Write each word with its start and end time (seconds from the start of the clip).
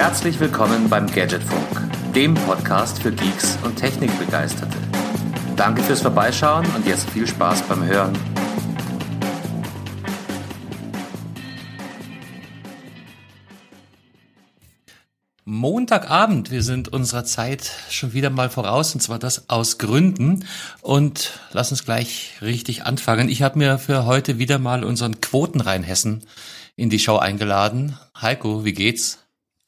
Herzlich 0.00 0.40
willkommen 0.40 0.88
beim 0.88 1.06
Gadgetfunk, 1.06 2.14
dem 2.14 2.32
Podcast 2.32 3.02
für 3.02 3.12
Geeks 3.12 3.58
und 3.62 3.76
Technikbegeisterte. 3.76 4.78
Danke 5.56 5.82
fürs 5.82 6.00
Vorbeischauen 6.00 6.64
und 6.74 6.86
jetzt 6.86 7.10
viel 7.10 7.26
Spaß 7.26 7.60
beim 7.64 7.84
Hören. 7.84 8.14
Montagabend, 15.44 16.50
wir 16.50 16.62
sind 16.62 16.88
unserer 16.88 17.26
Zeit 17.26 17.70
schon 17.90 18.14
wieder 18.14 18.30
mal 18.30 18.48
voraus 18.48 18.94
und 18.94 19.02
zwar 19.02 19.18
das 19.18 19.50
aus 19.50 19.76
Gründen 19.76 20.46
und 20.80 21.38
lass 21.52 21.72
uns 21.72 21.84
gleich 21.84 22.38
richtig 22.40 22.86
anfangen. 22.86 23.28
Ich 23.28 23.42
habe 23.42 23.58
mir 23.58 23.78
für 23.78 24.06
heute 24.06 24.38
wieder 24.38 24.58
mal 24.58 24.82
unseren 24.82 25.20
Quotenrheinhessen 25.20 26.24
in 26.74 26.88
die 26.88 26.98
Show 26.98 27.18
eingeladen. 27.18 27.98
Heiko, 28.18 28.64
wie 28.64 28.72
geht's? 28.72 29.19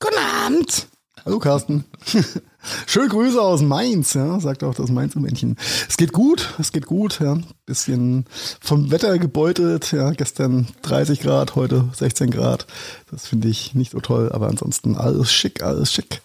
Guten 0.03 0.19
Abend. 0.19 0.89
Hallo 1.25 1.39
Carsten. 1.39 1.85
Schöne 2.89 3.09
Grüße 3.09 3.41
aus 3.41 3.63
Mainz, 3.63 4.15
ja, 4.15 4.41
sagt 4.41 4.65
auch 4.65 4.75
das 4.75 4.91
Mainzer 4.91 5.21
Männchen. 5.21 5.57
Es 5.89 5.97
geht 5.97 6.13
gut, 6.13 6.55
es 6.59 6.73
geht 6.73 6.87
gut, 6.87 7.21
ja. 7.21 7.39
Bisschen 7.67 8.25
vom 8.61 8.91
Wetter 8.91 9.17
gebeutelt, 9.21 9.93
ja. 9.93 10.11
Gestern 10.11 10.67
30 10.83 11.21
Grad, 11.21 11.55
heute 11.55 11.89
16 11.95 12.33
Grad. 12.33 12.67
Das 13.13 13.29
finde 13.29 13.47
ich 13.47 13.77
nicht 13.77 13.93
so 13.93 14.01
toll, 14.01 14.33
aber 14.33 14.49
ansonsten 14.49 14.97
alles 14.97 15.33
schick, 15.33 15.63
alles 15.63 15.93
schick. 15.93 16.21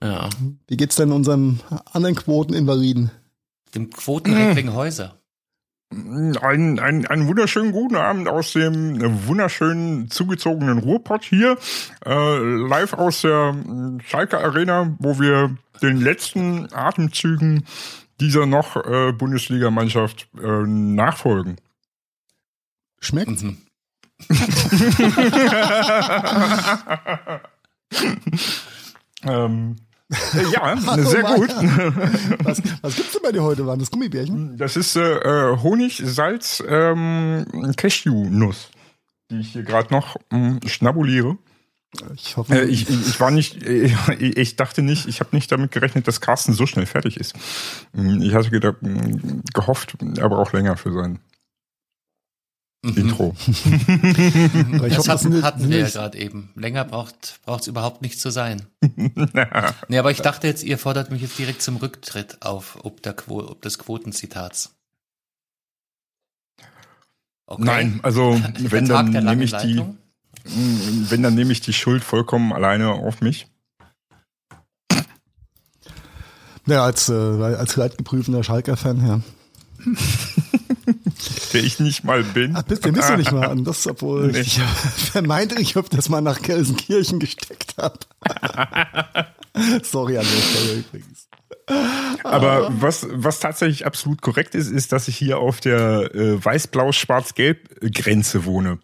Ja. 0.00 0.30
Wie 0.68 0.76
geht's 0.76 0.94
denn 0.94 1.10
unserem 1.10 1.58
anderen 1.90 2.14
Quoteninvaliden? 2.14 3.10
Dem 3.74 3.90
Quotenrecklinghäuser. 3.90 5.16
Ein, 5.92 6.78
ein, 6.78 7.06
einen 7.06 7.28
wunderschönen 7.28 7.72
guten 7.72 7.96
Abend 7.96 8.26
aus 8.26 8.54
dem 8.54 9.26
wunderschönen 9.26 10.10
zugezogenen 10.10 10.78
Ruhrpott 10.78 11.22
hier, 11.22 11.58
äh, 12.06 12.38
live 12.38 12.94
aus 12.94 13.20
der 13.20 13.54
Schalke 14.06 14.38
Arena, 14.38 14.96
wo 14.98 15.20
wir 15.20 15.54
den 15.82 16.00
letzten 16.00 16.72
Atemzügen 16.72 17.66
dieser 18.20 18.46
noch 18.46 18.76
äh, 18.76 19.12
Bundesligamannschaft 19.12 20.28
äh, 20.42 20.62
nachfolgen. 20.66 21.56
Schmeckt? 22.98 23.42
Mhm. 23.42 23.58
ähm, 29.24 29.76
ja, 30.52 30.76
sehr 30.98 31.22
gut. 31.22 31.50
was, 32.44 32.62
was 32.82 32.96
gibt's 32.96 33.12
denn 33.12 33.22
bei 33.22 33.32
dir 33.32 33.42
heute? 33.42 33.66
Waren 33.66 33.78
das 33.78 33.90
Gummibärchen? 33.90 34.56
Das 34.56 34.76
ist 34.76 34.96
äh, 34.96 35.56
Honig, 35.62 36.02
Salz, 36.04 36.62
ähm, 36.66 37.46
Cashew-Nuss, 37.76 38.70
die 39.30 39.40
ich 39.40 39.52
hier 39.52 39.62
gerade 39.62 39.92
noch 39.92 40.16
äh, 40.30 40.66
schnabuliere. 40.66 41.36
Ich 42.14 42.36
hoffe. 42.36 42.54
Äh, 42.54 42.64
ich, 42.64 42.88
ich, 42.88 43.20
war 43.20 43.30
nicht, 43.30 43.62
äh, 43.62 43.92
ich 44.18 44.56
dachte 44.56 44.82
nicht, 44.82 45.06
ich 45.06 45.20
habe 45.20 45.30
nicht 45.36 45.52
damit 45.52 45.72
gerechnet, 45.72 46.08
dass 46.08 46.20
Carsten 46.20 46.52
so 46.52 46.66
schnell 46.66 46.86
fertig 46.86 47.18
ist. 47.18 47.34
Ich 47.92 48.34
hatte 48.34 48.50
gedacht, 48.50 48.76
gehofft, 49.52 49.96
er 50.18 50.28
braucht 50.28 50.52
länger 50.52 50.76
für 50.76 50.92
sein 50.92 51.18
mhm. 52.82 52.96
Intro. 52.96 53.36
Ich 54.84 54.96
das 54.96 55.08
hoffe, 55.08 55.10
hatten, 55.10 55.42
hatten 55.42 55.70
wir 55.70 55.78
ja 55.78 55.88
gerade 55.88 56.18
eben. 56.18 56.50
Länger 56.54 56.84
braucht 56.84 57.38
es 57.46 57.66
überhaupt 57.66 58.02
nicht 58.02 58.20
zu 58.20 58.30
sein. 58.30 58.66
nee, 59.88 59.98
aber 59.98 60.10
ich 60.10 60.20
dachte 60.20 60.46
jetzt, 60.46 60.62
ihr 60.62 60.78
fordert 60.78 61.10
mich 61.10 61.22
jetzt 61.22 61.38
direkt 61.38 61.62
zum 61.62 61.76
Rücktritt 61.76 62.42
auf, 62.42 62.78
ob, 62.82 63.02
der 63.02 63.14
Quo 63.14 63.40
ob 63.40 63.62
des 63.62 63.78
Quotenzitats. 63.78 64.74
Okay. 67.46 67.62
Nein, 67.64 68.00
also 68.02 68.40
wenn 68.58 68.86
dann 68.86 69.10
nehme 69.10 69.44
ich 69.44 69.52
die, 69.52 69.82
wenn 70.44 71.22
dann 71.22 71.34
nehme 71.34 71.52
ich 71.52 71.60
die 71.60 71.72
Schuld 71.72 72.02
vollkommen 72.02 72.52
alleine 72.52 72.90
auf 72.90 73.20
mich. 73.20 73.46
Ja, 76.66 76.84
als, 76.84 77.08
äh, 77.08 77.12
als 77.12 77.76
leidgeprüfter 77.76 78.44
Schalker-Fan, 78.44 79.06
ja. 79.06 79.20
Der 81.52 81.62
ich 81.62 81.80
nicht 81.80 82.04
mal 82.04 82.22
bin. 82.22 82.54
Ach, 82.56 82.62
bist, 82.62 82.84
den 82.84 82.94
bist 82.94 83.08
du 83.08 83.16
nicht 83.16 83.32
mal 83.32 83.48
an. 83.48 83.64
Das, 83.72 83.86
obwohl 83.86 84.28
nee. 84.28 84.40
ich 84.40 84.60
vermeinte, 85.12 85.60
ich 85.60 85.76
ob 85.76 85.88
das 85.90 86.08
mal 86.08 86.20
nach 86.20 86.42
Gelsenkirchen 86.42 87.20
gesteckt 87.20 87.76
habe. 87.78 87.98
Sorry 89.82 90.18
an 90.18 90.24
der 90.24 90.42
Stelle 90.42 90.80
übrigens. 90.80 91.28
Aber 92.24 92.68
was, 92.80 93.06
was 93.10 93.40
tatsächlich 93.40 93.86
absolut 93.86 94.20
korrekt 94.20 94.54
ist, 94.54 94.70
ist, 94.70 94.92
dass 94.92 95.08
ich 95.08 95.16
hier 95.16 95.38
auf 95.38 95.60
der 95.60 96.14
äh, 96.14 96.44
Weiß-Blau-Schwarz-Gelb-Grenze 96.44 98.44
wohne. 98.44 98.78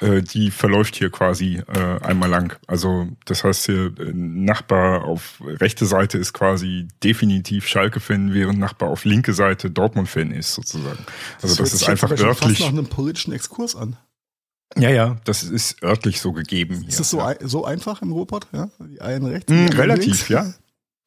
Äh, 0.00 0.22
die 0.22 0.50
verläuft 0.50 0.96
hier 0.96 1.10
quasi 1.10 1.62
äh, 1.74 2.00
einmal 2.02 2.28
lang. 2.28 2.56
Also 2.66 3.08
das 3.24 3.44
heißt 3.44 3.66
hier 3.66 3.92
äh, 3.98 4.12
Nachbar 4.12 5.04
auf 5.04 5.40
rechte 5.40 5.86
Seite 5.86 6.18
ist 6.18 6.32
quasi 6.32 6.88
definitiv 7.02 7.66
Schalke-Fan, 7.66 8.32
während 8.34 8.58
Nachbar 8.58 8.90
auf 8.90 9.04
linke 9.04 9.32
Seite 9.32 9.70
Dortmund-Fan 9.70 10.30
ist 10.30 10.54
sozusagen. 10.54 11.04
Also 11.42 11.56
das, 11.56 11.70
das 11.70 11.74
ist 11.74 11.88
einfach 11.88 12.10
örtlich. 12.10 12.38
Fast 12.38 12.60
nach 12.60 12.68
einem 12.68 12.86
politischen 12.86 13.32
Exkurs 13.32 13.74
an. 13.74 13.96
Ja, 14.76 14.90
ja, 14.90 15.16
das 15.24 15.42
ist 15.42 15.82
örtlich 15.82 16.20
so 16.20 16.32
gegeben. 16.32 16.84
Ist 16.86 17.00
das 17.00 17.10
so, 17.10 17.18
ja. 17.18 17.34
so 17.40 17.64
einfach 17.64 18.02
im 18.02 18.12
Ruhrpott? 18.12 18.46
Ja? 18.52 18.68
Die 18.78 19.00
einen 19.00 19.26
rechts? 19.26 19.50
Mm, 19.50 19.66
relativ, 19.68 20.28
links? 20.28 20.28
ja. 20.28 20.52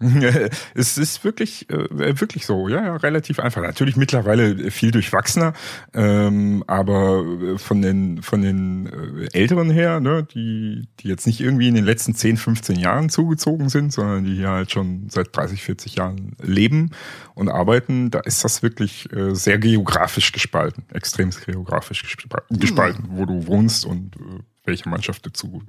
es 0.74 0.98
ist 0.98 1.24
wirklich, 1.24 1.70
äh, 1.70 2.20
wirklich 2.20 2.46
so, 2.46 2.68
ja, 2.68 2.84
ja, 2.84 2.96
relativ 2.96 3.40
einfach. 3.40 3.62
Natürlich 3.62 3.96
mittlerweile 3.96 4.72
viel 4.72 4.92
durchwachsener, 4.92 5.54
ähm, 5.94 6.64
aber 6.68 7.24
von 7.58 7.82
den 7.82 8.22
von 8.22 8.42
den 8.42 8.88
äh, 8.88 9.28
Älteren 9.34 9.70
her, 9.70 10.00
ne, 10.00 10.24
die 10.24 10.88
die 11.00 11.08
jetzt 11.08 11.28
nicht 11.28 11.40
irgendwie 11.40 11.68
in 11.68 11.76
den 11.76 11.86
letzten 11.86 12.16
10, 12.16 12.38
15 12.38 12.80
Jahren 12.80 13.10
zugezogen 13.10 13.70
sind, 13.70 13.94
sondern 13.94 14.24
die 14.24 14.36
hier 14.36 14.50
halt 14.50 14.72
schon 14.72 15.10
seit 15.10 15.36
30, 15.36 15.64
40 15.64 15.96
Jahren 15.96 16.36
leben 16.42 16.92
und 17.36 17.50
arbeiten, 17.50 18.12
da 18.12 18.20
ist 18.20 18.44
das 18.44 18.64
wirklich 18.64 19.12
äh, 19.14 19.36
sehr 19.36 19.58
geografisch 19.58 20.32
gespalten, 20.32 20.84
extrem 20.94 21.32
geografisch 21.32 22.18
gespalten, 22.50 23.10
hm. 23.10 23.18
wo 23.18 23.26
du 23.26 23.48
wohnst 23.48 23.86
und 23.86 24.16
äh, 24.16 24.40
welche 24.64 24.90
Mannschaft 24.90 25.26
dazu 25.26 25.64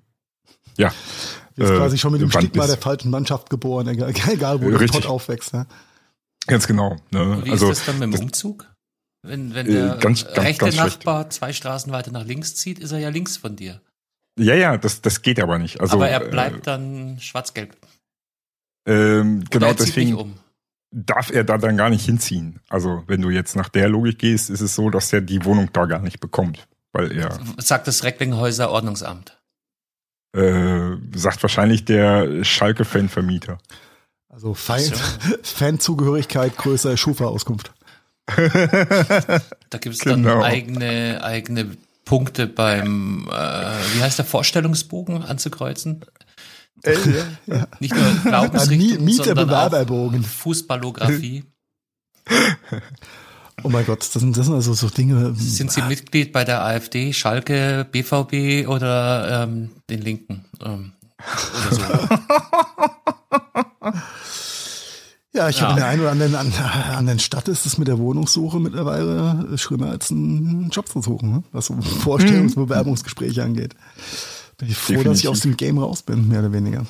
ja. 0.77 0.93
Ist 1.57 1.71
äh, 1.71 1.77
quasi 1.77 1.99
schon 1.99 2.13
mit 2.13 2.23
dem 2.23 2.31
Stigma 2.31 2.67
der 2.67 2.79
falschen 2.79 3.11
Mannschaft 3.11 3.51
geboren, 3.51 3.89
egal, 3.89 4.13
egal 4.31 4.63
wo 4.63 4.71
der 4.71 4.87
Pott 4.87 5.07
aufwächst. 5.07 5.53
Ne? 5.53 5.67
Ganz 6.47 6.67
genau. 6.67 6.97
Ne? 7.11 7.43
Wie 7.45 7.51
also, 7.51 7.71
ist 7.71 7.81
das 7.81 7.87
dann 7.87 7.99
mit 7.99 8.19
dem 8.19 8.27
Umzug? 8.27 8.67
Wenn, 9.23 9.55
wenn 9.55 9.67
äh, 9.67 9.73
der 9.73 9.97
ganz, 9.97 10.25
ganz, 10.25 10.39
rechte 10.39 10.65
ganz 10.65 10.77
Nachbar 10.77 11.23
schlecht. 11.23 11.33
zwei 11.35 11.53
Straßen 11.53 11.93
weiter 11.93 12.11
nach 12.11 12.25
links 12.25 12.57
zieht, 12.57 12.79
ist 12.79 12.93
er 12.93 12.99
ja 12.99 13.11
links 13.11 13.37
von 13.37 13.55
dir. 13.55 13.81
Ja, 14.39 14.55
ja, 14.55 14.77
das, 14.79 15.03
das 15.03 15.23
geht 15.23 15.41
aber 15.41 15.59
nicht. 15.59 15.81
Also, 15.81 15.97
aber 15.97 16.09
er 16.09 16.21
bleibt 16.21 16.59
äh, 16.59 16.63
dann 16.63 17.19
schwarz-gelb. 17.21 17.77
Ähm, 18.87 19.45
genau, 19.51 19.73
deswegen 19.75 20.15
um. 20.15 20.35
darf 20.91 21.31
er 21.31 21.45
da 21.45 21.59
dann 21.59 21.77
gar 21.77 21.91
nicht 21.91 22.05
hinziehen. 22.05 22.61
Also, 22.69 23.05
wenn 23.07 23.21
du 23.21 23.31
jetzt 23.31 23.55
nach 23.55 23.69
der 23.69 23.89
Logik 23.89 24.19
gehst, 24.19 24.51
ist 24.51 24.63
es 24.63 24.75
so, 24.75 24.91
dass 24.91 25.13
er 25.13 25.21
die 25.21 25.45
Wohnung 25.45 25.69
da 25.73 25.85
gar 25.85 26.01
nicht 26.01 26.19
bekommt. 26.19 26.67
Weil 26.93 27.13
er. 27.13 27.39
Sagt 27.59 27.87
das 27.87 28.03
Recklinghäuser 28.05 28.71
Ordnungsamt. 28.71 29.42
Äh, 30.35 30.97
sagt 31.15 31.43
wahrscheinlich 31.43 31.85
der 31.85 32.43
Schalke-Fan-Vermieter. 32.43 33.59
Also 34.31 34.55
Fan 34.55 34.81
Fanzugehörigkeit 35.43 36.57
größer 36.57 36.97
Schufa-Auskunft. 36.97 37.73
da 38.27 39.79
gibt 39.79 39.95
es 39.95 39.99
dann 39.99 40.23
genau. 40.23 40.43
eigene, 40.43 41.23
eigene 41.23 41.77
Punkte 42.05 42.47
beim, 42.47 43.29
äh, 43.29 43.33
wie 43.33 44.03
heißt 44.03 44.19
der, 44.19 44.25
Vorstellungsbogen 44.25 45.23
anzukreuzen? 45.23 46.05
Äh, 46.83 46.97
ja. 47.47 47.67
Nicht 47.81 47.95
nur 47.95 48.05
Glaubensrichtung, 48.25 49.09
sondern 49.09 49.51
auch 49.51 50.25
Fußballographie. 50.25 51.45
Oh 53.65 53.69
mein 53.69 53.87
Gott, 53.87 54.01
das 54.01 54.13
sind, 54.13 54.37
das 54.37 54.47
sind 54.47 54.55
also 54.55 54.75
so 54.75 54.89
Dinge. 54.89 55.35
Sind 55.37 55.71
Sie 55.71 55.83
Mitglied 55.83 56.33
bei 56.33 56.45
der 56.45 56.65
AfD, 56.65 57.13
Schalke, 57.13 57.87
BVB 57.91 58.69
oder 58.69 59.45
ähm, 59.45 59.71
den 59.89 60.03
Linken? 60.03 60.45
Ähm, 60.65 60.93
oder 61.69 61.77
so. 61.77 61.83
ja, 65.33 65.49
ich 65.49 65.59
ja. 65.59 65.63
habe 65.63 65.73
in 65.73 65.77
der 65.77 65.87
einen 65.87 66.01
oder 66.01 66.11
anderen, 66.11 66.35
an, 66.35 66.53
anderen 66.53 67.19
Stadt 67.19 67.49
ist 67.49 67.67
es 67.67 67.79
mit 67.79 67.89
der 67.89 67.99
Wohnungssuche 67.99 68.59
mittlerweile 68.59 69.57
schlimmer 69.59 69.91
als 69.91 70.11
einen 70.11 70.71
Job 70.71 70.89
zu 70.89 71.01
suchen, 71.01 71.31
ne? 71.31 71.43
was 71.53 71.67
so 71.67 71.81
Vorstellungsbewerbungsgespräche 71.81 73.43
angeht. 73.43 73.75
Bin 74.59 74.69
ich 74.69 74.77
froh, 74.77 74.95
Definitiv. 74.95 75.13
dass 75.13 75.21
ich 75.21 75.29
aus 75.29 75.41
dem 75.41 75.57
Game 75.57 75.79
raus 75.79 76.03
bin, 76.03 76.29
mehr 76.29 76.41
oder 76.41 76.53
weniger. 76.53 76.87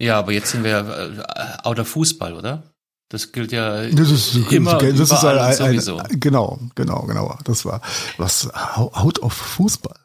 Ja, 0.00 0.18
aber 0.18 0.32
jetzt 0.32 0.50
sind 0.50 0.64
wir 0.64 0.78
äh, 0.78 1.66
out 1.66 1.78
of 1.78 1.88
Fußball, 1.88 2.34
oder? 2.34 2.62
Das 3.10 3.32
gilt 3.32 3.50
ja 3.50 3.88
das 3.88 4.10
ist, 4.10 4.36
immer 4.52 4.78
das 4.78 5.00
ist 5.00 5.24
ein, 5.24 5.38
ein, 5.38 5.52
sowieso. 5.54 5.98
Ein, 5.98 6.20
genau, 6.20 6.60
genau, 6.76 7.02
genau. 7.02 7.36
Das 7.42 7.64
war 7.64 7.82
was 8.18 8.48
out 8.54 9.18
of 9.18 9.32
Fußball. 9.32 9.98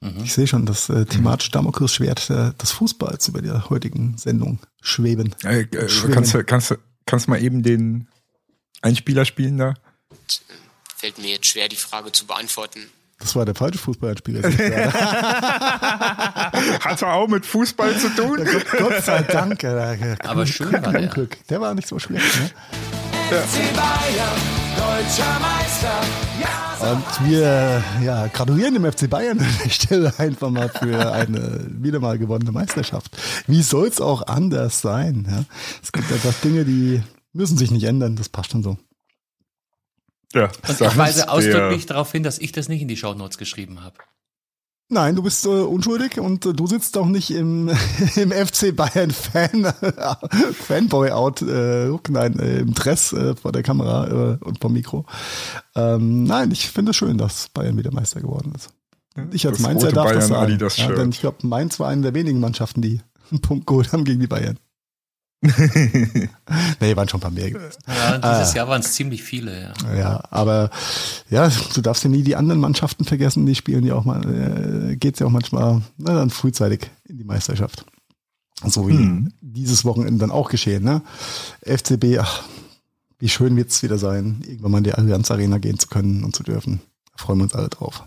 Mhm. 0.00 0.24
Ich 0.24 0.32
sehe 0.32 0.48
schon 0.48 0.66
das 0.66 0.88
äh, 0.88 1.06
thematische 1.06 1.52
Damoklesschwert 1.52 2.28
äh, 2.28 2.52
des 2.54 2.72
Fußballs 2.72 3.28
über 3.28 3.40
der 3.40 3.70
heutigen 3.70 4.18
Sendung 4.18 4.58
schweben. 4.82 5.36
Äh, 5.44 5.60
äh, 5.60 5.88
schweben. 5.88 6.14
Kannst 6.14 6.34
du 6.34 6.42
kannst, 6.42 6.76
kannst 7.06 7.28
mal 7.28 7.40
eben 7.40 7.62
den 7.62 8.08
Einspieler 8.82 9.24
spielen 9.24 9.56
da? 9.56 9.74
Fällt 10.96 11.18
mir 11.18 11.28
jetzt 11.28 11.46
schwer, 11.46 11.68
die 11.68 11.76
Frage 11.76 12.10
zu 12.10 12.26
beantworten. 12.26 12.80
Das 13.20 13.36
war 13.36 13.44
der 13.44 13.54
falsche 13.54 13.78
Fußballspieler. 13.78 14.42
Hat 16.80 17.02
er 17.02 17.12
auch 17.12 17.28
mit 17.28 17.44
Fußball 17.46 17.96
zu 17.98 18.08
tun? 18.14 18.38
Ja, 18.38 18.44
Gott, 18.50 18.66
Gott, 18.78 19.04
sei 19.04 19.22
Dank. 19.22 19.62
Aber 20.24 20.46
schön 20.46 20.72
war 20.72 20.92
der. 20.92 21.06
Glück. 21.08 21.36
Der 21.48 21.60
war 21.60 21.74
nicht 21.74 21.86
so 21.86 21.98
schlecht. 21.98 22.40
Ne? 22.40 22.50
FC 23.30 23.58
Bayern, 23.76 24.40
deutscher 24.76 25.38
Meister. 25.38 26.00
Ja, 26.40 26.92
Und 26.92 27.04
wir 27.28 27.84
ja, 28.02 28.26
gratulieren 28.28 28.74
dem 28.74 28.90
FC 28.90 29.08
Bayern 29.08 29.38
an 29.38 29.46
der 29.62 29.70
Stelle 29.70 30.12
einfach 30.18 30.50
mal 30.50 30.68
für 30.68 31.12
eine 31.12 31.66
wieder 31.68 32.00
mal 32.00 32.18
gewonnene 32.18 32.50
Meisterschaft. 32.52 33.16
Wie 33.46 33.62
soll's 33.62 34.00
auch 34.00 34.26
anders 34.26 34.80
sein? 34.80 35.28
Ja? 35.30 35.44
Es 35.82 35.92
gibt 35.92 36.10
einfach 36.10 36.34
Dinge, 36.42 36.64
die 36.64 37.02
müssen 37.32 37.56
sich 37.56 37.70
nicht 37.70 37.84
ändern. 37.84 38.16
Das 38.16 38.28
passt 38.28 38.50
schon 38.50 38.64
so. 38.64 38.78
Ja, 40.34 40.50
Und 40.68 40.80
ich 40.80 40.96
weise 40.96 41.28
ausdrücklich 41.28 41.86
darauf 41.86 42.12
hin, 42.12 42.22
dass 42.22 42.38
ich 42.38 42.52
das 42.52 42.68
nicht 42.68 42.82
in 42.82 42.88
die 42.88 42.96
Shownotes 42.96 43.38
geschrieben 43.38 43.82
habe. 43.82 43.96
Nein, 44.92 45.14
du 45.14 45.22
bist 45.22 45.46
äh, 45.46 45.48
unschuldig 45.48 46.18
und 46.18 46.44
äh, 46.46 46.52
du 46.52 46.66
sitzt 46.66 46.98
auch 46.98 47.06
nicht 47.06 47.30
im, 47.30 47.68
im 48.16 48.32
FC 48.32 48.74
Bayern 48.74 49.12
Fan 49.12 49.72
Fanboy 50.66 51.12
out, 51.12 51.42
äh, 51.42 51.90
nein, 52.08 52.38
äh, 52.40 52.58
im 52.58 52.74
Dress 52.74 53.12
äh, 53.12 53.36
vor 53.36 53.52
der 53.52 53.62
Kamera 53.62 54.08
äh, 54.08 54.44
und 54.44 54.60
vom 54.60 54.72
Mikro. 54.72 55.06
Ähm, 55.76 56.24
nein, 56.24 56.50
ich 56.50 56.68
finde 56.70 56.90
es 56.90 56.96
schön, 56.96 57.18
dass 57.18 57.50
Bayern 57.50 57.78
wieder 57.78 57.92
Meister 57.92 58.20
geworden 58.20 58.52
ist. 58.56 58.70
Ich 59.32 59.46
als 59.46 59.58
Das 59.58 59.66
Mainzer 59.66 59.92
darf 59.92 60.08
das 60.08 60.14
Bayern 60.14 60.28
sagen. 60.28 60.42
Adidas 60.42 60.76
Ja, 60.76 60.92
denn 60.92 61.10
ich 61.10 61.20
glaube, 61.20 61.46
Mainz 61.46 61.78
war 61.78 61.88
eine 61.88 62.02
der 62.02 62.14
wenigen 62.14 62.40
Mannschaften, 62.40 62.82
die 62.82 63.00
einen 63.30 63.40
Punkt 63.40 63.68
geholt 63.68 63.92
haben 63.92 64.04
gegen 64.04 64.20
die 64.20 64.26
Bayern. 64.26 64.58
nee, 66.80 66.96
waren 66.96 67.08
schon 67.08 67.18
ein 67.18 67.22
paar 67.22 67.30
mehr 67.30 67.50
gewesen. 67.50 67.78
Ja, 67.86 68.18
dieses 68.18 68.52
Jahr 68.54 68.68
waren 68.68 68.82
es 68.82 68.92
ziemlich 68.92 69.22
viele, 69.22 69.74
ja. 69.84 69.96
Ja, 69.96 70.22
aber 70.30 70.70
ja, 71.30 71.50
du 71.74 71.80
darfst 71.80 72.04
ja 72.04 72.10
nie 72.10 72.22
die 72.22 72.36
anderen 72.36 72.60
Mannschaften 72.60 73.04
vergessen, 73.04 73.46
die 73.46 73.54
spielen 73.54 73.84
ja 73.86 73.94
auch 73.94 74.04
mal, 74.04 74.90
äh, 74.92 74.96
geht's 74.96 75.18
ja 75.18 75.26
auch 75.26 75.30
manchmal 75.30 75.80
na, 75.96 76.14
dann 76.14 76.28
frühzeitig 76.30 76.90
in 77.04 77.16
die 77.16 77.24
Meisterschaft. 77.24 77.86
So 78.66 78.86
wie 78.88 78.92
Hm. 78.98 79.32
dieses 79.40 79.86
Wochenende 79.86 80.18
dann 80.18 80.30
auch 80.30 80.50
geschehen, 80.50 80.84
ne? 80.84 81.00
FCB, 81.64 82.18
ach, 82.20 82.42
wie 83.18 83.30
schön 83.30 83.56
wird's 83.56 83.82
wieder 83.82 83.96
sein, 83.96 84.42
irgendwann 84.46 84.72
mal 84.72 84.78
in 84.78 84.84
die 84.84 84.92
Allianz 84.94 85.30
Arena 85.30 85.56
gehen 85.56 85.78
zu 85.78 85.88
können 85.88 86.22
und 86.24 86.36
zu 86.36 86.42
dürfen. 86.42 86.80
Da 87.16 87.24
freuen 87.24 87.38
wir 87.38 87.44
uns 87.44 87.54
alle 87.54 87.70
drauf. 87.70 88.04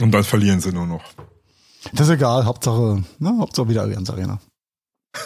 Und 0.00 0.12
dann 0.12 0.22
verlieren 0.22 0.60
sie 0.60 0.72
nur 0.72 0.86
noch. 0.86 1.02
Das 1.92 2.06
ist 2.08 2.14
egal, 2.14 2.44
Hauptsache, 2.44 3.02
ne, 3.18 3.36
Hauptsache 3.38 3.68
wieder 3.68 3.82
Allianz 3.82 4.08
Arena. 4.10 4.38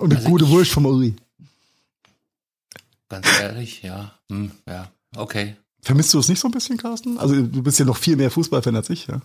Und 0.00 0.10
eine 0.12 0.18
Also 0.18 0.28
gute 0.30 0.44
ich- 0.44 0.50
Wurst 0.50 0.72
vom 0.72 0.86
Uri. 0.86 1.14
Ganz 3.08 3.26
ehrlich, 3.40 3.82
ja. 3.82 4.12
Hm, 4.30 4.50
ja, 4.66 4.88
okay. 5.16 5.56
Vermisst 5.82 6.12
du 6.14 6.18
es 6.18 6.28
nicht 6.28 6.38
so 6.40 6.48
ein 6.48 6.52
bisschen, 6.52 6.76
Carsten? 6.76 7.18
Also 7.18 7.34
du 7.34 7.62
bist 7.62 7.78
ja 7.78 7.84
noch 7.84 7.96
viel 7.96 8.16
mehr 8.16 8.30
Fußballfan 8.30 8.76
als 8.76 8.90
ich, 8.90 9.06
ja? 9.06 9.20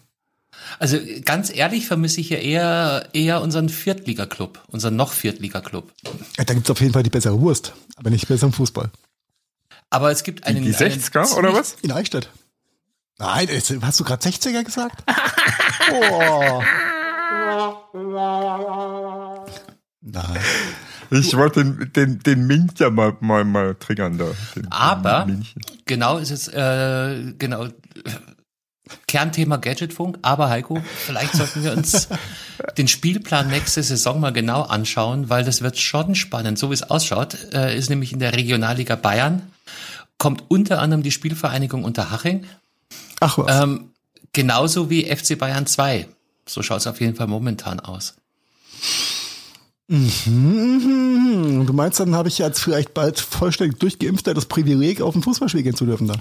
Also 0.80 0.98
ganz 1.26 1.54
ehrlich 1.54 1.86
vermisse 1.86 2.22
ich 2.22 2.30
ja 2.30 2.38
eher, 2.38 3.10
eher 3.14 3.42
unseren 3.42 3.68
Viertliga-Club, 3.70 4.64
unseren 4.68 4.96
noch 4.96 5.12
Viertliga-Club. 5.12 5.92
Ja, 6.38 6.46
Da 6.46 6.54
gibt's 6.54 6.70
auf 6.70 6.80
jeden 6.80 6.94
Fall 6.94 7.04
die 7.04 7.10
bessere 7.10 7.40
Wurst, 7.42 7.74
aber 7.98 8.10
nicht 8.10 8.28
besser 8.28 8.46
im 8.48 8.54
Fußball. 8.54 8.90
Aber 9.90 10.12
es 10.12 10.24
gibt 10.24 10.46
einen. 10.48 10.64
Die, 10.64 10.72
die 10.72 10.76
einen 10.78 10.94
60er 11.02 11.36
oder 11.38 11.54
was? 11.54 11.76
In 11.82 11.92
Eichstätt. 11.92 12.30
Nein, 13.20 13.50
ist- 13.50 13.74
hast 13.82 14.00
du 14.00 14.04
gerade 14.06 14.24
60er 14.28 14.64
gesagt? 14.64 15.04
oh. 15.92 16.62
Nein. 20.06 20.24
Ich 21.12 21.38
wollte 21.38 21.64
den, 21.64 21.94
den, 21.94 22.20
den 22.20 22.48
Mint 22.48 22.80
ja 22.80 22.90
mal, 22.90 23.16
mal, 23.20 23.46
mal 23.46 23.76
triggern 23.76 24.18
da. 24.18 24.26
Den, 24.56 24.72
Aber- 24.72 25.26
den. 25.28 25.46
Genau 25.86 26.18
ist 26.18 26.32
es, 26.32 26.48
äh, 26.48 27.34
genau. 27.38 27.68
Kernthema 29.08 29.58
Gadgetfunk, 29.58 30.18
aber 30.24 30.50
Heiko, 30.50 30.82
vielleicht 31.06 31.34
sollten 31.36 31.64
wir 31.64 31.74
uns 31.74 32.08
den 32.80 32.88
Spielplan 32.88 33.50
nächste 33.50 33.84
Saison 33.84 34.20
mal 34.20 34.32
genau 34.34 34.64
anschauen, 34.64 35.30
weil 35.30 35.44
das 35.44 35.62
wird 35.62 35.78
schon 35.78 36.16
spannend. 36.16 36.58
So 36.58 36.72
wie 36.72 36.74
es 36.74 36.84
ausschaut, 36.84 37.38
äh, 37.54 37.78
ist 37.78 37.90
nämlich 37.92 38.12
in 38.12 38.18
der 38.20 38.34
Regionalliga 38.36 38.96
Bayern, 38.96 39.44
kommt 40.18 40.44
unter 40.48 40.80
anderem 40.82 41.04
die 41.04 41.12
Spielvereinigung 41.12 41.84
Unterhaching, 41.84 42.46
Ach 43.20 43.38
was. 43.38 43.62
ähm, 43.62 43.92
genauso 44.34 44.90
wie 44.90 45.06
FC 45.06 45.38
Bayern 45.38 45.68
2. 45.68 46.08
So 46.48 46.64
schaut 46.64 46.80
es 46.80 46.88
auf 46.88 47.00
jeden 47.00 47.16
Fall 47.16 47.28
momentan 47.28 47.80
aus. 47.80 48.16
Mhm. 49.88 51.66
Du 51.68 51.74
meinst, 51.74 52.00
dann 52.00 52.16
habe 52.16 52.30
ich 52.30 52.44
als 52.44 52.60
vielleicht 52.60 52.94
bald 52.94 53.20
vollständig 53.20 53.80
durchgeimpfter 53.80 54.34
das 54.34 54.46
Privileg, 54.46 55.02
auf 55.02 55.16
ein 55.16 55.24
Fußballspiel 55.24 55.64
gehen 55.64 55.76
zu 55.76 55.86
dürfen 55.86 56.08
dann? 56.08 56.20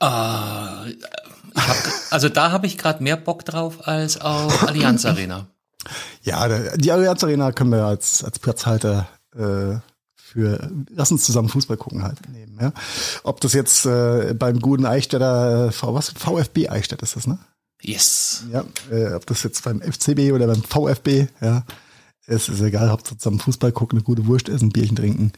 Äh, 0.00 0.90
ich 0.92 1.68
hab, 1.68 1.76
also 2.10 2.28
da 2.28 2.52
habe 2.52 2.66
ich 2.66 2.78
gerade 2.78 3.02
mehr 3.02 3.16
Bock 3.16 3.44
drauf 3.44 3.86
als 3.86 4.20
auf 4.20 4.68
Allianz 4.68 5.04
Arena. 5.04 5.46
Ja, 6.22 6.48
die 6.76 6.92
Allianz 6.92 7.22
Arena 7.24 7.52
können 7.52 7.70
wir 7.70 7.84
als, 7.84 8.24
als 8.24 8.38
Platzhalter 8.38 9.08
äh, 9.36 9.76
für 10.16 10.70
lass 10.90 11.12
uns 11.12 11.24
zusammen 11.24 11.48
Fußball 11.48 11.76
gucken 11.76 12.02
halt 12.02 12.28
nehmen. 12.28 12.58
Ja? 12.60 12.72
Ob 13.22 13.40
das 13.40 13.52
jetzt 13.52 13.86
äh, 13.86 14.34
beim 14.34 14.58
guten 14.60 14.86
Eichstätter, 14.86 15.70
V, 15.72 15.94
was, 15.94 16.10
VfB 16.10 16.68
Eichstätt 16.68 17.02
ist 17.02 17.16
das, 17.16 17.26
ne? 17.26 17.38
Yes. 17.80 18.44
Ja, 18.50 18.64
äh, 18.90 19.14
ob 19.14 19.26
das 19.26 19.42
jetzt 19.42 19.62
beim 19.64 19.80
FCB 19.80 20.32
oder 20.32 20.46
beim 20.46 20.62
VfB, 20.62 21.28
ja, 21.40 21.64
es 22.26 22.48
ist 22.48 22.60
egal, 22.60 22.90
Hauptsache 22.90 23.18
zusammen 23.18 23.38
Fußball 23.38 23.72
gucken, 23.72 23.98
eine 23.98 24.04
gute 24.04 24.26
Wurst 24.26 24.48
essen, 24.48 24.70
Bierchen 24.70 24.96
trinken 24.96 25.32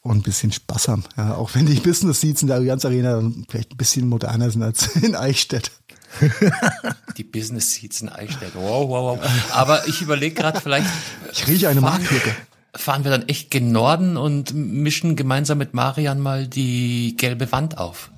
und 0.00 0.18
ein 0.18 0.22
bisschen 0.22 0.52
Spaß 0.52 0.88
haben. 0.88 1.04
Ja, 1.16 1.34
auch 1.34 1.54
wenn 1.54 1.66
die 1.66 1.80
Business 1.80 2.20
Seats 2.20 2.42
in 2.42 2.48
der 2.48 2.56
Allianz 2.56 2.84
Arena 2.84 3.22
vielleicht 3.48 3.72
ein 3.72 3.76
bisschen 3.76 4.08
moderner 4.08 4.50
sind 4.50 4.62
als 4.62 4.96
in 5.02 5.14
Eichstätt. 5.14 5.70
Die 7.16 7.24
Business 7.24 7.74
Seats 7.74 8.00
in 8.00 8.08
Eichstätt. 8.08 8.52
Wow, 8.54 8.88
wow, 8.88 9.18
wow. 9.18 9.30
Aber 9.52 9.86
ich 9.86 10.02
überlege 10.02 10.34
gerade, 10.34 10.60
vielleicht 10.60 10.88
Ich 11.32 11.46
rieche 11.46 11.68
eine 11.68 11.80
Marktlücke. 11.80 12.34
fahren 12.74 13.04
wir 13.04 13.12
dann 13.12 13.28
echt 13.28 13.50
gen 13.50 13.70
Norden 13.70 14.16
und 14.16 14.52
mischen 14.54 15.14
gemeinsam 15.14 15.58
mit 15.58 15.74
Marian 15.74 16.20
mal 16.20 16.48
die 16.48 17.16
gelbe 17.16 17.52
Wand 17.52 17.78
auf. 17.78 18.10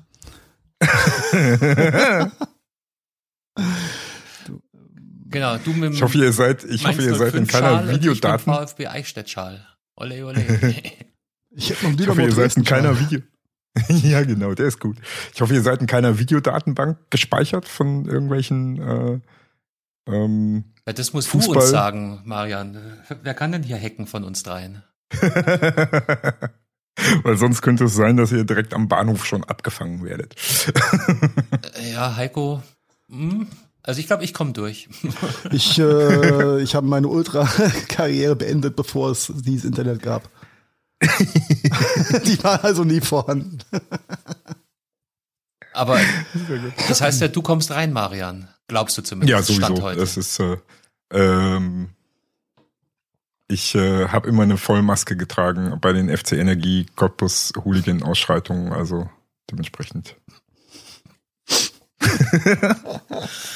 genau, 5.32 5.56
du 5.58 5.72
mit 5.72 5.94
Ich 5.94 6.02
hoffe, 6.02 6.18
ihr 6.18 6.32
seid, 6.32 6.62
ich 6.64 6.86
hoffe, 6.86 7.02
ihr 7.02 7.14
seid 7.14 7.34
in 7.34 7.46
keiner 7.46 7.88
Videodaten. 7.88 8.52
VfB 8.52 8.86
Eichstätt-Schal. 8.86 9.66
Ole, 9.96 10.24
ole. 10.26 10.44
Ich 11.54 11.68
hätte 11.68 11.86
noch 11.90 11.98
Ich 12.00 12.08
hoffe, 12.08 12.22
ihr 12.22 12.32
seid 12.32 12.56
in 12.56 12.64
keiner. 12.64 12.98
Video. 12.98 13.20
ja, 13.88 14.22
genau, 14.22 14.54
der 14.54 14.66
ist 14.68 14.80
gut. 14.80 14.96
Ich 15.34 15.40
hoffe, 15.42 15.52
ihr 15.54 15.60
seid 15.62 15.80
in 15.82 15.86
keiner 15.86 16.18
Videodatenbank 16.18 16.96
gespeichert 17.10 17.68
von 17.68 18.06
irgendwelchen 18.06 18.80
äh, 18.80 19.20
ähm, 20.10 20.64
Ja, 20.86 20.92
das 20.94 21.12
musst 21.12 21.28
Fußball. 21.28 21.54
du 21.54 21.60
uns 21.60 21.70
sagen, 21.70 22.22
Marian. 22.24 22.78
Wer 23.22 23.34
kann 23.34 23.52
denn 23.52 23.62
hier 23.62 23.78
hacken 23.78 24.06
von 24.06 24.24
uns 24.24 24.42
dreien? 24.42 24.82
Weil 27.22 27.36
sonst 27.36 27.62
könnte 27.62 27.84
es 27.84 27.94
sein, 27.94 28.16
dass 28.16 28.32
ihr 28.32 28.44
direkt 28.44 28.74
am 28.74 28.88
Bahnhof 28.88 29.24
schon 29.26 29.44
abgefangen 29.44 30.04
werdet. 30.04 30.34
Ja, 31.92 32.16
Heiko. 32.16 32.62
hm, 33.10 33.46
Also 33.82 34.00
ich 34.00 34.06
glaube, 34.06 34.24
ich 34.24 34.32
komme 34.32 34.52
durch. 34.52 34.88
Ich, 35.50 35.78
äh, 35.78 36.62
ich 36.62 36.74
habe 36.74 36.86
meine 36.86 37.08
Ultra-Karriere 37.08 38.36
beendet, 38.36 38.76
bevor 38.76 39.10
es 39.10 39.32
dieses 39.34 39.64
Internet 39.64 40.02
gab. 40.02 40.28
Die 41.02 42.42
war 42.44 42.64
also 42.64 42.84
nie 42.84 43.00
vorhanden. 43.00 43.58
Aber 45.72 45.98
das 46.88 47.00
heißt 47.00 47.20
ja, 47.20 47.28
du 47.28 47.42
kommst 47.42 47.72
rein, 47.72 47.92
Marian. 47.92 48.48
Glaubst 48.68 48.96
du 48.98 49.02
zumindest. 49.02 49.30
Ja, 49.30 49.42
sowieso. 49.42 49.64
Stand 49.64 49.82
heute. 49.82 50.00
Das 50.00 50.16
ist, 50.16 50.38
äh, 50.38 50.58
ähm, 51.10 51.90
ich 53.48 53.74
äh, 53.74 54.08
habe 54.08 54.28
immer 54.28 54.44
eine 54.44 54.58
Vollmaske 54.58 55.16
getragen 55.16 55.76
bei 55.80 55.92
den 55.92 56.16
FC 56.16 56.32
Energie 56.32 56.86
Cottbus 56.94 57.52
Hooligan 57.64 58.02
Ausschreitungen, 58.02 58.72
also 58.72 59.10
dementsprechend. 59.50 60.16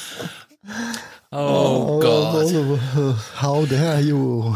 oh 1.31 1.99
Gott. 1.99 2.53
How 3.41 3.67
dare 3.67 4.01
you? 4.01 4.55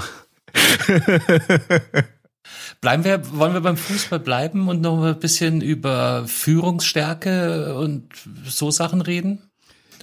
Bleiben 2.82 3.04
wir, 3.04 3.38
wollen 3.38 3.54
wir 3.54 3.62
beim 3.62 3.78
Fußball 3.78 4.20
bleiben 4.20 4.68
und 4.68 4.82
noch 4.82 5.04
ein 5.04 5.20
bisschen 5.20 5.62
über 5.62 6.26
Führungsstärke 6.28 7.76
und 7.76 8.10
so 8.46 8.72
Sachen 8.72 9.02
reden? 9.02 9.44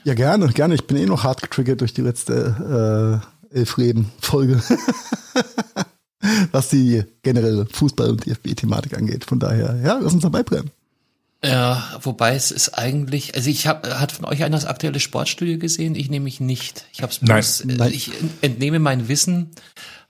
Ja, 0.05 0.15
gerne, 0.15 0.47
gerne. 0.49 0.75
Ich 0.75 0.87
bin 0.87 0.97
eh 0.97 1.07
noch 1.07 1.25
hart 1.25 1.43
getriggert 1.43 1.81
durch 1.81 1.93
die 1.93 2.03
letzte 2.03 3.21
äh, 3.53 3.59
Elfreden-Folge. 3.59 4.63
Was 6.53 6.69
die 6.69 7.03
generelle 7.23 7.65
Fußball- 7.65 8.11
und 8.11 8.27
DFB-Thematik 8.27 8.97
angeht. 8.97 9.25
Von 9.25 9.41
daher, 9.41 9.77
ja, 9.85 9.99
lass 10.01 10.15
uns 10.15 10.23
dabei 10.23 10.43
bleiben. 10.43 10.71
Ja, 11.45 11.85
wobei 12.03 12.35
es 12.35 12.51
ist 12.51 12.71
eigentlich, 12.71 13.37
also 13.37 13.49
ich 13.49 13.67
habe, 13.69 14.01
hat 14.01 14.11
von 14.11 14.25
euch 14.25 14.43
einer 14.43 14.57
das 14.57 14.65
aktuelle 14.67 14.99
Sportstudio 14.99 15.59
gesehen? 15.59 15.95
Ich 15.95 16.11
nehme 16.11 16.25
mich 16.25 16.41
nicht. 16.41 16.87
Ich 16.93 17.03
habe 17.03 17.13
es 17.13 17.61
äh, 17.61 17.67
Nein. 17.67 17.93
ich 17.93 18.11
entnehme 18.41 18.81
mein 18.81 19.07
Wissen 19.09 19.51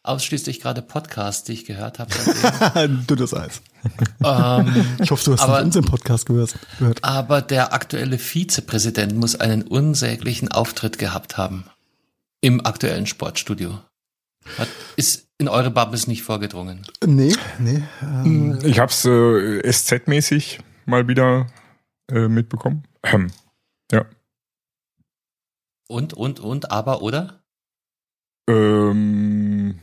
ausschließlich 0.02 0.61
gerade 0.61 0.80
Podcasts, 0.80 1.44
die 1.44 1.52
ich 1.52 1.66
gehört 1.66 1.99
habe. 1.99 2.11
Dünnes 3.11 3.35
Eis. 3.35 3.61
ähm, 4.25 4.87
Ich 5.02 5.11
hoffe, 5.11 5.23
du 5.26 5.32
hast 5.35 5.40
Aber- 5.42 5.61
unseren 5.61 5.85
Podcast 5.85 6.25
gehört. 6.25 6.54
aber 7.02 7.42
der 7.42 7.75
aktuelle 7.75 8.18
Vizepräsident 8.18 9.14
muss 9.14 9.35
einen 9.38 9.62
unsäglichen 9.62 10.50
Auftritt 10.50 10.99
gehabt 10.99 11.37
haben 11.37 11.64
im 12.40 12.64
aktuellen 12.64 13.06
Sportstudio. 13.06 13.80
Hat, 14.56 14.68
ist 14.97 15.26
in 15.37 15.49
eure 15.49 15.70
Bubbles 15.70 16.06
nicht 16.06 16.23
vorgedrungen. 16.23 16.87
Nee, 17.04 17.35
nee. 17.58 17.82
Ähm, 18.00 18.58
Ich 18.62 18.78
hab's 18.78 19.04
äh, 19.04 19.61
SZ-mäßig 19.70 20.61
mal 20.88 21.07
wieder 21.07 21.47
äh, 22.11 22.28
mitbekommen. 22.28 22.85
Ähm, 23.04 23.30
ja. 23.92 24.07
Und, 25.87 26.14
und, 26.14 26.40
und, 26.40 26.71
aber, 26.71 27.02
oder? 27.02 27.42
Ähm, 28.49 29.78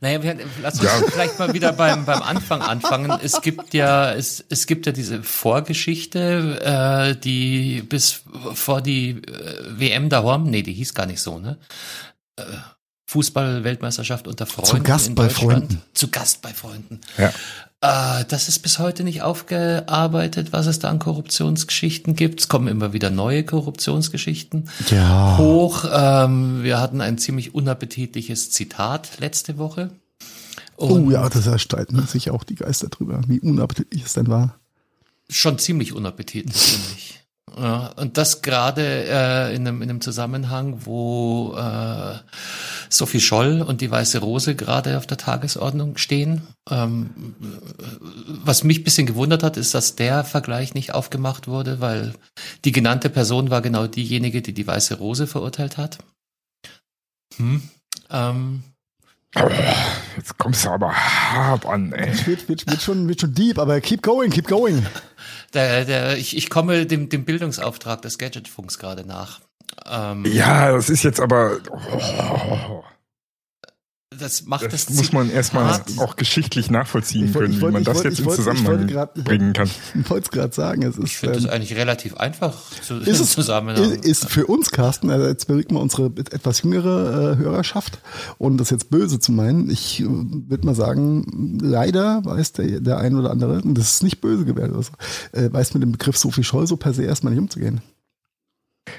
Naja, 0.00 0.22
wir, 0.22 0.38
lass 0.60 0.74
uns 0.74 0.84
Ja. 0.84 1.00
vielleicht 1.08 1.38
mal 1.38 1.52
wieder 1.54 1.72
beim, 1.72 2.04
beim 2.04 2.22
Anfang 2.22 2.62
anfangen. 2.62 3.10
Es 3.22 3.40
gibt 3.40 3.74
ja, 3.74 4.12
es, 4.12 4.44
es 4.48 4.66
gibt 4.66 4.86
ja 4.86 4.92
diese 4.92 5.22
Vorgeschichte, 5.22 6.60
äh, 6.62 7.16
die 7.16 7.82
bis 7.82 8.22
vor 8.54 8.80
die 8.80 9.10
äh, 9.10 9.80
WM 9.80 10.08
daheim, 10.08 10.44
nee, 10.44 10.62
die 10.62 10.74
hieß 10.74 10.94
gar 10.94 11.06
nicht 11.06 11.20
so, 11.20 11.38
ne? 11.38 11.58
Äh, 12.36 12.44
Fußball-Weltmeisterschaft 13.06 14.28
unter 14.28 14.44
Freunden. 14.44 14.84
Gast 14.84 15.08
in 15.08 15.14
bei. 15.14 15.30
Freunden. 15.30 15.82
Zu 15.94 16.10
Gast 16.10 16.42
bei 16.42 16.52
Freunden. 16.52 17.00
ja. 17.16 17.32
Äh, 17.80 18.24
das 18.26 18.48
ist 18.48 18.60
bis 18.60 18.78
heute 18.78 19.04
nicht 19.04 19.22
aufgearbeitet, 19.22 20.52
was 20.52 20.66
es 20.66 20.80
da 20.80 20.90
an 20.90 20.98
Korruptionsgeschichten 20.98 22.16
gibt. 22.16 22.40
Es 22.40 22.48
kommen 22.48 22.66
immer 22.66 22.92
wieder 22.92 23.10
neue 23.10 23.44
Korruptionsgeschichten 23.44 24.68
ja. 24.90 25.38
hoch. 25.38 25.84
Ähm, 25.92 26.62
wir 26.64 26.80
hatten 26.80 27.00
ein 27.00 27.18
ziemlich 27.18 27.54
unappetitliches 27.54 28.50
Zitat 28.50 29.20
letzte 29.20 29.58
Woche. 29.58 29.90
Oh 30.76 30.86
Und 30.86 31.10
ja, 31.10 31.28
das 31.28 31.60
streiten 31.60 32.04
sich 32.06 32.30
auch 32.30 32.44
die 32.44 32.56
Geister 32.56 32.88
drüber, 32.88 33.20
wie 33.26 33.40
unappetitlich 33.40 34.04
es 34.04 34.12
denn 34.12 34.28
war. 34.28 34.58
Schon 35.30 35.58
ziemlich 35.58 35.92
unappetitlich, 35.92 36.56
finde 36.56 36.86
ich. 36.96 37.17
Ja, 37.56 37.92
und 37.96 38.16
das 38.16 38.42
gerade 38.42 38.82
äh, 38.82 39.54
in, 39.54 39.66
einem, 39.66 39.82
in 39.82 39.90
einem 39.90 40.00
Zusammenhang, 40.00 40.86
wo 40.86 41.54
äh, 41.56 42.14
Sophie 42.88 43.20
Scholl 43.20 43.62
und 43.62 43.80
die 43.80 43.90
Weiße 43.90 44.18
Rose 44.18 44.54
gerade 44.54 44.98
auf 44.98 45.06
der 45.06 45.16
Tagesordnung 45.16 45.96
stehen. 45.96 46.42
Ähm, 46.70 47.34
was 48.44 48.64
mich 48.64 48.80
ein 48.80 48.84
bisschen 48.84 49.06
gewundert 49.06 49.42
hat, 49.42 49.56
ist, 49.56 49.74
dass 49.74 49.96
der 49.96 50.24
Vergleich 50.24 50.74
nicht 50.74 50.94
aufgemacht 50.94 51.48
wurde, 51.48 51.80
weil 51.80 52.14
die 52.64 52.72
genannte 52.72 53.10
Person 53.10 53.50
war 53.50 53.62
genau 53.62 53.86
diejenige, 53.86 54.42
die 54.42 54.52
die 54.52 54.66
Weiße 54.66 54.96
Rose 54.96 55.26
verurteilt 55.26 55.76
hat. 55.76 55.98
Hm. 57.36 57.62
Ähm, 58.10 58.62
Jetzt 60.16 60.38
kommst 60.38 60.64
du 60.64 60.70
aber 60.70 60.92
hart 60.92 61.66
an, 61.66 61.92
ey. 61.92 62.26
Wird, 62.26 62.48
wird, 62.48 62.66
wird, 62.66 62.82
schon, 62.82 63.06
wird 63.08 63.20
schon 63.20 63.34
deep, 63.34 63.58
aber 63.58 63.80
keep 63.80 64.02
going, 64.02 64.30
keep 64.30 64.48
going. 64.48 64.84
Der, 65.54 65.84
der, 65.84 66.18
ich, 66.18 66.36
ich 66.36 66.50
komme 66.50 66.86
dem, 66.86 67.08
dem 67.08 67.24
Bildungsauftrag 67.24 68.02
des 68.02 68.18
Gadgetfunks 68.18 68.78
gerade 68.78 69.06
nach. 69.06 69.40
Ähm, 69.86 70.24
Ja, 70.26 70.72
das 70.72 70.90
ist 70.90 71.02
jetzt 71.02 71.20
aber. 71.20 71.58
Oh, 71.70 72.82
Das 74.18 74.46
macht 74.46 74.72
das 74.72 74.86
das, 74.86 74.96
muss 74.96 75.12
man 75.12 75.30
erstmal 75.30 75.80
auch 75.98 76.16
geschichtlich 76.16 76.70
nachvollziehen 76.70 77.26
Ich 77.26 77.34
wollte- 77.34 77.48
können, 77.48 77.52
ich 77.52 77.58
wie 77.58 77.62
wollte- 77.62 77.72
man 77.74 77.82
ich 77.82 77.86
das 77.86 77.94
wollte- 77.96 78.08
jetzt 78.08 78.18
ich 78.18 78.24
in 78.24 78.30
ich 78.30 78.36
Zusammenhang 78.36 78.86
grad- 78.86 79.14
bringen 79.14 79.52
kann. 79.52 79.68
Ich 79.94 80.08
wollte 80.10 80.24
es 80.24 80.30
gerade 80.30 80.54
sagen, 80.54 80.82
es 80.82 80.96
Ich 80.96 81.04
ist, 81.04 81.12
finde 81.16 81.36
ähm, 81.36 81.42
das 81.44 81.52
eigentlich 81.52 81.76
relativ 81.76 82.16
einfach 82.16 82.56
zu, 82.82 82.94
ist 82.96 83.20
es 83.20 83.32
zusammen. 83.34 83.76
ist, 83.76 84.04
ist 84.06 84.28
für 84.30 84.46
uns, 84.46 84.70
Carsten, 84.70 85.10
also 85.10 85.26
jetzt 85.26 85.46
bewegt 85.46 85.72
mal 85.72 85.80
unsere 85.80 86.06
etwas 86.06 86.62
jüngere 86.62 87.32
äh, 87.32 87.36
Hörerschaft 87.36 88.00
und 88.38 88.56
das 88.56 88.70
jetzt 88.70 88.88
böse 88.90 89.20
zu 89.20 89.30
meinen, 89.30 89.68
ich 89.68 90.00
äh, 90.00 90.06
würde 90.08 90.64
mal 90.64 90.74
sagen, 90.74 91.58
leider 91.60 92.24
weiß 92.24 92.52
der, 92.54 92.80
der 92.80 92.98
ein 92.98 93.14
oder 93.14 93.30
andere, 93.30 93.60
und 93.60 93.74
das 93.74 93.92
ist 93.92 94.02
nicht 94.02 94.22
böse 94.22 94.46
gewählt, 94.46 94.72
also, 94.74 94.90
äh, 95.32 95.52
weiß 95.52 95.74
mit 95.74 95.82
dem 95.82 95.92
Begriff 95.92 96.16
Sophie 96.16 96.44
Scholl 96.44 96.66
so 96.66 96.78
per 96.78 96.94
se 96.94 97.04
erstmal 97.04 97.34
nicht 97.34 97.40
umzugehen. 97.42 97.82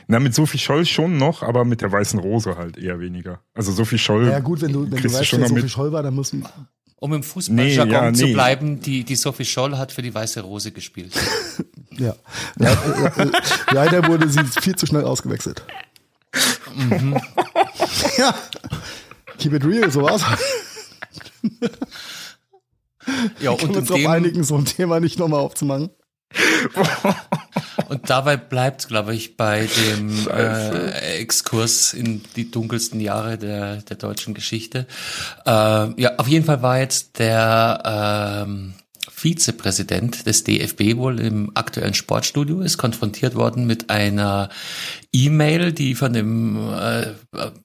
Na, 0.07 0.19
mit 0.19 0.33
Sophie 0.33 0.57
Scholl 0.57 0.85
schon 0.85 1.17
noch, 1.17 1.43
aber 1.43 1.65
mit 1.65 1.81
der 1.81 1.91
weißen 1.91 2.19
Rose 2.19 2.57
halt 2.57 2.77
eher 2.77 2.99
weniger. 2.99 3.41
Also 3.53 3.71
Sophie 3.71 3.97
Scholl. 3.97 4.27
Ja 4.27 4.39
gut, 4.39 4.61
wenn 4.61 4.73
du, 4.73 4.89
wenn 4.89 5.01
du 5.01 5.13
weißt, 5.13 5.25
schon 5.25 5.41
wer 5.41 5.47
Sophie 5.47 5.61
mit. 5.61 5.71
Scholl 5.71 5.91
war, 5.91 6.03
dann 6.03 6.15
muss 6.15 6.33
man, 6.33 6.49
Um 6.97 7.13
im 7.13 7.23
Fußballjargon 7.23 7.91
Nee, 7.91 8.07
ja, 8.07 8.13
zu 8.13 8.25
nee. 8.25 8.33
bleiben, 8.33 8.81
die, 8.81 9.03
die 9.03 9.15
Sophie 9.15 9.45
Scholl 9.45 9.77
hat 9.77 9.91
für 9.91 10.01
die 10.01 10.13
Weiße 10.13 10.41
Rose 10.41 10.71
gespielt. 10.71 11.13
ja. 11.91 12.15
ja 12.59 12.71
äh, 12.71 13.21
äh, 13.23 13.31
leider 13.71 14.07
wurde 14.07 14.29
sie 14.29 14.43
viel 14.61 14.75
zu 14.75 14.85
schnell 14.85 15.03
ausgewechselt. 15.03 15.63
ja. 18.17 18.35
Keep 19.37 19.53
it 19.53 19.65
real, 19.65 19.89
so 19.89 20.03
war's. 20.03 20.23
Ja, 23.39 23.51
und, 23.51 23.75
uns 23.75 23.87
dem, 23.87 24.07
einigen, 24.07 24.43
so 24.43 24.57
ein 24.57 24.65
Thema 24.65 24.99
nicht 24.99 25.19
nochmal 25.19 25.39
aufzumachen. 25.39 25.89
und 27.89 28.09
dabei 28.09 28.37
bleibt, 28.37 28.87
glaube 28.87 29.15
ich, 29.15 29.35
bei 29.35 29.67
dem 29.67 30.27
äh, 30.27 31.17
Exkurs 31.19 31.93
in 31.93 32.21
die 32.35 32.51
dunkelsten 32.51 32.99
Jahre 33.01 33.37
der, 33.37 33.77
der 33.77 33.97
deutschen 33.97 34.33
Geschichte. 34.33 34.85
Äh, 35.45 35.49
ja, 35.49 36.15
auf 36.17 36.27
jeden 36.27 36.45
Fall 36.45 36.61
war 36.61 36.79
jetzt 36.79 37.19
der 37.19 38.45
ähm, 38.45 38.73
Vizepräsident 39.19 40.25
des 40.25 40.43
DFB 40.43 40.95
wohl 40.95 41.19
im 41.19 41.51
aktuellen 41.53 41.93
Sportstudio, 41.93 42.61
ist 42.61 42.77
konfrontiert 42.77 43.35
worden 43.35 43.65
mit 43.65 43.89
einer 43.89 44.49
E-Mail, 45.11 45.73
die 45.73 45.95
von 45.95 46.13
dem 46.13 46.57
äh, 46.57 47.07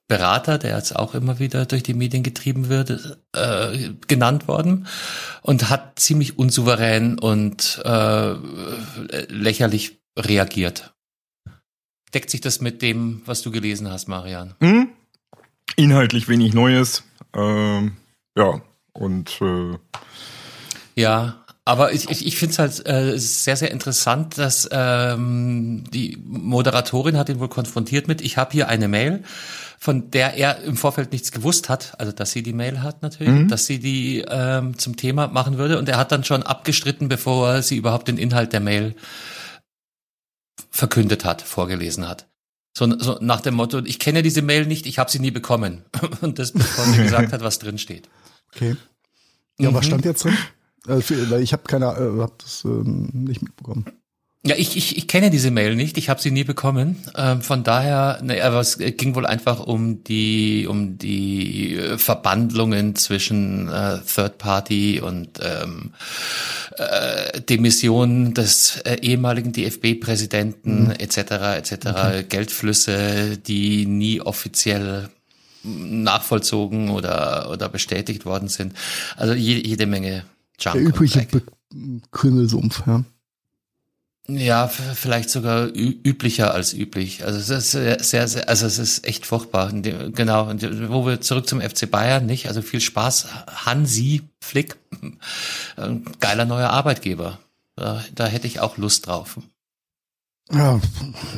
Berater, 0.08 0.58
der 0.58 0.76
jetzt 0.76 0.96
auch 0.96 1.14
immer 1.14 1.38
wieder 1.38 1.66
durch 1.66 1.82
die 1.82 1.94
Medien 1.94 2.22
getrieben 2.22 2.68
wird, 2.68 3.18
äh, 3.32 3.90
genannt 4.08 4.48
worden 4.48 4.86
und 5.42 5.70
hat 5.70 5.98
ziemlich 5.98 6.38
unsouverän 6.38 7.18
und 7.18 7.80
äh, 7.84 8.34
lächerlich 9.28 10.00
reagiert. 10.18 10.94
Deckt 12.12 12.30
sich 12.30 12.40
das 12.40 12.60
mit 12.60 12.82
dem, 12.82 13.22
was 13.26 13.42
du 13.42 13.50
gelesen 13.50 13.90
hast, 13.90 14.08
Marian? 14.08 14.54
Hm? 14.60 14.88
Inhaltlich 15.76 16.28
wenig 16.28 16.54
Neues. 16.54 17.02
Ähm, 17.34 17.96
ja, 18.36 18.60
und 18.92 19.40
äh, 19.40 19.78
Ja, 20.94 21.44
aber 21.64 21.92
ich, 21.92 22.10
ich, 22.10 22.26
ich 22.26 22.36
finde 22.36 22.52
es 22.52 22.58
halt 22.58 22.86
äh, 22.86 23.18
sehr, 23.18 23.56
sehr 23.56 23.70
interessant, 23.70 24.36
dass 24.36 24.68
ähm, 24.70 25.84
die 25.92 26.18
Moderatorin 26.22 27.16
hat 27.16 27.30
ihn 27.30 27.40
wohl 27.40 27.48
konfrontiert 27.48 28.06
mit, 28.06 28.20
ich 28.20 28.36
habe 28.36 28.52
hier 28.52 28.68
eine 28.68 28.86
Mail, 28.86 29.22
von 29.78 30.10
der 30.10 30.34
er 30.34 30.62
im 30.62 30.76
Vorfeld 30.76 31.12
nichts 31.12 31.32
gewusst 31.32 31.68
hat, 31.68 31.98
also 31.98 32.12
dass 32.12 32.32
sie 32.32 32.42
die 32.42 32.52
Mail 32.52 32.82
hat 32.82 33.02
natürlich, 33.02 33.48
dass 33.48 33.66
sie 33.66 33.78
die 33.78 34.24
ähm, 34.28 34.78
zum 34.78 34.96
Thema 34.96 35.28
machen 35.28 35.58
würde 35.58 35.78
und 35.78 35.88
er 35.88 35.96
hat 35.96 36.12
dann 36.12 36.22
schon 36.22 36.42
abgestritten, 36.42 37.08
bevor 37.08 37.62
sie 37.62 37.76
überhaupt 37.76 38.08
den 38.08 38.18
Inhalt 38.18 38.52
der 38.52 38.60
Mail 38.60 38.94
verkündet 40.74 41.24
hat, 41.24 41.40
vorgelesen 41.42 42.08
hat. 42.08 42.26
So, 42.76 42.98
so 42.98 43.18
nach 43.20 43.40
dem 43.40 43.54
Motto, 43.54 43.78
ich 43.84 44.00
kenne 44.00 44.22
diese 44.22 44.42
Mail 44.42 44.66
nicht, 44.66 44.86
ich 44.86 44.98
habe 44.98 45.10
sie 45.10 45.20
nie 45.20 45.30
bekommen. 45.30 45.84
Und 46.20 46.38
das 46.40 46.50
bevor 46.52 46.84
sie 46.86 47.02
gesagt 47.02 47.32
hat, 47.32 47.40
was 47.42 47.60
drin 47.60 47.78
steht. 47.78 48.08
Okay. 48.54 48.76
Ja, 49.58 49.72
was 49.72 49.84
Mhm. 49.84 49.88
stand 49.88 50.04
jetzt 50.04 50.24
drin? 50.24 50.36
Also 50.86 51.14
ich 51.38 51.52
habe 51.52 51.62
keine, 51.62 51.86
äh, 51.86 52.20
hab 52.20 52.38
das 52.40 52.64
ähm, 52.64 53.08
nicht 53.12 53.42
mitbekommen. 53.42 53.86
Ja, 54.46 54.56
ich, 54.56 54.76
ich, 54.76 54.98
ich 54.98 55.08
kenne 55.08 55.30
diese 55.30 55.50
Mail 55.50 55.74
nicht, 55.74 55.96
ich 55.96 56.10
habe 56.10 56.20
sie 56.20 56.30
nie 56.30 56.44
bekommen. 56.44 56.96
Ähm, 57.16 57.40
von 57.40 57.64
daher, 57.64 58.20
ne, 58.22 58.42
aber 58.42 58.60
es 58.60 58.76
ging 58.76 59.14
wohl 59.14 59.24
einfach 59.24 59.60
um 59.60 60.04
die 60.04 60.66
um 60.68 60.98
die 60.98 61.76
äh, 61.76 61.96
Verbandlungen 61.96 62.94
zwischen 62.94 63.68
äh, 63.68 64.00
Third 64.00 64.36
Party 64.36 65.00
und 65.00 65.40
ähm, 65.42 65.92
äh, 66.76 67.40
Demission 67.40 68.34
des 68.34 68.76
äh, 68.84 68.96
ehemaligen 69.00 69.52
DFB-Präsidenten 69.52 70.90
etc. 70.90 71.18
etc. 71.56 72.28
Geldflüsse, 72.28 73.38
die 73.38 73.86
nie 73.86 74.20
offiziell 74.20 75.08
nachvollzogen 75.62 76.90
oder 76.90 77.48
oder 77.50 77.70
bestätigt 77.70 78.26
worden 78.26 78.48
sind. 78.48 78.74
Also 79.16 79.32
je, 79.32 79.56
jede 79.56 79.86
Menge 79.86 80.24
Junk. 80.60 80.76
Der 80.76 80.82
übliche. 80.82 81.26
Be 81.30 81.42
Krümelsumpf, 82.12 82.82
ja. 82.86 83.04
Ja, 84.26 84.68
vielleicht 84.68 85.28
sogar 85.28 85.66
üblicher 85.66 86.54
als 86.54 86.72
üblich. 86.72 87.24
Also 87.26 87.38
es 87.38 87.50
ist 87.50 87.70
sehr, 87.72 88.02
sehr, 88.02 88.26
sehr 88.26 88.48
also 88.48 88.64
es 88.66 88.78
ist 88.78 89.06
echt 89.06 89.26
furchtbar. 89.26 89.70
Dem- 89.70 90.14
Genau, 90.14 90.48
und 90.48 90.62
wo 90.90 91.04
wir 91.06 91.20
zurück 91.20 91.46
zum 91.46 91.60
FC 91.60 91.86
Bayern, 91.90 92.24
nicht? 92.24 92.48
Also 92.48 92.62
viel 92.62 92.80
Spaß. 92.80 93.26
Hansi 93.66 94.22
Flick, 94.40 94.76
ein 95.76 96.04
geiler 96.20 96.46
neuer 96.46 96.70
Arbeitgeber. 96.70 97.38
Da, 97.76 98.02
da 98.14 98.26
hätte 98.26 98.46
ich 98.46 98.60
auch 98.60 98.78
Lust 98.78 99.06
drauf. 99.06 99.38
Ja, 100.50 100.80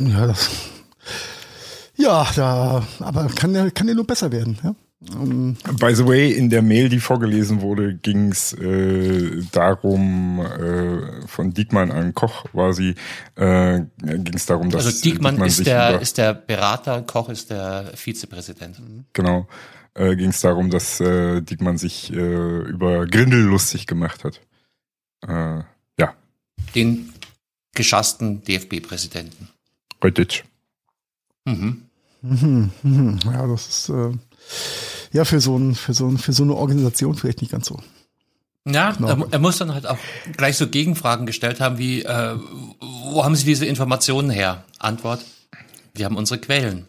ja, 0.01 0.27
das, 0.29 0.51
ja, 1.97 2.27
da, 2.37 2.87
aber 3.01 3.27
kann 3.29 3.55
ja, 3.55 3.69
kann 3.71 3.89
ja 3.89 3.95
nur 3.95 4.07
besser 4.07 4.31
werden, 4.31 4.59
ja. 4.63 4.75
By 5.09 5.95
the 5.95 6.07
way, 6.07 6.33
in 6.33 6.51
der 6.51 6.63
Mail, 6.63 6.89
die 6.89 6.99
vorgelesen 7.01 7.61
wurde, 7.61 7.95
ging 7.95 8.33
es 8.33 8.53
äh, 8.55 9.43
darum, 9.53 10.41
äh, 10.41 11.27
von 11.27 11.53
Diekmann 11.55 11.91
an 11.93 12.13
Koch 12.15 12.45
war 12.53 12.73
sie, 12.73 12.95
äh, 13.37 13.81
ging 14.03 14.35
es 14.35 14.47
darum, 14.47 14.71
dass 14.71 14.87
Also 14.87 15.03
Diekmann, 15.03 15.41
ist 15.43 15.57
sich 15.59 15.65
der 15.67 15.91
über- 15.91 16.01
ist 16.03 16.19
der 16.19 16.35
Berater, 16.35 17.03
Koch 17.03 17.29
ist 17.29 17.51
der 17.51 17.93
Vizepräsident. 17.95 18.81
Genau. 19.13 19.47
äh, 19.95 20.15
ging 20.17 20.31
es 20.31 20.41
darum, 20.41 20.71
dass 20.71 21.01
äh, 21.01 21.41
Diekmann 21.41 21.79
sich 21.79 22.13
äh, 22.13 22.17
über 22.17 23.07
Grindel 23.07 23.41
lustig 23.43 23.87
gemacht 23.87 24.25
hat. 24.25 24.41
Äh, 25.27 25.63
ja. 25.99 26.15
Den 26.75 27.13
geschassten 27.75 28.43
DFB-Präsidenten. 28.45 29.49
Reutitsch. 30.03 30.43
Mhm. 31.47 31.83
Mhm, 32.23 32.71
mhm. 32.83 33.19
Ja, 33.25 33.47
das 33.47 33.69
ist 33.69 33.89
äh, 33.89 34.13
ja 35.17 35.25
für 35.25 35.41
so, 35.41 35.57
ein, 35.59 35.75
für, 35.75 35.93
so 35.95 36.07
ein, 36.07 36.19
für 36.19 36.33
so 36.33 36.43
eine 36.45 36.55
Organisation 36.55 37.15
vielleicht 37.17 37.41
nicht 37.41 37.51
ganz 37.53 37.67
so. 37.67 37.81
Ja, 38.69 38.93
Genau. 38.93 39.09
er, 39.09 39.33
er 39.33 39.39
muss 39.39 39.59
dann 39.59 39.73
halt 39.75 39.87
auch 39.87 39.99
gleich 40.37 40.57
so 40.57 40.67
Gegenfragen 40.69 41.27
gestellt 41.27 41.61
haben 41.61 41.79
wie, 41.79 42.03
äh, 42.03 42.35
wo 42.81 43.25
haben 43.25 43.37
Sie 43.37 43.45
diese 43.45 43.67
Informationen 43.67 44.31
her? 44.31 44.65
Antwort, 44.79 45.21
wir 45.95 46.05
haben 46.05 46.17
unsere 46.17 46.41
Quellen. 46.41 46.87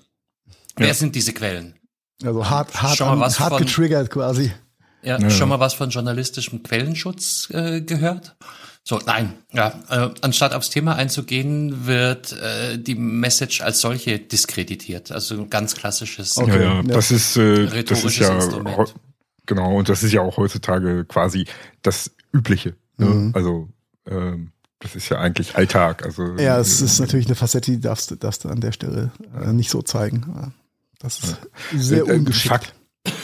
Wer 0.75 0.87
Ja. 0.87 0.93
sind 0.93 1.15
diese 1.15 1.33
Quellen? 1.33 1.75
Also 2.23 2.49
hart, 2.49 2.81
hart, 2.81 2.97
Schon 2.97 3.07
mal 3.07 3.13
an, 3.13 3.19
was 3.19 3.39
hart 3.39 3.53
von- 3.53 3.59
getriggert 3.63 4.09
quasi. 4.09 4.51
Ja, 5.03 5.19
Ja. 5.19 5.29
schon 5.29 5.49
mal 5.49 5.59
was 5.59 5.75
von 5.75 5.89
journalistischem 5.91 6.63
Quellenschutz 6.63 7.49
äh, 7.51 7.81
gehört? 7.81 8.35
So, 8.89 9.01
nein, 9.05 9.33
ja, 9.51 9.73
äh, 9.89 10.09
anstatt 10.21 10.53
aufs 10.53 10.69
Thema 10.69 10.95
einzugehen, 10.95 11.87
wird 11.87 12.31
äh, 12.31 12.77
die 12.77 12.95
Message 12.95 13.59
als 13.59 13.81
solche 13.81 14.17
diskreditiert. 14.17 15.11
Also 15.11 15.35
ein 15.35 15.49
ganz 15.49 15.75
klassisches. 15.75 16.37
Okay. 16.37 16.51
Ja, 16.55 16.61
ja, 16.61 16.75
ja. 16.75 16.81
das 16.83 17.11
ist, 17.11 17.35
äh, 17.35 17.63
das 17.65 17.65
ist 17.67 17.73
Rhetorisches 17.73 18.19
ja 18.19 18.35
Instrument. 18.35 18.95
genau 19.45 19.75
und 19.75 19.89
das 19.89 20.03
ist 20.03 20.13
ja 20.13 20.21
auch 20.21 20.37
heutzutage 20.37 21.03
quasi 21.03 21.47
das 21.81 22.11
Übliche. 22.31 22.75
Ne? 22.97 23.07
Mhm. 23.07 23.31
Also 23.35 23.67
ähm, 24.09 24.51
das 24.79 24.95
ist 24.95 25.09
ja 25.09 25.17
eigentlich 25.19 25.57
Alltag. 25.57 26.05
Also 26.05 26.37
Ja, 26.37 26.57
es 26.57 26.79
ist 26.79 27.01
natürlich 27.01 27.25
eine 27.25 27.35
Facette, 27.35 27.71
die 27.71 27.81
darfst, 27.81 28.11
du- 28.11 28.15
darfst 28.15 28.45
du 28.45 28.47
an 28.49 28.61
der 28.61 28.71
Stelle 28.71 29.11
äh, 29.37 29.51
nicht 29.51 29.69
so 29.69 29.81
zeigen. 29.81 30.53
Das 30.99 31.19
ist 31.19 31.37
sehr 31.75 32.05
Äh, 32.05 32.09
äh, 32.09 32.13
ungeschickt. 32.19 32.53
Fakt, 32.53 32.73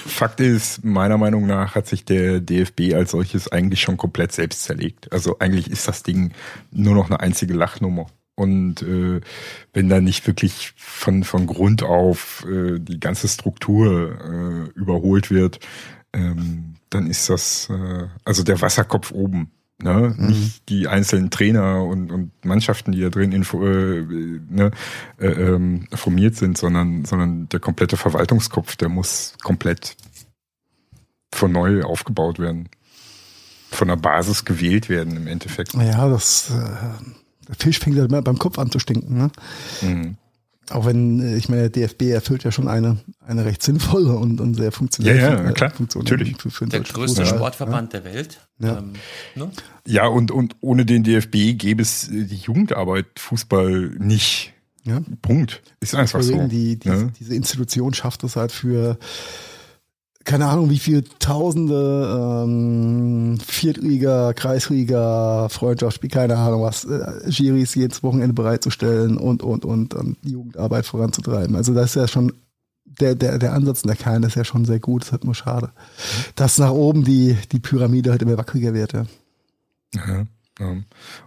Fakt 0.05 0.39
ist, 0.39 0.83
meiner 0.83 1.17
Meinung 1.17 1.47
nach 1.47 1.75
hat 1.75 1.87
sich 1.87 2.05
der 2.05 2.39
DFB 2.39 2.93
als 2.93 3.11
solches 3.11 3.51
eigentlich 3.51 3.81
schon 3.81 3.97
komplett 3.97 4.31
selbst 4.31 4.63
zerlegt. 4.63 5.11
Also 5.11 5.39
eigentlich 5.39 5.69
ist 5.69 5.87
das 5.87 6.03
Ding 6.03 6.33
nur 6.71 6.95
noch 6.95 7.09
eine 7.09 7.19
einzige 7.19 7.53
Lachnummer. 7.53 8.07
Und 8.35 8.81
äh, 8.81 9.21
wenn 9.73 9.89
da 9.89 10.01
nicht 10.01 10.25
wirklich 10.25 10.73
von, 10.75 11.23
von 11.23 11.45
Grund 11.45 11.83
auf 11.83 12.45
äh, 12.49 12.79
die 12.79 12.99
ganze 12.99 13.27
Struktur 13.27 14.17
äh, 14.19 14.79
überholt 14.79 15.29
wird, 15.29 15.59
ähm, 16.13 16.75
dann 16.89 17.07
ist 17.07 17.29
das 17.29 17.69
äh, 17.69 18.07
also 18.25 18.43
der 18.43 18.61
Wasserkopf 18.61 19.11
oben. 19.11 19.51
Ne? 19.81 20.15
Nicht 20.17 20.69
die 20.69 20.87
einzelnen 20.87 21.29
Trainer 21.29 21.83
und, 21.83 22.11
und 22.11 22.31
Mannschaften, 22.45 22.91
die 22.91 23.01
da 23.01 23.09
drin 23.09 23.31
info, 23.31 23.65
äh, 23.65 24.01
ne, 24.01 24.71
äh, 25.19 25.27
ähm, 25.27 25.87
formiert 25.93 26.35
sind, 26.35 26.57
sondern, 26.57 27.05
sondern 27.05 27.49
der 27.49 27.59
komplette 27.59 27.97
Verwaltungskopf, 27.97 28.75
der 28.75 28.89
muss 28.89 29.33
komplett 29.41 29.97
von 31.33 31.51
neu 31.51 31.83
aufgebaut 31.83 32.39
werden. 32.39 32.69
Von 33.71 33.87
der 33.87 33.95
Basis 33.95 34.45
gewählt 34.45 34.87
werden 34.87 35.17
im 35.17 35.27
Endeffekt. 35.27 35.73
Ja, 35.73 36.07
das 36.07 36.51
äh, 36.51 37.03
der 37.47 37.55
Fisch 37.55 37.79
fängt 37.79 37.97
ja 37.97 38.05
immer 38.05 38.21
beim 38.21 38.37
Kopf 38.37 38.57
an 38.59 38.71
zu 38.71 38.79
stinken. 38.79 39.17
Ne? 39.17 39.31
Mhm. 39.81 40.17
Auch 40.69 40.85
wenn, 40.85 41.19
äh, 41.19 41.35
ich 41.35 41.49
meine, 41.49 41.69
der 41.69 41.87
DFB 41.87 42.03
erfüllt 42.03 42.43
ja 42.43 42.51
schon 42.51 42.67
eine, 42.67 42.97
eine 43.25 43.45
recht 43.45 43.61
sinnvolle 43.61 44.13
und, 44.13 44.39
und 44.39 44.55
sehr 44.55 44.71
funktionelle 44.71 45.19
Ja, 45.19 45.33
ja, 45.33 45.49
äh, 45.49 45.53
klar, 45.53 45.71
Funktion 45.71 46.03
natürlich. 46.03 46.37
Für, 46.37 46.49
für 46.49 46.65
Der 46.65 46.81
größte 46.81 47.21
Fußball. 47.21 47.37
Sportverband 47.37 47.93
der 47.93 48.03
Welt. 48.05 48.39
Ja. 48.59 48.77
Ähm, 48.77 48.93
ne? 49.35 49.51
Ja, 49.85 50.07
und, 50.07 50.31
und 50.31 50.55
ohne 50.61 50.85
den 50.85 51.03
DFB 51.03 51.57
gäbe 51.57 51.81
es 51.81 52.07
äh, 52.07 52.23
die 52.25 52.37
Jugendarbeit 52.37 53.07
Fußball 53.17 53.95
nicht. 53.99 54.53
Ja. 54.85 55.01
Punkt. 55.21 55.61
Ist 55.79 55.95
einfach 55.95 56.21
so. 56.21 56.31
Deswegen 56.31 56.49
die, 56.49 56.77
die, 56.77 56.89
ne? 56.89 57.11
diese 57.19 57.35
Institution 57.35 57.93
schafft 57.93 58.23
es 58.23 58.35
halt 58.35 58.51
für 58.51 58.97
keine 60.23 60.47
Ahnung, 60.47 60.69
wie 60.69 60.79
viele 60.79 61.03
Tausende 61.19 62.43
ähm, 62.45 63.37
Viertliga, 63.45 64.33
Kreisliga, 64.33 65.49
Freundschaftsspiel, 65.49 66.09
keine 66.09 66.37
Ahnung 66.37 66.61
was, 66.61 66.85
äh, 66.85 67.29
Giris 67.29 67.75
jedes 67.75 68.03
Wochenende 68.03 68.33
bereitzustellen 68.33 69.17
und, 69.17 69.43
und, 69.43 69.65
und, 69.65 69.93
und 69.93 70.17
die 70.23 70.31
Jugendarbeit 70.31 70.85
voranzutreiben. 70.85 71.55
Also 71.55 71.73
das 71.73 71.87
ist 71.87 71.95
ja 71.95 72.07
schon, 72.07 72.33
der, 72.85 73.15
der, 73.15 73.37
der 73.37 73.53
Ansatz 73.53 73.81
in 73.83 73.87
der 73.87 73.97
Kern 73.97 74.23
ist 74.23 74.35
ja 74.35 74.45
schon 74.45 74.65
sehr 74.65 74.79
gut, 74.79 75.03
ist 75.03 75.11
halt 75.11 75.25
nur 75.25 75.35
schade, 75.35 75.71
dass 76.35 76.57
nach 76.57 76.71
oben 76.71 77.03
die, 77.03 77.37
die 77.51 77.59
Pyramide 77.59 78.11
halt 78.11 78.21
immer 78.21 78.37
wackeliger 78.37 78.73
wird, 78.73 78.93
ja. 78.93 79.05
Ja, 79.95 80.25
ja. 80.59 80.75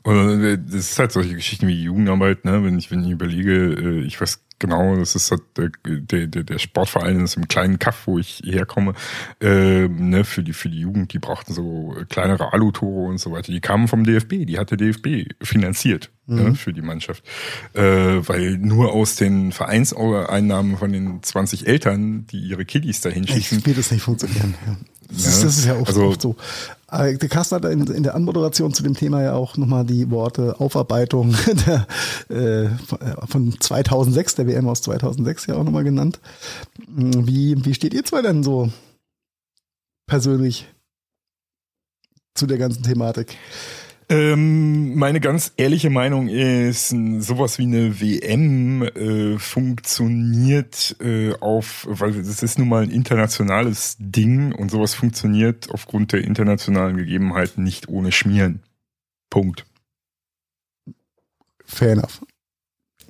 Und 0.02 0.42
äh, 0.42 0.58
das 0.58 0.90
ist 0.90 0.98
halt 0.98 1.12
solche 1.12 1.34
Geschichten 1.34 1.68
wie 1.68 1.82
Jugendarbeit, 1.82 2.44
ne? 2.44 2.64
Wenn 2.64 2.78
ich, 2.78 2.90
wenn 2.90 3.04
ich 3.04 3.10
überlege, 3.10 3.74
äh, 3.74 4.00
ich 4.00 4.20
weiß 4.20 4.45
genau, 4.58 4.96
das 4.96 5.14
ist 5.14 5.30
halt 5.30 5.42
der, 5.56 5.70
der, 5.84 6.26
der 6.26 6.42
der 6.44 6.58
Sportverein 6.58 7.20
ist 7.20 7.36
im 7.36 7.48
kleinen 7.48 7.78
Kaff, 7.78 8.06
wo 8.06 8.18
ich 8.18 8.42
herkomme, 8.44 8.94
äh, 9.40 9.88
ne, 9.88 10.24
für 10.24 10.42
die, 10.42 10.52
für 10.52 10.68
die 10.68 10.80
Jugend, 10.80 11.12
die 11.12 11.18
brauchten 11.18 11.52
so 11.52 11.94
kleinere 12.08 12.52
Alutore 12.52 13.08
und 13.08 13.18
so 13.18 13.32
weiter. 13.32 13.52
Die 13.52 13.60
kamen 13.60 13.88
vom 13.88 14.04
DFB, 14.04 14.46
die 14.46 14.58
hat 14.58 14.70
der 14.70 14.78
DFB 14.78 15.32
finanziert, 15.42 16.10
ne, 16.26 16.54
für 16.54 16.72
die 16.72 16.82
Mannschaft. 16.82 17.24
Äh, 17.74 17.82
weil 17.82 18.58
nur 18.58 18.92
aus 18.92 19.16
den 19.16 19.52
Vereinseinnahmen 19.52 20.78
von 20.78 20.92
den 20.92 21.22
20 21.22 21.66
Eltern, 21.66 22.26
die 22.26 22.40
ihre 22.40 22.64
Kiddies 22.64 23.00
dahin 23.00 23.24
Ich 23.24 23.30
schießen, 23.30 23.66
will 23.66 23.74
das 23.74 23.90
nicht 23.90 24.02
funktionieren. 24.02 24.54
Ja. 24.66 24.76
Das, 25.08 25.26
ist, 25.26 25.44
das 25.44 25.58
ist 25.58 25.64
ja 25.66 25.76
oft, 25.76 25.88
also- 25.88 26.04
oft 26.06 26.22
so. 26.22 26.36
Äh, 26.90 27.16
Der 27.18 27.28
Carsten 27.28 27.56
hat 27.56 27.64
in, 27.64 27.84
in 27.88 28.02
der 28.04 28.14
Anmoderation 28.14 28.72
zu 28.72 28.82
dem 28.84 28.94
Thema 28.94 29.22
ja 29.22 29.34
auch 29.34 29.56
nochmal 29.56 29.84
die 29.84 30.08
Worte 30.10 30.60
Aufarbeitung 30.60 31.34
der, 31.66 31.86
äh, 32.28 32.68
von 33.26 33.58
2006, 33.60 34.36
der 34.36 34.46
WM 34.46 34.68
aus 34.68 34.82
2006 34.82 35.46
ja 35.46 35.56
auch 35.56 35.64
nochmal 35.64 35.84
genannt. 35.84 36.20
Wie, 36.88 37.64
wie 37.64 37.74
steht 37.74 37.92
ihr 37.92 38.04
zwei 38.04 38.22
denn 38.22 38.44
so 38.44 38.70
persönlich 40.06 40.68
zu 42.34 42.46
der 42.46 42.58
ganzen 42.58 42.82
Thematik? 42.84 43.36
Ähm, 44.08 44.94
meine 44.94 45.18
ganz 45.18 45.52
ehrliche 45.56 45.90
Meinung 45.90 46.28
ist, 46.28 46.90
sowas 46.90 47.58
wie 47.58 47.64
eine 47.64 48.00
WM 48.00 48.82
äh, 48.82 49.36
funktioniert 49.38 50.96
äh, 51.00 51.34
auf, 51.40 51.86
weil 51.90 52.12
das 52.12 52.44
ist 52.44 52.58
nun 52.58 52.68
mal 52.68 52.84
ein 52.84 52.92
internationales 52.92 53.96
Ding 53.98 54.52
und 54.52 54.70
sowas 54.70 54.94
funktioniert 54.94 55.70
aufgrund 55.70 56.12
der 56.12 56.22
internationalen 56.22 56.96
Gegebenheiten 56.96 57.64
nicht 57.64 57.88
ohne 57.88 58.12
Schmieren. 58.12 58.62
Punkt. 59.28 59.66
Fair 61.64 61.92
enough. 61.92 62.24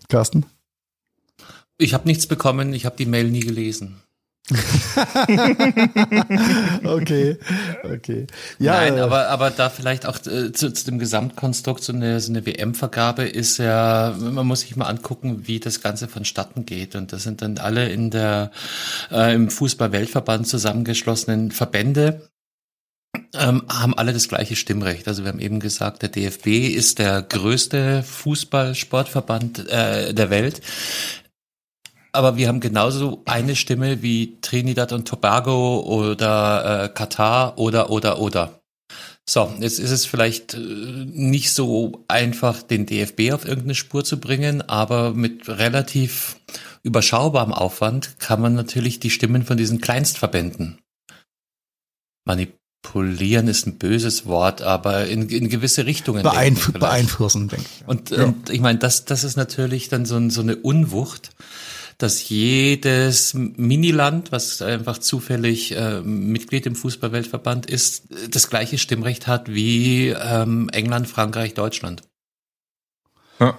Carsten? 0.09 0.47
Ich 1.77 1.93
habe 1.93 2.09
nichts 2.09 2.27
bekommen, 2.27 2.73
ich 2.73 2.87
habe 2.87 2.97
die 2.97 3.05
Mail 3.05 3.31
nie 3.31 3.41
gelesen. 3.41 4.01
okay, 6.85 7.37
okay. 7.83 8.29
Ja, 8.61 8.75
Nein, 8.75 8.97
äh, 8.97 9.01
aber, 9.01 9.29
aber 9.29 9.51
da 9.51 9.71
vielleicht 9.71 10.07
auch 10.07 10.19
äh, 10.27 10.53
zu, 10.53 10.73
zu 10.73 10.85
dem 10.85 11.01
Gesamtkonstrukt 11.01 11.83
so 11.83 11.93
eine, 11.93 12.21
so 12.21 12.31
eine 12.31 12.47
WM-Vergabe 12.47 13.25
ist 13.25 13.59
ja, 13.59 14.15
man 14.19 14.47
muss 14.47 14.61
sich 14.61 14.77
mal 14.77 14.87
angucken, 14.87 15.49
wie 15.49 15.59
das 15.59 15.81
Ganze 15.81 16.07
vonstatten 16.07 16.65
geht. 16.65 16.95
Und 16.95 17.13
das 17.13 17.25
sind 17.25 17.43
dann 17.43 17.59
alle 17.59 17.89
in 17.89 18.11
der 18.11 18.53
äh, 19.11 19.35
im 19.35 19.51
Fußball-Weltverband 19.51 20.47
zusammengeschlossenen 20.47 21.51
Verbände. 21.51 22.31
Ähm, 23.35 23.65
haben 23.69 23.95
alle 23.95 24.13
das 24.13 24.29
gleiche 24.29 24.55
Stimmrecht. 24.55 25.09
Also 25.09 25.25
wir 25.25 25.33
haben 25.33 25.41
eben 25.41 25.59
gesagt, 25.59 26.03
der 26.03 26.11
DFB 26.11 26.69
ist 26.69 27.01
der 27.01 27.23
größte 27.23 28.05
Fußball-Sportverband 28.05 29.69
äh, 29.69 30.15
der 30.15 30.31
Welt. 30.31 30.61
Aber 32.17 32.37
wir 32.37 32.49
haben 32.49 32.61
genauso 32.61 33.23
eine 33.27 33.55
Stimme 33.55 34.03
wie 34.03 34.39
Trinidad 34.41 34.93
und 34.93 35.07
Tobago 35.07 35.81
oder 35.81 36.85
äh, 36.85 36.89
Katar 36.89 37.59
oder 37.59 37.91
oder 37.91 38.19
oder. 38.21 38.61
So, 39.29 39.53
jetzt 39.61 39.79
ist 39.81 39.91
es 39.91 40.07
vielleicht 40.07 40.55
äh, 40.55 40.59
nicht 40.59 41.53
so 41.53 42.05
einfach, 42.09 42.63
den 42.63 42.87
DFB 42.87 43.33
auf 43.33 43.45
irgendeine 43.45 43.75
Spur 43.75 44.05
zu 44.05 44.19
bringen, 44.21 44.63
aber 44.63 45.13
mit 45.13 45.49
relativ 45.49 46.37
überschaubarem 46.85 47.53
Aufwand 47.53 48.19
kann 48.21 48.41
man 48.41 48.55
natürlich 48.55 49.01
die 49.01 49.11
Stimmen 49.11 49.45
von 49.45 49.57
diesen 49.57 49.81
Kleinstverbänden 49.81 50.79
manipulieren 52.25 53.49
ist 53.49 53.67
ein 53.67 53.79
böses 53.79 54.27
Wort, 54.27 54.63
aber 54.63 55.07
in, 55.07 55.29
in 55.29 55.49
gewisse 55.49 55.87
Richtungen 55.87 56.23
beeinf 56.23 56.73
beeinflussen, 56.73 57.49
denke 57.49 57.65
ich. 57.81 57.87
Und, 57.89 58.13
und 58.13 58.51
ich 58.51 58.61
meine, 58.61 58.79
das, 58.79 59.05
das 59.05 59.25
ist 59.25 59.37
natürlich 59.37 59.89
dann 59.89 60.07
so, 60.07 60.17
ein- 60.17 60.31
so 60.31 60.41
eine 60.41 60.57
Unwucht, 60.57 61.31
dass 61.99 62.29
jedes 62.29 63.33
Miniland, 63.35 64.33
was 64.33 64.61
einfach 64.61 64.99
zufällig 64.99 65.73
äh, 65.73 66.03
Mitglied 66.03 66.67
im 66.67 66.77
Fußballweltverband 66.77 67.67
ist, 67.67 68.05
das 68.31 68.49
gleiche 68.49 68.79
Stimmrecht 68.79 69.27
hat 69.27 69.53
wie 69.53 70.09
ähm, 70.09 70.69
England, 70.71 71.09
Frankreich, 71.09 71.55
Deutschland. 71.55 72.03
Ja. 73.41 73.59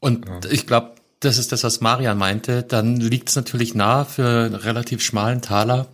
Und 0.00 0.26
ich 0.50 0.66
glaube, 0.66 0.94
das 1.20 1.38
ist 1.38 1.52
das, 1.52 1.64
was 1.64 1.80
Marian 1.80 2.18
meinte. 2.18 2.62
Dann 2.62 2.96
liegt 2.96 3.30
es 3.30 3.36
natürlich 3.36 3.74
nahe 3.74 4.04
für 4.04 4.44
einen 4.44 4.54
relativ 4.54 5.02
schmalen 5.02 5.40
Taler, 5.40 5.88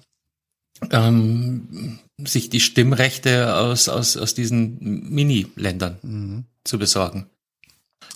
ähm, 0.90 2.00
sich 2.18 2.50
die 2.50 2.60
Stimmrechte 2.60 3.54
aus, 3.54 3.88
aus, 3.88 4.16
aus 4.16 4.34
diesen 4.34 4.78
Mini-Ländern 4.80 5.98
Mhm. 6.02 6.44
zu 6.64 6.78
besorgen. 6.78 7.30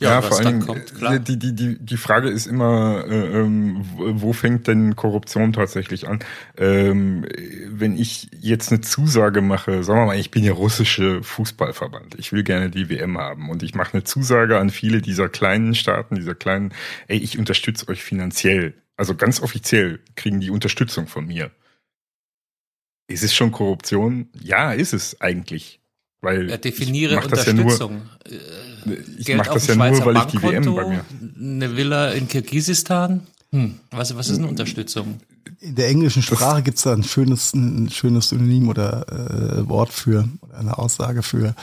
Ja, 0.01 0.11
ja 0.11 0.23
vor 0.23 0.39
allem 0.39 0.61
kommt, 0.61 0.95
klar. 0.95 1.19
Die, 1.19 1.39
die, 1.39 1.55
die, 1.55 1.79
die 1.79 1.97
Frage 1.97 2.29
ist 2.29 2.47
immer, 2.47 3.05
äh, 3.09 3.41
ähm, 3.41 3.85
wo 3.97 4.33
fängt 4.33 4.67
denn 4.67 4.97
Korruption 4.97 5.53
tatsächlich 5.53 6.09
an? 6.09 6.19
Ähm, 6.59 7.27
wenn 7.69 7.97
ich 7.97 8.29
jetzt 8.33 8.73
eine 8.73 8.81
Zusage 8.81 9.41
mache, 9.41 9.85
sagen 9.85 10.01
wir 10.01 10.07
mal, 10.07 10.19
ich 10.19 10.31
bin 10.31 10.43
ja 10.43 10.53
russische 10.53 11.23
Fußballverband, 11.23 12.17
ich 12.19 12.33
will 12.33 12.43
gerne 12.43 12.71
die 12.71 12.89
WM 12.89 13.19
haben 13.19 13.51
und 13.51 13.63
ich 13.63 13.75
mache 13.75 13.95
eine 13.95 14.05
Zusage 14.05 14.59
an 14.59 14.71
viele 14.71 15.01
dieser 15.01 15.29
kleinen 15.29 15.75
Staaten, 15.75 16.17
dieser 16.17 16.35
kleinen, 16.35 16.73
ey, 17.07 17.19
ich 17.19 17.39
unterstütze 17.39 17.89
euch 17.89 18.03
finanziell. 18.03 18.75
Also 18.97 19.15
ganz 19.15 19.41
offiziell 19.41 20.01
kriegen 20.17 20.41
die 20.41 20.51
Unterstützung 20.51 21.07
von 21.07 21.27
mir. 21.27 21.51
Ist 23.07 23.23
es 23.23 23.35
schon 23.35 23.53
Korruption? 23.53 24.29
Ja, 24.41 24.73
ist 24.73 24.95
es 24.95 25.21
eigentlich. 25.21 25.81
Weil 26.25 26.51
ja, 26.51 26.57
definiere 26.57 27.21
Unterstützung. 27.21 28.03
Ja 28.29 28.39
nur, 28.85 28.97
ich 29.19 29.35
mache 29.35 29.55
das 29.55 29.67
ja 29.67 29.77
nur, 29.77 30.05
weil 30.05 30.17
ich 30.17 30.25
die 30.25 30.43
WM 30.43 30.75
bei 30.75 30.87
mir. 30.87 31.05
Eine 31.39 31.77
Villa 31.77 32.11
in 32.11 32.29
Kirgisistan. 32.29 33.27
Hm. 33.51 33.77
Was, 33.91 34.17
was 34.17 34.31
ist 34.31 34.39
eine 34.39 34.49
Unterstützung? 34.49 35.21
In 35.61 35.77
der 35.77 35.89
englischen 35.89 36.23
Sprache 36.23 36.63
gibt 36.63 36.79
es 36.79 36.85
da 36.85 36.93
ein 36.93 37.05
schönes, 37.05 37.55
ein 37.55 37.89
schönes 37.89 38.31
Synonym 38.31 38.69
oder 38.69 39.07
äh, 39.09 39.69
Wort 39.69 39.93
für, 39.93 40.29
oder 40.41 40.59
eine 40.59 40.77
Aussage 40.77 41.23
für 41.23 41.55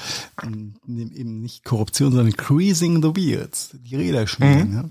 ähm, 0.41 0.75
eben 0.87 1.41
nicht 1.41 1.65
Korruption, 1.65 2.11
sondern 2.11 2.35
Creasing 2.35 3.03
the 3.03 3.15
Wheels, 3.15 3.71
die 3.73 3.95
Räder 3.95 4.25
schmieren. 4.27 4.69
Mhm. 4.69 4.75
Ja? 4.75 4.89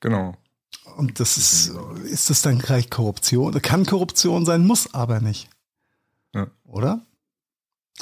Genau. 0.00 0.36
Und 0.96 1.20
das 1.20 1.36
ist, 1.36 1.72
ist 2.04 2.28
das 2.28 2.42
dann 2.42 2.58
gleich 2.58 2.90
Korruption? 2.90 3.52
Kann 3.62 3.86
Korruption 3.86 4.44
sein, 4.44 4.66
muss 4.66 4.92
aber 4.92 5.20
nicht. 5.20 5.48
Ja. 6.34 6.48
Oder? 6.64 7.00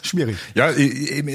Schwierig. 0.02 0.36
Ja, 0.54 0.72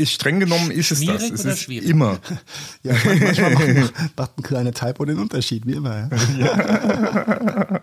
streng 0.06 0.40
genommen 0.40 0.72
ist 0.72 0.92
es 0.92 1.00
schwierig 1.00 1.32
das. 1.32 1.40
Es 1.40 1.46
ist 1.46 1.62
schwierig? 1.64 1.90
immer. 1.90 2.20
Ja, 2.84 2.94
manchmal 3.04 3.74
macht, 3.74 3.94
macht 4.18 4.38
ein 4.38 4.44
kleiner 4.44 4.72
Typo 4.72 5.06
den 5.06 5.18
Unterschied, 5.18 5.66
wie 5.66 5.74
immer. 5.74 6.10
Ja, 6.10 6.10
ja. 6.38 6.46
ja 6.46 7.82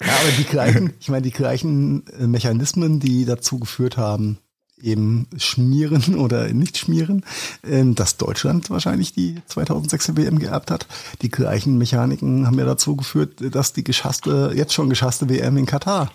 aber 0.00 0.32
die 0.38 0.44
gleichen, 0.44 0.92
ich 1.00 1.08
meine, 1.08 1.22
die 1.22 1.30
gleichen 1.30 2.06
äh, 2.18 2.26
Mechanismen, 2.26 3.00
die 3.00 3.24
dazu 3.24 3.58
geführt 3.58 3.96
haben, 3.96 4.38
eben 4.82 5.26
schmieren 5.36 6.14
oder 6.18 6.52
nicht 6.52 6.78
schmieren, 6.78 7.24
ähm, 7.64 7.94
dass 7.94 8.16
Deutschland 8.16 8.70
wahrscheinlich 8.70 9.12
die 9.12 9.36
2006er 9.50 10.16
WM 10.16 10.38
geerbt 10.38 10.70
hat. 10.70 10.86
Die 11.22 11.30
gleichen 11.30 11.78
Mechaniken 11.78 12.46
haben 12.46 12.58
ja 12.58 12.64
dazu 12.64 12.96
geführt, 12.96 13.54
dass 13.54 13.72
die 13.72 13.84
geschasste, 13.84 14.52
jetzt 14.54 14.74
schon 14.74 14.90
geschasste 14.90 15.28
WM 15.28 15.56
in 15.56 15.66
Katar 15.66 16.12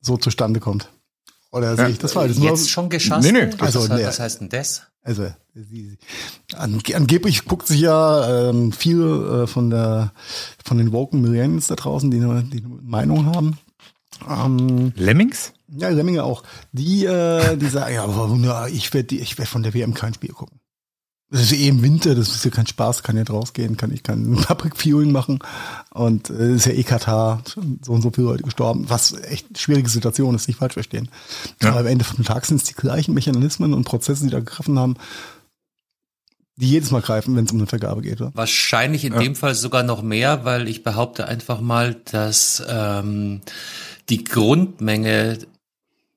so 0.00 0.16
zustande 0.16 0.60
kommt. 0.60 0.88
Oder 1.52 1.76
sehe 1.76 1.90
ich 1.90 1.98
das 1.98 2.14
falsch? 2.14 2.38
Jetzt 2.38 2.70
schon 2.70 2.88
geschasst? 2.88 3.30
Nee, 3.30 3.32
nee. 3.32 3.50
Das 3.50 3.76
also, 3.76 3.94
nee. 3.94 4.04
was 4.04 4.18
heißt 4.18 4.40
denn 4.40 4.48
das? 4.48 4.82
Also 5.02 5.26
sie, 5.54 5.98
an, 6.56 6.80
angeblich 6.94 7.44
guckt 7.44 7.66
sich 7.66 7.80
ja 7.80 8.48
ähm, 8.48 8.72
viel 8.72 9.02
äh, 9.02 9.46
von 9.46 9.68
der 9.68 10.12
von 10.64 10.78
den 10.78 10.92
Woken 10.92 11.20
Millennials 11.20 11.66
da 11.66 11.74
draußen, 11.74 12.10
die 12.10 12.18
eine, 12.18 12.42
die 12.44 12.64
eine 12.64 12.68
Meinung 12.82 13.26
haben. 13.26 13.58
Ähm, 14.28 14.92
Lemmings? 14.96 15.52
Ja, 15.68 15.88
Lemminge 15.88 16.24
auch. 16.24 16.42
Die, 16.72 17.04
äh, 17.04 17.56
die 17.56 17.68
sagen, 17.68 17.94
ja, 18.44 18.66
ich 18.68 18.94
werde 18.94 19.14
ich 19.14 19.36
werd 19.36 19.48
von 19.48 19.62
der 19.62 19.74
WM 19.74 19.92
kein 19.94 20.14
Spiel 20.14 20.32
gucken. 20.32 20.61
Das 21.32 21.40
ist 21.40 21.52
eh 21.52 21.68
im 21.68 21.82
Winter, 21.82 22.14
das 22.14 22.28
ist 22.28 22.44
ja 22.44 22.50
kein 22.50 22.66
Spaß, 22.66 23.02
kann 23.02 23.16
ja 23.16 23.22
rausgehen, 23.22 23.78
kann 23.78 23.90
ich 23.90 24.02
kann 24.02 24.36
Paprikfueling 24.46 25.12
machen 25.12 25.38
und 25.90 26.28
es 26.28 26.38
äh, 26.38 26.54
ist 26.56 26.66
ja 26.66 26.72
eh 26.72 26.82
Katar, 26.82 27.42
so 27.80 27.92
und 27.92 28.02
so 28.02 28.10
viele 28.10 28.26
Leute 28.26 28.42
gestorben, 28.42 28.84
was 28.88 29.14
echt 29.22 29.46
eine 29.48 29.58
schwierige 29.58 29.88
Situation 29.88 30.34
ist, 30.34 30.46
nicht 30.46 30.58
falsch 30.58 30.74
verstehen. 30.74 31.08
Ja. 31.62 31.70
Aber 31.70 31.80
am 31.80 31.86
Ende 31.86 32.04
vom 32.04 32.22
Tag 32.22 32.44
sind 32.44 32.58
es 32.58 32.64
die 32.64 32.74
gleichen 32.74 33.14
Mechanismen 33.14 33.72
und 33.72 33.84
Prozesse, 33.84 34.24
die 34.24 34.30
da 34.30 34.40
gegriffen 34.40 34.78
haben, 34.78 34.96
die 36.56 36.68
jedes 36.68 36.90
Mal 36.90 37.00
greifen, 37.00 37.34
wenn 37.34 37.46
es 37.46 37.52
um 37.52 37.58
eine 37.58 37.66
Vergabe 37.66 38.02
geht. 38.02 38.20
Oder? 38.20 38.30
Wahrscheinlich 38.34 39.06
in 39.06 39.14
ja. 39.14 39.20
dem 39.20 39.34
Fall 39.34 39.54
sogar 39.54 39.84
noch 39.84 40.02
mehr, 40.02 40.44
weil 40.44 40.68
ich 40.68 40.82
behaupte 40.82 41.26
einfach 41.26 41.62
mal, 41.62 41.96
dass 42.10 42.62
ähm, 42.68 43.40
die 44.10 44.24
Grundmenge 44.24 45.38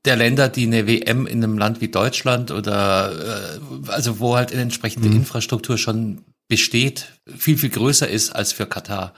der 0.05 0.15
Länder, 0.15 0.49
die 0.49 0.65
eine 0.65 0.87
WM 0.87 1.27
in 1.27 1.43
einem 1.43 1.57
Land 1.57 1.81
wie 1.81 1.87
Deutschland 1.87 2.51
oder 2.51 3.57
äh, 3.57 3.89
also 3.91 4.19
wo 4.19 4.35
halt 4.35 4.51
eine 4.51 4.61
entsprechende 4.61 5.09
mhm. 5.09 5.17
Infrastruktur 5.17 5.77
schon 5.77 6.23
besteht, 6.47 7.07
viel, 7.37 7.57
viel 7.57 7.69
größer 7.69 8.07
ist 8.07 8.35
als 8.35 8.53
für 8.53 8.67
Katar. 8.67 9.13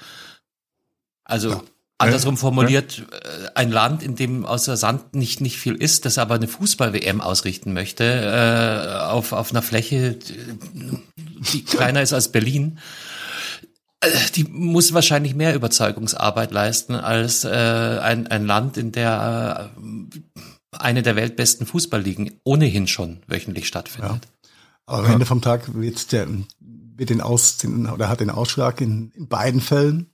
Also 1.25 1.49
ja. 1.49 1.63
andersrum 1.97 2.37
formuliert, 2.37 2.99
ja. 2.99 3.03
Äh, 3.03 3.49
ein 3.55 3.71
Land, 3.71 4.01
in 4.01 4.15
dem 4.15 4.45
außer 4.45 4.77
Sand 4.77 5.15
nicht, 5.15 5.41
nicht 5.41 5.57
viel 5.57 5.75
ist, 5.75 6.05
das 6.05 6.17
aber 6.17 6.35
eine 6.35 6.47
Fußball-WM 6.47 7.19
ausrichten 7.19 7.73
möchte, 7.73 8.03
äh, 8.03 9.03
auf, 9.03 9.33
auf 9.33 9.51
einer 9.51 9.61
Fläche, 9.61 10.17
die 11.53 11.65
kleiner 11.65 12.01
ist 12.01 12.13
als 12.13 12.31
Berlin, 12.31 12.79
äh, 13.99 14.09
die 14.35 14.45
muss 14.45 14.93
wahrscheinlich 14.93 15.35
mehr 15.35 15.55
Überzeugungsarbeit 15.55 16.51
leisten 16.51 16.95
als 16.95 17.43
äh, 17.43 17.49
ein, 17.49 18.27
ein 18.27 18.45
Land, 18.45 18.77
in 18.77 18.91
der 18.91 19.71
äh, 19.75 20.21
eine 20.79 21.03
der 21.03 21.15
weltbesten 21.15 21.65
Fußballligen 21.65 22.39
ohnehin 22.43 22.87
schon 22.87 23.19
wöchentlich 23.27 23.67
stattfindet. 23.67 24.11
Ja. 24.11 24.49
Aber 24.85 25.05
am 25.05 25.13
Ende 25.13 25.25
vom 25.25 25.41
Tag 25.41 25.75
wird 25.75 26.11
der 26.11 26.27
wird 26.59 27.09
den 27.09 27.21
Aus 27.21 27.57
oder 27.65 28.09
hat 28.09 28.21
den 28.21 28.29
Ausschlag 28.29 28.81
in, 28.81 29.11
in 29.15 29.27
beiden 29.27 29.61
Fällen 29.61 30.09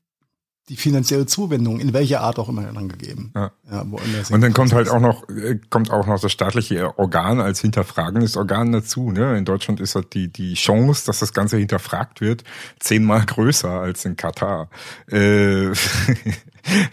die 0.70 0.78
finanzielle 0.78 1.26
Zuwendung, 1.26 1.82
in 1.82 1.92
welcher 1.92 2.22
Art 2.22 2.40
auch 2.40 2.48
immer 2.48 2.64
dann 2.64 2.88
gegeben. 2.88 3.34
Ja. 3.36 3.52
Ja, 3.70 3.82
und 3.82 4.42
dann 4.42 4.54
kommt 4.54 4.72
halt 4.72 4.88
auch 4.90 5.02
noch, 5.02 5.28
äh, 5.28 5.60
kommt 5.70 5.92
auch 5.92 6.08
noch 6.08 6.22
das 6.22 6.32
staatliche 6.32 6.98
Organ 6.98 7.42
als 7.42 7.60
hinterfragendes 7.60 8.38
Organ 8.38 8.72
dazu. 8.72 9.12
Ne? 9.12 9.38
In 9.38 9.44
Deutschland 9.44 9.82
ist 9.82 9.96
halt 9.96 10.14
die, 10.14 10.32
die 10.32 10.54
Chance, 10.54 11.06
dass 11.06 11.20
das 11.20 11.34
Ganze 11.34 11.58
hinterfragt 11.58 12.22
wird, 12.22 12.46
zehnmal 12.80 13.26
größer 13.26 13.70
als 13.70 14.06
in 14.06 14.16
Katar. 14.16 14.70
Äh, 15.08 15.72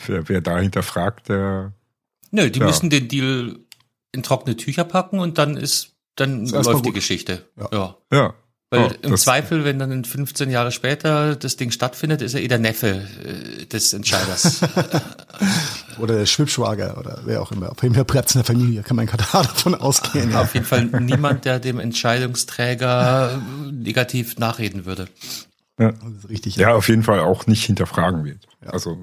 wer, 0.06 0.28
wer 0.28 0.40
da 0.40 0.58
hinterfragt, 0.58 1.28
der 1.28 1.72
Nö, 2.30 2.50
die 2.50 2.60
ja. 2.60 2.66
müssen 2.66 2.90
den 2.90 3.08
Deal 3.08 3.58
in 4.12 4.22
trockene 4.22 4.56
Tücher 4.56 4.84
packen 4.84 5.18
und 5.18 5.38
dann 5.38 5.56
ist, 5.56 5.96
dann 6.16 6.44
ist 6.44 6.52
läuft 6.52 6.86
die 6.86 6.92
Geschichte. 6.92 7.46
Ja. 7.56 7.68
ja. 7.72 7.96
ja. 8.12 8.34
Weil 8.72 8.84
oh, 8.84 8.90
im 9.02 9.16
Zweifel, 9.16 9.64
wenn 9.64 9.80
dann 9.80 10.04
15 10.04 10.48
Jahre 10.48 10.70
später 10.70 11.34
das 11.34 11.56
Ding 11.56 11.72
stattfindet, 11.72 12.22
ist 12.22 12.34
er 12.34 12.40
eh 12.40 12.46
der 12.46 12.60
Neffe 12.60 13.02
äh, 13.24 13.66
des 13.66 13.92
Entscheiders. 13.92 14.60
oder 15.98 16.18
der 16.18 16.26
Schwibschwager 16.26 16.96
oder 16.96 17.20
wer 17.24 17.42
auch 17.42 17.50
immer. 17.50 17.72
Auf 17.72 17.82
jeden 17.82 17.96
Fall 17.96 18.04
Platz 18.04 18.32
in 18.36 18.38
der 18.38 18.44
Familie, 18.44 18.82
kann 18.82 18.96
man 18.96 19.06
Katar 19.06 19.42
davon 19.42 19.74
ausgehen. 19.74 20.30
Ja. 20.30 20.42
Auf 20.42 20.54
jeden 20.54 20.66
Fall 20.66 20.84
niemand, 21.00 21.46
der 21.46 21.58
dem 21.58 21.80
Entscheidungsträger 21.80 23.42
negativ 23.72 24.38
nachreden 24.38 24.86
würde. 24.86 25.08
Ja, 25.80 25.92
richtig. 26.28 26.54
Ja, 26.54 26.74
auf 26.74 26.88
jeden 26.88 27.02
Fall 27.02 27.20
auch 27.20 27.48
nicht 27.48 27.64
hinterfragen 27.64 28.24
wird. 28.24 28.46
Ja. 28.62 28.70
Also 28.70 28.98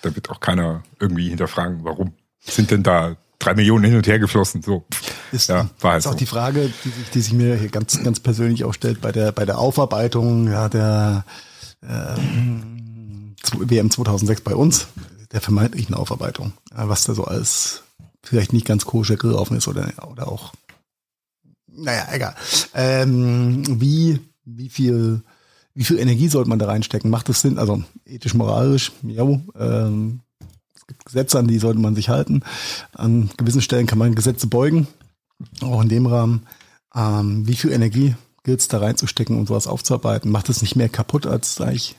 da 0.00 0.14
wird 0.14 0.30
auch 0.30 0.40
keiner 0.40 0.84
irgendwie 0.98 1.28
hinterfragen, 1.28 1.84
warum 1.84 2.14
sind 2.44 2.70
denn 2.70 2.82
da 2.82 3.16
drei 3.38 3.54
Millionen 3.54 3.84
hin 3.84 3.96
und 3.96 4.06
her 4.06 4.18
geflossen. 4.18 4.62
So. 4.62 4.84
Ist, 5.32 5.48
ja, 5.48 5.68
war 5.80 5.92
halt 5.92 6.00
ist 6.00 6.06
auch 6.06 6.12
so. 6.12 6.18
die 6.18 6.26
Frage, 6.26 6.72
die 6.84 6.88
sich, 6.88 7.10
die 7.10 7.20
sich 7.20 7.32
mir 7.32 7.56
hier 7.56 7.68
ganz, 7.68 8.02
ganz 8.02 8.20
persönlich 8.20 8.64
auch 8.64 8.74
stellt 8.74 9.00
bei 9.00 9.12
der, 9.12 9.32
bei 9.32 9.44
der 9.44 9.58
Aufarbeitung 9.58 10.48
ja, 10.48 10.68
der 10.68 11.24
ähm, 11.82 13.34
WM 13.58 13.90
2006 13.90 14.42
bei 14.42 14.54
uns, 14.54 14.86
der 15.32 15.40
vermeintlichen 15.40 15.94
Aufarbeitung, 15.94 16.52
was 16.72 17.04
da 17.04 17.14
so 17.14 17.24
als 17.24 17.82
vielleicht 18.22 18.52
nicht 18.52 18.66
ganz 18.66 18.84
koscher 18.84 19.16
gelaufen 19.16 19.56
ist 19.56 19.66
oder, 19.66 19.92
oder 20.08 20.28
auch, 20.28 20.52
naja, 21.66 22.06
egal. 22.12 22.34
Ähm, 22.74 23.64
wie, 23.80 24.20
wie 24.44 24.68
viel, 24.68 25.22
wie 25.74 25.84
viel 25.84 25.98
Energie 25.98 26.28
sollte 26.28 26.50
man 26.50 26.58
da 26.58 26.66
reinstecken? 26.66 27.10
Macht 27.10 27.28
das 27.28 27.40
Sinn? 27.40 27.58
Also 27.58 27.82
ethisch, 28.04 28.34
moralisch, 28.34 28.92
ja, 29.02 29.24
ähm, 29.58 30.20
Gesetze, 31.04 31.38
an 31.38 31.48
die 31.48 31.58
sollte 31.58 31.80
man 31.80 31.94
sich 31.94 32.08
halten. 32.08 32.42
An 32.92 33.30
gewissen 33.36 33.62
Stellen 33.62 33.86
kann 33.86 33.98
man 33.98 34.14
Gesetze 34.14 34.46
beugen, 34.46 34.86
auch 35.60 35.82
in 35.82 35.88
dem 35.88 36.06
Rahmen. 36.06 36.46
Ähm, 36.94 37.46
wie 37.46 37.56
viel 37.56 37.72
Energie 37.72 38.14
gilt 38.44 38.60
es 38.60 38.68
da 38.68 38.78
reinzustecken 38.78 39.38
und 39.38 39.46
sowas 39.46 39.66
aufzuarbeiten? 39.66 40.30
Macht 40.30 40.48
es 40.48 40.62
nicht 40.62 40.76
mehr 40.76 40.88
kaputt, 40.88 41.26
als 41.26 41.52
es 41.52 41.60
eigentlich 41.60 41.96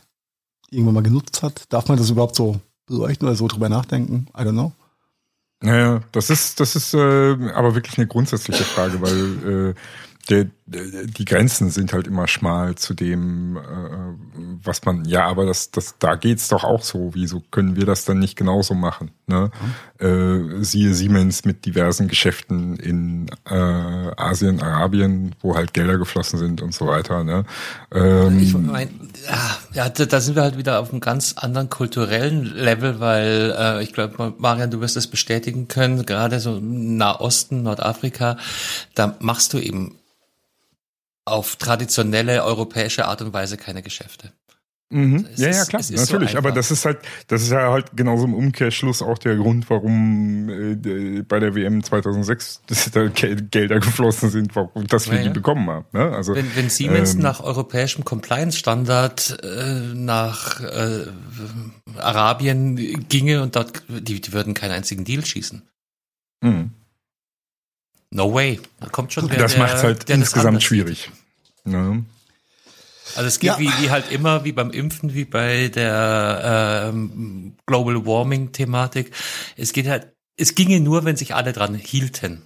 irgendwann 0.70 0.96
mal 0.96 1.04
genutzt 1.04 1.44
hat? 1.44 1.66
Darf 1.70 1.88
man 1.88 1.98
das 1.98 2.10
überhaupt 2.10 2.36
so 2.36 2.60
beleuchten 2.86 3.28
oder 3.28 3.36
so 3.36 3.48
drüber 3.48 3.70
nachdenken? 3.70 4.28
I 4.38 4.42
don't 4.42 4.52
know. 4.52 4.74
Naja, 5.62 6.02
das 6.12 6.30
ist, 6.30 6.60
das 6.60 6.76
ist 6.76 6.94
äh, 6.94 6.98
aber 7.54 7.74
wirklich 7.74 7.98
eine 7.98 8.08
grundsätzliche 8.08 8.66
Frage, 8.66 9.02
weil 9.02 9.70
äh, 9.70 9.74
der, 10.30 10.48
die 10.66 11.26
Grenzen 11.26 11.70
sind 11.70 11.92
halt 11.92 12.08
immer 12.08 12.28
schmal 12.28 12.76
zu 12.76 12.94
dem, 12.94 13.58
äh, 13.58 13.60
was 14.64 14.84
man, 14.86 15.04
ja, 15.04 15.26
aber 15.26 15.46
das, 15.46 15.72
das, 15.72 15.96
da 16.00 16.16
geht's 16.16 16.48
doch 16.48 16.64
auch 16.64 16.84
so. 16.84 17.12
Wieso 17.14 17.42
können 17.52 17.76
wir 17.76 17.86
das 17.86 18.06
dann 18.06 18.20
nicht 18.20 18.38
genauso 18.38 18.74
machen? 18.74 19.12
Ne? 19.28 19.52
Mhm. 20.00 20.60
Äh, 20.60 20.64
siehe 20.64 20.94
Siemens 20.94 21.44
mit 21.44 21.66
diversen 21.66 22.08
Geschäften 22.08 22.78
in 22.78 23.30
äh, 23.46 23.54
Asien, 23.54 24.62
Arabien, 24.62 25.36
wo 25.42 25.56
halt 25.56 25.74
Gelder 25.74 25.98
geflossen 25.98 26.40
sind 26.40 26.62
und 26.62 26.74
so 26.74 26.88
weiter. 26.88 27.26
Ne? 27.26 27.44
Ähm, 27.94 28.40
ich 28.40 28.54
mein, 28.54 29.12
ja, 29.74 29.90
da 29.90 30.22
sind 30.22 30.36
wir 30.36 30.44
halt 30.44 30.58
wieder 30.58 30.80
auf 30.80 30.92
einem 30.92 31.02
ganz 31.02 31.34
anderen 31.34 31.70
kulturellen 31.70 32.46
Level, 32.46 33.02
weil 33.02 33.54
äh, 33.58 33.84
ich 33.84 33.92
glaube, 33.92 34.34
Marian, 34.38 34.72
du 34.72 34.80
wirst 34.80 34.96
das 34.96 35.08
bestätigen 35.08 35.68
können, 35.68 36.06
gerade 36.06 36.40
so 36.40 36.58
im 36.58 36.96
Nahosten, 36.96 37.64
Nordafrika, 37.64 38.38
da 38.96 39.18
machst 39.20 39.54
du 39.54 39.60
eben 39.60 39.98
auf 41.26 41.56
traditionelle 41.56 42.44
europäische 42.44 43.06
Art 43.06 43.22
und 43.22 43.34
Weise 43.34 43.58
keine 43.58 43.82
Geschäfte. 43.82 44.32
Mhm. 44.92 45.28
Es 45.34 45.40
Ja, 45.40 45.48
ist- 45.50 45.58
ja, 45.58 45.66
klar, 45.66 45.80
ist 45.80 45.88
so 45.88 45.96
natürlich. 45.96 46.38
aber 46.38 46.52
das 46.52 46.70
ist 46.70 46.86
halt, 46.86 47.00
das 47.28 47.42
ist 47.42 47.50
ja 47.52 47.72
halt 47.72 47.96
genauso 47.98 48.26
im 48.26 48.36
Umkehrschluss 48.36 49.02
auch 49.02 49.18
der 49.18 49.38
Grund, 49.38 49.68
warum 49.72 50.50
äh, 50.50 50.76
d- 50.76 51.24
bei 51.24 51.40
der 51.40 51.56
WM 51.56 51.84
2006 51.84 52.62
dass 52.68 52.92
da 52.92 53.08
Gel- 53.08 53.42
Gelder 53.50 53.80
geflossen 53.80 54.30
sind, 54.30 54.56
warum, 54.56 54.86
dass 54.86 55.08
wir 55.10 55.16
Ja, 55.16 55.22
die 55.22 55.28
ja. 55.30 55.34
bekommen 55.34 55.68
haben. 55.68 55.86
Ne? 55.94 56.12
Also 56.16 56.36
Wenn, 56.36 56.56
wenn 56.56 56.70
Siemens 56.70 57.16
ähm, 57.16 57.22
nach 57.22 57.40
europäischem 57.42 58.04
Compliance-Standard 58.06 59.40
äh, 59.44 59.94
nach 59.96 60.60
äh, 60.62 61.08
Arabien 61.98 63.08
ginge 63.10 63.42
und 63.42 63.56
dort, 63.56 63.84
die, 63.88 64.22
die 64.22 64.34
würden 64.34 64.54
keinen 64.54 64.72
einzigen 64.72 65.06
Deal 65.06 65.26
schießen. 65.26 65.64
mh. 66.44 66.70
No 68.14 68.32
way. 68.32 68.60
Da 68.80 68.90
kommt 68.90 69.12
schon 69.12 69.30
wer, 69.30 69.38
das 69.38 69.54
der, 69.54 69.62
macht 69.64 69.84
halt 69.84 70.08
der 70.08 70.18
das 70.18 70.28
insgesamt 70.28 70.62
schwierig. 70.62 71.10
Ne? 71.64 72.06
Also 73.16 73.28
es 73.28 73.40
geht 73.40 73.50
Ja. 73.50 73.60
wie, 73.60 73.70
wie 73.82 73.90
halt 73.90 74.12
immer, 74.12 74.44
wie 74.44 74.52
beim 74.52 74.70
Impfen, 74.70 75.14
wie 75.16 75.26
bei 75.26 75.70
der 75.70 76.92
ähm, 76.94 77.56
Global 77.66 78.06
Warming 78.06 78.52
Thematik. 78.52 79.12
Es 79.58 79.74
geht 79.74 79.88
halt, 79.88 80.14
es 80.38 80.54
ginge 80.54 80.80
nur, 80.80 81.06
wenn 81.06 81.16
sich 81.16 81.34
alle 81.34 81.54
dran 81.54 81.74
hielten. 81.74 82.44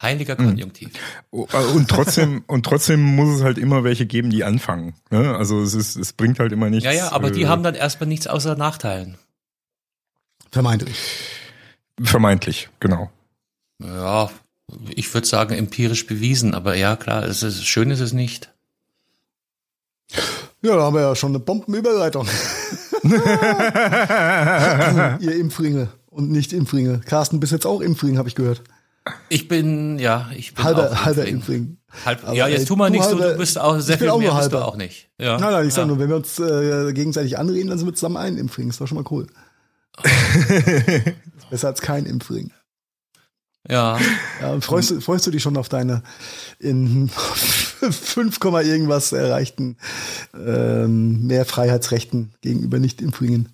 Heiliger 0.00 0.36
Hm. 0.38 0.46
Konjunktiv. 0.46 0.90
Oh, 1.30 1.46
äh, 1.52 1.56
Und 1.56 1.88
trotzdem, 1.88 2.44
und 2.46 2.64
trotzdem 2.64 3.00
muss 3.02 3.36
es 3.36 3.42
halt 3.42 3.58
immer 3.58 3.82
welche 3.82 4.06
geben, 4.06 4.30
die 4.30 4.44
anfangen. 4.44 4.94
Ne? 5.10 5.34
Also 5.36 5.60
es 5.60 5.74
ist, 5.74 5.96
es 5.96 6.12
bringt 6.12 6.38
halt 6.38 6.52
immer 6.52 6.70
nichts. 6.70 6.84
Ja, 6.84 6.92
ja, 6.92 7.12
aber 7.12 7.32
die 7.32 7.42
äh, 7.42 7.46
haben 7.46 7.64
dann 7.64 7.74
erstmal 7.74 8.08
nichts 8.08 8.26
außer 8.28 8.54
Nachteilen. 8.54 9.18
Vermeintlich. 10.52 10.96
vermeintlich, 12.00 12.68
genau. 12.78 13.10
Ja, 13.82 14.30
ich 14.94 15.12
würde 15.12 15.26
sagen 15.26 15.54
empirisch 15.54 16.06
bewiesen, 16.06 16.54
aber 16.54 16.76
ja 16.76 16.96
klar, 16.96 17.24
es 17.24 17.42
ist, 17.42 17.64
schön 17.66 17.90
ist 17.90 18.00
es 18.00 18.12
nicht. 18.12 18.50
Ja, 20.62 20.76
da 20.76 20.82
haben 20.82 20.94
wir 20.94 21.02
ja 21.02 21.16
schon 21.16 21.32
eine 21.32 21.40
Bombenüberleitung. 21.40 22.26
Ihr 25.20 25.36
Impfringe 25.36 25.88
und 26.06 26.30
nicht 26.30 26.52
Impfringe. 26.52 27.00
Carsten, 27.04 27.40
bist 27.40 27.52
jetzt 27.52 27.66
auch 27.66 27.80
Impfring, 27.80 28.18
habe 28.18 28.28
ich 28.28 28.34
gehört. 28.34 28.62
Ich 29.28 29.48
bin, 29.48 29.98
ja, 29.98 30.30
ich 30.34 30.54
bin 30.54 30.64
Halber, 30.64 30.90
auch 30.90 31.04
halber. 31.04 31.26
Impfring. 31.26 31.76
Halb, 32.06 32.24
Aber, 32.24 32.32
ja, 32.34 32.48
jetzt 32.48 32.60
ey, 32.60 32.66
tu 32.66 32.76
mal 32.76 32.86
du 32.90 32.96
nicht 32.96 33.04
so, 33.04 33.10
halber- 33.18 33.32
du 33.32 33.38
bist 33.38 33.58
auch 33.58 33.78
sehr 33.78 33.94
ich 33.96 34.00
bin 34.00 34.06
viel 34.06 34.10
auch 34.10 34.18
mehr 34.18 34.30
nur 34.32 34.38
bist 34.40 34.52
du 34.52 34.56
halber. 34.56 34.68
auch 34.68 34.76
nicht. 34.76 35.10
Ja. 35.20 35.38
Nein, 35.38 35.52
nein, 35.52 35.68
ich 35.68 35.74
sag 35.74 35.82
ja. 35.82 35.86
nur, 35.88 35.98
wenn 35.98 36.08
wir 36.08 36.16
uns 36.16 36.38
äh, 36.38 36.92
gegenseitig 36.94 37.38
anreden, 37.38 37.68
dann 37.68 37.78
sind 37.78 37.86
wir 37.86 37.92
zusammen 37.94 38.16
ein 38.16 38.38
Impfring. 38.38 38.70
Ist 38.70 38.80
doch 38.80 38.86
schon 38.88 38.96
mal 38.96 39.04
cool. 39.10 39.26
Besser 41.50 41.68
als 41.68 41.82
kein 41.82 42.06
Impfring. 42.06 42.50
Ja, 43.68 43.98
Ja, 44.40 44.60
freust, 44.60 44.90
du, 44.90 45.00
freust 45.00 45.26
du 45.26 45.30
dich 45.30 45.42
schon 45.42 45.56
auf 45.56 45.68
deine 45.68 46.02
in 46.58 47.08
5, 47.90 48.38
Komma 48.40 48.60
irgendwas 48.60 49.12
erreichten 49.12 49.76
ähm, 50.34 51.26
mehr 51.26 51.44
Freiheitsrechten 51.46 52.34
gegenüber 52.42 52.78
Nicht-Impfringen? 52.78 53.48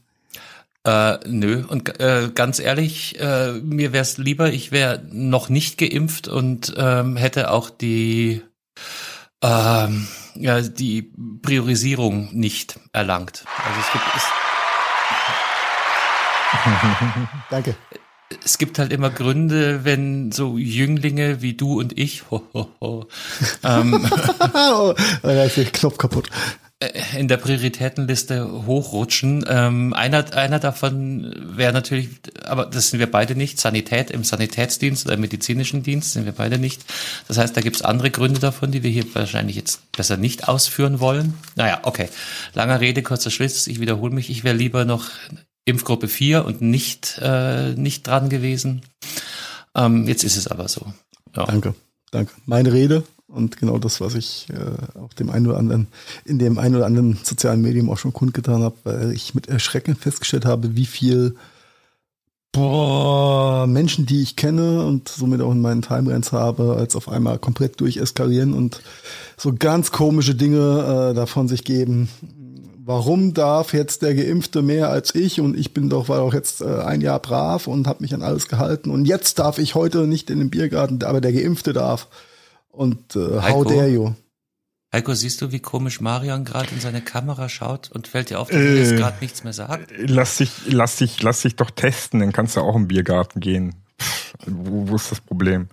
Äh, 0.83 1.19
nö, 1.27 1.65
und 1.69 2.01
äh, 2.01 2.31
ganz 2.35 2.59
ehrlich, 2.59 3.21
äh, 3.21 3.53
mir 3.53 3.93
wäre 3.93 4.03
es 4.03 4.17
lieber, 4.17 4.51
ich 4.51 4.73
wäre 4.73 5.03
noch 5.13 5.51
nicht 5.51 5.77
geimpft 5.79 6.27
und 6.27 6.73
ähm, 6.77 7.17
hätte 7.17 7.51
auch 7.51 7.69
die, 7.69 8.43
ähm, 9.43 10.09
ja, 10.35 10.61
die 10.63 11.13
Priorisierung 11.43 12.31
nicht 12.33 12.81
erlangt. 12.93 13.45
Also 13.59 13.81
es 13.81 13.93
gibt, 13.93 14.05
es, 14.17 14.25
Danke. 17.51 17.77
Es 18.45 18.59
gibt 18.59 18.79
halt 18.79 18.93
immer 18.93 19.11
Gründe, 19.11 19.85
wenn 19.85 20.33
so 20.33 20.57
Jünglinge 20.57 21.43
wie 21.43 21.55
du 21.55 21.79
und 21.79 21.99
ich 21.99 22.31
ho, 22.31 22.43
ho, 22.55 22.69
ho, 22.81 23.07
ähm, 23.65 24.09
da 25.23 25.45
ist 25.45 25.57
der 25.57 25.65
Knopf 25.67 25.99
kaputt. 25.99 26.31
in 27.19 27.29
der 27.29 27.37
Prioritätenliste 27.37 28.67
hochrutschen. 28.67 29.45
Ähm, 29.49 29.93
einer, 29.93 30.33
einer 30.35 30.59
davon 30.59 31.35
wäre 31.57 31.73
natürlich, 31.73 32.09
aber 32.45 32.67
das 32.67 32.91
sind 32.91 33.01
wir 33.01 33.11
beide 33.11 33.35
nicht, 33.35 33.61
Sanität 33.61 34.11
im 34.11 34.25
Sanitätsdienst 34.25 35.07
oder 35.07 35.15
im 35.15 35.21
medizinischen 35.21 35.83
Dienst 35.83 36.13
sind 36.13 36.25
wir 36.25 36.33
beide 36.33 36.59
nicht. 36.59 36.83
Das 37.29 37.37
heißt, 37.37 37.57
da 37.57 37.61
gibt 37.61 37.77
es 37.77 37.83
andere 37.83 38.11
Gründe 38.11 38.41
davon, 38.41 38.71
die 38.71 38.83
wir 38.83 38.91
hier 38.91 39.05
wahrscheinlich 39.15 39.57
jetzt 39.57 39.93
besser 39.93 40.17
nicht 40.17 40.49
ausführen 40.49 41.01
wollen. 41.01 41.35
Naja, 41.57 41.81
okay. 41.83 42.09
Langer 42.55 42.81
Rede, 42.81 43.03
kurzer 43.03 43.31
Schluss. 43.31 43.67
Ich 43.67 43.81
wiederhole 43.81 44.15
mich. 44.15 44.31
Ich 44.31 44.45
wäre 44.45 44.57
lieber 44.57 44.85
noch 44.85 45.11
Impfgruppe 45.65 46.09
4 46.09 46.45
und 46.45 46.61
nicht, 46.61 47.19
äh, 47.23 47.75
nicht 47.75 48.07
dran 48.07 48.29
gewesen. 48.29 48.83
Ähm, 49.75 50.07
jetzt 50.09 50.25
ist 50.25 50.37
es 50.37 50.49
aber 50.49 50.69
so. 50.69 50.93
Ja. 51.37 51.47
Danke, 51.47 51.75
danke. 52.11 52.33
Meine 52.47 52.73
Rede 52.73 53.05
und 53.29 53.57
genau 53.57 53.79
das, 53.79 54.01
was 54.01 54.15
ich 54.15 54.49
äh, 54.51 54.99
auf 54.99 55.15
dem 55.15 55.31
einen 55.31 55.47
oder 55.47 55.59
anderen, 55.59 55.87
in 56.25 56.39
dem 56.39 56.59
einen 56.59 56.77
oder 56.77 56.87
anderen 56.87 57.19
sozialen 57.23 57.63
Medium 57.63 57.91
auch 57.91 57.99
schon 57.99 58.13
kundgetan 58.13 58.63
habe, 58.63 58.77
weil 58.85 59.13
ich 59.13 59.35
mit 59.35 59.49
Erschrecken 59.49 59.95
festgestellt 59.95 60.45
habe, 60.45 60.77
wie 60.77 60.87
viel 60.87 61.37
boah, 62.53 63.67
Menschen, 63.69 64.07
die 64.07 64.23
ich 64.23 64.37
kenne 64.37 64.85
und 64.85 65.09
somit 65.09 65.41
auch 65.41 65.53
in 65.53 65.61
meinen 65.61 65.83
Timelines 65.83 66.33
habe, 66.33 66.75
als 66.77 66.97
auf 66.97 67.09
einmal 67.09 67.39
komplett 67.39 67.81
durcheskalieren 67.81 68.55
und 68.55 68.83
so 69.37 69.55
ganz 69.57 69.93
komische 69.93 70.35
Dinge 70.35 71.11
äh, 71.11 71.15
davon 71.15 71.47
sich 71.47 71.65
geben. 71.65 72.09
Warum 72.83 73.35
darf 73.35 73.75
jetzt 73.75 74.01
der 74.01 74.15
Geimpfte 74.15 74.63
mehr 74.63 74.89
als 74.89 75.15
ich 75.15 75.39
und 75.41 75.55
ich 75.55 75.75
bin 75.75 75.91
doch 75.91 76.09
war 76.09 76.19
doch 76.19 76.33
jetzt 76.33 76.63
äh, 76.63 76.81
ein 76.83 77.03
Jahr 77.03 77.19
brav 77.21 77.67
und 77.67 77.87
habe 77.87 78.03
mich 78.03 78.15
an 78.15 78.23
alles 78.23 78.49
gehalten 78.49 78.91
und 78.91 79.05
jetzt 79.05 79.39
darf 79.39 79.59
ich 79.59 79.75
heute 79.75 80.07
nicht 80.07 80.31
in 80.31 80.39
den 80.39 80.49
Biergarten, 80.49 81.03
aber 81.05 81.21
der 81.21 81.33
Geimpfte 81.33 81.75
darf. 81.75 82.09
Und 82.71 83.17
äh, 83.17 83.19
how 83.19 83.43
Heiko? 83.43 83.65
dare 83.65 83.89
you? 83.89 84.13
Heiko, 84.93 85.13
siehst 85.13 85.43
du, 85.43 85.53
wie 85.53 85.61
komisch 85.61 86.01
Marian 86.01 86.45
gerade 86.47 86.69
in 86.75 86.81
seine 86.81 87.03
Kamera 87.03 87.49
schaut 87.51 87.91
und 87.93 88.09
fällt 88.09 88.31
dir 88.31 88.41
auf, 88.41 88.49
dass 88.49 88.57
er 88.57 88.77
jetzt 88.77 88.93
Äh. 88.93 88.97
gerade 88.97 89.19
nichts 89.21 89.45
mehr 89.45 89.53
sagt? 89.53 89.93
Lass 89.99 90.39
dich, 90.39 90.51
lass 90.67 90.97
dich, 90.97 91.23
lass 91.23 91.43
dich 91.43 91.57
doch 91.57 91.71
testen, 91.71 92.21
dann 92.21 92.33
kannst 92.33 92.57
du 92.57 92.61
auch 92.61 92.77
im 92.77 92.89
Biergarten 92.89 93.41
gehen. 93.41 93.75
Wo, 94.47 94.89
wo 94.89 94.97
ist 94.97 95.11
das 95.11 95.21
Problem? 95.21 95.69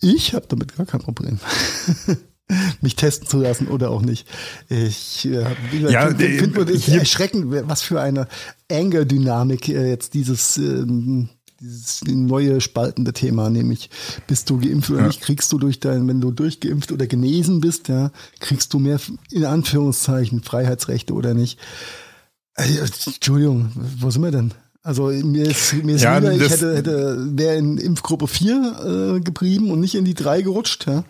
Ich 0.00 0.34
habe 0.34 0.46
damit 0.48 0.76
gar 0.76 0.84
kein 0.84 1.00
Problem. 1.00 1.38
mich 2.80 2.96
testen 2.96 3.26
zu 3.28 3.38
lassen 3.38 3.68
oder 3.68 3.90
auch 3.90 4.02
nicht. 4.02 4.26
Ich 4.68 5.24
äh, 5.26 5.44
Ja, 5.88 6.08
finde 6.08 6.26
äh, 6.26 6.38
find, 6.38 6.54
find 6.54 6.70
hier- 6.70 6.98
erschreckend, 7.00 7.46
was 7.68 7.82
für 7.82 8.00
eine 8.00 8.28
Anger-Dynamik 8.70 9.68
äh, 9.68 9.88
jetzt 9.88 10.14
dieses, 10.14 10.56
ähm, 10.58 11.30
dieses 11.60 12.02
neue 12.06 12.60
spaltende 12.60 13.12
Thema, 13.14 13.48
nämlich 13.48 13.88
bist 14.26 14.50
du 14.50 14.58
geimpft 14.60 14.90
oder 14.90 15.00
Ja. 15.02 15.06
nicht, 15.06 15.22
kriegst 15.22 15.50
du 15.52 15.58
durch 15.58 15.80
dein, 15.80 16.06
wenn 16.08 16.20
du 16.20 16.30
durchgeimpft 16.32 16.92
oder 16.92 17.06
genesen 17.06 17.60
bist, 17.60 17.88
ja, 17.88 18.10
kriegst 18.40 18.74
du 18.74 18.78
mehr 18.78 19.00
in 19.30 19.44
Anführungszeichen 19.46 20.42
Freiheitsrechte 20.42 21.14
oder 21.14 21.32
nicht. 21.32 21.58
Äh, 22.56 22.64
Entschuldigung, 23.06 23.70
wo 23.98 24.10
sind 24.10 24.22
wir 24.22 24.30
denn? 24.30 24.52
Also 24.82 25.06
mir 25.06 25.46
ist, 25.48 25.72
mir 25.82 25.94
ist 25.96 26.02
Ja, 26.02 26.18
lieber, 26.18 26.32
ich 26.34 26.50
hätte, 26.50 26.76
hätte 26.76 27.26
wäre 27.38 27.56
in 27.56 27.78
Impfgruppe 27.78 28.28
4 28.28 29.14
äh, 29.16 29.20
geblieben 29.20 29.70
und 29.70 29.80
nicht 29.80 29.94
in 29.94 30.04
die 30.04 30.12
3 30.12 30.42
gerutscht, 30.42 30.86
ja. 30.86 31.04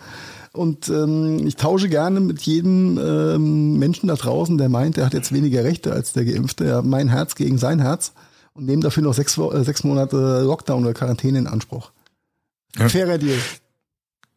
Und 0.55 0.88
ähm, 0.88 1.45
ich 1.47 1.57
tausche 1.57 1.88
gerne 1.88 2.21
mit 2.21 2.43
jedem 2.43 2.97
ähm, 2.97 3.77
Menschen 3.77 4.07
da 4.07 4.14
draußen, 4.14 4.57
der 4.57 4.69
meint, 4.69 4.97
er 4.97 5.07
hat 5.07 5.12
jetzt 5.12 5.33
weniger 5.33 5.64
Rechte 5.64 5.93
als 5.93 6.12
der 6.12 6.25
Geimpfte, 6.25 6.64
ja, 6.64 6.81
mein 6.81 7.09
Herz 7.09 7.35
gegen 7.35 7.59
sein 7.59 7.81
Herz 7.81 8.12
und 8.53 8.64
nehme 8.64 8.81
dafür 8.81 9.03
noch 9.03 9.14
sechs, 9.14 9.37
äh, 9.37 9.64
sechs 9.64 9.83
Monate 9.83 10.43
Lockdown 10.43 10.85
oder 10.85 10.95
Quarantäne 10.95 11.38
in 11.38 11.47
Anspruch. 11.49 11.90
Ja. 12.79 12.88
Fairer 12.88 13.19
Deal. 13.19 13.37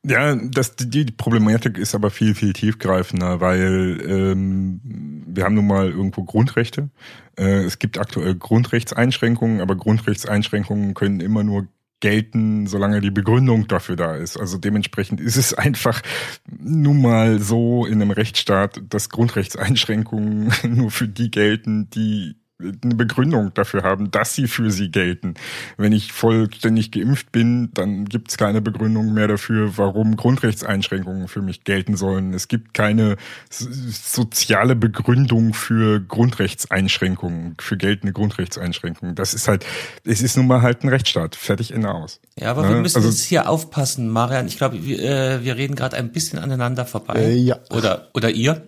Ja, 0.06 0.36
das, 0.36 0.76
die 0.76 1.06
die 1.06 1.12
Problematik 1.12 1.78
ist 1.78 1.94
aber 1.94 2.10
viel, 2.10 2.34
viel 2.34 2.54
tiefgreifender, 2.54 3.40
weil 3.40 4.02
ähm, 4.08 4.80
wir 5.28 5.44
haben 5.44 5.56
nun 5.56 5.68
mal 5.68 5.90
irgendwo 5.90 6.24
Grundrechte. 6.24 6.90
Äh, 7.38 7.64
es 7.64 7.78
gibt 7.78 8.00
aktuell 8.00 8.34
Grundrechtseinschränkungen, 8.34 9.62
aber 9.62 9.76
Grundrechtseinschränkungen 9.76 10.96
können 10.96 11.20
immer 11.20 11.44
nur 11.44 11.68
gelten, 12.00 12.68
solange 12.68 13.02
die 13.02 13.12
Begründung 13.12 13.68
dafür 13.68 13.96
da 13.96 14.16
ist. 14.16 14.38
Also 14.38 14.58
dementsprechend 14.58 15.20
ist 15.20 15.38
es 15.38 15.54
einfach 15.54 16.02
nun 16.48 17.02
mal 17.02 17.40
so 17.40 17.86
in 17.86 18.02
einem 18.02 18.12
Rechtsstaat, 18.12 18.82
dass 18.90 19.10
Grundrechtseinschränkungen 19.10 20.54
nur 20.68 20.92
für 20.92 21.08
die 21.08 21.32
gelten, 21.32 21.90
die 21.90 22.36
eine 22.60 22.96
Begründung 22.96 23.54
dafür 23.54 23.84
haben, 23.84 24.10
dass 24.10 24.34
sie 24.34 24.48
für 24.48 24.72
sie 24.72 24.90
gelten. 24.90 25.36
Wenn 25.78 25.92
ich 25.92 26.12
vollständig 26.12 26.92
geimpft 26.92 27.32
bin, 27.32 27.70
dann 27.76 28.06
gibt 28.06 28.32
es 28.32 28.38
keine 28.38 28.62
Begründung 28.62 29.14
mehr 29.14 29.28
dafür, 29.28 29.78
warum 29.78 30.16
Grundrechtseinschränkungen 30.18 31.28
für 31.28 31.44
mich 31.44 31.64
gelten 31.66 31.96
sollen. 31.98 32.34
Es 32.34 32.48
gibt 32.48 32.74
keine 32.74 33.18
soziale 33.50 34.76
Begründung 34.76 35.54
für 35.54 36.00
Grundrechtseinschränkungen, 36.02 37.56
für 37.60 37.78
geltende 37.78 38.14
Grundrechtseinschränkungen. 38.14 39.14
Das 39.14 39.34
ist 39.36 39.48
halt, 39.48 39.66
es 40.04 40.22
ist 40.22 40.36
nun 40.36 40.48
mal 40.48 40.64
halt 40.64 40.84
ein 40.84 40.90
Rechtsstaat. 40.90 41.36
Fertig, 41.36 41.72
Ende 41.72 41.92
aus. 41.92 42.20
Ja, 42.40 42.52
aber 42.52 42.64
Ne? 42.64 42.70
wir 42.70 42.82
müssen 42.82 42.98
Also- 42.98 43.10
jetzt 43.10 43.24
hier 43.24 43.50
aufpassen, 43.50 44.10
Marian. 44.10 44.48
Ich 44.48 44.58
glaube, 44.58 44.84
wir, 44.84 45.00
äh, 45.00 45.44
wir 45.44 45.58
reden 45.58 45.76
gerade 45.76 45.96
ein 45.96 46.12
bisschen 46.12 46.40
aneinander 46.40 46.86
vorbei. 46.86 47.20
Äh, 47.20 47.36
ja. 47.36 47.60
Oder, 47.70 48.08
oder 48.16 48.32
ihr. 48.32 48.68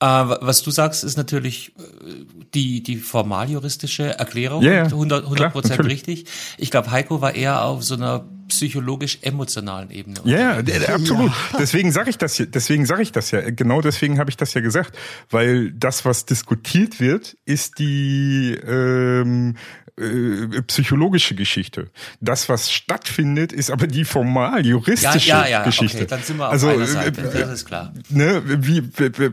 Äh, 0.00 0.06
was 0.06 0.62
du 0.62 0.70
sagst, 0.70 1.02
ist 1.02 1.16
natürlich 1.16 1.72
äh, 1.78 2.24
die, 2.54 2.82
die 2.82 2.96
formaljuristische 2.96 4.16
Erklärung 4.18 4.62
Ja, 4.62 4.72
ja, 4.72 4.84
100 4.84 5.32
klar, 5.34 5.50
Prozent 5.50 5.78
natürlich. 5.78 6.06
richtig. 6.06 6.24
Ich 6.56 6.70
glaube, 6.70 6.90
Heiko 6.90 7.20
war 7.20 7.34
eher 7.34 7.64
auf 7.64 7.82
so 7.82 7.94
einer 7.94 8.24
psychologisch-emotionalen 8.48 9.90
Ebene. 9.90 10.20
Ja, 10.24 10.60
ja, 10.60 10.94
absolut. 10.94 11.30
Ja. 11.30 11.58
Deswegen 11.58 11.92
sage 11.92 12.10
ich 12.10 12.18
das 12.18 12.34
hier, 12.34 12.46
deswegen 12.46 12.86
sage 12.86 13.02
ich 13.02 13.12
das 13.12 13.30
ja, 13.30 13.50
genau 13.50 13.80
deswegen 13.80 14.18
habe 14.18 14.30
ich 14.30 14.36
das 14.36 14.54
ja 14.54 14.60
gesagt, 14.60 14.96
weil 15.30 15.72
das, 15.72 16.04
was 16.04 16.26
diskutiert 16.26 17.00
wird, 17.00 17.36
ist 17.44 17.78
die 17.78 18.58
ähm, 18.66 19.54
äh, 19.98 20.62
psychologische 20.62 21.34
Geschichte. 21.34 21.90
Das, 22.20 22.48
was 22.48 22.70
stattfindet, 22.70 23.52
ist 23.52 23.70
aber 23.70 23.88
die 23.88 24.04
formal 24.04 24.64
juristische 24.64 25.28
ja, 25.28 25.42
ja, 25.42 25.48
ja, 25.48 25.64
Geschichte. 25.64 25.98
Okay, 25.98 26.06
dann 26.06 26.22
sind 26.22 26.36
wir 26.36 26.46
auf 26.46 26.52
also, 26.52 26.68
einer 26.68 26.86
Seite, 26.86 27.20
äh, 27.20 27.40
das 27.40 27.50
ist 27.50 27.64
klar. 27.64 27.92
Ne, 28.08 28.42
wie 28.44 28.84
wie, 28.96 29.30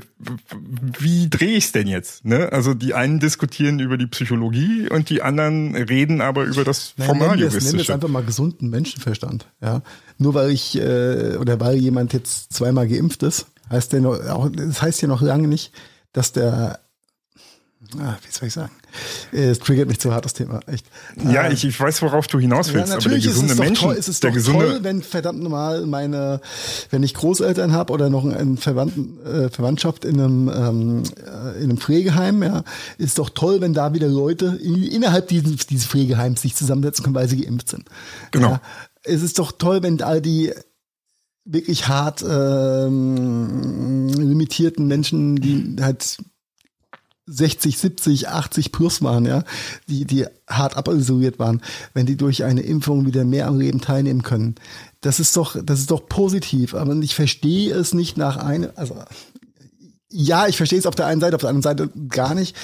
wie 1.00 1.30
drehe 1.30 1.58
ich 1.58 1.66
es 1.66 1.72
denn 1.72 1.88
jetzt? 1.88 2.26
Ne? 2.26 2.52
Also 2.52 2.74
die 2.74 2.96
einen 2.96 3.20
diskutieren 3.20 3.80
über 3.80 3.98
die 3.98 4.08
Psychologie 4.08 4.90
und 4.90 5.10
die 5.10 5.22
anderen 5.22 5.76
reden 5.76 6.22
aber 6.22 6.46
über 6.46 6.64
das 6.64 6.96
formal 6.98 7.40
juristische. 7.40 7.66
Nennen 7.66 7.78
wir 7.78 7.84
es 7.84 7.90
einfach 7.92 8.10
mal 8.10 8.24
gesunden 8.24 8.70
Menschenverstand. 9.06 9.48
Ja, 9.62 9.82
nur 10.18 10.34
weil 10.34 10.52
ich 10.52 10.78
äh, 10.78 11.38
oder 11.38 11.60
weil 11.60 11.76
jemand 11.76 12.14
jetzt 12.14 12.54
zweimal 12.54 12.88
geimpft 12.88 13.24
ist, 13.24 13.48
heißt 13.70 13.94
der 13.94 14.02
noch, 14.02 14.20
auch, 14.28 14.50
das 14.52 14.82
heißt 14.82 15.02
ja 15.02 15.08
noch 15.08 15.22
lange 15.22 15.48
nicht, 15.48 15.72
dass 16.14 16.32
der 16.32 16.80
ah, 18.00 18.18
wie 18.24 18.32
soll 18.32 18.48
ich 18.48 18.54
sagen? 18.54 18.72
Es 19.32 19.60
triggert 19.60 19.88
mich 19.88 20.00
zu 20.00 20.14
hart, 20.14 20.26
das 20.26 20.34
Thema, 20.34 20.60
echt. 20.68 20.88
Ja, 21.30 21.44
äh, 21.44 21.54
ich, 21.54 21.66
ich 21.66 21.80
weiß, 21.80 22.02
worauf 22.02 22.28
du 22.28 22.40
hinaus 22.40 22.74
willst. 22.74 22.90
Ja, 22.90 22.96
natürlich 22.96 23.26
aber 23.28 23.34
der 23.36 23.44
gesunde 23.44 23.54
ist 23.54 23.60
es 23.60 23.66
Menschen, 23.66 23.84
toll, 23.84 23.96
ist 23.96 24.08
es 24.08 24.20
der 24.22 24.30
doch 24.30 24.36
gesunde 24.36 24.66
toll, 24.66 24.80
wenn 24.84 25.02
verdammt 25.02 25.42
normal 25.42 25.86
meine, 25.86 26.42
wenn 26.90 27.04
ich 27.04 27.14
Großeltern 27.14 27.74
habe 27.74 27.92
oder 27.92 28.10
noch 28.10 28.26
eine 28.26 28.58
Verwandten, 28.58 29.20
äh, 29.26 29.50
Verwandtschaft 29.50 30.06
in 30.06 30.20
einem, 30.20 30.50
ähm, 30.50 31.04
äh, 31.26 31.58
in 31.58 31.64
einem 31.66 31.78
Pflegeheim, 31.78 32.42
ja, 32.42 32.64
ist 32.98 33.20
doch 33.20 33.30
toll, 33.30 33.62
wenn 33.62 33.74
da 33.74 33.94
wieder 33.94 34.08
Leute 34.08 34.58
in, 34.62 34.84
innerhalb 34.84 35.28
dieses, 35.28 35.68
dieses 35.68 35.86
Pflegeheims 35.86 36.42
sich 36.42 36.56
zusammensetzen 36.56 37.04
können, 37.04 37.16
weil 37.16 37.28
sie 37.28 37.42
geimpft 37.42 37.70
sind. 37.70 37.86
Genau. 38.32 38.52
Ja, 38.52 38.62
es 39.06 39.22
ist 39.22 39.40
doch 39.40 39.52
toll, 39.52 39.84
wenn 39.84 40.02
all 40.02 40.22
die 40.22 40.54
wirklich 41.46 41.88
hart 41.88 42.24
ähm, 42.28 44.08
limitierten 44.10 44.88
Menschen, 44.88 45.36
die 45.36 45.76
halt 45.80 46.18
60, 47.28 47.78
70, 47.78 48.28
80 48.30 48.72
plus 48.72 49.02
waren, 49.02 49.26
ja, 49.26 49.44
die, 49.88 50.06
die 50.06 50.26
hart 50.48 50.78
abisoliert 50.78 51.40
waren, 51.40 51.62
wenn 51.94 52.06
die 52.06 52.18
durch 52.18 52.44
eine 52.44 52.62
Impfung 52.62 53.06
wieder 53.06 53.26
mehr 53.26 53.48
am 53.48 53.60
Leben 53.60 53.82
teilnehmen 53.82 54.22
können. 54.22 54.56
Das 55.02 55.20
ist 55.20 55.36
doch, 55.36 55.56
das 55.64 55.80
ist 55.80 55.92
doch 55.92 56.08
positiv. 56.08 56.76
Aber 56.76 56.96
ich 56.98 57.16
verstehe 57.16 57.74
es 57.74 57.94
nicht 57.94 58.18
nach 58.18 58.38
einem, 58.38 58.70
also, 58.76 58.96
ja, 60.12 60.48
ich 60.48 60.58
verstehe 60.58 60.80
es 60.80 60.86
auf 60.86 60.96
der 60.96 61.08
einen 61.08 61.22
Seite, 61.22 61.36
auf 61.36 61.42
der 61.42 61.50
anderen 61.50 61.64
Seite 61.64 61.90
gar 62.10 62.36
nicht 62.36 62.56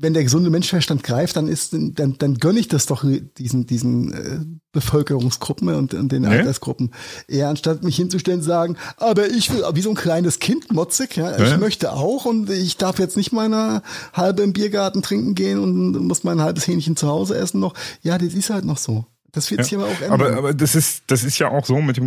wenn 0.00 0.14
der 0.14 0.24
gesunde 0.24 0.50
Menschenverstand 0.50 1.02
greift, 1.02 1.36
dann 1.36 1.48
ist, 1.48 1.72
dann, 1.72 2.16
dann 2.18 2.34
gönne 2.34 2.60
ich 2.60 2.68
das 2.68 2.86
doch 2.86 3.04
diesen, 3.38 3.66
diesen 3.66 4.12
äh, 4.12 4.40
Bevölkerungsgruppen 4.72 5.68
und, 5.68 5.94
und 5.94 6.12
den 6.12 6.22
nee. 6.22 6.28
Altersgruppen. 6.28 6.92
Eher 7.26 7.48
anstatt 7.48 7.82
mich 7.82 7.96
hinzustellen 7.96 8.40
und 8.40 8.44
sagen, 8.44 8.76
aber 8.96 9.28
ich 9.28 9.52
will, 9.52 9.64
wie 9.74 9.80
so 9.80 9.90
ein 9.90 9.96
kleines 9.96 10.38
Kind, 10.38 10.72
motzig, 10.72 11.16
ja, 11.16 11.36
ich 11.36 11.50
ja. 11.50 11.58
möchte 11.58 11.92
auch 11.92 12.24
und 12.24 12.50
ich 12.50 12.76
darf 12.76 12.98
jetzt 12.98 13.16
nicht 13.16 13.32
meine 13.32 13.82
halbe 14.12 14.42
im 14.42 14.52
Biergarten 14.52 15.02
trinken 15.02 15.34
gehen 15.34 15.58
und 15.58 15.92
muss 16.06 16.24
mein 16.24 16.40
halbes 16.40 16.66
Hähnchen 16.66 16.96
zu 16.96 17.08
Hause 17.08 17.36
essen 17.36 17.60
noch. 17.60 17.74
Ja, 18.02 18.18
das 18.18 18.34
ist 18.34 18.50
halt 18.50 18.64
noch 18.64 18.78
so. 18.78 19.06
Das 19.32 19.50
wird 19.50 19.62
sich 19.62 19.72
ja, 19.72 19.78
aber 19.78 19.88
auch 19.88 20.00
ändern. 20.00 20.12
Aber, 20.12 20.36
aber 20.36 20.54
das 20.54 20.74
ist 20.74 21.04
das 21.08 21.22
ist 21.22 21.38
ja 21.38 21.48
auch 21.50 21.66
so 21.66 21.80
mit 21.80 21.98
dem 21.98 22.06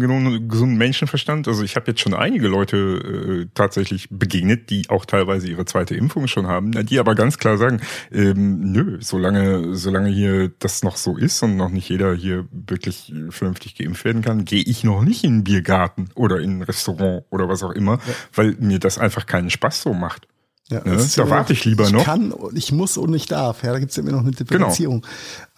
gesunden 0.50 0.78
Menschenverstand. 0.78 1.48
Also 1.48 1.64
ich 1.64 1.76
habe 1.76 1.92
jetzt 1.92 2.02
schon 2.02 2.16
einige 2.16 2.48
Leute 2.48 2.78
äh, 2.78 3.48
tatsächlich 3.54 4.08
begegnet, 4.10 4.72
die 4.72 4.90
auch 4.90 5.06
teilweise 5.06 5.48
ihre 5.48 5.66
zweite 5.66 5.96
Impfung 5.96 6.28
schon 6.28 6.48
haben, 6.48 6.72
die 6.86 7.00
aber 7.00 7.14
ganz 7.14 7.38
klar 7.38 7.58
sagen, 7.58 7.82
ähm, 8.12 8.72
nö, 8.72 8.98
solange 9.02 9.76
solange 9.76 10.10
hier 10.10 10.52
das 10.60 10.84
noch 10.84 10.98
so 10.98 11.16
ist 11.16 11.44
und 11.44 11.58
noch 11.58 11.70
nicht 11.70 11.90
jeder 11.90 12.16
hier 12.16 12.48
wirklich 12.52 13.14
vernünftig 13.30 13.76
geimpft 13.76 14.04
werden 14.04 14.24
kann, 14.24 14.44
gehe 14.44 14.64
ich 14.64 14.84
noch 14.84 15.04
nicht 15.04 15.24
in 15.24 15.34
einen 15.34 15.44
Biergarten 15.44 16.10
oder 16.16 16.40
in 16.40 16.58
ein 16.58 16.62
Restaurant 16.64 17.26
oder 17.30 17.48
was 17.48 17.62
auch 17.62 17.72
immer, 17.72 17.94
ja. 17.94 18.14
weil 18.34 18.56
mir 18.60 18.80
das 18.80 18.98
einfach 18.98 19.28
keinen 19.28 19.52
Spaß 19.52 19.84
so 19.84 19.94
macht. 19.94 20.28
Ja, 20.72 20.82
ne? 20.86 21.06
Da 21.18 21.30
warte 21.30 21.52
ich 21.52 21.66
lieber 21.66 21.84
ich 21.84 21.92
noch. 21.92 22.00
Ich 22.00 22.06
kann, 22.06 22.34
ich 22.56 22.72
muss 22.72 22.96
und 22.96 23.14
ich 23.14 23.26
darf. 23.26 23.62
Ja, 23.64 23.74
da 23.74 23.80
gibt 23.80 23.92
es 23.92 23.98
ja 23.98 24.04
immer 24.04 24.14
noch 24.14 24.22
eine 24.22 24.32
genau. 24.32 24.46
Differenzierung. 24.46 25.06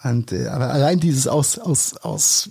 Und, 0.03 0.31
äh, 0.31 0.47
aber 0.47 0.71
allein 0.71 0.99
dieses 0.99 1.27
aus, 1.27 1.57
aus, 1.57 1.95
aus 1.97 2.49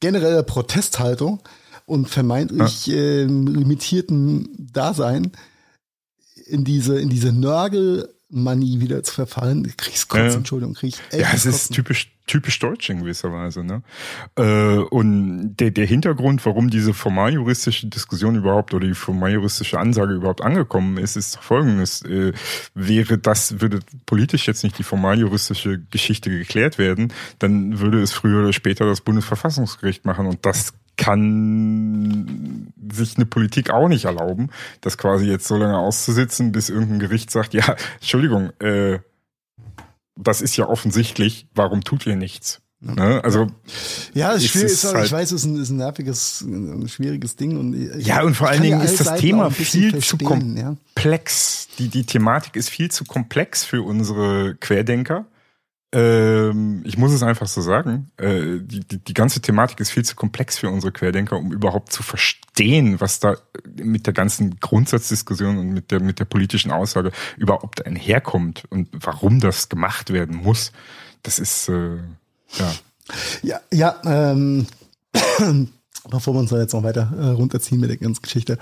genereller 0.00 0.42
Protesthaltung 0.42 1.40
und 1.86 2.08
vermeintlich 2.08 2.86
ja. 2.86 2.94
äh, 2.94 3.24
limitierten 3.24 4.68
Dasein 4.72 5.32
in 6.46 6.64
diese, 6.64 7.00
in 7.00 7.08
diese 7.08 7.32
Nörgel 7.32 8.14
Money 8.28 8.80
wieder 8.80 9.02
zu 9.02 9.12
verfallen. 9.14 9.72
Kriegst 9.76 10.08
Kotzen, 10.08 10.28
ja. 10.28 10.34
Entschuldigung, 10.36 10.74
krieg 10.74 10.94
ich 10.94 11.00
echt 11.10 11.22
Ja, 11.22 11.32
es 11.34 11.46
ist 11.46 11.72
typisch, 11.72 12.12
typisch 12.30 12.60
deutsch 12.60 12.88
in 12.90 13.00
gewisser 13.00 13.32
Weise. 13.32 13.64
Ne? 13.64 13.82
Äh, 14.36 14.78
und 14.78 15.56
der, 15.56 15.72
der 15.72 15.86
Hintergrund, 15.86 16.46
warum 16.46 16.70
diese 16.70 16.94
formaljuristische 16.94 17.88
Diskussion 17.88 18.36
überhaupt 18.36 18.72
oder 18.72 18.86
die 18.86 18.94
formaljuristische 18.94 19.78
Ansage 19.80 20.14
überhaupt 20.14 20.40
angekommen 20.40 20.96
ist, 20.96 21.16
ist 21.16 21.38
folgendes. 21.38 22.02
Äh, 22.02 22.32
wäre 22.74 23.18
das, 23.18 23.60
würde 23.60 23.80
politisch 24.06 24.46
jetzt 24.46 24.62
nicht 24.62 24.78
die 24.78 24.84
formaljuristische 24.84 25.80
Geschichte 25.90 26.30
geklärt 26.30 26.78
werden, 26.78 27.12
dann 27.40 27.80
würde 27.80 28.00
es 28.00 28.12
früher 28.12 28.42
oder 28.42 28.52
später 28.52 28.86
das 28.86 29.00
Bundesverfassungsgericht 29.00 30.04
machen 30.04 30.26
und 30.26 30.46
das 30.46 30.74
kann 30.96 32.72
sich 32.92 33.16
eine 33.16 33.24
Politik 33.24 33.70
auch 33.70 33.88
nicht 33.88 34.04
erlauben, 34.04 34.50
das 34.82 34.98
quasi 34.98 35.26
jetzt 35.26 35.48
so 35.48 35.56
lange 35.56 35.78
auszusitzen, 35.78 36.52
bis 36.52 36.68
irgendein 36.68 36.98
Gericht 36.98 37.30
sagt, 37.30 37.54
ja, 37.54 37.74
Entschuldigung, 38.00 38.50
äh, 38.60 38.98
das 40.22 40.40
ist 40.42 40.56
ja 40.56 40.68
offensichtlich, 40.68 41.46
warum 41.54 41.82
tut 41.82 42.06
ihr 42.06 42.16
nichts? 42.16 42.60
Ne? 42.82 43.22
Also 43.22 43.48
ja, 44.14 44.32
es 44.32 44.54
ist 44.54 44.54
ist, 44.54 44.84
halt, 44.84 45.04
ich 45.04 45.12
weiß, 45.12 45.32
es 45.32 45.42
ist 45.42 45.44
ein, 45.44 45.60
ist 45.60 45.68
ein 45.68 45.76
nerviges, 45.76 46.40
ein 46.40 46.88
schwieriges 46.88 47.36
Ding 47.36 47.58
und 47.58 47.74
ich, 47.74 48.06
ja 48.06 48.22
und 48.22 48.34
vor 48.34 48.48
allen 48.48 48.62
Dingen 48.62 48.80
ist 48.80 48.98
das 48.98 49.08
Seiten 49.08 49.20
Thema 49.20 49.50
viel 49.50 49.98
zu 49.98 50.16
komplex. 50.16 51.68
Ja? 51.68 51.74
Die 51.78 51.88
die 51.88 52.04
Thematik 52.04 52.56
ist 52.56 52.70
viel 52.70 52.90
zu 52.90 53.04
komplex 53.04 53.64
für 53.64 53.82
unsere 53.82 54.54
Querdenker. 54.54 55.26
Ähm, 55.92 56.82
ich 56.84 56.96
muss 56.98 57.12
es 57.12 57.22
einfach 57.22 57.48
so 57.48 57.60
sagen. 57.62 58.10
Äh, 58.16 58.58
die, 58.60 58.80
die, 58.80 58.98
die 58.98 59.14
ganze 59.14 59.40
Thematik 59.40 59.80
ist 59.80 59.90
viel 59.90 60.04
zu 60.04 60.14
komplex 60.14 60.58
für 60.58 60.70
unsere 60.70 60.92
Querdenker, 60.92 61.36
um 61.36 61.52
überhaupt 61.52 61.92
zu 61.92 62.02
verstehen, 62.02 63.00
was 63.00 63.18
da 63.18 63.36
mit 63.76 64.06
der 64.06 64.12
ganzen 64.12 64.60
Grundsatzdiskussion 64.60 65.58
und 65.58 65.70
mit 65.70 65.90
der, 65.90 66.00
mit 66.00 66.20
der 66.20 66.26
politischen 66.26 66.70
Aussage 66.70 67.10
überhaupt 67.36 67.84
einherkommt 67.84 68.64
und 68.70 68.88
warum 68.92 69.40
das 69.40 69.68
gemacht 69.68 70.12
werden 70.12 70.36
muss. 70.36 70.72
Das 71.22 71.38
ist, 71.38 71.68
äh, 71.68 71.96
ja. 72.58 72.72
Ja, 73.42 73.60
ja, 73.72 74.00
ähm, 74.04 74.66
bevor 76.08 76.34
wir 76.34 76.40
uns 76.40 76.50
da 76.50 76.58
jetzt 76.58 76.72
noch 76.72 76.82
weiter 76.82 77.12
äh, 77.18 77.26
runterziehen 77.28 77.80
mit 77.80 77.90
der 77.90 77.96
ganzen 77.96 78.22
Geschichte. 78.22 78.58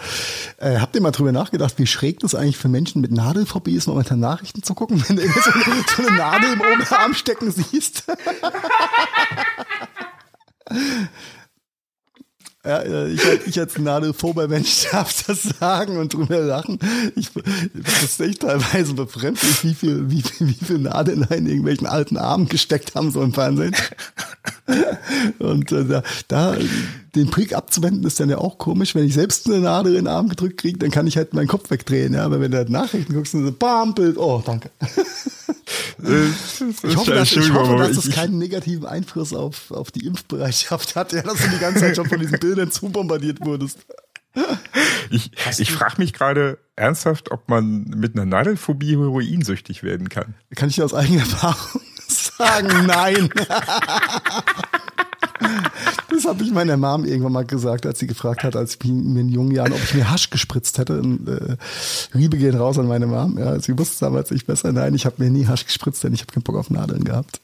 Äh, 0.59 0.79
habt 0.79 0.95
ihr 0.95 1.03
mal 1.03 1.11
drüber 1.11 1.33
nachgedacht, 1.33 1.75
wie 1.79 1.87
schräg 1.87 2.21
das 2.21 2.35
eigentlich 2.35 2.57
für 2.57 2.69
Menschen 2.69 3.01
mit 3.01 3.13
Nadelphobie 3.13 3.75
ist, 3.75 3.87
momentan 3.87 4.21
Nachrichten 4.21 4.63
zu 4.63 4.75
gucken, 4.75 5.03
wenn 5.09 5.17
du 5.17 5.23
so, 5.23 5.41
so 5.97 6.09
eine 6.09 6.17
Nadel 6.17 6.53
im 6.55 6.61
Oberarm 6.61 7.15
stecken 7.15 7.51
siehst? 7.51 8.05
Ja, 12.69 12.81
äh, 12.81 13.09
ich, 13.09 13.23
ich 13.47 13.59
als 13.59 13.79
nadelphober 13.79 14.47
Mensch 14.47 14.89
darf 14.93 15.25
das 15.27 15.43
sagen 15.59 15.97
und 15.97 16.13
drüber 16.13 16.41
lachen. 16.41 16.79
Ich, 17.17 17.31
das 17.73 18.03
ist 18.03 18.21
echt 18.21 18.43
teilweise 18.43 18.93
befremdlich, 18.93 19.65
wie 19.65 19.73
viel, 19.73 20.11
wie 20.11 20.21
viel, 20.21 20.49
wie 20.49 20.65
viel 20.65 20.79
Nadeln 20.79 21.23
in 21.31 21.47
irgendwelchen 21.47 21.87
alten 21.87 22.19
Armen 22.19 22.47
gesteckt 22.47 22.95
haben, 22.95 23.11
so 23.11 23.23
im 23.23 23.33
Fernsehen. 23.33 23.75
Und 25.39 25.73
äh, 25.73 25.85
da, 25.87 26.03
da 26.29 26.57
den 27.15 27.31
Prick 27.31 27.55
abzuwenden 27.55 28.05
ist 28.05 28.21
dann 28.21 28.29
ja 28.29 28.39
auch 28.39 28.59
komisch. 28.59 28.95
Wenn 28.95 29.05
ich 29.05 29.15
selbst 29.15 29.47
eine 29.47 29.61
Nadel 29.61 29.95
in 29.95 30.05
den 30.05 30.09
Arm 30.09 30.29
gedrückt 30.29 30.59
kriege, 30.59 30.79
dann 30.79 30.91
kann 30.91 31.07
ich 31.07 31.17
halt 31.17 31.33
meinen 31.33 31.49
Kopf 31.49 31.71
wegdrehen. 31.71 32.13
Ja, 32.13 32.25
aber 32.25 32.41
wenn 32.41 32.51
du 32.51 32.59
halt 32.59 32.69
Nachrichten 32.69 33.15
guckst, 33.15 33.35
dann 33.35 33.47
so, 33.47 33.53
bam, 33.53 33.95
Bild, 33.95 34.19
oh, 34.19 34.43
danke. 34.45 34.71
ich 36.83 36.97
hoffe, 36.97 37.15
dass, 37.15 37.33
ich 37.33 37.53
hoffe, 37.53 37.77
dass 37.77 37.97
das 37.97 38.11
keinen 38.11 38.39
negativen 38.39 38.87
Einfluss 38.87 39.33
auf, 39.33 39.71
auf 39.71 39.91
die 39.91 40.07
Impfbereitschaft 40.07 40.97
hat, 40.97 41.13
ja, 41.13 41.23
dass 41.23 41.39
du 41.39 41.49
die 41.49 41.59
ganze 41.59 41.81
Zeit 41.81 41.97
schon 41.97 42.09
von 42.09 42.21
diesen 42.21 42.39
Bildern 42.39 42.58
zubombardiert 42.67 43.45
wurdest. 43.45 43.87
Ich, 45.11 45.31
ich 45.59 45.73
frage 45.73 45.95
mich 45.99 46.13
gerade 46.13 46.59
ernsthaft, 46.77 47.31
ob 47.31 47.49
man 47.49 47.85
mit 47.85 48.15
einer 48.15 48.27
Nadelphobie 48.27 48.97
heroinsüchtig 48.97 49.83
werden 49.83 50.09
kann. 50.09 50.35
Kann 50.55 50.69
ich 50.69 50.83
aus 50.83 50.95
eigener 50.95 51.21
Erfahrung 51.21 51.83
sagen? 52.09 52.87
Nein. 52.87 53.31
Das 56.11 56.25
habe 56.27 56.43
ich 56.43 56.51
meiner 56.51 56.77
Mom 56.77 57.05
irgendwann 57.05 57.33
mal 57.33 57.45
gesagt, 57.45 57.87
als 57.87 57.99
sie 57.99 58.07
gefragt 58.07 58.43
hat, 58.45 58.57
als 58.57 58.75
ich 58.75 58.85
mir 58.85 59.21
in 59.21 59.29
jungen 59.29 59.53
Jahren, 59.53 59.73
ob 59.73 59.83
ich 59.83 59.95
mir 59.95 60.11
Hasch 60.11 60.31
gespritzt 60.31 60.79
hätte. 60.79 61.01
Und, 61.01 61.29
äh, 61.29 61.57
Liebe 62.13 62.37
gehen 62.37 62.57
raus 62.57 62.79
an 62.79 62.89
meine 62.89 63.07
Mom. 63.07 63.39
Ja, 63.39 63.59
sie 63.61 63.79
wusste 63.79 64.05
damals 64.07 64.31
nicht 64.31 64.47
besser. 64.47 64.73
Nein, 64.73 64.95
ich 64.95 65.07
habe 65.07 65.23
mir 65.23 65.31
nie 65.31 65.47
Hasch 65.47 65.65
gespritzt, 65.65 66.03
denn 66.05 66.13
ich 66.13 66.21
habe 66.23 66.33
keinen 66.33 66.43
Bock 66.43 66.57
auf 66.57 66.71
Nadeln 66.71 67.05
gehabt. 67.05 67.41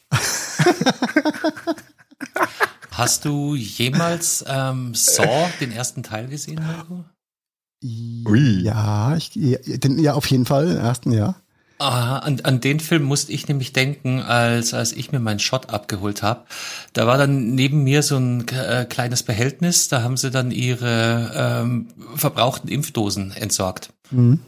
Hast 2.97 3.25
du 3.25 3.57
jemals 3.57 4.45
ähm, 4.47 4.95
Saw, 4.95 5.49
den 5.61 5.73
ersten 5.73 6.05
Teil 6.05 6.29
gesehen, 6.29 6.61
Marco? 6.65 7.05
Ui. 7.83 8.63
Ja, 8.63 9.17
ich, 9.17 9.31
den, 9.33 9.99
ja, 9.99 10.15
auf 10.15 10.27
jeden 10.31 10.47
Fall, 10.47 10.67
den 10.67 10.77
ersten, 10.77 11.11
ja. 11.11 11.35
Ah, 11.79 12.19
an, 12.19 12.41
an 12.45 12.61
den 12.61 12.79
Film 12.79 13.03
musste 13.03 13.33
ich 13.33 13.49
nämlich 13.49 13.73
denken, 13.73 14.21
als, 14.23 14.75
als 14.75 14.93
ich 14.93 15.11
mir 15.11 15.19
meinen 15.19 15.41
Shot 15.41 15.71
abgeholt 15.71 16.23
habe. 16.23 16.45
Da 16.93 17.09
war 17.09 17.19
dann 17.19 17.57
neben 17.57 17.83
mir 17.83 18.05
so 18.05 18.17
ein 18.17 18.47
äh, 18.49 18.87
kleines 18.89 19.25
Behältnis, 19.25 19.89
da 19.89 20.03
haben 20.03 20.17
sie 20.17 20.31
dann 20.31 20.53
ihre 20.53 21.33
ähm, 21.35 21.89
verbrauchten 22.15 22.71
Impfdosen 22.71 23.33
entsorgt. 23.33 23.93
Mhm. 24.13 24.41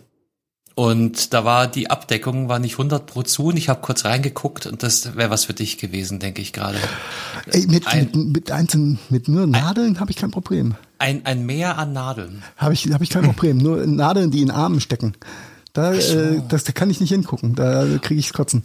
Und 0.79 1.33
da 1.33 1.47
war 1.47 1.69
die 1.69 1.89
Abdeckung 1.89 2.51
war 2.51 2.59
nicht 2.59 2.75
100 2.75 3.07
pro 3.07 3.23
zu 3.23 3.47
und 3.47 3.57
ich 3.57 3.71
habe 3.71 3.81
kurz 3.81 4.05
reingeguckt 4.05 4.67
und 4.67 4.83
das 4.83 5.17
wäre 5.17 5.31
was 5.31 5.47
für 5.47 5.55
dich 5.55 5.79
gewesen, 5.79 6.19
denke 6.19 6.43
ich 6.43 6.53
gerade. 6.53 6.77
Ey, 7.47 7.67
mit, 7.67 7.87
ein, 7.87 8.11
mit, 8.13 8.27
mit, 8.27 8.51
einzelnen, 8.51 8.99
mit 9.09 9.27
nur 9.27 9.47
Nadeln 9.47 9.99
habe 10.01 10.11
ich 10.11 10.19
kein 10.19 10.31
Problem. 10.31 10.75
Ein, 10.99 11.25
ein 11.25 11.47
Meer 11.47 11.79
an 11.79 11.95
Nadeln. 11.95 12.43
Habe 12.59 12.75
ich, 12.75 12.93
hab 12.93 13.01
ich 13.01 13.09
kein 13.09 13.23
Problem. 13.23 13.57
Nur 13.57 13.87
Nadeln, 13.87 14.31
die 14.31 14.43
in 14.43 14.51
Armen 14.51 14.83
stecken. 14.83 15.15
Da, 15.73 15.99
so. 15.99 16.15
äh, 16.15 16.43
das, 16.47 16.65
da 16.65 16.73
kann 16.73 16.91
ich 16.91 17.01
nicht 17.01 17.09
hingucken. 17.09 17.55
Da 17.55 17.97
kriege 18.03 18.21
ich 18.21 18.35
Kotzen. 18.35 18.65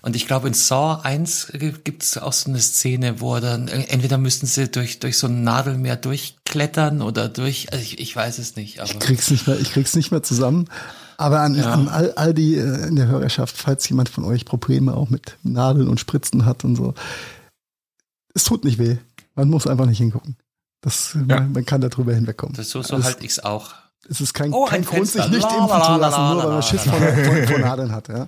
Und 0.00 0.16
ich 0.16 0.26
glaube, 0.26 0.48
in 0.48 0.54
Saw 0.54 1.02
1 1.02 1.52
gibt 1.84 2.04
es 2.04 2.16
auch 2.16 2.32
so 2.32 2.48
eine 2.48 2.60
Szene, 2.60 3.20
wo 3.20 3.38
dann, 3.38 3.68
entweder 3.68 4.16
müssten 4.16 4.46
sie 4.46 4.68
durch, 4.68 4.98
durch 4.98 5.18
so 5.18 5.26
ein 5.26 5.42
Nadelmeer 5.42 5.96
durchklettern 5.96 7.02
oder 7.02 7.28
durch, 7.28 7.70
also 7.70 7.82
ich, 7.82 7.98
ich 7.98 8.16
weiß 8.16 8.38
es 8.38 8.56
nicht. 8.56 8.80
Aber 8.80 8.90
ich 8.90 8.98
krieg's 8.98 9.30
nicht 9.30 9.46
mehr, 9.46 9.60
ich 9.60 9.72
krieg's 9.72 9.94
nicht 9.94 10.10
mehr 10.10 10.22
zusammen. 10.22 10.66
Aber 11.20 11.42
an, 11.42 11.54
ja. 11.54 11.70
an 11.70 11.88
all, 11.88 12.12
all 12.12 12.32
die 12.32 12.56
äh, 12.56 12.86
in 12.86 12.96
der 12.96 13.06
Hörerschaft, 13.06 13.54
falls 13.54 13.86
jemand 13.90 14.08
von 14.08 14.24
euch 14.24 14.46
Probleme 14.46 14.96
auch 14.96 15.10
mit 15.10 15.36
Nadeln 15.42 15.86
und 15.86 16.00
Spritzen 16.00 16.46
hat 16.46 16.64
und 16.64 16.76
so, 16.76 16.94
es 18.32 18.44
tut 18.44 18.64
nicht 18.64 18.78
weh. 18.78 18.96
Man 19.34 19.50
muss 19.50 19.66
einfach 19.66 19.84
nicht 19.84 19.98
hingucken. 19.98 20.36
Das, 20.80 21.12
ja. 21.12 21.20
man, 21.20 21.52
man, 21.52 21.66
kann 21.66 21.82
darüber 21.82 22.14
hinwegkommen. 22.14 22.56
Das 22.56 22.70
so, 22.70 22.80
so 22.80 23.04
halte 23.04 23.22
ich's 23.22 23.38
auch. 23.38 23.74
Es 24.10 24.20
ist 24.20 24.34
kein, 24.34 24.52
oh, 24.52 24.64
kein 24.64 24.84
Grund, 24.84 25.06
sich 25.06 25.28
nicht 25.28 25.44
impfen 25.44 25.82
zu 25.82 25.96
lassen, 25.96 26.20
nur 26.20 26.42
weil 26.42 26.48
man 26.48 26.62
Schiss 26.64 26.82
vor, 26.82 26.98
vor, 26.98 27.46
vor 27.46 27.58
Nadeln 27.60 27.92
hat. 27.92 28.08
Ja. 28.08 28.26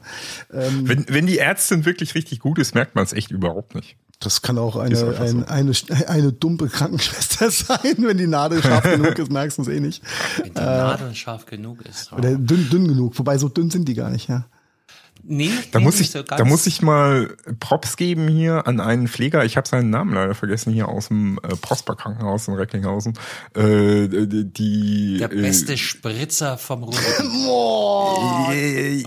Ähm, 0.53 0.89
wenn, 0.89 1.07
wenn 1.09 1.27
die 1.27 1.39
Ärztin 1.39 1.85
wirklich 1.85 2.15
richtig 2.15 2.39
gut 2.39 2.61
ist, 2.61 2.77
merkt 2.77 2.95
man 2.95 3.03
es 3.03 3.13
echt 3.13 3.33
überhaupt 3.33 3.75
nicht. 3.75 3.97
Das 4.21 4.43
kann 4.43 4.59
auch 4.59 4.77
eine, 4.77 4.97
ein, 5.19 5.27
so. 5.27 5.45
eine, 5.49 6.09
eine 6.09 6.33
dumme 6.33 6.69
Krankenschwester 6.69 7.51
sein. 7.51 7.97
Wenn 7.99 8.17
die 8.17 8.29
Nadel 8.29 8.63
scharf 8.63 8.85
genug 8.85 9.19
ist, 9.19 9.33
merkst 9.33 9.59
du 9.59 9.63
es 9.63 9.69
eh 9.69 9.81
nicht. 9.81 10.05
Wenn 10.37 10.55
die 10.55 10.61
Nadel 10.61 11.11
äh, 11.11 11.15
scharf 11.17 11.47
genug 11.47 11.83
ist. 11.83 12.13
Oder 12.13 12.37
dünn, 12.37 12.71
dünn 12.71 12.87
genug. 12.87 13.19
Wobei 13.19 13.37
so 13.39 13.49
dünn 13.49 13.71
sind 13.71 13.89
die 13.89 13.95
gar 13.95 14.11
nicht, 14.11 14.29
ja. 14.29 14.47
Nee, 15.25 15.51
da 15.71 15.79
muss 15.79 16.01
ich, 16.01 16.11
so 16.11 16.23
da 16.23 16.45
muss 16.45 16.67
ich 16.67 16.83
mal 16.83 17.37
Props 17.61 17.97
geben 17.97 18.27
hier 18.27 18.67
an 18.67 18.81
einen 18.81 19.07
Pfleger. 19.07 19.45
Ich 19.45 19.57
habe 19.57 19.69
seinen 19.69 19.91
Namen 19.91 20.15
leider 20.15 20.35
vergessen 20.35 20.73
hier 20.73 20.89
aus 20.89 21.09
dem 21.09 21.39
äh, 21.43 21.55
Prosper 21.57 21.95
Krankenhaus 21.95 22.49
in 22.49 22.55
Recklinghausen. 22.55 23.13
Äh, 23.55 24.09
die 24.09 25.19
der 25.19 25.33
äh, 25.33 25.43
beste 25.43 25.75
äh, 25.75 25.77
Spritzer 25.77 26.59
vom 26.59 26.83
Ruhr. 26.83 26.95
äh, 28.53 29.03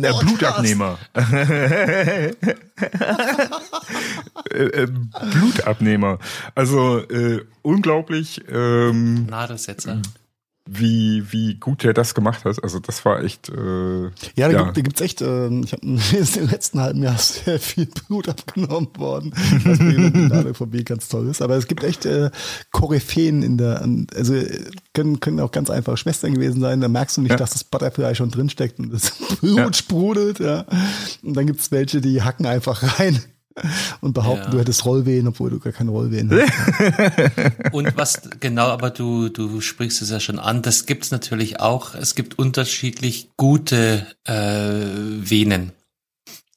der 0.00 0.14
oh, 0.14 0.20
Blutabnehmer. 0.20 0.98
Äh, 4.52 4.64
äh, 4.64 4.86
Blutabnehmer. 4.86 6.18
Also 6.54 6.98
äh, 6.98 7.44
unglaublich. 7.62 8.40
Ähm, 8.48 9.26
Nadelsetzer 9.26 10.00
wie, 10.70 11.32
wie 11.32 11.54
gut 11.54 11.84
er 11.84 11.94
das 11.94 12.14
gemacht 12.14 12.44
hat. 12.44 12.62
Also 12.62 12.78
das 12.78 13.04
war 13.04 13.22
echt. 13.24 13.48
Äh, 13.48 14.04
ja, 14.04 14.10
da, 14.36 14.50
ja. 14.50 14.62
Gibt, 14.64 14.76
da 14.76 14.80
gibt's 14.82 15.00
echt, 15.00 15.22
äh, 15.22 15.48
ich 15.60 15.72
habe 15.72 15.86
im 15.86 16.48
letzten 16.48 16.80
halben 16.80 17.02
Jahr 17.02 17.16
sehr 17.18 17.58
viel 17.58 17.86
Blut 17.86 18.28
abgenommen 18.28 18.90
worden, 18.96 19.32
was 19.64 19.78
in 19.78 20.28
der 20.28 20.54
VB 20.54 20.84
ganz 20.84 21.08
toll 21.08 21.28
ist. 21.28 21.40
Aber 21.42 21.56
es 21.56 21.66
gibt 21.66 21.84
echt 21.84 22.04
äh, 22.06 22.30
Koryphäen 22.70 23.42
in 23.42 23.56
der, 23.56 23.86
also 24.14 24.34
können, 24.92 25.20
können 25.20 25.40
auch 25.40 25.52
ganz 25.52 25.70
einfach 25.70 25.96
Schwestern 25.96 26.34
gewesen 26.34 26.60
sein. 26.60 26.80
Da 26.80 26.88
merkst 26.88 27.16
du 27.16 27.22
nicht, 27.22 27.30
ja. 27.30 27.36
dass 27.36 27.50
das 27.50 27.64
Butterfly 27.64 28.14
schon 28.14 28.30
drinsteckt 28.30 28.78
und 28.78 28.92
das 28.92 29.12
Blut 29.40 29.56
ja. 29.56 29.72
sprudelt. 29.72 30.38
Ja. 30.40 30.66
Und 31.22 31.34
dann 31.34 31.46
gibt's 31.46 31.70
welche, 31.70 32.00
die 32.00 32.22
hacken 32.22 32.46
einfach 32.46 32.98
rein 32.98 33.22
und 34.00 34.12
behaupten, 34.12 34.44
ja. 34.44 34.50
du 34.50 34.58
hättest 34.58 34.84
Rollwehen, 34.84 35.28
obwohl 35.28 35.50
du 35.50 35.58
gar 35.58 35.72
keine 35.72 35.90
Rollwehen 35.90 36.30
hast. 36.30 37.72
und 37.72 37.96
was 37.96 38.22
genau, 38.40 38.66
aber 38.66 38.90
du 38.90 39.28
du 39.28 39.60
sprichst 39.60 40.02
es 40.02 40.10
ja 40.10 40.20
schon 40.20 40.38
an, 40.38 40.62
das 40.62 40.86
gibt's 40.86 41.10
natürlich 41.10 41.60
auch. 41.60 41.94
Es 41.94 42.14
gibt 42.14 42.38
unterschiedlich 42.38 43.30
gute 43.36 44.06
äh, 44.24 44.32
Venen. 44.34 45.72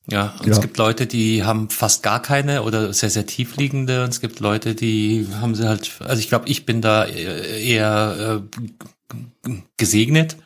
Ja, 0.09 0.33
und 0.39 0.47
ja. 0.47 0.53
es 0.53 0.61
gibt 0.61 0.77
Leute, 0.77 1.05
die 1.05 1.43
haben 1.43 1.69
fast 1.69 2.03
gar 2.03 2.21
keine 2.21 2.63
oder 2.63 2.91
sehr, 2.91 3.09
sehr 3.09 3.25
tiefliegende 3.25 4.03
und 4.03 4.09
es 4.09 4.19
gibt 4.19 4.39
Leute, 4.39 4.75
die 4.75 5.27
haben 5.39 5.55
sie 5.55 5.67
halt, 5.67 5.91
also 5.99 6.19
ich 6.19 6.27
glaube, 6.27 6.49
ich 6.49 6.65
bin 6.65 6.81
da 6.81 7.05
eher 7.05 8.41
äh, 8.41 9.51
gesegnet. 9.77 10.37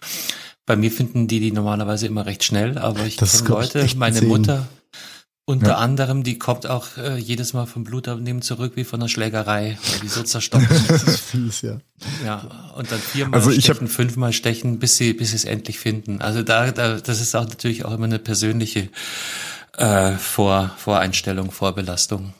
Bei 0.65 0.75
mir 0.75 0.91
finden 0.91 1.27
die 1.27 1.39
die 1.39 1.51
normalerweise 1.51 2.07
immer 2.07 2.25
recht 2.25 2.43
schnell, 2.43 2.77
aber 2.77 3.05
ich 3.05 3.17
kenne 3.17 3.31
Leute, 3.47 3.87
meine 3.95 4.21
Mutter, 4.23 4.67
unter 5.47 5.67
ja. 5.67 5.77
anderem, 5.77 6.23
die 6.23 6.39
kommt 6.39 6.65
auch 6.65 6.97
äh, 6.97 7.17
jedes 7.17 7.53
Mal 7.53 7.67
vom 7.67 7.83
Blutabnehmen 7.83 8.41
zurück 8.41 8.73
wie 8.75 8.83
von 8.83 8.99
der 8.99 9.07
Schlägerei, 9.07 9.77
weil 9.91 9.99
die 9.99 10.07
so 10.07 10.23
zerstockt 10.23 10.65
das 10.87 11.03
ist 11.03 11.19
fies, 11.19 11.61
ja. 11.61 11.77
Ja, 12.25 12.71
und 12.75 12.91
dann 12.91 12.99
viermal 12.99 13.39
also 13.39 13.51
ich 13.51 13.65
stechen, 13.65 13.87
fünfmal 13.87 14.33
stechen, 14.33 14.79
bis 14.79 14.97
sie, 14.97 15.13
bis 15.13 15.29
sie 15.29 15.35
es 15.35 15.45
endlich 15.45 15.77
finden. 15.77 16.19
Also 16.21 16.41
da, 16.41 16.71
da, 16.71 16.99
das 16.99 17.21
ist 17.21 17.35
auch 17.35 17.47
natürlich 17.47 17.85
auch 17.85 17.93
immer 17.93 18.05
eine 18.05 18.17
persönliche 18.17 18.89
äh, 19.77 20.13
Vor, 20.13 20.71
Voreinstellung, 20.77 21.51
Vorbelastung. 21.51 22.33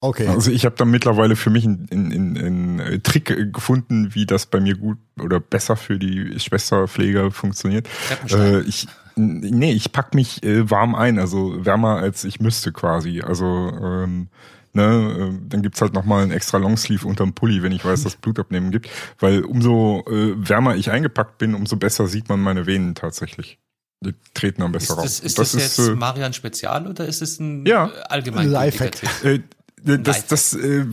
Okay. 0.00 0.28
Also 0.28 0.50
ich 0.50 0.64
habe 0.64 0.76
da 0.76 0.84
mittlerweile 0.84 1.36
für 1.36 1.50
mich 1.50 1.64
einen, 1.64 1.88
einen, 1.90 2.36
einen 2.38 3.02
Trick 3.02 3.52
gefunden, 3.52 4.14
wie 4.14 4.26
das 4.26 4.46
bei 4.46 4.60
mir 4.60 4.76
gut 4.76 4.98
oder 5.18 5.40
besser 5.40 5.76
für 5.76 5.98
die 5.98 6.38
Schwesterpfleger 6.38 7.30
funktioniert. 7.30 7.88
Äh, 8.30 8.60
ich 8.60 8.86
Nee, 9.16 9.72
ich 9.72 9.92
pack 9.92 10.14
mich 10.14 10.42
äh, 10.42 10.68
warm 10.70 10.94
ein, 10.94 11.18
also 11.18 11.64
wärmer 11.64 11.98
als 11.98 12.24
ich 12.24 12.40
müsste 12.40 12.72
quasi. 12.72 13.20
Also 13.20 13.44
ähm, 13.46 14.28
ne, 14.72 15.32
äh, 15.32 15.48
dann 15.48 15.62
gibt's 15.62 15.80
halt 15.80 15.94
nochmal 15.94 16.22
einen 16.22 16.32
extra 16.32 16.58
Longsleeve 16.58 17.06
unterm 17.06 17.32
Pulli, 17.32 17.62
wenn 17.62 17.72
ich 17.72 17.84
weiß, 17.84 18.02
dass 18.02 18.16
Blutabnehmen 18.16 18.70
gibt. 18.70 18.90
Weil 19.18 19.44
umso 19.44 20.04
äh, 20.08 20.34
wärmer 20.36 20.76
ich 20.76 20.90
eingepackt 20.90 21.38
bin, 21.38 21.54
umso 21.54 21.76
besser 21.76 22.06
sieht 22.06 22.28
man 22.28 22.40
meine 22.40 22.66
Venen 22.66 22.94
tatsächlich. 22.94 23.58
Die 24.00 24.14
treten 24.34 24.60
dann 24.60 24.72
besser 24.72 24.84
ist 24.84 24.90
das, 24.90 24.98
raus. 24.98 25.20
Ist 25.20 25.38
das, 25.38 25.52
das 25.52 25.62
jetzt 25.62 25.78
ist, 25.78 25.88
äh, 25.88 25.94
Marian 25.94 26.32
Spezial 26.32 26.86
oder 26.86 27.06
ist 27.06 27.22
es 27.22 27.38
ein 27.40 27.64
ja, 27.66 27.86
allgemein 28.08 28.50
Lifehack? 28.50 29.24
Äh, 29.24 29.40
das, 29.84 30.26
das 30.26 30.54
äh, 30.54 30.86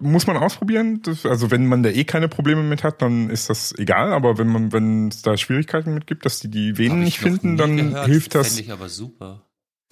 muss 0.00 0.26
man 0.26 0.36
ausprobieren. 0.36 1.00
Das, 1.02 1.24
also 1.24 1.50
wenn 1.50 1.66
man 1.66 1.82
da 1.82 1.90
eh 1.90 2.04
keine 2.04 2.28
Probleme 2.28 2.62
mit 2.62 2.84
hat, 2.84 3.00
dann 3.00 3.30
ist 3.30 3.48
das 3.48 3.74
egal. 3.78 4.12
Aber 4.12 4.36
wenn 4.38 4.48
man, 4.48 4.72
wenn 4.72 5.08
es 5.08 5.22
da 5.22 5.36
Schwierigkeiten 5.36 5.94
mit 5.94 6.06
gibt, 6.06 6.26
dass 6.26 6.40
die 6.40 6.48
die 6.48 6.76
Venen 6.76 7.00
nicht 7.00 7.18
finden, 7.18 7.56
dann 7.56 7.76
gehört. 7.76 8.06
hilft 8.06 8.34
das. 8.34 8.58
Ich 8.58 8.70
aber 8.70 8.88
super. 8.88 9.42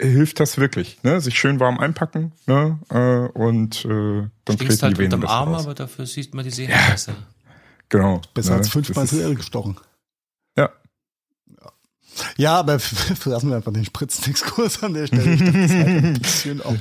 Hilft 0.01 0.39
das 0.39 0.57
wirklich, 0.57 1.01
ne? 1.03 1.21
Sich 1.21 1.37
schön 1.37 1.59
warm 1.59 1.79
einpacken, 1.79 2.33
ne? 2.45 2.79
Äh, 2.89 3.39
und 3.39 3.85
äh, 3.85 4.27
dann 4.45 4.57
treten 4.57 4.81
halt 4.81 4.97
die 4.97 5.01
Venen 5.01 5.13
unterm 5.13 5.29
Arm, 5.29 5.53
raus. 5.53 5.63
aber 5.63 5.75
dafür 5.75 6.05
sieht 6.05 6.33
man 6.33 6.43
die 6.43 6.51
Sehnen 6.51 6.71
ja. 6.71 6.91
besser. 6.91 7.15
Genau. 7.89 8.21
Besser 8.33 8.51
ne? 8.51 8.57
als 8.57 8.69
fünfmal 8.69 9.07
ins 9.07 9.37
gestochen. 9.37 9.77
Ja. 10.57 10.71
Ja, 12.37 12.59
aber 12.59 12.73
lassen 13.25 13.49
wir 13.49 13.55
einfach 13.55 13.73
den 13.73 13.85
Spritzexkurs 13.85 14.83
an 14.83 14.93
der 14.93 15.07
Stelle. 15.07 15.33
Ich 15.33 15.39
dachte, 15.39 15.53
das 15.53 15.71
halt 15.71 15.87
ein 15.87 16.13
bisschen 16.21 16.61
auf. 16.61 16.79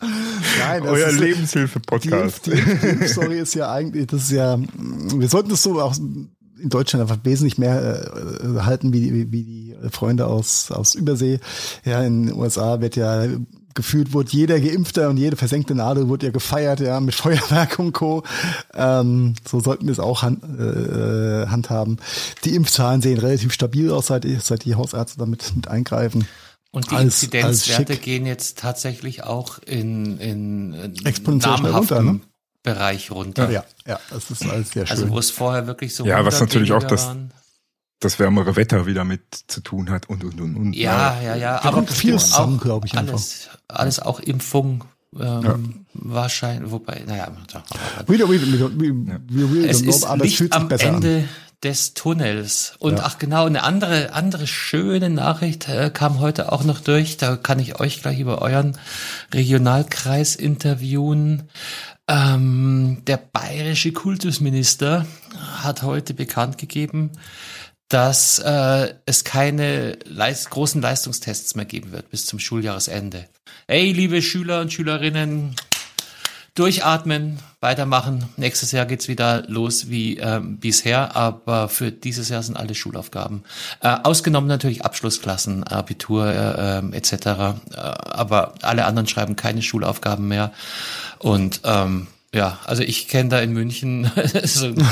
Nein, 0.00 0.82
das 0.82 0.92
Euer 0.92 1.08
ist, 1.08 1.20
Lebenshilfe-Podcast. 1.20 2.46
Die, 2.46 2.52
die, 2.52 2.98
die 3.00 3.08
Story 3.08 3.38
ist 3.38 3.54
ja 3.54 3.70
eigentlich, 3.70 4.06
das 4.06 4.22
ist 4.22 4.30
ja, 4.30 4.58
wir 4.58 5.28
sollten 5.28 5.50
das 5.50 5.62
so 5.62 5.80
auch 5.80 5.94
in 5.96 6.68
Deutschland 6.68 7.02
einfach 7.02 7.22
wesentlich 7.24 7.58
mehr 7.58 8.10
äh, 8.42 8.60
halten 8.60 8.92
wie, 8.92 9.12
wie, 9.12 9.32
wie 9.32 9.44
die 9.44 9.76
Freunde 9.90 10.26
aus, 10.26 10.70
aus 10.70 10.94
Übersee. 10.94 11.40
Ja, 11.84 12.02
in 12.02 12.26
den 12.26 12.34
USA 12.34 12.80
wird 12.80 12.96
ja 12.96 13.26
gefühlt 13.74 14.12
wurde 14.12 14.30
jeder 14.32 14.58
Geimpfte 14.58 15.08
und 15.08 15.16
jede 15.16 15.36
versenkte 15.36 15.74
Nadel 15.74 16.08
wurde 16.08 16.26
ja 16.26 16.32
gefeiert, 16.32 16.80
ja, 16.80 16.98
mit 17.00 17.14
Feuerwerk 17.16 17.78
und 17.78 17.92
Co. 17.92 18.24
Ähm, 18.74 19.34
so 19.48 19.60
sollten 19.60 19.86
wir 19.86 19.92
es 19.92 20.00
auch 20.00 20.22
hand, 20.22 20.42
äh, 20.44 21.46
handhaben. 21.46 21.98
Die 22.44 22.54
Impfzahlen 22.54 23.00
sehen 23.00 23.18
relativ 23.18 23.52
stabil 23.52 23.90
aus, 23.90 24.08
seit, 24.08 24.26
seit 24.40 24.64
die 24.64 24.74
Hausärzte 24.74 25.18
damit 25.18 25.52
mit 25.54 25.68
eingreifen. 25.68 26.26
Und 26.72 26.90
die 26.90 26.94
als, 26.94 27.22
Inzidenzwerte 27.22 27.94
als 27.94 28.02
gehen 28.02 28.26
jetzt 28.26 28.58
tatsächlich 28.58 29.24
auch 29.24 29.58
in, 29.58 30.18
in 30.18 30.94
exponentiell 31.04 31.72
runter, 31.72 32.02
ne? 32.02 32.20
Bereich 32.62 33.10
runter. 33.10 33.50
Ja, 33.50 33.64
ja, 33.86 33.98
das 34.10 34.30
ist 34.30 34.46
alles 34.46 34.70
sehr 34.70 34.82
also 34.82 34.94
schön. 34.94 35.04
Also 35.04 35.10
wo 35.10 35.18
es 35.18 35.30
vorher 35.30 35.66
wirklich 35.66 35.94
so 35.94 36.04
Ja, 36.04 36.24
was 36.24 36.40
natürlich 36.40 36.72
auch 36.72 36.84
das, 36.84 37.10
das 37.98 38.18
wärmere 38.18 38.54
Wetter 38.54 38.86
wieder 38.86 39.04
mit 39.04 39.22
zu 39.48 39.60
tun 39.62 39.90
hat 39.90 40.08
und 40.08 40.22
und 40.22 40.40
und 40.40 40.56
und. 40.56 40.72
Ja, 40.74 41.20
ja, 41.20 41.34
ja. 41.34 41.64
aber 41.64 41.86
viel 41.86 42.18
zusammen, 42.18 42.60
glaube 42.60 42.86
ich. 42.86 42.96
Alles, 42.96 43.48
einfach. 43.48 43.58
alles 43.68 44.00
auch 44.00 44.20
Impfung. 44.20 44.84
Ähm, 45.18 45.42
ja. 45.42 45.58
Wahrscheinlich, 45.94 46.70
wobei, 46.70 47.02
naja. 47.04 47.32
Wieder, 48.06 48.30
wieder, 48.30 48.46
wieder, 48.46 48.80
wieder, 48.80 49.20
wieder, 49.28 49.68
es 49.68 49.80
ist 49.80 50.04
aber 50.04 50.24
sich 50.24 50.52
am 50.52 50.68
besser 50.68 50.86
Ende 50.86 51.16
an. 51.16 51.28
Des 51.62 51.94
Tunnels. 51.94 52.74
Und 52.78 52.98
ja. 52.98 53.04
ach 53.04 53.18
genau, 53.18 53.46
eine 53.46 53.62
andere, 53.62 54.12
andere 54.12 54.46
schöne 54.46 55.10
Nachricht 55.10 55.68
äh, 55.68 55.90
kam 55.92 56.20
heute 56.20 56.52
auch 56.52 56.64
noch 56.64 56.80
durch. 56.80 57.16
Da 57.16 57.36
kann 57.36 57.58
ich 57.58 57.80
euch 57.80 58.00
gleich 58.00 58.18
über 58.18 58.40
euren 58.40 58.78
Regionalkreis 59.32 60.36
interviewen. 60.36 61.48
Ähm, 62.08 63.02
der 63.06 63.18
bayerische 63.18 63.92
Kultusminister 63.92 65.06
hat 65.62 65.82
heute 65.82 66.14
bekannt 66.14 66.56
gegeben, 66.58 67.12
dass 67.88 68.38
äh, 68.38 68.94
es 69.04 69.24
keine 69.24 69.98
leist 70.06 70.48
großen 70.50 70.80
Leistungstests 70.80 71.56
mehr 71.56 71.66
geben 71.66 71.92
wird 71.92 72.08
bis 72.10 72.24
zum 72.24 72.38
Schuljahresende. 72.38 73.26
Hey, 73.68 73.92
liebe 73.92 74.22
Schüler 74.22 74.60
und 74.60 74.72
Schülerinnen, 74.72 75.56
durchatmen, 76.54 77.40
weitermachen. 77.60 78.24
Nächstes 78.36 78.72
Jahr 78.72 78.86
geht's 78.86 79.08
wieder 79.08 79.44
los 79.46 79.90
wie 79.90 80.16
ähm, 80.16 80.58
bisher, 80.58 81.14
aber 81.14 81.68
für 81.68 81.92
dieses 81.92 82.30
Jahr 82.30 82.42
sind 82.42 82.56
alle 82.56 82.74
Schulaufgaben. 82.74 83.44
Äh, 83.82 83.96
ausgenommen 84.02 84.48
natürlich 84.48 84.84
Abschlussklassen, 84.84 85.64
Abitur 85.64 86.26
äh, 86.26 86.78
äh, 86.78 86.96
etc. 86.96 87.12
Äh, 87.12 87.52
aber 87.76 88.54
alle 88.62 88.86
anderen 88.86 89.06
schreiben 89.06 89.36
keine 89.36 89.60
Schulaufgaben 89.60 90.26
mehr. 90.26 90.52
Und 91.18 91.60
ähm, 91.64 92.06
ja, 92.32 92.58
also 92.64 92.82
ich 92.82 93.08
kenne 93.08 93.28
da 93.28 93.40
in 93.40 93.52
München 93.52 94.10
so 94.44 94.66
ein 94.66 94.82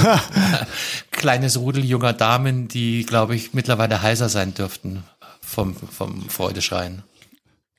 kleines 1.11 1.59
Rudel 1.59 1.85
junger 1.85 2.13
Damen, 2.13 2.69
die, 2.69 3.05
glaube 3.05 3.35
ich, 3.35 3.55
mittlerweile 3.55 4.03
heiser 4.03 4.29
sein 4.29 4.53
dürften 4.53 5.05
vom, 5.41 5.75
vom 5.75 6.29
Freudeschreien. 6.29 7.03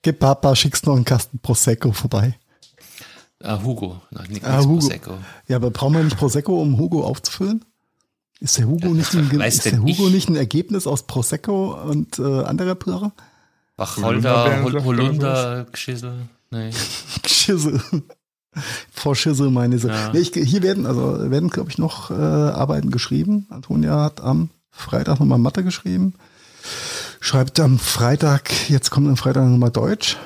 Gib 0.02 0.20
Papa, 0.20 0.56
schickst 0.56 0.88
noch 0.88 0.96
einen 0.96 1.06
Kasten 1.06 1.40
Prosecco 1.40 1.92
vorbei. 1.92 2.36
Ah, 3.42 3.62
Hugo, 3.64 4.02
nicht 4.28 4.44
Ah, 4.44 4.60
Hugo. 4.60 4.80
Prosecco. 4.80 5.18
Ja, 5.48 5.56
aber 5.56 5.72
brauchen 5.72 5.94
wir 5.94 6.04
nicht 6.04 6.18
Prosecco, 6.18 6.62
um 6.62 6.78
Hugo 6.78 7.04
aufzufüllen? 7.06 7.64
Ist 8.42 8.58
der 8.58 8.68
Hugo 8.68 8.90
nicht 8.90 9.14
ein, 9.16 9.42
ist 9.42 9.66
der 9.66 9.80
Hugo 9.80 10.08
ich? 10.08 10.14
nicht 10.14 10.30
ein 10.30 10.36
Ergebnis 10.36 10.88
aus 10.88 11.04
Prosecco 11.04 11.74
und 11.84 12.20
äh, 12.20 12.44
anderer 12.44 12.76
Plörre? 12.76 13.12
Wacholder, 13.78 14.64
Hol 14.64 14.76
er 14.76 14.84
Holunder, 14.84 15.66
Geschissel. 15.72 16.28
Nee. 16.52 16.72
Schissel. 17.26 17.82
Frau 18.92 19.14
Schissel, 19.14 19.52
meine 19.52 19.78
sie. 19.78 19.88
Ja. 19.88 20.12
Nee, 20.12 20.20
ich, 20.20 20.32
hier 20.34 20.64
werden, 20.64 20.86
also 20.86 21.30
werden, 21.32 21.50
glaube 21.50 21.70
ich, 21.70 21.78
noch 21.78 22.12
äh, 22.12 22.14
Arbeiten 22.14 22.92
geschrieben. 22.92 23.48
Antonia 23.50 24.04
hat 24.04 24.22
am 24.22 24.50
Freitag 24.72 25.20
nochmal 25.20 25.38
Mathe 25.38 25.64
geschrieben. 25.64 26.14
Schreibt 27.22 27.60
am 27.60 27.80
Freitag, 27.80 28.70
jetzt 28.70 28.90
kommt 28.90 29.08
am 29.08 29.18
Freitag 29.18 29.46
nochmal 29.46 29.72
Deutsch. 29.72 30.18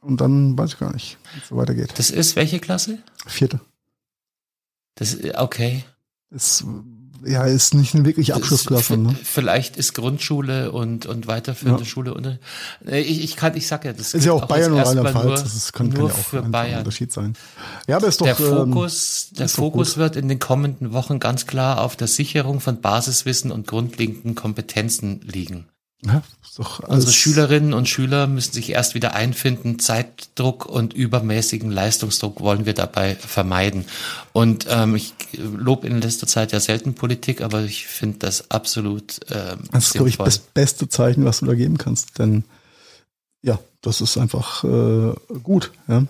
Und 0.00 0.20
dann 0.20 0.56
weiß 0.56 0.74
ich 0.74 0.78
gar 0.78 0.92
nicht, 0.92 1.18
wie 1.34 1.40
es 1.40 1.48
so 1.48 1.56
weitergeht. 1.56 1.92
Das 1.96 2.10
ist 2.10 2.36
welche 2.36 2.60
Klasse? 2.60 2.98
Vierte. 3.26 3.60
Das 4.94 5.12
ist, 5.14 5.36
okay. 5.36 5.84
Ist, 6.30 6.64
ja, 7.24 7.44
ist 7.44 7.74
nicht 7.74 7.94
eine 7.94 8.04
wirkliche 8.04 8.34
Abschlussklasse, 8.34 8.96
ne? 8.96 9.16
Vielleicht 9.22 9.76
ist 9.76 9.94
Grundschule 9.94 10.70
und, 10.70 11.06
und 11.06 11.26
weiterführende 11.26 11.82
Ja. 11.82 11.88
Schule 11.88 12.14
unter. 12.14 12.38
Ich, 12.86 13.22
ich 13.22 13.36
kann, 13.36 13.56
ich 13.56 13.66
sag 13.66 13.84
ja, 13.84 13.92
das 13.92 14.14
Ist 14.14 14.24
ja 14.24 14.32
auch 14.32 14.46
Bayern 14.46 14.72
oder 14.72 14.86
Rheinland-Pfalz. 14.86 15.42
Das 15.42 15.54
ist, 15.54 15.72
kann, 15.72 15.90
kann 15.90 16.00
nur 16.00 16.10
ja 16.10 16.14
auch 16.14 16.18
für 16.18 16.42
Bayern. 16.42 16.78
Unterschied 16.80 17.12
sein. 17.12 17.34
Ja, 17.88 17.96
aber 17.96 18.06
ist 18.06 18.20
doch. 18.20 18.26
Der 18.26 18.38
ähm, 18.38 18.72
Fokus, 18.72 19.30
der 19.32 19.48
Fokus 19.48 19.96
wird 19.96 20.16
in 20.16 20.28
den 20.28 20.38
kommenden 20.38 20.92
Wochen 20.92 21.18
ganz 21.18 21.46
klar 21.46 21.80
auf 21.80 21.96
der 21.96 22.06
Sicherung 22.06 22.60
von 22.60 22.80
Basiswissen 22.80 23.50
und 23.50 23.66
grundlegenden 23.66 24.34
Kompetenzen 24.34 25.20
liegen. 25.22 25.66
Ja, 26.04 26.22
doch 26.58 26.80
Unsere 26.80 27.12
Schülerinnen 27.12 27.72
und 27.72 27.88
Schüler 27.88 28.26
müssen 28.26 28.52
sich 28.52 28.70
erst 28.70 28.94
wieder 28.94 29.14
einfinden. 29.14 29.78
Zeitdruck 29.78 30.66
und 30.66 30.92
übermäßigen 30.92 31.70
Leistungsdruck 31.70 32.40
wollen 32.40 32.66
wir 32.66 32.74
dabei 32.74 33.14
vermeiden. 33.14 33.84
Und 34.32 34.66
ähm, 34.68 34.96
ich 34.96 35.14
lobe 35.34 35.86
in 35.86 36.00
letzter 36.00 36.26
Zeit 36.26 36.50
ja 36.50 36.58
selten 36.58 36.94
Politik, 36.94 37.42
aber 37.42 37.62
ich 37.62 37.86
finde 37.86 38.18
das 38.18 38.50
absolut 38.50 39.20
ähm, 39.30 39.60
Das 39.70 39.86
ist, 39.86 39.92
glaube 39.92 40.08
ich, 40.08 40.16
das 40.16 40.38
beste 40.38 40.88
Zeichen, 40.88 41.24
was 41.24 41.38
du 41.38 41.46
da 41.46 41.54
geben 41.54 41.78
kannst. 41.78 42.18
Denn 42.18 42.42
ja, 43.40 43.60
das 43.80 44.00
ist 44.00 44.18
einfach 44.18 44.64
äh, 44.64 45.12
gut. 45.44 45.70
Ja? 45.86 46.04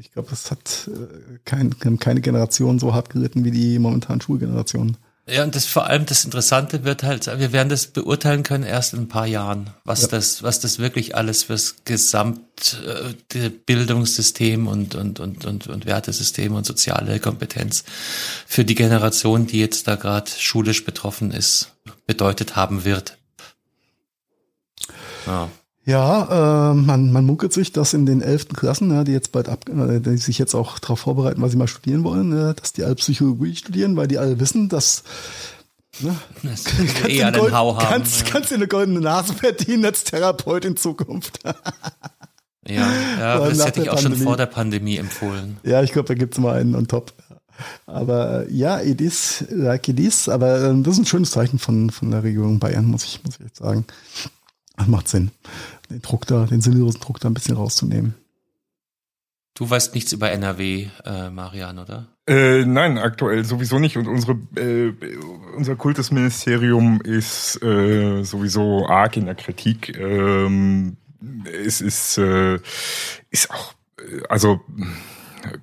Ich 0.00 0.12
glaube, 0.12 0.30
das 0.30 0.50
hat 0.50 0.88
äh, 0.88 1.38
kein, 1.44 1.78
keine 1.98 2.22
Generation 2.22 2.78
so 2.78 2.94
hart 2.94 3.10
geritten 3.10 3.44
wie 3.44 3.50
die 3.50 3.78
momentanen 3.78 4.22
Schulgenerationen. 4.22 4.96
Ja, 5.28 5.44
und 5.44 5.54
das 5.54 5.66
vor 5.66 5.86
allem 5.86 6.04
das 6.04 6.24
Interessante 6.24 6.82
wird 6.82 7.04
halt, 7.04 7.26
wir 7.38 7.52
werden 7.52 7.68
das 7.68 7.86
beurteilen 7.86 8.42
können 8.42 8.64
erst 8.64 8.92
in 8.92 9.02
ein 9.02 9.08
paar 9.08 9.26
Jahren, 9.26 9.70
was 9.84 10.02
Ja. 10.02 10.08
das, 10.08 10.42
was 10.42 10.58
das 10.58 10.80
wirklich 10.80 11.14
alles 11.14 11.44
fürs 11.44 11.76
gesamte 11.84 13.50
Bildungssystem 13.64 14.66
und, 14.66 14.96
und, 14.96 15.20
und, 15.20 15.44
und, 15.44 15.68
und 15.68 15.86
Wertesystem 15.86 16.54
und 16.56 16.66
soziale 16.66 17.20
Kompetenz 17.20 17.84
für 18.48 18.64
die 18.64 18.74
Generation, 18.74 19.46
die 19.46 19.60
jetzt 19.60 19.86
da 19.86 19.94
gerade 19.94 20.28
schulisch 20.28 20.84
betroffen 20.84 21.30
ist, 21.30 21.72
bedeutet 22.06 22.56
haben 22.56 22.84
wird. 22.84 23.16
Ja. 25.26 25.48
Ja, 25.84 26.70
äh, 26.70 26.74
man, 26.74 27.10
man 27.10 27.24
munkelt 27.26 27.52
sich, 27.52 27.72
dass 27.72 27.92
in 27.92 28.06
den 28.06 28.20
elften 28.20 28.54
Klassen, 28.54 28.92
ja, 28.92 29.02
die 29.02 29.12
jetzt 29.12 29.32
bald 29.32 29.48
ab, 29.48 29.68
äh, 29.68 29.98
die 29.98 30.16
sich 30.16 30.38
jetzt 30.38 30.54
auch 30.54 30.78
darauf 30.78 31.00
vorbereiten, 31.00 31.42
was 31.42 31.50
sie 31.50 31.56
mal 31.56 31.66
studieren 31.66 32.04
wollen, 32.04 32.32
äh, 32.32 32.54
dass 32.54 32.72
die 32.72 32.84
alle 32.84 32.94
Psychologie 32.94 33.56
studieren, 33.56 33.96
weil 33.96 34.06
die 34.06 34.18
alle 34.18 34.38
wissen, 34.38 34.68
dass 34.68 35.02
ne, 36.00 36.14
Das 36.44 36.64
kannst, 36.64 37.08
eher 37.08 37.32
du 37.32 37.50
Hau 37.50 37.72
Gold, 37.72 37.84
haben. 37.84 37.92
kannst, 37.94 38.26
kannst 38.26 38.50
dir 38.52 38.56
eine 38.56 38.68
goldene 38.68 39.00
Nase 39.00 39.34
verdienen 39.34 39.84
als 39.84 40.04
Therapeut 40.04 40.64
in 40.64 40.76
Zukunft. 40.76 41.40
ja, 41.44 41.54
ja, 42.68 43.18
ja 43.18 43.38
das 43.40 43.66
hätte 43.66 43.82
ich 43.82 43.90
auch 43.90 43.98
schon 43.98 44.12
Pandemie. 44.12 44.24
vor 44.24 44.36
der 44.36 44.46
Pandemie 44.46 44.96
empfohlen. 44.98 45.56
Ja, 45.64 45.82
ich 45.82 45.90
glaube, 45.90 46.06
da 46.06 46.14
gibt's 46.14 46.38
mal 46.38 46.60
einen 46.60 46.76
on 46.76 46.86
top. 46.86 47.12
Aber 47.86 48.48
ja, 48.50 48.80
it 48.80 49.00
is 49.00 49.44
like 49.50 49.88
it 49.88 49.98
is. 49.98 50.28
Aber 50.28 50.62
äh, 50.62 50.82
das 50.82 50.94
ist 50.94 51.00
ein 51.00 51.06
schönes 51.06 51.32
Zeichen 51.32 51.58
von, 51.58 51.90
von 51.90 52.12
der 52.12 52.22
Regierung 52.22 52.60
Bayern, 52.60 52.86
muss 52.86 53.04
ich, 53.04 53.22
muss 53.24 53.34
ich 53.34 53.46
jetzt 53.46 53.58
sagen. 53.58 53.84
Das 54.76 54.88
macht 54.88 55.08
Sinn, 55.08 55.30
den 55.90 56.02
Druck 56.02 56.26
da, 56.26 56.46
den 56.46 56.60
sinnlosen 56.60 57.00
Druck 57.00 57.20
da 57.20 57.28
ein 57.28 57.34
bisschen 57.34 57.56
rauszunehmen. 57.56 58.14
Du 59.54 59.68
weißt 59.68 59.94
nichts 59.94 60.12
über 60.12 60.30
NRW, 60.30 60.88
äh, 61.04 61.28
Marian, 61.28 61.78
oder? 61.78 62.08
Äh, 62.26 62.64
nein, 62.64 62.96
aktuell 62.96 63.44
sowieso 63.44 63.78
nicht. 63.78 63.98
Und 63.98 64.08
unsere, 64.08 64.38
äh, 64.56 64.94
unser 65.56 65.76
Kultusministerium 65.76 67.02
ist 67.02 67.62
äh, 67.62 68.22
sowieso 68.22 68.86
arg 68.88 69.16
in 69.18 69.26
der 69.26 69.34
Kritik. 69.34 69.98
Ähm, 69.98 70.96
es 71.64 71.80
ist, 71.82 72.16
äh, 72.16 72.58
ist 73.30 73.50
auch, 73.50 73.74
äh, 73.98 74.22
also 74.28 74.60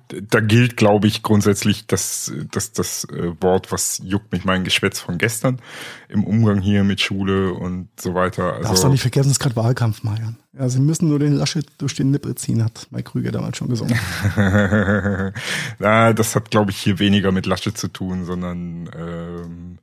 da 0.08 0.40
gilt, 0.40 0.76
glaube 0.76 1.06
ich, 1.06 1.22
grundsätzlich 1.22 1.86
das, 1.86 2.32
das, 2.50 2.72
das 2.72 3.04
äh, 3.04 3.32
Wort, 3.40 3.72
was 3.72 4.00
juckt 4.04 4.32
mich 4.32 4.44
mein 4.44 4.64
Geschwätz 4.64 4.98
von 4.98 5.18
gestern 5.18 5.60
im 6.08 6.24
Umgang 6.24 6.60
hier 6.60 6.84
mit 6.84 7.00
Schule 7.00 7.52
und 7.54 7.88
so 7.98 8.14
weiter. 8.14 8.54
Also, 8.54 8.68
Darfst 8.68 8.84
doch 8.84 8.90
nicht 8.90 9.00
vergessen, 9.02 9.28
es 9.28 9.32
ist 9.36 9.40
gerade 9.40 9.56
Wahlkampf, 9.56 10.02
Marian. 10.02 10.36
Ja, 10.58 10.68
sie 10.68 10.80
müssen 10.80 11.08
nur 11.08 11.18
den 11.18 11.34
Laschet 11.34 11.66
durch 11.78 11.94
den 11.94 12.10
Nippel 12.10 12.34
ziehen, 12.34 12.64
hat 12.64 12.88
Mike 12.90 13.10
Krüger 13.10 13.32
damals 13.32 13.56
schon 13.56 13.68
gesungen. 13.68 13.98
Na, 15.78 16.12
das 16.12 16.34
hat, 16.34 16.50
glaube 16.50 16.72
ich, 16.72 16.78
hier 16.78 16.98
weniger 16.98 17.32
mit 17.32 17.46
Laschet 17.46 17.76
zu 17.76 17.88
tun, 17.88 18.24
sondern 18.24 18.90
ähm, 18.96 19.78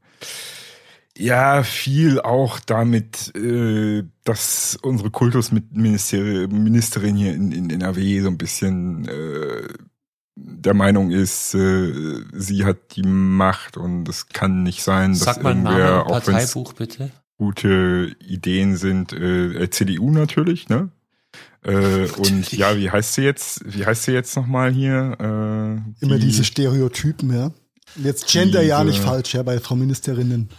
ja, 1.17 1.63
viel 1.63 2.19
auch 2.21 2.59
damit, 2.59 3.35
äh, 3.35 4.03
dass 4.23 4.77
unsere 4.81 5.09
Kultusministerin 5.11 7.15
hier 7.15 7.33
in, 7.33 7.51
in 7.51 7.69
NRW 7.69 8.21
so 8.21 8.27
ein 8.27 8.37
bisschen 8.37 9.07
äh, 9.07 9.67
der 10.35 10.73
Meinung 10.73 11.11
ist, 11.11 11.53
äh, 11.55 11.93
sie 12.33 12.65
hat 12.65 12.95
die 12.95 13.01
Macht 13.03 13.77
und 13.77 14.07
es 14.07 14.29
kann 14.29 14.63
nicht 14.63 14.83
sein, 14.83 15.11
dass 15.13 15.21
Sag 15.21 15.43
mal 15.43 15.51
irgendwer, 15.55 16.05
und 16.05 16.11
auch 16.13 16.27
wenn 16.27 16.35
es 16.35 16.53
Parteibuch 16.53 16.73
bitte. 16.73 17.11
gute 17.37 18.15
Ideen 18.27 18.77
sind, 18.77 19.13
äh, 19.13 19.69
CDU 19.69 20.11
natürlich, 20.11 20.69
ne? 20.69 20.89
Äh, 21.63 22.07
und 22.17 22.51
ja, 22.53 22.77
wie 22.77 22.91
heißt 22.91 23.15
sie 23.15 23.23
jetzt? 23.23 23.61
Wie 23.65 23.85
heißt 23.85 24.03
sie 24.03 24.11
jetzt 24.11 24.35
nochmal 24.35 24.71
hier? 24.71 25.17
Äh, 25.19 26.03
Immer 26.05 26.19
die- 26.19 26.27
diese 26.27 26.43
Stereotypen, 26.43 27.33
ja. 27.33 27.51
Jetzt 27.95 28.27
Gender 28.27 28.61
ja 28.61 28.83
Diese- 28.83 28.97
nicht 28.97 29.03
falsch, 29.03 29.33
ja, 29.33 29.41
bei 29.43 29.59
Frau 29.59 29.75
Ministerinnen. 29.75 30.49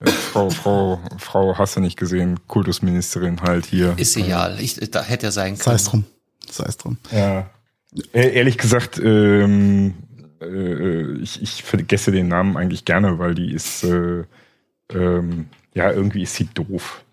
Äh, 0.00 0.10
Frau, 0.10 0.50
Frau, 0.50 1.00
Frau, 1.18 1.58
hast 1.58 1.76
du 1.76 1.80
nicht 1.80 1.96
gesehen, 1.98 2.40
Kultusministerin 2.46 3.42
halt 3.42 3.66
hier. 3.66 3.94
Ist 3.98 4.16
egal. 4.16 4.58
Ich, 4.60 4.76
da 4.90 5.02
hätte 5.02 5.26
er 5.26 5.32
sein 5.32 5.56
Sei 5.56 5.64
können. 5.64 5.76
es 5.76 5.84
drum. 5.84 6.04
Sei 6.50 6.64
es 6.64 6.76
drum. 6.76 6.96
Ja. 7.10 7.50
Äh, 8.12 8.34
ehrlich 8.34 8.56
gesagt, 8.56 8.98
ähm, 8.98 9.94
äh, 10.40 11.12
ich, 11.18 11.42
ich 11.42 11.62
vergesse 11.62 12.12
den 12.12 12.28
Namen 12.28 12.56
eigentlich 12.56 12.84
gerne, 12.84 13.18
weil 13.18 13.34
die 13.34 13.52
ist, 13.52 13.84
äh, 13.84 14.24
ähm, 14.92 15.48
ja, 15.74 15.90
irgendwie 15.90 16.22
ist 16.22 16.34
sie 16.34 16.46
doof. 16.46 17.04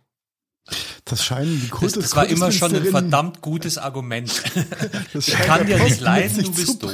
Das 1.05 1.23
scheinen 1.23 1.51
die 1.61 1.69
Das, 1.69 1.79
Kultus 1.79 2.03
das 2.03 2.15
war 2.15 2.27
immer 2.27 2.51
schon 2.51 2.75
ein 2.75 2.83
verdammt 2.85 3.41
gutes 3.41 3.77
Argument. 3.77 4.29
Das 5.13 5.27
Ich 5.27 5.33
kann 5.35 5.65
dir 5.65 5.77
nicht 5.81 6.01
leiden, 6.01 6.43
du 6.43 6.51
bist 6.53 6.83
doof. 6.83 6.91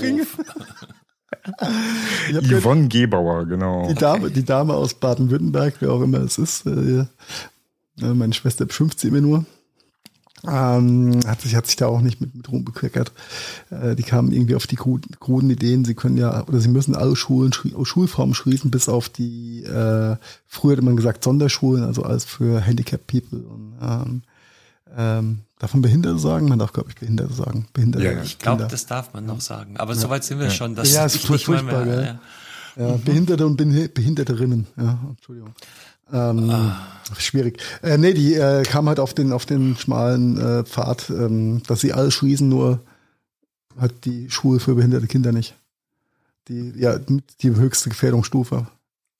Yvonne 2.32 2.88
Gebauer, 2.88 3.46
genau. 3.46 3.88
die, 3.88 3.96
Dame, 3.96 4.32
die 4.32 4.46
Dame 4.46 4.74
aus 4.74 4.94
Baden-Württemberg, 4.94 5.76
wer 5.80 5.92
auch 5.92 6.02
immer 6.02 6.20
es 6.20 6.38
ist, 6.38 6.66
äh, 6.66 7.06
meine 8.00 8.34
Schwester 8.34 8.66
beschimpft 8.66 9.00
sie 9.00 9.10
immer 9.10 9.22
nur. 9.22 9.46
Ähm, 10.46 11.22
hat 11.26 11.40
sich 11.42 11.56
hat 11.56 11.68
sich 11.68 11.78
da 11.78 11.88
auch 11.88 12.02
nicht 12.02 12.20
mit, 12.20 12.36
mit 12.36 12.52
Ruhm 12.52 12.66
bekleckert. 12.66 13.14
Äh, 13.70 13.96
die 13.96 14.04
kamen 14.04 14.34
irgendwie 14.34 14.56
auf 14.56 14.68
die 14.68 14.76
kruden, 14.76 15.16
kruden 15.20 15.50
Ideen, 15.50 15.86
sie 15.86 15.94
können 15.94 16.18
ja, 16.18 16.46
oder 16.48 16.60
sie 16.60 16.68
müssen 16.68 16.96
alle 16.96 17.16
Schulen, 17.16 17.54
Schul- 17.54 17.86
Schulformen 17.86 18.36
schließen, 18.36 18.70
bis 18.70 18.90
auf 18.90 19.08
die, 19.08 19.64
äh, 19.64 20.18
früher 20.46 20.74
hätte 20.74 20.82
man 20.82 20.98
gesagt 20.98 21.24
Sonderschulen, 21.24 21.84
also 21.86 22.04
alles 22.04 22.26
für 22.26 22.60
Handicap 22.60 23.08
People. 23.08 23.40
Und, 23.40 23.74
ähm, 23.82 24.22
ähm, 24.98 25.40
darf 25.64 25.74
man 25.74 25.82
Behinderte 25.82 26.20
sagen? 26.20 26.50
Man 26.50 26.60
darf, 26.60 26.74
glaube 26.74 26.90
ich, 26.90 26.96
Behinderte 26.96 27.34
sagen. 27.34 27.68
Behinderte 27.72 28.06
Ja, 28.06 28.12
ja. 28.12 28.22
Ich 28.22 28.38
glaube, 28.38 28.68
das 28.70 28.86
darf 28.86 29.14
man 29.14 29.26
noch 29.26 29.40
sagen. 29.40 29.78
Aber 29.78 29.96
soweit 29.96 30.26
sind 30.26 30.40
wir 30.40 30.50
schon. 30.50 30.76
Dass 30.76 30.92
Ja, 30.94 31.06
ist 31.06 31.16
ich 31.16 31.22
furcht- 31.22 31.32
nicht 31.32 31.46
furchtbar, 31.46 31.86
mehr, 31.86 32.20
ja. 32.76 32.88
Ja, 32.90 32.98
Behinderte 32.98 33.46
und 33.48 33.56
Behinderterinnen. 33.56 34.68
Ja, 34.76 35.00
Entschuldigung. 35.10 35.54
Ähm, 36.12 36.50
ah. 36.50 36.86
Schwierig. 37.18 37.62
Äh, 37.82 37.98
nee, 37.98 38.14
die 38.14 38.34
äh, 38.34 38.64
kam 38.64 38.90
halt 38.90 39.00
auf 39.00 39.14
den, 39.14 39.32
auf 39.32 39.46
den 39.46 39.78
schmalen 39.78 40.38
äh, 40.38 40.64
Pfad, 40.66 41.10
ähm, 41.10 41.64
dass 41.66 41.80
sie 41.80 41.94
alles 41.94 42.14
schließen, 42.14 42.50
nur 42.50 42.82
hat 43.80 43.94
die 44.04 44.30
Schule 44.30 44.60
für 44.60 44.76
behinderte 44.76 45.08
Kinder 45.08 45.32
nicht. 45.32 45.56
Die, 46.50 46.74
ja, 46.76 47.00
die 47.00 47.50
höchste 47.56 47.90
Gefährdungsstufe. 47.90 48.68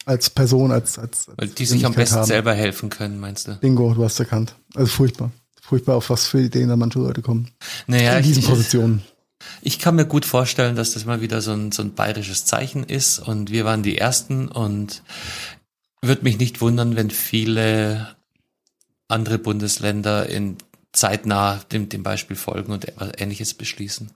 Als 0.06 0.30
Person, 0.30 0.74
als, 0.74 1.00
als, 1.00 1.30
als 1.30 1.38
Weil 1.38 1.48
die 1.48 1.66
sich 1.66 1.86
am 1.86 1.94
besten 1.94 2.18
haben. 2.18 2.26
selber 2.28 2.54
helfen 2.54 2.90
können, 2.90 3.18
meinst 3.20 3.48
du? 3.48 3.56
Bingo, 3.56 3.94
du 3.94 4.04
hast 4.04 4.20
erkannt. 4.20 4.56
Also 4.76 4.88
furchtbar. 4.92 5.32
Furchtbar, 5.66 5.96
auf 5.96 6.10
was 6.10 6.28
für 6.28 6.42
Ideen 6.42 6.68
da 6.68 6.76
manche 6.76 7.00
Leute 7.00 7.22
kommen. 7.22 7.50
Naja, 7.88 8.18
in 8.18 8.24
diesen 8.24 8.44
ich, 8.44 8.50
Positionen. 8.50 9.02
Ich 9.62 9.80
kann 9.80 9.96
mir 9.96 10.06
gut 10.06 10.26
vorstellen, 10.26 10.76
dass 10.76 10.92
das 10.92 11.06
mal 11.06 11.22
wieder 11.22 11.42
so 11.42 11.54
ein, 11.54 11.72
so 11.72 11.84
ein 11.84 11.94
bayerisches 11.94 12.44
Zeichen 12.44 12.84
ist 12.84 13.20
und 13.20 13.50
wir 13.50 13.64
waren 13.64 13.82
die 13.82 13.98
Ersten 13.98 14.50
und 14.50 15.04
würde 16.02 16.24
mich 16.24 16.38
nicht 16.38 16.60
wundern, 16.60 16.98
wenn 16.98 17.10
viele 17.10 18.14
andere 19.08 19.38
Bundesländer 19.38 20.28
in 20.28 20.58
zeitnah 20.92 21.62
dem, 21.72 21.88
dem 21.88 22.04
Beispiel 22.04 22.36
folgen 22.36 22.74
und 22.74 22.86
Ähnliches 23.18 23.54
beschließen. 23.54 24.12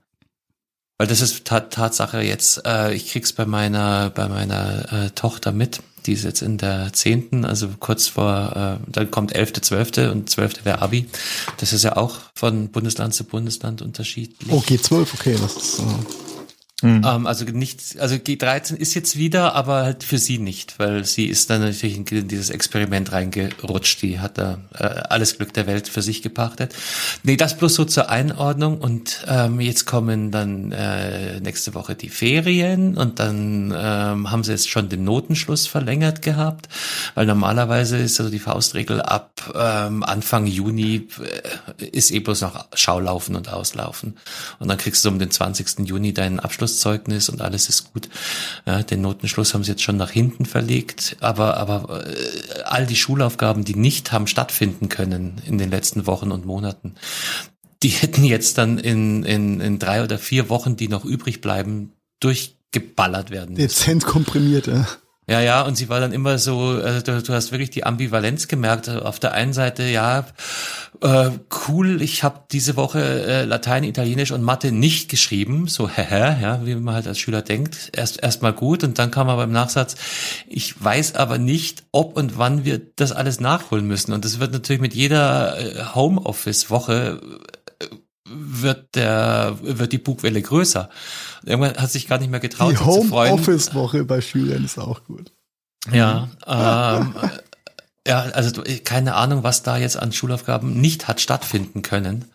Weil 0.97 1.07
das 1.07 1.21
ist 1.21 1.45
Tatsache 1.45 2.21
jetzt, 2.23 2.65
äh, 2.65 2.93
ich 2.93 3.09
krieg's 3.09 3.31
bei 3.31 3.45
meiner, 3.45 4.09
bei 4.09 4.27
meiner 4.27 4.91
äh, 4.91 5.09
Tochter 5.11 5.53
mit, 5.53 5.81
die 6.08 6.14
ist 6.14 6.24
jetzt 6.24 6.41
in 6.41 6.58
der 6.58 6.93
zehnten, 6.93 7.45
also 7.45 7.70
kurz 7.80 8.08
vor, 8.08 8.80
äh, 8.82 8.91
dann 8.91 9.12
kommt 9.12 9.36
elfte, 9.36 9.62
zwölfte 9.62 10.12
und 10.12 10.30
zwölfte 10.30 10.66
wäre 10.66 10.82
Abi. 10.82 11.05
Das 11.58 11.74
ist 11.74 11.84
ja 11.84 11.97
auch 11.97 12.20
von 12.34 12.70
Bundesland 12.70 13.14
zu 13.14 13.26
Bundesland 13.26 13.82
unterschiedlich. 13.82 14.51
Oh, 14.51 14.60
G12, 14.60 15.08
okay, 15.14 15.36
das 15.39 15.55
ist, 15.55 15.80
äh 15.80 15.84
Mhm. 16.84 17.01
Ähm, 17.03 17.25
also 17.25 17.43
nicht, 17.45 17.97
also 17.99 18.15
G13 18.15 18.75
ist 18.75 18.93
jetzt 18.93 19.17
wieder, 19.17 19.55
aber 19.55 19.82
halt 19.82 20.03
für 20.03 20.19
sie 20.19 20.38
nicht, 20.38 20.78
weil 20.78 21.05
sie 21.05 21.25
ist 21.25 21.49
dann 21.49 21.61
natürlich 21.61 21.97
in 21.97 22.28
dieses 22.28 22.51
Experiment 22.51 23.11
reingerutscht. 23.11 24.03
Die 24.03 24.19
hat 24.19 24.38
da 24.38 24.59
äh, 24.78 24.84
alles 24.84 25.38
Glück 25.38 25.53
der 25.53 25.65
Welt 25.65 25.88
für 25.88 26.03
sich 26.03 26.21
gepachtet. 26.21 26.75
Nee, 27.23 27.36
das 27.36 27.57
bloß 27.57 27.73
so 27.73 27.86
zur 27.86 28.11
Einordnung 28.11 28.78
und 28.80 29.25
ähm, 29.28 29.59
jetzt 29.59 29.86
kommen 29.86 30.30
dann 30.30 30.71
äh, 30.71 31.39
nächste 31.39 31.73
Woche 31.73 31.95
die 31.95 32.09
Ferien 32.09 32.95
und 32.95 33.17
dann 33.17 33.73
ähm, 33.75 34.30
haben 34.30 34.43
sie 34.43 34.51
jetzt 34.51 34.69
schon 34.69 34.88
den 34.88 35.03
Notenschluss 35.03 35.65
verlängert 35.65 36.21
gehabt, 36.21 36.69
weil 37.15 37.25
normalerweise 37.25 37.97
ist 37.97 38.19
also 38.19 38.32
die 38.32 38.38
Faustregel 38.38 39.01
ab 39.01 39.51
ähm, 39.55 40.03
Anfang 40.03 40.45
Juni 40.45 41.07
äh, 41.80 41.86
ist 41.86 42.11
eh 42.11 42.19
bloß 42.19 42.41
noch 42.41 42.67
Schaulaufen 42.75 43.36
und 43.36 43.49
Auslaufen 43.51 44.15
und 44.59 44.67
dann 44.67 44.78
kriegst 44.78 45.03
du 45.03 45.09
um 45.09 45.17
den 45.17 45.32
20. 45.32 45.88
Juni 45.88 46.13
deinen 46.13 46.39
Abschluss 46.39 46.66
Abschlusszeugnis 46.68 47.30
und 47.30 47.41
alles 47.41 47.70
ist 47.70 47.93
gut. 47.93 48.09
Ja, 48.65 48.84
den 48.84 49.01
Notenschluss 49.01 49.53
haben 49.53 49.63
sie 49.63 49.72
jetzt 49.72 49.84
schon 49.84 49.95
nach 49.97 50.11
hinten 50.11 50.45
verlegt, 50.45 51.15
aber, 51.22 51.57
aber 51.57 52.05
äh, 52.05 52.61
all 52.65 52.86
die 52.86 52.95
Schulaufgaben, 52.95 53.63
die 53.63 53.76
nicht 53.76 54.11
haben 54.11 54.28
stattfinden 54.28 54.89
können 54.89 55.41
in 55.45 55.57
den 55.57 55.70
letzten 55.70 56.05
Wochen 56.07 56.32
und 56.32 56.45
Monaten, 56.45 56.95
die 57.84 57.89
hätten 57.89 58.24
jetzt 58.24 58.57
dann 58.57 58.78
in, 58.78 59.24
in, 59.24 59.61
in 59.61 59.80
drei 59.80 60.03
oder 60.03 60.20
vier 60.20 60.49
Wochen, 60.49 60.76
die 60.76 60.89
noch 60.89 61.05
übrig 61.05 61.41
bleiben, 61.41 61.93
durchgeballert 62.20 63.32
werden. 63.32 63.55
Dezent 63.55 64.05
komprimiert, 64.05 64.68
ja. 64.68 64.88
Ja, 65.30 65.41
ja, 65.41 65.61
und 65.63 65.75
sie 65.75 65.89
war 65.89 65.99
dann 65.99 66.13
immer 66.13 66.38
so, 66.38 66.80
also 66.82 67.01
du, 67.01 67.21
du 67.21 67.34
hast 67.34 67.51
wirklich 67.51 67.69
die 67.69 67.84
Ambivalenz 67.84 68.47
gemerkt. 68.47 68.88
Auf 68.88 69.19
der 69.19 69.34
einen 69.34 69.51
Seite, 69.51 69.84
ja, 69.84 70.25
äh, 71.01 71.32
cool, 71.67 72.01
ich 72.01 72.23
habe 72.23 72.45
diese 72.49 72.78
Woche 72.78 73.01
äh, 73.01 73.43
Latein, 73.43 73.84
Italienisch 73.84 74.32
und 74.32 74.41
Mathe 74.41 74.71
nicht 74.71 75.09
geschrieben, 75.09 75.67
so 75.67 75.89
hä, 75.89 76.41
ja, 76.41 76.65
wie 76.65 76.75
man 76.75 76.95
halt 76.95 77.07
als 77.07 77.19
Schüler 77.19 77.41
denkt. 77.41 77.89
Erst 77.91 78.23
erstmal 78.23 78.53
gut 78.53 78.86
und 78.86 78.99
dann 78.99 79.11
kam 79.11 79.28
aber 79.28 79.43
im 79.43 79.51
Nachsatz, 79.51 79.95
ich 80.47 80.82
weiß 80.82 81.15
aber 81.15 81.38
nicht, 81.38 81.84
ob 81.91 82.15
und 82.15 82.38
wann 82.38 82.63
wir 82.63 82.80
das 82.95 83.11
alles 83.11 83.41
nachholen 83.41 83.86
müssen. 83.86 84.13
Und 84.13 84.23
das 84.23 84.39
wird 84.39 84.53
natürlich 84.53 84.82
mit 84.82 84.93
jeder 84.93 85.59
äh, 85.59 85.84
Homeoffice-Woche 85.93 87.19
wird 88.30 88.95
der 88.95 89.57
wird 89.61 89.91
die 89.93 89.97
Bugwelle 89.97 90.41
größer. 90.41 90.89
Irgendwann 91.45 91.78
hat 91.78 91.91
sich 91.91 92.07
gar 92.07 92.19
nicht 92.19 92.30
mehr 92.30 92.39
getraut, 92.39 92.73
die 92.73 92.78
Homeoffice-Woche 92.78 94.03
bei 94.03 94.21
Schülern 94.21 94.65
ist 94.65 94.78
auch 94.78 95.03
gut. 95.05 95.32
Ja, 95.91 96.30
ähm, 96.45 97.15
ja, 98.07 98.21
also 98.21 98.63
keine 98.84 99.15
Ahnung, 99.15 99.43
was 99.43 99.63
da 99.63 99.78
jetzt 99.78 99.97
an 99.97 100.11
Schulaufgaben 100.11 100.80
nicht 100.80 101.07
hat 101.07 101.21
stattfinden 101.21 101.82
können. 101.82 102.25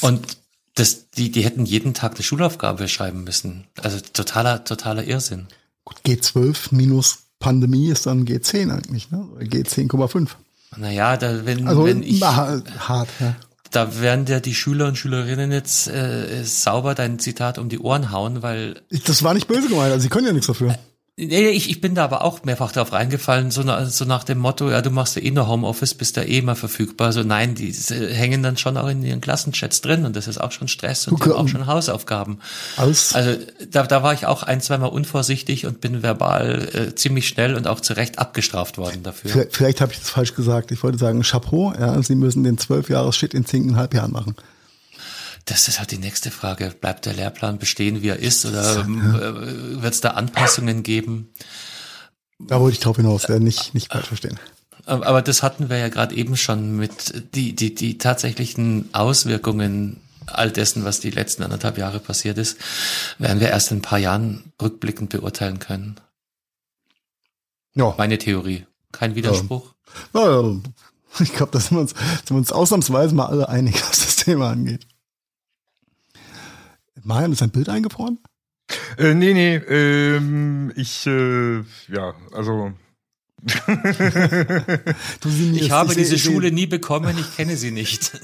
Und 0.00 0.38
das, 0.74 1.10
die, 1.10 1.30
die 1.30 1.44
hätten 1.44 1.66
jeden 1.66 1.94
Tag 1.94 2.14
eine 2.14 2.22
Schulaufgabe 2.22 2.88
schreiben 2.88 3.24
müssen. 3.24 3.66
Also 3.80 3.98
totaler, 4.00 4.64
totaler 4.64 5.04
Irrsinn. 5.04 5.46
Gut, 5.84 5.96
G12 6.06 6.74
minus 6.74 7.18
Pandemie 7.38 7.88
ist 7.88 8.06
dann 8.06 8.24
G10 8.24 8.72
eigentlich, 8.72 9.10
ne? 9.10 9.28
G10,5. 9.40 10.30
Naja, 10.76 11.16
da, 11.16 11.46
wenn, 11.46 11.68
also, 11.68 11.84
wenn 11.84 12.02
ich. 12.02 12.22
Hart, 12.22 13.08
ja 13.20 13.36
da 13.74 14.00
werden 14.00 14.24
dir 14.24 14.40
die 14.40 14.54
Schüler 14.54 14.86
und 14.86 14.96
Schülerinnen 14.96 15.52
jetzt 15.52 15.88
äh, 15.88 16.44
sauber 16.44 16.94
dein 16.94 17.18
Zitat 17.18 17.58
um 17.58 17.68
die 17.68 17.78
Ohren 17.78 18.12
hauen, 18.12 18.42
weil. 18.42 18.80
Das 19.06 19.22
war 19.22 19.34
nicht 19.34 19.48
böse 19.48 19.68
gemeint, 19.68 19.92
also 19.92 20.02
sie 20.02 20.08
können 20.08 20.26
ja 20.26 20.32
nichts 20.32 20.46
dafür. 20.46 20.76
Nee, 21.16 21.50
ich, 21.50 21.70
ich 21.70 21.80
bin 21.80 21.94
da 21.94 22.02
aber 22.02 22.24
auch 22.24 22.42
mehrfach 22.42 22.72
darauf 22.72 22.92
reingefallen, 22.92 23.52
so, 23.52 23.62
na, 23.62 23.86
so 23.86 24.04
nach 24.04 24.24
dem 24.24 24.38
Motto, 24.38 24.68
ja, 24.68 24.82
du 24.82 24.90
machst 24.90 25.14
ja 25.14 25.22
eh 25.22 25.30
nur 25.30 25.46
Homeoffice, 25.46 25.94
bist 25.94 26.16
da 26.16 26.22
eh 26.22 26.38
immer 26.38 26.56
verfügbar. 26.56 27.12
So 27.12 27.22
nein, 27.22 27.54
die 27.54 27.72
hängen 27.72 28.42
dann 28.42 28.56
schon 28.56 28.76
auch 28.76 28.88
in 28.88 29.00
ihren 29.04 29.20
Klassenchats 29.20 29.80
drin 29.80 30.06
und 30.06 30.16
das 30.16 30.26
ist 30.26 30.38
auch 30.38 30.50
schon 30.50 30.66
Stress 30.66 31.06
und 31.06 31.14
okay. 31.14 31.30
auch 31.30 31.46
schon 31.46 31.68
Hausaufgaben. 31.68 32.40
Aus. 32.76 33.14
Also 33.14 33.38
da, 33.70 33.84
da 33.84 34.02
war 34.02 34.12
ich 34.12 34.26
auch 34.26 34.42
ein, 34.42 34.60
zweimal 34.60 34.88
unvorsichtig 34.88 35.66
und 35.66 35.80
bin 35.80 36.02
verbal 36.02 36.68
äh, 36.72 36.94
ziemlich 36.96 37.28
schnell 37.28 37.54
und 37.54 37.68
auch 37.68 37.78
zu 37.78 37.92
Recht 37.92 38.18
abgestraft 38.18 38.76
worden 38.76 39.04
dafür. 39.04 39.30
Vielleicht, 39.30 39.56
vielleicht 39.56 39.80
habe 39.82 39.92
ich 39.92 40.00
das 40.00 40.10
falsch 40.10 40.34
gesagt. 40.34 40.72
Ich 40.72 40.82
wollte 40.82 40.98
sagen, 40.98 41.22
Chapeau, 41.22 41.72
ja, 41.78 42.02
Sie 42.02 42.16
müssen 42.16 42.42
den 42.42 42.58
zwölf 42.58 42.90
Jahres 42.90 43.14
Shit 43.14 43.34
in 43.34 43.46
zehneinhalb 43.46 43.94
Jahren 43.94 44.10
machen. 44.10 44.34
Das 45.46 45.68
ist 45.68 45.78
halt 45.78 45.90
die 45.90 45.98
nächste 45.98 46.30
Frage. 46.30 46.74
Bleibt 46.80 47.06
der 47.06 47.14
Lehrplan 47.14 47.58
bestehen, 47.58 48.02
wie 48.02 48.08
er 48.08 48.18
ist, 48.18 48.46
oder 48.46 48.80
ähm, 48.80 49.14
äh, 49.14 49.82
wird 49.82 49.94
es 49.94 50.00
da 50.00 50.10
Anpassungen 50.10 50.82
geben? 50.82 51.32
Da 52.38 52.60
wollte 52.60 52.74
ich 52.74 52.80
drauf 52.80 52.96
hinaus, 52.96 53.26
ja, 53.28 53.38
nicht, 53.38 53.74
nicht 53.74 53.92
falsch 53.92 54.08
verstehen. 54.08 54.38
Aber 54.86 55.22
das 55.22 55.42
hatten 55.42 55.70
wir 55.70 55.78
ja 55.78 55.88
gerade 55.88 56.14
eben 56.14 56.36
schon 56.36 56.76
mit 56.76 57.34
die, 57.34 57.54
die, 57.54 57.74
die 57.74 57.96
tatsächlichen 57.96 58.90
Auswirkungen 58.92 60.00
all 60.26 60.50
dessen, 60.50 60.84
was 60.84 61.00
die 61.00 61.10
letzten 61.10 61.42
anderthalb 61.42 61.78
Jahre 61.78 62.00
passiert 62.00 62.38
ist, 62.38 62.58
werden 63.18 63.40
wir 63.40 63.48
erst 63.48 63.70
in 63.70 63.78
ein 63.78 63.82
paar 63.82 63.98
Jahren 63.98 64.52
rückblickend 64.60 65.10
beurteilen 65.10 65.58
können. 65.58 65.96
Ja. 67.74 67.94
Meine 67.98 68.18
Theorie. 68.18 68.66
Kein 68.92 69.14
Widerspruch. 69.14 69.74
Ja. 70.14 70.42
Ja, 70.42 70.60
ich 71.20 71.32
glaube, 71.32 71.52
da 71.52 71.60
sind 71.60 71.76
wir, 71.76 71.80
uns, 71.80 71.90
sind 71.90 72.30
wir 72.30 72.36
uns 72.36 72.52
ausnahmsweise 72.52 73.14
mal 73.14 73.26
alle 73.26 73.48
einig, 73.48 73.74
was 73.88 74.04
das 74.04 74.16
Thema 74.16 74.50
angeht. 74.50 74.86
Marian, 77.04 77.32
ist 77.32 77.42
ein 77.42 77.50
Bild 77.50 77.68
eingefroren? 77.68 78.18
Äh, 78.96 79.14
nee, 79.14 79.34
nee, 79.34 79.56
ähm, 79.56 80.72
ich, 80.74 81.06
äh, 81.06 81.58
ja, 81.88 82.14
also 82.32 82.72
ich 85.54 85.70
habe 85.70 85.94
diese 85.94 86.18
Schule 86.18 86.50
nie 86.50 86.66
bekommen, 86.66 87.16
ich 87.18 87.36
kenne 87.36 87.56
sie 87.56 87.70
nicht. 87.70 88.12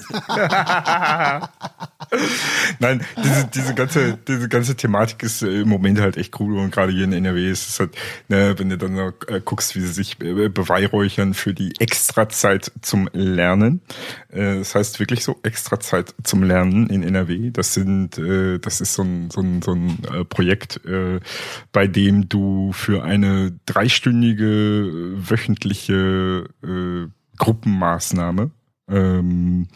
Nein, 2.79 3.05
diese, 3.23 3.47
diese, 3.53 3.73
ganze, 3.75 4.17
diese 4.27 4.49
ganze 4.49 4.75
Thematik 4.75 5.21
ist 5.23 5.43
äh, 5.43 5.61
im 5.61 5.69
Moment 5.69 6.01
halt 6.01 6.17
echt 6.17 6.39
cool 6.39 6.57
und 6.57 6.71
gerade 6.71 6.91
hier 6.91 7.03
in 7.03 7.13
NRW 7.13 7.49
ist 7.49 7.69
es 7.69 7.79
halt, 7.79 7.95
ne, 8.27 8.55
wenn 8.57 8.69
du 8.69 8.77
dann 8.77 8.95
noch, 8.95 9.13
äh, 9.27 9.41
guckst, 9.43 9.75
wie 9.75 9.81
sie 9.81 9.93
sich 9.93 10.19
äh, 10.21 10.49
beweihräuchern 10.49 11.33
für 11.33 11.53
die 11.53 11.73
Extrazeit 11.79 12.71
zum 12.81 13.09
Lernen. 13.13 13.81
Das 14.33 14.75
heißt 14.75 14.99
wirklich 14.99 15.23
so 15.23 15.39
Extrazeit 15.43 16.13
zum 16.23 16.43
Lernen 16.43 16.87
in 16.89 17.03
NRW. 17.03 17.51
Das 17.51 17.73
sind, 17.73 18.17
das 18.17 18.79
ist 18.79 18.93
so 18.93 19.03
ein, 19.03 19.29
so 19.29 19.41
ein, 19.41 19.61
so 19.61 19.73
ein 19.73 20.25
Projekt, 20.29 20.79
bei 21.73 21.87
dem 21.87 22.29
du 22.29 22.71
für 22.71 23.03
eine 23.03 23.51
dreistündige 23.65 25.10
wöchentliche 25.11 26.49
äh, 26.63 27.07
Gruppenmaßnahme 27.37 28.51
ähm, 28.91 29.67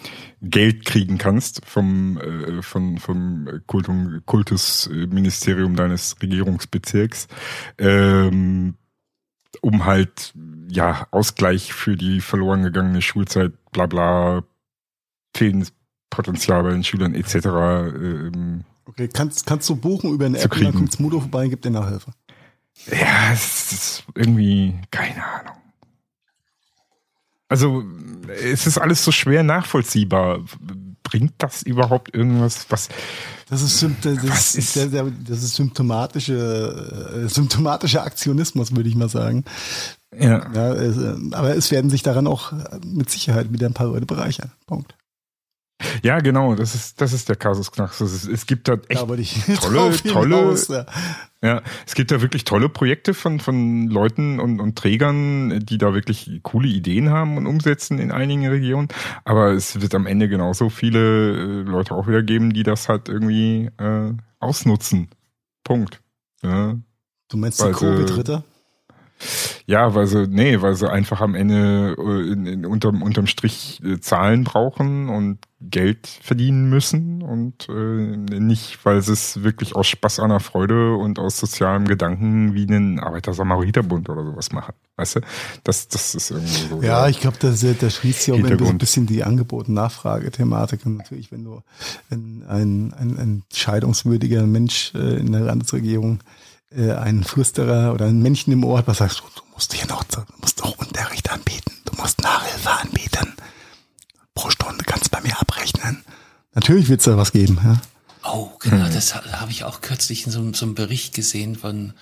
Geld 0.41 0.85
kriegen 0.85 1.17
kannst 1.17 1.65
vom, 1.65 2.17
äh, 2.17 2.61
von, 2.61 2.97
vom 2.97 3.47
Kultum, 3.65 4.21
Kultusministerium 4.25 5.75
deines 5.75 6.15
Regierungsbezirks, 6.21 7.27
ähm, 7.77 8.75
um 9.61 9.85
halt 9.85 10.33
ja 10.67 11.07
Ausgleich 11.11 11.73
für 11.73 11.95
die 11.95 12.19
verloren 12.21 12.63
gegangene 12.63 13.01
Schulzeit, 13.01 13.53
bla 13.71 13.85
bla, 13.85 14.43
fehlendes 15.35 15.73
Potenzial 16.09 16.63
bei 16.63 16.71
den 16.71 16.83
Schülern 16.83 17.15
etc. 17.15 17.35
Ähm, 17.35 18.63
okay, 18.85 19.07
kannst, 19.07 19.45
kannst 19.45 19.69
du 19.69 19.75
buchen 19.75 20.13
über 20.13 20.25
eine 20.25 20.39
App 20.39 20.53
und 20.53 20.63
dann 20.63 20.73
kommt 20.73 20.91
Smudo 20.91 21.19
vorbei 21.19 21.45
und 21.45 21.49
gibt 21.51 21.65
dir 21.65 21.71
Nachhilfe. 21.71 22.11
Ja, 22.87 23.31
es 23.33 23.71
ist 23.71 24.03
irgendwie, 24.15 24.75
keine 24.91 25.23
Ahnung. 25.25 25.55
Also, 27.47 27.83
es 28.27 28.67
ist 28.67 28.77
alles 28.77 29.03
so 29.03 29.11
schwer 29.11 29.43
nachvollziehbar. 29.43 30.39
bringt 31.03 31.33
das 31.37 31.61
überhaupt 31.61 32.13
irgendwas? 32.13 32.65
Was? 32.69 32.89
Das 33.49 33.61
ist, 33.61 33.83
das 34.03 34.23
ist, 34.23 34.55
ist 34.55 34.73
sehr, 34.73 34.89
sehr, 34.89 35.05
das 35.27 35.43
ist 35.43 35.55
symptomatische, 35.55 37.23
äh, 37.23 37.27
symptomatischer 37.29 38.03
Aktionismus, 38.03 38.75
würde 38.75 38.89
ich 38.89 38.95
mal 38.95 39.09
sagen. 39.09 39.45
Ja. 40.17 40.51
ja 40.51 40.73
es, 40.73 40.97
äh, 40.97 41.15
aber 41.31 41.55
es 41.55 41.69
werden 41.69 41.91
sich 41.91 42.01
daran 42.01 42.25
auch 42.25 42.53
mit 42.83 43.09
Sicherheit 43.09 43.53
wieder 43.53 43.67
ein 43.67 43.73
paar 43.73 43.87
Leute 43.87 44.07
bereichern. 44.07 44.51
Punkt. 44.65 44.95
Ja, 46.03 46.19
genau, 46.19 46.55
das 46.55 46.73
ist, 46.73 47.01
das 47.01 47.11
ist 47.11 47.27
der 47.27 47.35
Kasus 47.35 47.71
Knaxus. 47.71 48.13
Es, 48.13 48.27
es 48.27 48.45
gibt 48.45 48.67
da 48.67 48.75
echt 48.87 49.01
ja, 49.01 49.55
tolle, 49.61 49.97
tolle, 49.97 50.35
hinaus, 50.37 50.67
ja. 50.69 50.85
ja. 51.41 51.61
es 51.85 51.95
gibt 51.95 52.11
da 52.11 52.21
wirklich 52.21 52.45
tolle 52.45 52.69
Projekte 52.69 53.13
von, 53.13 53.39
von 53.39 53.87
Leuten 53.87 54.39
und, 54.39 54.61
und 54.61 54.77
Trägern, 54.77 55.59
die 55.59 55.77
da 55.77 55.93
wirklich 55.93 56.39
coole 56.43 56.67
Ideen 56.67 57.09
haben 57.09 57.37
und 57.37 57.45
umsetzen 57.45 57.99
in 57.99 58.11
einigen 58.11 58.47
Regionen. 58.47 58.87
Aber 59.25 59.51
es 59.51 59.81
wird 59.81 59.93
am 59.95 60.07
Ende 60.07 60.29
genauso 60.29 60.69
viele 60.69 61.33
äh, 61.33 61.61
Leute 61.63 61.93
auch 61.93 62.07
wieder 62.07 62.23
geben, 62.23 62.53
die 62.53 62.63
das 62.63 62.87
halt 62.87 63.09
irgendwie 63.09 63.69
äh, 63.77 64.13
ausnutzen. 64.39 65.09
Punkt. 65.63 66.01
Ja. 66.41 66.75
Du 67.27 67.37
meinst 67.37 67.61
die 67.61 67.71
Covid-Ritter? 67.71 68.43
Ja, 69.67 69.95
weil 69.95 70.05
sie, 70.05 70.27
nee, 70.27 70.61
weil 70.61 70.75
sie 70.75 70.91
einfach 70.91 71.21
am 71.21 71.33
Ende 71.33 71.95
äh, 71.97 72.31
in, 72.31 72.45
in, 72.45 72.65
unterm, 72.65 73.01
unterm 73.01 73.25
Strich 73.25 73.81
äh, 73.83 73.99
Zahlen 73.99 74.43
brauchen 74.43 75.09
und 75.09 75.39
Geld 75.61 76.07
verdienen 76.21 76.69
müssen 76.69 77.23
und 77.23 77.67
äh, 77.69 77.73
nicht, 77.73 78.77
weil 78.83 79.01
sie 79.01 79.13
es 79.13 79.41
wirklich 79.41 79.75
aus 79.75 79.87
Spaß 79.87 80.19
an 80.19 80.29
der 80.29 80.39
Freude 80.39 80.95
und 80.95 81.17
aus 81.17 81.39
sozialem 81.39 81.85
Gedanken 81.85 82.53
wie 82.53 82.67
einen 82.67 82.99
Arbeiter-Samariter-Bund 82.99 84.09
oder 84.09 84.23
sowas 84.23 84.51
machen. 84.51 84.75
Weißt 84.97 85.15
du? 85.15 85.21
Das, 85.63 85.87
das 85.87 86.13
ist 86.13 86.29
irgendwie 86.29 86.67
so. 86.69 86.81
Ja, 86.83 87.07
ich 87.07 87.19
glaube, 87.19 87.37
da 87.39 87.55
schließt 87.55 88.21
sich 88.21 88.33
auch 88.33 88.37
ein 88.37 88.77
bisschen 88.77 89.07
die 89.07 89.23
Angebot-Nachfrage-Thematik. 89.23 90.85
Und 90.85 90.97
natürlich, 90.97 91.31
wenn 91.31 91.43
du, 91.43 91.61
wenn 92.09 92.43
ein, 92.47 92.93
ein, 92.93 93.17
ein 93.17 93.43
scheidungswürdiger 93.51 94.45
Mensch 94.45 94.93
äh, 94.93 95.17
in 95.17 95.31
der 95.31 95.41
Landesregierung 95.41 96.19
äh, 96.19 96.44
ein 96.71 97.23
Flüsterer 97.23 97.93
oder 97.93 98.05
ein 98.05 98.21
Männchen 98.21 98.53
im 98.53 98.63
Ohr 98.63 98.79
hat, 98.79 98.87
was 98.87 98.97
sagst 98.97 99.19
du, 99.19 99.23
du 99.35 99.43
musst 99.53 99.73
hier 99.73 99.87
noch, 99.87 100.03
du 100.03 100.21
musst 100.41 100.63
auch 100.63 100.77
Unterricht 100.77 101.31
anbieten, 101.31 101.71
du 101.85 102.01
musst 102.01 102.21
Nachhilfe 102.21 102.69
anbieten. 102.69 103.33
Pro 104.33 104.49
Stunde 104.49 104.83
kannst 104.83 105.05
du 105.05 105.09
bei 105.11 105.21
mir 105.21 105.39
abrechnen. 105.39 106.03
Natürlich 106.53 106.89
wird 106.89 106.99
es 106.99 107.05
da 107.05 107.17
was 107.17 107.31
geben, 107.31 107.59
ja. 107.63 107.81
Oh, 108.27 108.49
genau, 108.59 108.87
das 108.87 109.13
habe 109.13 109.51
ich 109.51 109.63
auch 109.65 109.81
kürzlich 109.81 110.25
in 110.25 110.31
so, 110.31 110.51
so 110.53 110.65
einem 110.65 110.73
Bericht 110.73 111.13
gesehen 111.13 111.55
von 111.55 111.93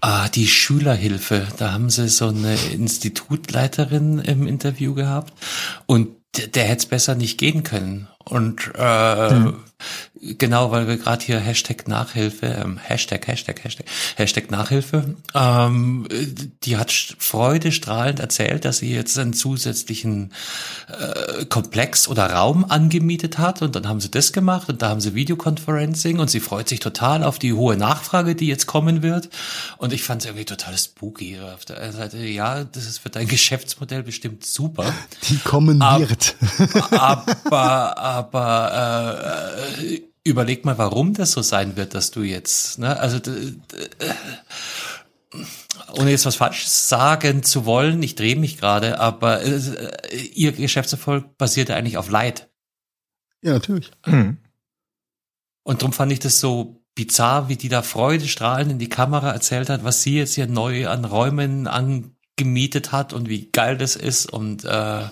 ah, 0.00 0.28
die 0.28 0.48
Schülerhilfe. 0.48 1.46
Da 1.58 1.72
haben 1.72 1.90
sie 1.90 2.08
so 2.08 2.28
eine 2.28 2.54
Institutleiterin 2.72 4.18
im 4.20 4.46
Interview 4.46 4.94
gehabt 4.94 5.34
und 5.84 6.08
der, 6.36 6.46
der 6.46 6.64
hätte 6.64 6.78
es 6.78 6.86
besser 6.86 7.14
nicht 7.14 7.36
gehen 7.36 7.64
können. 7.64 8.08
Und 8.24 8.72
äh, 8.74 9.30
hm. 9.30 9.56
Genau, 10.24 10.70
weil 10.70 10.86
wir 10.86 10.98
gerade 10.98 11.24
hier 11.24 11.40
Hashtag 11.40 11.88
Nachhilfe, 11.88 12.46
ähm, 12.46 12.78
Hashtag, 12.78 13.26
Hashtag, 13.26 13.64
Hashtag, 13.64 13.86
Hashtag 14.14 14.50
Nachhilfe, 14.52 15.16
ähm, 15.34 16.06
die 16.62 16.76
hat 16.76 16.92
freudestrahlend 16.92 18.20
erzählt, 18.20 18.64
dass 18.64 18.78
sie 18.78 18.94
jetzt 18.94 19.18
einen 19.18 19.32
zusätzlichen 19.32 20.32
äh, 20.86 21.44
Komplex 21.46 22.06
oder 22.06 22.30
Raum 22.30 22.64
angemietet 22.64 23.38
hat 23.38 23.62
und 23.62 23.74
dann 23.74 23.88
haben 23.88 24.00
sie 24.00 24.12
das 24.12 24.32
gemacht 24.32 24.68
und 24.68 24.80
da 24.80 24.90
haben 24.90 25.00
sie 25.00 25.16
Videoconferencing 25.16 26.20
und 26.20 26.30
sie 26.30 26.38
freut 26.38 26.68
sich 26.68 26.78
total 26.78 27.24
auf 27.24 27.40
die 27.40 27.52
hohe 27.52 27.76
Nachfrage, 27.76 28.36
die 28.36 28.46
jetzt 28.46 28.66
kommen 28.66 29.02
wird 29.02 29.28
und 29.78 29.92
ich 29.92 30.04
fand 30.04 30.22
es 30.22 30.26
irgendwie 30.26 30.44
total 30.44 30.78
spooky 30.78 31.40
auf 31.40 31.64
der 31.64 31.80
einen 31.80 31.94
Seite, 31.94 32.18
ja, 32.18 32.62
das 32.62 32.86
ist 32.86 32.98
für 32.98 33.10
dein 33.10 33.26
Geschäftsmodell 33.32 34.04
bestimmt 34.04 34.46
super. 34.46 34.94
Die 35.28 35.38
kommen 35.38 35.80
wird. 35.80 36.36
Aber, 36.92 37.36
aber 37.44 37.98
äh, 38.20 40.00
überleg 40.24 40.64
mal, 40.64 40.78
warum 40.78 41.14
das 41.14 41.32
so 41.32 41.42
sein 41.42 41.76
wird, 41.76 41.94
dass 41.94 42.10
du 42.10 42.22
jetzt, 42.22 42.78
ne, 42.78 42.98
also 42.98 43.18
ohne 45.92 46.10
jetzt 46.10 46.26
was 46.26 46.36
Falsches 46.36 46.88
sagen 46.88 47.42
zu 47.42 47.64
wollen, 47.64 48.02
ich 48.02 48.14
drehe 48.14 48.36
mich 48.36 48.58
gerade, 48.58 49.00
aber 49.00 49.42
äh, 49.42 50.16
ihr 50.34 50.52
Geschäftserfolg 50.52 51.36
basiert 51.38 51.68
ja 51.68 51.76
eigentlich 51.76 51.96
auf 51.96 52.10
Leid. 52.10 52.50
Ja, 53.42 53.52
natürlich. 53.52 53.90
Mhm. 54.06 54.38
Und 55.64 55.82
darum 55.82 55.92
fand 55.92 56.10
ich 56.10 56.18
das 56.18 56.40
so 56.40 56.82
bizarr, 56.94 57.48
wie 57.48 57.56
die 57.56 57.68
da 57.68 57.82
Freude 57.82 58.26
strahlend 58.26 58.72
in 58.72 58.78
die 58.78 58.88
Kamera 58.88 59.30
erzählt 59.30 59.70
hat, 59.70 59.84
was 59.84 60.02
sie 60.02 60.16
jetzt 60.16 60.34
hier 60.34 60.48
neu 60.48 60.88
an 60.88 61.04
Räumen 61.04 61.68
angemietet 61.68 62.90
hat 62.90 63.12
und 63.12 63.28
wie 63.28 63.50
geil 63.50 63.78
das 63.78 63.94
ist 63.94 64.26
und 64.26 64.64
äh, 64.64 64.68
ja, 64.68 65.10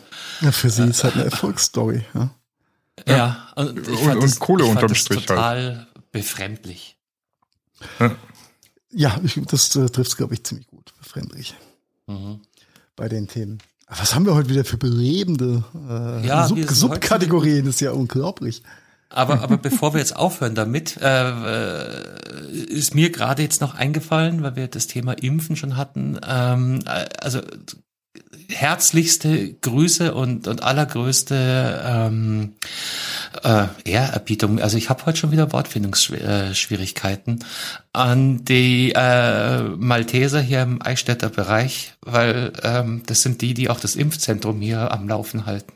für 0.51 0.70
sie 0.70 0.82
äh, 0.82 0.90
ist 0.90 1.05
halt 1.05 1.14
eine 1.14 1.24
Erfolgsstory, 1.30 2.05
ja. 2.14 2.34
Ja, 3.07 3.16
ja 3.16 3.48
und, 3.57 3.88
und, 3.88 3.88
und 3.88 4.22
das, 4.22 4.38
Kohle 4.38 4.64
unterm 4.64 4.94
Strich 4.94 5.18
halt. 5.18 5.28
total 5.28 5.76
halt. 5.76 6.12
befremdlich. 6.12 6.96
Ja, 7.98 8.16
ja 8.90 9.20
ich, 9.22 9.40
das 9.46 9.74
äh, 9.76 9.88
trifft 9.88 10.11
es, 10.11 10.16
glaube 10.16 10.34
ich, 10.34 10.44
ziemlich 10.44 10.66
gut. 10.66 10.92
Befremdlich. 10.98 11.55
Mhm. 12.07 12.40
Bei 12.96 13.09
den 13.09 13.28
Themen. 13.28 13.59
Was 13.88 14.14
haben 14.14 14.24
wir 14.24 14.34
heute 14.34 14.48
wieder 14.48 14.64
für 14.64 14.76
belebende 14.76 15.64
äh, 15.74 16.26
ja, 16.26 16.46
Sub 16.46 16.59
Subkategorien? 16.68 17.64
Das 17.64 17.76
ist 17.76 17.80
ja 17.80 17.90
unglaublich. 17.90 18.62
Aber, 19.09 19.40
aber 19.40 19.57
bevor 19.59 19.94
wir 19.94 19.98
jetzt 19.98 20.14
aufhören 20.14 20.55
damit, 20.55 20.96
äh, 21.01 21.30
äh, 21.30 22.51
ist 22.51 22.94
mir 22.94 23.11
gerade 23.11 23.42
jetzt 23.42 23.61
noch 23.61 23.74
eingefallen, 23.74 24.42
weil 24.42 24.55
wir 24.55 24.68
das 24.68 24.86
Thema 24.86 25.12
Impfen 25.14 25.57
schon 25.57 25.76
hatten. 25.76 26.18
Ähm, 26.24 26.80
äh, 26.86 27.07
also 27.20 27.40
herzlichste 28.51 29.55
Grüße 29.55 30.14
und, 30.14 30.46
und 30.48 30.62
allergrößte 30.62 31.82
ähm, 31.84 32.55
äh, 33.42 33.66
Ehrerbietung. 33.84 34.61
Also 34.61 34.76
ich 34.76 34.90
habe 34.90 35.07
heute 35.07 35.18
schon 35.18 35.32
wieder 35.32 35.53
Wortfindungsschwierigkeiten 35.53 37.44
an 37.92 38.44
die 38.44 38.92
äh, 38.94 39.62
Malteser 39.62 40.40
hier 40.40 40.62
im 40.62 40.82
Eichstätter 40.82 41.28
Bereich, 41.28 41.94
weil 42.03 42.53
ähm, 42.62 43.03
das 43.07 43.22
sind 43.22 43.40
die, 43.40 43.55
die 43.55 43.70
auch 43.70 43.80
das 43.80 43.96
Impfzentrum 43.96 44.61
hier 44.61 44.92
am 44.92 45.09
Laufen 45.09 45.46
halten. 45.46 45.72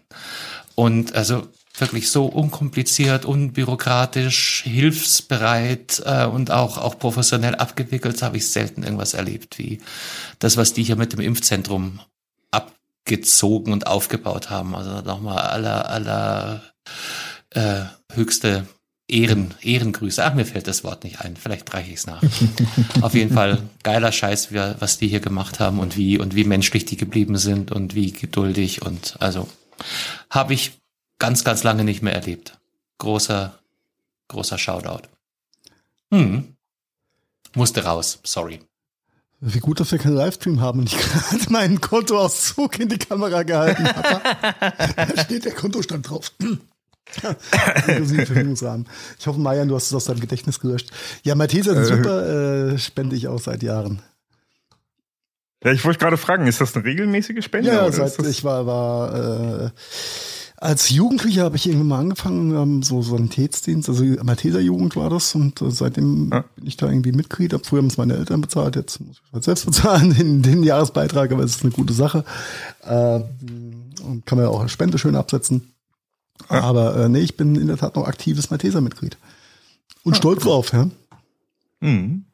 Und 0.74 1.14
also 1.14 1.48
wirklich 1.76 2.10
so 2.10 2.26
unkompliziert, 2.26 3.24
unbürokratisch, 3.24 4.62
hilfsbereit 4.64 6.02
äh, 6.04 6.24
und 6.26 6.50
auch 6.50 6.78
auch 6.78 6.98
professionell 6.98 7.56
abgewickelt, 7.56 8.22
habe 8.22 8.36
ich 8.36 8.48
selten 8.48 8.82
irgendwas 8.84 9.14
erlebt 9.14 9.58
wie 9.58 9.80
das, 10.38 10.56
was 10.56 10.72
die 10.72 10.84
hier 10.84 10.96
mit 10.96 11.12
dem 11.12 11.20
Impfzentrum 11.20 12.00
abgezogen 13.04 13.72
und 13.72 13.86
aufgebaut 13.86 14.50
haben. 14.50 14.74
Also 14.74 15.00
nochmal 15.02 15.38
aller 15.38 15.90
aller 15.90 16.62
äh, 17.50 17.84
höchste 18.12 18.66
Ehren, 19.06 19.54
Ehrengrüße. 19.60 20.24
Ach, 20.24 20.34
mir 20.34 20.46
fällt 20.46 20.66
das 20.66 20.82
Wort 20.82 21.04
nicht 21.04 21.20
ein. 21.20 21.36
Vielleicht 21.36 21.72
reiche 21.74 21.90
ich 21.90 21.98
es 21.98 22.06
nach. 22.06 22.22
Auf 23.02 23.14
jeden 23.14 23.34
Fall 23.34 23.62
geiler 23.82 24.10
Scheiß, 24.10 24.48
was 24.52 24.96
die 24.98 25.08
hier 25.08 25.20
gemacht 25.20 25.60
haben 25.60 25.78
und 25.78 25.98
wie 25.98 26.18
und 26.18 26.34
wie 26.34 26.44
menschlich 26.44 26.86
die 26.86 26.96
geblieben 26.96 27.36
sind 27.36 27.70
und 27.70 27.94
wie 27.94 28.12
geduldig 28.12 28.80
und 28.82 29.16
also 29.20 29.48
habe 30.30 30.54
ich 30.54 30.80
ganz, 31.18 31.44
ganz 31.44 31.62
lange 31.62 31.84
nicht 31.84 32.02
mehr 32.02 32.14
erlebt. 32.14 32.58
Großer, 32.98 33.58
großer 34.28 34.56
Shoutout. 34.56 35.08
Hm. 36.10 36.56
Musste 37.54 37.84
raus, 37.84 38.20
sorry. 38.24 38.60
Wie 39.46 39.58
gut, 39.58 39.78
dass 39.78 39.92
wir 39.92 39.98
keinen 39.98 40.16
Livestream 40.16 40.62
haben 40.62 40.78
und 40.80 40.86
ich 40.86 40.96
gerade 40.96 41.52
meinen 41.52 41.78
Kontoauszug 41.78 42.78
in 42.78 42.88
die 42.88 42.96
Kamera 42.96 43.42
gehalten 43.42 43.86
habe. 43.86 44.22
da 44.96 45.22
steht 45.22 45.44
der 45.44 45.52
Kontostand 45.52 46.08
drauf. 46.08 46.32
ich 49.18 49.26
hoffe, 49.26 49.38
Marian, 49.38 49.68
du 49.68 49.74
hast 49.74 49.88
es 49.88 49.94
aus 49.94 50.06
deinem 50.06 50.20
Gedächtnis 50.20 50.60
gelöscht. 50.60 50.90
Ja, 51.24 51.34
Malteser 51.34 51.74
sind 51.74 51.82
äh, 51.82 51.96
super, 51.96 52.72
äh, 52.72 52.78
spende 52.78 53.16
ich 53.16 53.28
auch 53.28 53.38
seit 53.38 53.62
Jahren. 53.62 54.00
Ja, 55.62 55.72
ich 55.72 55.84
wollte 55.84 55.98
gerade 55.98 56.16
fragen, 56.16 56.46
ist 56.46 56.62
das 56.62 56.74
eine 56.74 56.86
regelmäßige 56.86 57.44
Spende? 57.44 57.68
Ja, 57.68 57.92
seit 57.92 58.18
ich 58.20 58.44
war, 58.44 58.64
war 58.66 59.66
äh, 59.66 59.70
als 60.64 60.88
Jugendlicher 60.88 61.44
habe 61.44 61.56
ich 61.56 61.66
irgendwann 61.66 61.88
mal 61.88 61.98
angefangen, 61.98 62.54
ähm, 62.56 62.82
so 62.82 63.02
Sanitätsdienst, 63.02 63.88
also 63.90 64.02
Malteser 64.22 64.60
Jugend 64.60 64.96
war 64.96 65.10
das 65.10 65.34
und 65.34 65.60
äh, 65.60 65.70
seitdem 65.70 66.30
ja. 66.32 66.44
bin 66.56 66.66
ich 66.66 66.78
da 66.78 66.88
irgendwie 66.88 67.12
Mitglied. 67.12 67.52
Hab 67.52 67.66
früher 67.66 67.80
haben 67.80 67.88
es 67.88 67.98
meine 67.98 68.16
Eltern 68.16 68.40
bezahlt, 68.40 68.74
jetzt 68.74 68.98
muss 69.00 69.20
ich 69.22 69.32
halt 69.32 69.44
selbst 69.44 69.66
bezahlen, 69.66 70.14
den, 70.14 70.42
den 70.42 70.62
Jahresbeitrag, 70.62 71.32
aber 71.32 71.42
es 71.42 71.56
ist 71.56 71.64
eine 71.64 71.72
gute 71.72 71.92
Sache. 71.92 72.24
Äh, 72.82 73.20
und 74.04 74.24
kann 74.24 74.38
man 74.38 74.46
ja 74.46 74.50
auch 74.50 74.62
als 74.62 74.72
Spende 74.72 74.96
schön 74.96 75.16
absetzen. 75.16 75.74
Ja. 76.50 76.62
Aber 76.62 76.96
äh, 76.96 77.08
nee, 77.10 77.20
ich 77.20 77.36
bin 77.36 77.56
in 77.56 77.66
der 77.66 77.76
Tat 77.76 77.94
noch 77.96 78.06
aktives 78.06 78.50
Malteser-Mitglied. 78.50 79.18
Und 80.02 80.14
ja. 80.14 80.16
stolz 80.16 80.44
drauf, 80.44 80.72
ja. 80.72 80.88
Mhm. 81.80 82.24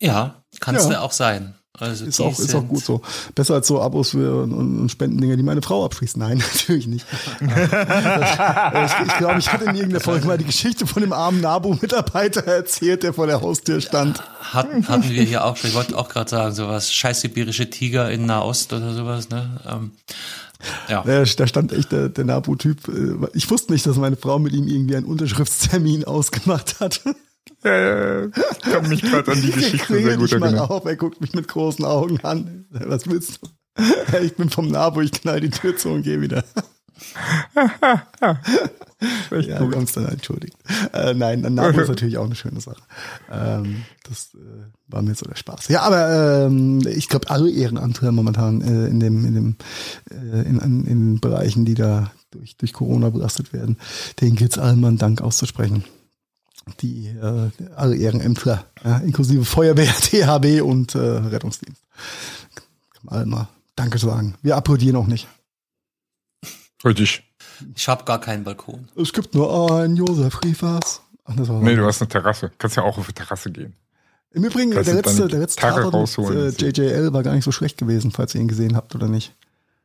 Ja, 0.00 0.42
kannst 0.60 0.88
du 0.88 1.00
auch 1.00 1.12
sein. 1.12 1.54
Also 1.78 2.04
ist, 2.06 2.20
auch, 2.20 2.38
ist 2.38 2.54
auch 2.54 2.66
gut 2.66 2.84
so. 2.84 3.02
Besser 3.34 3.54
als 3.54 3.66
so 3.66 3.80
Abos 3.80 4.10
für, 4.10 4.42
und, 4.42 4.52
und 4.80 4.90
Spendendinger, 4.90 5.36
die 5.36 5.42
meine 5.42 5.62
Frau 5.62 5.84
abschließt. 5.84 6.16
Nein, 6.16 6.38
natürlich 6.54 6.86
nicht. 6.86 7.06
ich, 7.40 9.06
ich 9.06 9.16
glaube, 9.18 9.38
ich 9.38 9.52
hatte 9.52 9.64
in 9.64 9.74
irgendeiner 9.74 10.00
Folge 10.00 10.26
mal 10.26 10.38
die 10.38 10.44
Geschichte 10.44 10.86
von 10.86 11.02
dem 11.02 11.12
armen 11.12 11.40
NABU-Mitarbeiter 11.40 12.44
erzählt, 12.46 13.02
der 13.02 13.12
vor 13.12 13.26
der 13.26 13.40
Haustür 13.40 13.80
stand. 13.80 14.22
Hatten, 14.40 14.86
hatten 14.88 15.08
wir 15.10 15.22
hier 15.22 15.44
auch 15.44 15.56
schon. 15.56 15.70
Ich 15.70 15.76
wollte 15.76 15.96
auch 15.98 16.08
gerade 16.08 16.30
sagen, 16.30 16.54
sowas 16.54 16.92
scheiß 16.92 17.20
sibirische 17.22 17.68
Tiger 17.70 18.10
in 18.10 18.26
Nahost 18.26 18.72
oder 18.72 18.94
sowas. 18.94 19.28
Ne? 19.28 19.60
Ähm, 19.68 19.90
Ja. 20.88 21.02
Da, 21.04 21.24
da 21.24 21.46
stand 21.46 21.72
echt 21.72 21.92
der, 21.92 22.08
der 22.08 22.24
Nabu-Typ. 22.24 22.88
äh, 22.88 23.26
Ich 23.34 23.50
wusste 23.50 23.72
nicht, 23.72 23.86
dass 23.86 23.96
meine 23.96 24.16
Frau 24.16 24.38
mit 24.38 24.52
ihm 24.52 24.66
irgendwie 24.68 24.96
einen 24.96 25.06
Unterschriftstermin 25.06 26.04
ausgemacht 26.06 26.80
hat. 26.80 27.00
Äh, 27.64 28.26
ich 28.26 28.60
kann 28.62 28.88
mich 28.88 29.02
gerade 29.02 29.32
an 29.32 29.40
die 29.40 29.50
Geschichte 29.52 30.02
sehr 30.02 30.16
gut 30.16 30.32
erinnern. 30.32 30.58
auf, 30.58 30.84
er 30.84 30.96
guckt 30.96 31.20
mich 31.20 31.32
mit 31.34 31.48
großen 31.48 31.84
Augen 31.84 32.20
an. 32.22 32.66
Was 32.70 33.06
willst 33.08 33.40
du? 33.42 33.48
Ja, 34.12 34.20
Ich 34.22 34.36
bin 34.36 34.50
vom 34.50 34.68
Nabu, 34.68 35.00
ich 35.00 35.12
knall 35.12 35.40
die 35.40 35.50
Tür 35.50 35.76
zu 35.76 35.90
und 35.90 36.02
gehe 36.02 36.20
wieder. 36.20 36.44
Echt 39.30 39.48
Ja, 39.48 39.58
gut. 39.58 39.72
ganz 39.72 39.92
dann 39.92 40.06
entschuldigt. 40.06 40.56
Äh, 40.92 41.12
nein, 41.14 41.44
ein 41.44 41.54
Nabu 41.54 41.80
ist 41.80 41.88
natürlich 41.88 42.16
auch 42.16 42.24
eine 42.24 42.34
schöne 42.34 42.60
Sache. 42.60 42.80
Ähm, 43.30 43.82
das 44.08 44.30
äh, 44.34 44.38
war 44.88 45.02
mir 45.02 45.14
so 45.14 45.26
der 45.26 45.36
Spaß. 45.36 45.68
Ja, 45.68 45.82
aber 45.82 46.46
ähm, 46.46 46.80
ich 46.86 47.08
glaube, 47.08 47.28
alle 47.28 47.50
Ehrenamtler 47.50 48.12
momentan 48.12 48.62
äh, 48.62 48.86
in 48.88 49.00
dem, 49.00 49.26
in 49.26 49.34
dem, 49.34 49.56
äh, 50.10 50.42
in, 50.48 50.58
in, 50.58 50.84
in 50.86 51.14
den 51.14 51.20
Bereichen, 51.20 51.64
die 51.66 51.74
da 51.74 52.10
durch, 52.30 52.56
durch 52.56 52.72
Corona 52.72 53.10
belastet 53.10 53.52
werden, 53.52 53.76
denen 54.20 54.36
gilt 54.36 54.52
es 54.52 54.58
allen 54.58 54.80
mal 54.80 54.88
einen 54.88 54.98
Dank 54.98 55.20
auszusprechen. 55.20 55.84
Die 56.80 57.06
äh, 57.08 57.50
alle 57.76 57.96
Ehrenämtler, 57.96 58.64
ja, 58.84 58.98
inklusive 58.98 59.44
Feuerwehr, 59.44 59.92
THW 60.00 60.60
und 60.62 60.94
äh, 60.94 60.98
Rettungsdienst. 60.98 61.80
Kann 62.92 63.02
man 63.04 63.14
allen 63.14 63.28
mal 63.28 63.48
Danke 63.76 63.98
sagen. 63.98 64.34
Wir 64.42 64.56
applaudieren 64.56 64.96
auch 64.96 65.06
nicht. 65.06 65.28
Richtig. 66.84 67.22
Ich 67.74 67.88
habe 67.88 68.04
gar 68.04 68.20
keinen 68.20 68.44
Balkon. 68.44 68.88
Es 68.96 69.12
gibt 69.12 69.34
nur 69.34 69.70
einen 69.70 69.96
Josef 69.96 70.42
Riefers. 70.42 71.02
Ach, 71.24 71.36
das 71.36 71.48
war 71.48 71.60
Nee, 71.62 71.76
du 71.76 71.84
hast 71.86 72.02
eine 72.02 72.08
Terrasse. 72.08 72.50
Kannst 72.58 72.76
ja 72.76 72.82
auch 72.82 72.98
auf 72.98 73.06
die 73.06 73.12
Terrasse 73.12 73.50
gehen. 73.50 73.74
Im 74.32 74.44
Übrigen, 74.44 74.72
Kannst 74.72 74.88
der 74.88 74.96
letzte, 74.96 75.28
der 75.28 75.40
letzte 75.40 75.60
Tatort 75.62 76.18
mit 76.18 76.62
äh, 76.62 76.68
JJL 76.68 77.12
war 77.12 77.22
gar 77.22 77.34
nicht 77.34 77.44
so 77.44 77.52
schlecht 77.52 77.78
gewesen, 77.78 78.10
falls 78.10 78.34
ihr 78.34 78.40
ihn 78.40 78.48
gesehen 78.48 78.76
habt 78.76 78.94
oder 78.94 79.08
nicht. 79.08 79.34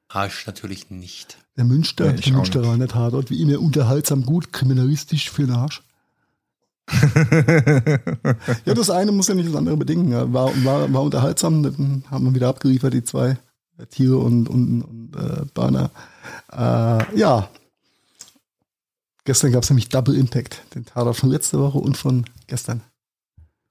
Hast 0.10 0.46
natürlich 0.46 0.90
nicht. 0.90 1.38
Der 1.56 1.64
Münster, 1.64 2.12
Nee, 2.12 2.16
ich 2.20 2.26
der 2.26 2.34
auch 2.34 2.38
Münsteraner 2.38 2.88
Tatort, 2.88 3.30
wie 3.30 3.42
immer 3.42 3.60
unterhaltsam 3.60 4.26
gut, 4.26 4.52
kriminalistisch 4.52 5.30
für 5.30 5.46
den 5.46 5.56
Arsch. 5.56 5.84
Ja, 8.66 8.74
das 8.74 8.90
eine 8.90 9.12
muss 9.12 9.28
ja 9.28 9.36
nicht 9.36 9.50
das 9.50 9.56
andere 9.56 9.78
bedingen. 9.78 10.34
War, 10.34 10.52
war, 10.64 10.92
war 10.94 11.02
unterhaltsam, 11.02 11.64
dann 11.64 12.04
haben 12.10 12.26
wir 12.26 12.36
wieder 12.36 12.50
abgeliefert, 12.50 12.94
die 12.94 13.04
zwei 13.04 13.38
Tiere 13.90 14.18
und, 14.18 14.48
und, 14.50 14.82
und 14.82 15.16
äh, 15.16 15.46
Burner. 15.54 15.92
Äh, 16.52 17.18
ja. 17.18 17.50
Gestern 19.24 19.52
gab 19.52 19.64
es 19.64 19.70
nämlich 19.70 19.90
Double 19.90 20.16
Impact, 20.16 20.62
den 20.76 20.86
Tatort 20.86 21.18
von 21.18 21.30
letzter 21.30 21.60
Woche 21.60 21.78
und 21.78 21.98
von 21.98 22.26
gestern. 22.48 22.82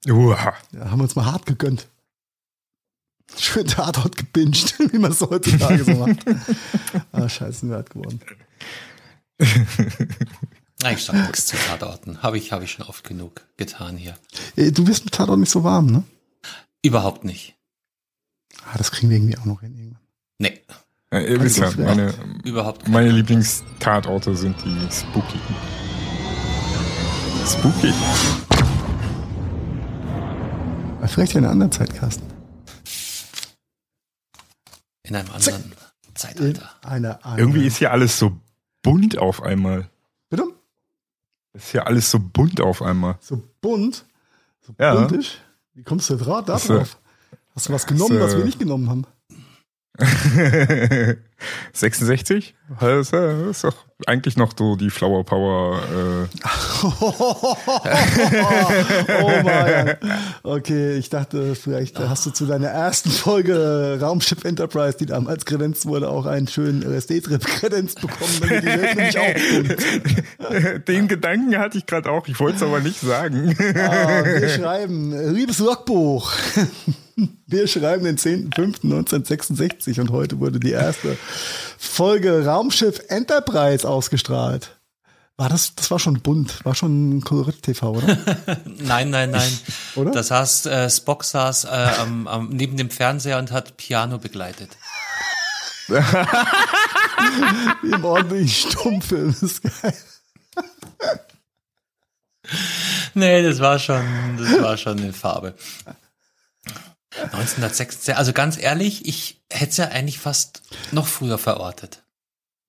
Uha. 0.07 0.53
Ja, 0.71 0.91
haben 0.91 0.99
wir 0.99 1.03
uns 1.03 1.15
mal 1.15 1.25
hart 1.25 1.45
gegönnt. 1.45 1.87
Schön 3.37 3.67
Tatort 3.67 4.17
gebinged, 4.17 4.75
wie 4.91 4.97
man 4.97 5.11
es 5.11 5.21
heutzutage 5.21 5.83
so 5.83 5.93
macht. 5.93 6.25
ah, 7.11 7.29
scheiße, 7.29 7.67
wir 7.67 7.75
hart 7.75 7.89
geworden. 7.91 8.19
Nein, 10.83 10.95
ich 10.97 11.03
sag 11.05 11.15
nichts 11.15 11.45
zu 11.45 11.55
Tatorten. 11.57 12.21
Habe 12.23 12.37
ich, 12.37 12.51
habe 12.51 12.63
ich 12.63 12.71
schon 12.71 12.85
oft 12.85 13.03
genug 13.03 13.41
getan 13.57 13.97
hier. 13.97 14.15
Ey, 14.55 14.71
Du 14.71 14.87
wirst 14.87 15.05
mit 15.05 15.13
Tatort 15.13 15.39
nicht 15.39 15.51
so 15.51 15.63
warm, 15.63 15.87
ne? 15.87 16.03
Überhaupt 16.81 17.23
nicht. 17.23 17.55
Ah, 18.65 18.77
das 18.77 18.91
kriegen 18.91 19.09
wir 19.09 19.17
irgendwie 19.17 19.37
auch 19.37 19.45
noch 19.45 19.61
hin. 19.61 19.77
irgendwann. 19.77 20.01
Nee, 20.39 20.61
Ja, 21.13 21.19
ihr 21.19 21.41
wisst 21.41 21.57
ja, 21.57 21.65
Also, 21.65 21.81
meine, 21.81 22.13
überhaupt 22.43 22.87
meine 22.87 23.11
Lieblingstatorte 23.11 24.35
sind 24.35 24.55
die 24.65 24.87
Spooky. 24.91 25.39
Spooky. 27.45 27.93
Aber 30.97 31.07
vielleicht 31.07 31.33
in 31.33 31.39
einer 31.39 31.51
anderen 31.51 31.71
Zeit, 31.71 31.93
Carsten. 31.93 32.25
In 35.03 35.15
einem 35.15 35.29
anderen 35.31 35.73
Zeitalter. 36.13 36.69
einer, 36.83 37.23
einer 37.25 37.37
Irgendwie 37.39 37.65
ist 37.65 37.77
hier 37.77 37.91
alles 37.91 38.17
so 38.17 38.39
bunt 38.83 39.17
auf 39.17 39.41
einmal. 39.43 39.89
Bitte? 41.53 41.57
Ist 41.63 41.71
hier 41.71 41.85
alles 41.87 42.09
so 42.11 42.19
bunt 42.19 42.61
auf 42.61 42.81
einmal. 42.81 43.17
So 43.21 43.41
bunt. 43.61 44.05
So 44.61 44.73
Ja. 44.79 44.95
buntig. 44.95 45.41
Wie 45.73 45.83
kommst 45.83 46.09
du 46.09 46.15
da, 46.15 46.25
da 46.41 46.53
Das, 46.53 46.65
drauf? 46.67 46.97
Hast 47.55 47.67
du 47.69 47.73
was 47.73 47.85
genommen, 47.85 48.19
das, 48.19 48.29
was 48.31 48.37
wir 48.37 48.45
nicht 48.45 48.59
genommen 48.59 48.89
haben? 48.89 49.05
66? 51.73 52.55
Das 52.79 53.11
ist 53.11 53.63
doch 53.63 53.75
eigentlich 54.07 54.37
noch 54.37 54.53
so 54.57 54.75
die 54.75 54.89
Flower 54.89 55.23
Power. 55.23 55.81
Äh, 55.81 56.27
oh 59.23 59.43
mein. 59.43 59.97
Okay, 60.43 60.97
ich 60.97 61.09
dachte, 61.09 61.55
vielleicht 61.55 61.99
hast 61.99 62.25
du 62.25 62.31
zu 62.31 62.45
deiner 62.45 62.69
ersten 62.69 63.09
Folge 63.09 63.99
Raumschiff 64.01 64.43
Enterprise, 64.43 64.97
die 64.97 65.05
damals 65.05 65.45
kredenzt 65.45 65.85
wurde, 65.85 66.09
auch 66.09 66.25
einen 66.25 66.47
schönen 66.47 66.81
LSD-Trip 66.81 67.45
kredenzt 67.45 68.01
bekommen, 68.01 68.33
damit 68.39 68.63
die 68.63 68.67
Welt 68.67 68.95
nämlich 68.95 69.19
auch 69.19 70.79
den 70.87 71.07
Gedanken 71.07 71.57
hatte 71.57 71.77
ich 71.77 71.85
gerade 71.85 72.09
auch. 72.09 72.27
Ich 72.27 72.39
wollte 72.39 72.57
es 72.57 72.63
aber 72.63 72.79
nicht 72.79 72.99
sagen. 72.99 73.55
Ah, 73.75 74.23
wir 74.23 74.49
schreiben, 74.57 75.33
liebes 75.33 75.59
Logbuch. 75.59 76.31
Wir 77.47 77.67
schreiben 77.67 78.05
den 78.05 78.17
10.05.1966 78.17 79.99
und 79.99 80.11
heute 80.11 80.39
wurde 80.39 80.59
die 80.59 80.71
erste 80.71 81.17
Folge 81.77 82.45
Raumschiff 82.45 83.01
Enterprise 83.07 83.87
ausgestrahlt. 83.87 84.77
War 85.37 85.47
das, 85.49 85.73
das 85.75 85.89
war 85.89 85.97
schon 85.97 86.21
bunt, 86.21 86.63
war 86.65 86.75
schon 86.75 87.21
Kolorit 87.21 87.63
TV, 87.63 87.91
oder? 87.91 88.17
Nein, 88.65 89.09
nein, 89.09 89.31
nein. 89.31 89.59
Oder? 89.95 90.11
Das 90.11 90.29
heißt, 90.29 90.67
äh, 90.67 90.87
Spock 90.89 91.23
saß 91.23 91.63
äh, 91.65 91.89
am, 91.99 92.27
am, 92.27 92.49
neben 92.49 92.77
dem 92.77 92.91
Fernseher 92.91 93.39
und 93.39 93.51
hat 93.51 93.77
Piano 93.77 94.19
begleitet. 94.19 94.69
Wie 95.87 95.95
im 97.91 98.05
ordentlichen 98.05 98.71
Stummfilm, 98.71 99.31
das 99.31 99.41
ist 99.41 99.63
geil. 99.63 99.97
Nee, 103.13 103.43
das 103.43 103.59
war 103.59 103.77
schon, 103.79 104.37
das 104.37 104.61
war 104.61 104.77
schon 104.77 104.97
in 104.99 105.13
Farbe. 105.13 105.53
1966, 107.15 108.15
also 108.15 108.33
ganz 108.33 108.57
ehrlich, 108.57 109.05
ich 109.05 109.41
hätte 109.51 109.71
es 109.71 109.77
ja 109.77 109.85
eigentlich 109.89 110.19
fast 110.19 110.61
noch 110.91 111.07
früher 111.07 111.37
verortet. 111.37 112.03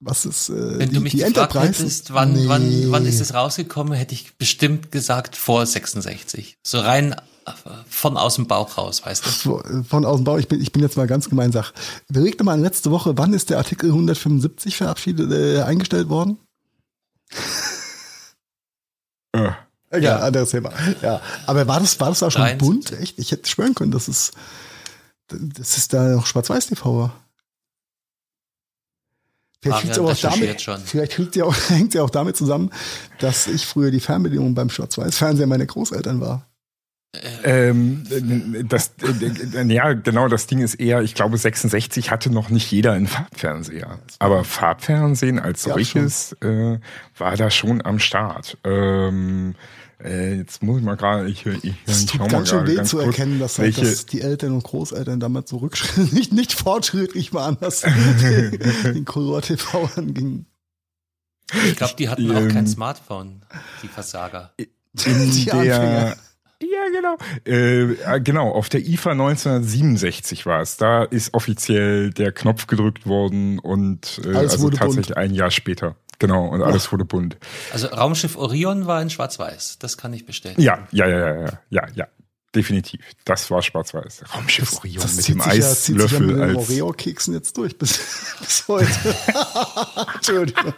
Was 0.05 0.24
ist, 0.24 0.49
äh, 0.49 0.78
Wenn 0.80 0.88
die, 0.88 0.97
du 0.97 1.01
mich 1.01 1.12
die 1.12 1.18
gefragt 1.18 1.55
Enterprise? 1.55 1.82
hättest, 1.82 2.12
wann, 2.12 2.32
Nee. 2.32 2.49
wann, 2.49 2.90
wann 2.90 3.07
ist 3.07 3.20
es 3.20 3.34
rausgekommen, 3.34 3.93
hätte 3.93 4.14
ich 4.14 4.36
bestimmt 4.36 4.90
gesagt 4.90 5.36
vor 5.36 5.64
66. 5.64 6.57
So 6.66 6.80
rein 6.80 7.12
äh, 7.47 7.51
von 7.88 8.16
aus 8.16 8.34
dem 8.34 8.49
Bauch 8.49 8.76
raus, 8.78 9.07
weißt 9.07 9.24
du? 9.24 9.30
Von 9.30 9.84
von 9.84 10.05
außen 10.05 10.24
Bau, 10.24 10.38
ich 10.38 10.49
bin, 10.49 10.61
ich 10.61 10.72
bin 10.72 10.82
jetzt 10.82 10.97
mal 10.97 11.07
ganz 11.07 11.28
gemein 11.28 11.53
sach. 11.53 11.72
Überleg 12.09 12.43
mal 12.43 12.59
letzte 12.61 12.90
Woche, 12.90 13.16
wann 13.16 13.32
ist 13.32 13.51
der 13.51 13.59
Artikel 13.59 13.90
175 13.90 14.76
verabschiedet, 14.76 15.30
äh, 15.30 15.62
eingestellt 15.62 16.09
worden? 16.09 16.38
Äh, 19.34 19.53
Egal, 19.93 20.18
Ja. 20.20 20.26
anderes 20.26 20.51
Thema. 20.51 20.72
Ja, 21.03 21.20
aber 21.47 21.66
war 21.68 21.78
das, 21.80 22.01
war 22.01 22.09
das 22.09 22.22
auch 22.22 22.30
schon 22.30 22.43
73. 22.43 22.59
bunt? 22.59 22.93
Echt? 23.01 23.18
Ich 23.18 23.30
hätte 23.30 23.49
schwören 23.49 23.74
können, 23.74 23.93
dass 23.93 24.09
es, 24.09 24.32
das 25.28 25.76
ist 25.76 25.93
da 25.93 26.09
noch 26.09 26.26
Schwarz-Weiß-TV 26.26 26.99
war. 26.99 27.14
Vielleicht 29.61 29.97
aber 29.97 30.11
auch 30.11 30.16
damit, 30.18 30.61
vielleicht 30.84 31.18
hängt 31.18 31.36
ja 31.36 31.45
auch, 31.45 31.55
hängt 31.68 31.95
ja 31.95 32.03
auch 32.03 32.11
damit 32.11 32.36
zusammen, 32.36 32.70
dass 33.20 33.47
ich 33.47 33.64
früher 33.64 33.90
die 33.93 34.01
Fernbedienung 34.01 34.55
beim 34.55 34.70
Schwarz-Weiß-Fernseher 34.70 35.47
meiner 35.47 35.66
Großeltern 35.66 36.20
war. 36.20 36.49
ähm, 37.45 38.05
das, 38.68 38.93
äh, 39.03 39.62
ja, 39.72 39.93
genau, 39.93 40.28
das 40.28 40.47
Ding 40.47 40.61
ist 40.61 40.74
eher, 40.76 41.03
ich 41.03 41.14
glaube, 41.14 41.36
66 41.36 42.11
hatte 42.11 42.30
noch 42.30 42.49
nicht 42.49 42.72
jeder 42.72 42.93
einen 42.93 43.07
Farbfernseher. 43.07 43.99
Aber 44.18 44.43
Farbfernsehen 44.45 45.38
als 45.38 45.64
Ja, 45.66 45.74
solches 45.74 46.32
äh, 46.40 46.78
war 47.18 47.36
da 47.36 47.51
schon 47.51 47.84
am 47.84 47.99
Start. 47.99 48.57
Ähm, 48.64 49.55
äh, 50.05 50.34
jetzt 50.36 50.62
muss 50.62 50.78
ich 50.78 50.84
mal 50.84 50.96
gerade, 50.96 51.28
ich, 51.28 51.46
ich, 51.46 51.64
ich, 51.64 51.74
Es 51.86 52.00
ich 52.00 52.07
tut 52.07 52.28
ganz 52.28 52.48
schön 52.50 52.66
weh 52.66 52.74
ganz 52.74 52.90
zu 52.90 52.96
kurz, 52.96 53.07
erkennen, 53.09 53.38
dass, 53.38 53.59
halt, 53.59 53.76
welche, 53.76 53.90
dass 53.90 54.07
die 54.07 54.20
Eltern 54.20 54.53
und 54.53 54.64
Großeltern 54.64 55.20
damals 55.20 55.50
so 55.50 55.59
rückschrittlich, 55.59 56.12
nicht, 56.12 56.32
nicht 56.32 56.53
fortschrittlich 56.53 57.32
waren, 57.32 57.57
was 57.61 57.82
den, 57.82 58.59
den 58.84 59.05
Color 59.05 59.42
TV 59.42 59.88
anging. 59.96 60.46
Ich 61.66 61.76
glaube, 61.76 61.94
die 61.98 62.09
hatten 62.09 62.30
auch 62.30 62.48
kein 62.48 62.59
Ähm, 62.59 62.66
Smartphone, 62.66 63.42
die 63.82 63.88
Versager. 63.88 64.53
in 64.57 64.68
Die 65.32 65.44
der, 65.44 65.55
Anfänger. 65.55 66.16
ja, 66.62 66.88
genau. 66.92 67.16
Äh, 67.46 67.92
äh, 68.16 68.20
genau, 68.20 68.50
auf 68.53 68.68
der 68.68 68.80
IFA 68.86 69.11
1967 69.12 70.46
war 70.46 70.61
es. 70.62 70.76
Da 70.76 71.05
ist 71.05 71.34
offiziell 71.34 72.11
der 72.11 72.32
Knopf 72.32 72.66
gedrückt 72.66 73.07
worden 73.07 73.59
und 73.59 74.20
äh, 74.24 74.34
also 74.34 74.61
wurde 74.61 74.78
tatsächlich 74.78 75.16
ein 75.16 75.34
Jahr 75.34 75.50
später. 75.50 75.96
Genau, 76.22 76.46
und 76.46 76.62
alles 76.62 76.92
wurde 76.92 77.04
bunt. 77.04 77.36
Also 77.72 77.88
Raumschiff 77.88 78.36
Orion 78.36 78.86
war 78.86 79.02
in 79.02 79.10
Schwarz-Weiß, 79.10 79.80
das 79.80 79.98
kann 79.98 80.12
ich 80.12 80.24
bestätigen. 80.24 80.62
Ja, 80.62 80.86
ja, 80.92 81.08
ja, 81.08 81.18
ja, 81.18 81.40
ja, 81.40 81.58
ja, 81.70 81.88
ja. 81.96 82.06
Definitiv. 82.54 83.00
Das 83.24 83.50
war 83.50 83.60
schwarz-weiß. 83.60 84.22
Raumschiff 84.32 84.72
Orion 84.78 85.02
Das 85.02 85.16
mit 85.16 85.24
zieht 85.24 85.34
dem 85.34 85.40
sich 85.40 85.52
ja, 85.52 85.58
ja 85.58 85.70
Eislöffel 85.70 86.20
mit 86.20 86.36
den 86.36 86.42
als. 86.42 86.56
Oreo-Keksen 86.58 87.34
jetzt 87.34 87.56
durch 87.56 87.76
bis, 87.76 87.98
bis 88.40 88.68
heute. 88.68 88.86
Entschuldigung. 90.14 90.74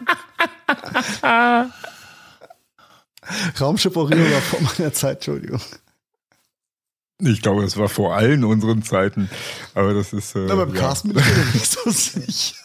Raumschiff 3.61 3.97
Oreo 3.99 4.32
war 4.32 4.40
vor 4.40 4.61
meiner 4.62 4.95
Zeit, 4.95 5.16
Entschuldigung. 5.16 5.61
Ich 7.18 7.42
glaube, 7.42 7.61
das 7.61 7.76
war 7.76 7.90
vor 7.90 8.16
allen 8.16 8.45
unseren 8.45 8.82
Zeiten. 8.82 9.28
Aber 9.74 9.92
das 9.92 10.14
ist. 10.14 10.36
Äh, 10.36 10.47
Na, 10.49 10.55
beim 10.55 10.74
ja. 10.74 10.80
Carsten 10.80 11.12
bin 11.12 11.22
ich 11.22 11.36
mir 11.36 11.53
nicht 11.53 11.70
so 11.70 11.90
sicher. 11.90 12.64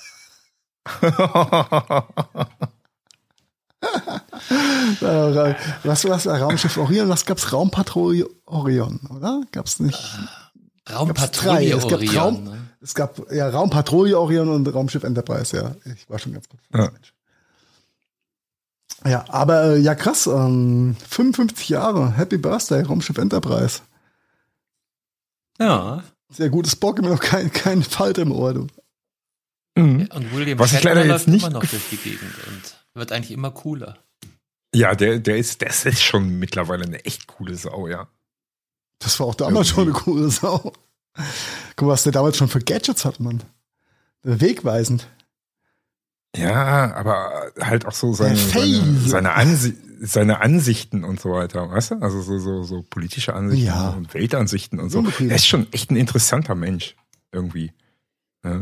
Äh, 5.02 5.56
was 5.84 6.04
war 6.04 6.12
das? 6.12 6.28
Raumschiff 6.28 6.78
Orion? 6.78 7.10
Was 7.10 7.26
gab's? 7.26 7.54
Raumpatrouille 7.54 8.28
Orion, 8.46 9.00
oder? 9.16 9.42
Gab's 9.52 9.80
nicht? 9.80 10.00
Raumpatrouille 10.90 11.76
Es 11.76 11.84
gab 11.84 11.94
Orion. 11.94 12.18
Raum, 12.18 12.44
ne? 12.44 12.58
es 12.82 12.96
gab 12.96 13.32
ja 13.32 13.50
Raumpatrouille 13.50 14.18
Orion 14.20 14.50
und 14.50 14.74
Raumschiff 14.74 15.04
Enterprise, 15.04 15.56
ja. 15.56 15.76
Ich 15.94 16.10
war 16.10 16.20
schon 16.20 16.34
ganz 16.34 16.50
gut. 16.50 16.60
Ja. 16.74 16.90
Ja, 19.06 19.26
aber 19.30 19.64
äh, 19.64 19.78
ja 19.78 19.96
krass, 19.96 20.28
ähm, 20.28 20.96
55 21.08 21.70
Jahre, 21.70 22.18
Happy 22.18 22.38
Birthday, 22.38 22.82
Raumschiff 22.82 23.18
Enterprise. 23.18 23.80
Ja. 25.58 26.04
Sehr 26.30 26.50
gutes 26.50 26.76
Bock, 26.76 27.00
immer 27.00 27.10
noch 27.10 27.22
kein, 27.22 27.52
kein 27.52 27.82
Falte 27.82 28.22
im 28.22 28.32
Ohr, 28.32 28.54
du. 28.54 28.68
Mhm. 29.76 30.10
Und 30.14 30.34
William 30.34 30.60
Was 30.60 30.72
ich 30.74 30.80
Shatner 30.80 30.96
leider 30.96 31.02
jetzt 31.02 31.12
läuft 31.12 31.28
nicht 31.28 31.44
immer 31.46 31.54
noch 31.54 31.66
durch 31.66 31.84
die 31.92 31.98
Gegend 31.98 32.34
und 32.48 32.62
wird 32.96 33.12
eigentlich 33.12 33.32
immer 33.32 33.52
cooler. 33.52 33.98
Ja, 34.74 34.94
der, 34.94 35.20
der 35.20 35.38
ist, 35.38 35.62
das 35.62 35.86
ist 35.86 36.04
schon 36.04 36.40
mittlerweile 36.40 36.86
eine 36.86 37.04
echt 37.06 37.28
coole 37.28 37.56
Sau, 37.56 37.88
ja. 37.88 38.08
Das 39.00 39.20
war 39.20 39.28
auch 39.28 39.36
damals 39.36 39.70
schon 39.70 39.86
eine 39.86 39.94
coole 39.94 40.30
Sau. 40.30 40.74
Guck 41.76 41.88
mal, 41.88 41.94
was 41.94 42.04
der 42.04 42.12
damals 42.12 42.38
schon 42.38 42.50
für 42.50 42.60
Gadgets 42.60 43.06
hat, 43.06 43.20
Mann. 43.20 43.44
Wegweisend. 44.24 45.08
Ja, 46.36 46.94
aber 46.94 47.52
halt 47.60 47.86
auch 47.86 47.94
so 47.94 48.14
seine, 48.14 48.36
seine, 48.36 49.00
seine, 49.06 49.34
Ansi 49.34 49.76
seine 50.02 50.42
Ansichten 50.42 51.04
und 51.04 51.20
so 51.20 51.32
weiter, 51.32 51.72
weißt 51.72 51.92
du? 51.92 51.96
Also 51.96 52.22
so, 52.22 52.38
so, 52.38 52.64
so 52.64 52.84
politische 52.84 53.34
Ansichten 53.34 53.66
Ja. 53.66 53.90
und 53.90 54.14
Weltansichten 54.14 54.80
und 54.80 54.90
so. 54.92 55.04
Er 55.20 55.36
ist 55.36 55.48
schon 55.48 55.72
echt 55.74 55.90
ein 55.92 55.96
interessanter 55.96 56.56
Mensch, 56.56 56.96
irgendwie. 57.32 57.74
Ja, 58.44 58.62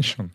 ich 0.00 0.10
schon. 0.10 0.32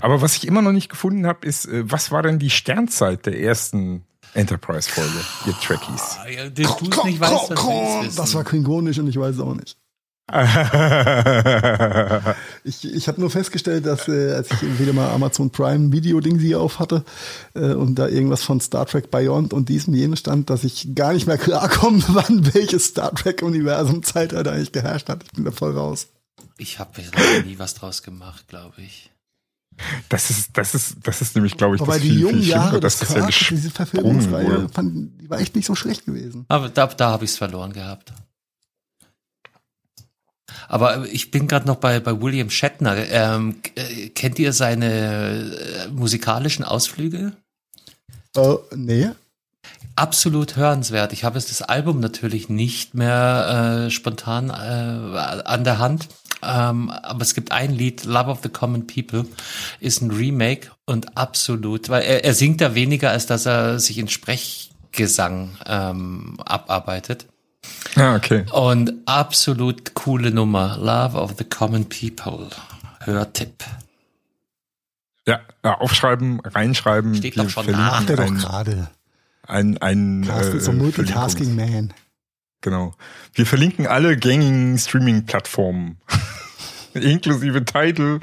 Aber 0.00 0.22
was 0.22 0.36
ich 0.36 0.46
immer 0.46 0.62
noch 0.62 0.72
nicht 0.72 0.88
gefunden 0.88 1.26
habe, 1.26 1.46
ist, 1.46 1.66
äh, 1.66 1.90
was 1.90 2.10
war 2.10 2.22
denn 2.22 2.38
die 2.38 2.50
Sternzeit 2.50 3.26
der 3.26 3.40
ersten 3.40 4.04
Enterprise-Folge, 4.34 5.24
ihr 5.46 5.54
Trekkies? 5.54 6.18
Ah, 6.20 6.28
ja, 6.28 6.48
du 6.48 6.62
es 6.62 7.04
nicht 7.04 7.20
weißt, 7.20 7.50
das 7.50 8.16
das 8.16 8.34
war 8.34 8.44
klingonisch 8.44 8.98
und 8.98 9.08
ich 9.08 9.18
weiß 9.18 9.36
es 9.36 9.40
auch 9.40 9.54
nicht. 9.54 9.76
Ich, 12.64 12.84
ich 12.84 13.08
habe 13.08 13.20
nur 13.20 13.30
festgestellt, 13.30 13.86
dass 13.86 14.08
äh, 14.08 14.32
als 14.32 14.50
ich 14.50 14.78
wieder 14.78 14.92
mal 14.92 15.08
Amazon 15.10 15.48
Prime 15.48 15.90
Video 15.90 16.20
Ding 16.20 16.38
sie 16.38 16.54
auf 16.54 16.80
hatte 16.80 17.02
äh, 17.54 17.72
und 17.72 17.94
da 17.94 18.08
irgendwas 18.08 18.42
von 18.42 18.60
Star 18.60 18.84
Trek 18.84 19.10
Beyond 19.10 19.54
und 19.54 19.70
diesem 19.70 19.94
jenen 19.94 20.18
stand, 20.18 20.50
dass 20.50 20.64
ich 20.64 20.94
gar 20.94 21.14
nicht 21.14 21.26
mehr 21.26 21.38
klarkomme, 21.38 22.02
wann 22.08 22.54
welches 22.54 22.88
Star 22.88 23.14
Trek 23.14 23.42
Universum 23.42 24.02
Zeitalter 24.02 24.52
eigentlich 24.52 24.72
geherrscht 24.72 25.08
hat. 25.08 25.22
Ich 25.22 25.32
bin 25.32 25.46
da 25.46 25.50
voll 25.50 25.74
raus. 25.74 26.08
Ich 26.56 26.78
habe 26.78 27.00
nie 27.44 27.58
was 27.58 27.74
draus 27.74 28.02
gemacht, 28.02 28.48
glaube 28.48 28.80
ich. 28.82 29.10
Das 30.08 30.30
ist, 30.30 30.50
das 30.54 30.74
ist, 30.74 30.96
das 31.04 31.20
ist 31.22 31.36
nämlich, 31.36 31.56
glaube 31.56 31.76
ich, 31.76 31.80
Wobei 31.80 31.94
das 31.94 32.02
die 32.02 32.08
viel, 32.10 32.20
jungen 32.20 32.40
viel 32.40 32.48
Jahre 32.48 32.80
das 32.80 33.00
ja 33.00 33.06
Kirk, 33.06 33.48
diese 33.50 33.70
Verfilmungsreihe, 33.70 34.68
fand, 34.68 35.20
die 35.20 35.30
war 35.30 35.38
echt 35.38 35.54
nicht 35.54 35.66
so 35.66 35.74
schlecht 35.74 36.04
gewesen. 36.04 36.46
Aber 36.48 36.68
da, 36.68 36.86
da 36.86 37.10
habe 37.10 37.24
ich 37.24 37.30
es 37.30 37.36
verloren 37.36 37.72
gehabt. 37.72 38.12
Aber 40.68 41.06
ich 41.06 41.30
bin 41.30 41.46
gerade 41.46 41.66
noch 41.66 41.76
bei, 41.76 42.00
bei 42.00 42.20
William 42.20 42.50
Shatner. 42.50 42.96
Ähm, 43.08 43.56
äh, 43.74 44.08
kennt 44.08 44.38
ihr 44.38 44.52
seine 44.52 45.86
äh, 45.86 45.88
musikalischen 45.88 46.64
Ausflüge? 46.64 47.32
Äh, 48.36 48.54
nee. 48.74 49.10
Absolut 49.98 50.54
hörenswert. 50.54 51.12
Ich 51.12 51.24
habe 51.24 51.40
jetzt 51.40 51.50
das 51.50 51.60
Album 51.60 51.98
natürlich 51.98 52.48
nicht 52.48 52.94
mehr 52.94 53.86
äh, 53.86 53.90
spontan 53.90 54.48
äh, 54.50 54.52
an 54.52 55.64
der 55.64 55.80
Hand. 55.80 56.06
Ähm, 56.40 56.88
aber 56.88 57.22
es 57.22 57.34
gibt 57.34 57.50
ein 57.50 57.72
Lied, 57.72 58.04
Love 58.04 58.30
of 58.30 58.38
the 58.44 58.48
Common 58.48 58.86
People, 58.86 59.26
ist 59.80 60.00
ein 60.00 60.12
Remake 60.12 60.70
und 60.84 61.18
absolut, 61.18 61.88
weil 61.88 62.02
er, 62.02 62.24
er 62.24 62.32
singt 62.34 62.60
da 62.60 62.76
weniger, 62.76 63.10
als 63.10 63.26
dass 63.26 63.44
er 63.44 63.80
sich 63.80 63.98
in 63.98 64.06
Sprechgesang 64.06 65.56
ähm, 65.66 66.36
abarbeitet. 66.44 67.26
Ah, 67.96 68.14
okay. 68.14 68.46
Und 68.52 68.92
absolut 69.06 69.94
coole 69.94 70.30
Nummer. 70.30 70.76
Love 70.78 71.18
of 71.18 71.34
the 71.38 71.44
Common 71.44 71.88
People. 71.88 72.46
Hörtipp. 73.00 73.64
Ja, 75.26 75.40
aufschreiben, 75.64 76.40
reinschreiben. 76.40 77.16
Steht 77.16 77.36
doch 77.36 77.50
schon 77.50 77.66
nach. 77.66 78.00
Macht 78.00 78.10
er 78.10 78.16
doch 78.16 78.32
gerade. 78.32 78.88
Ein, 79.48 79.78
ein, 79.78 80.24
Carsten 80.26 80.58
ist 80.58 80.64
so 80.66 80.70
äh, 80.70 80.74
ein 80.74 80.78
Multitasking 80.78 81.58
Verlinkungs- 81.58 81.72
Man. 81.72 81.94
Genau. 82.60 82.94
Wir 83.32 83.46
verlinken 83.46 83.86
alle 83.86 84.16
gängigen 84.16 84.76
Streaming-Plattformen. 84.78 85.98
Inklusive 86.94 87.64
Title. 87.64 88.20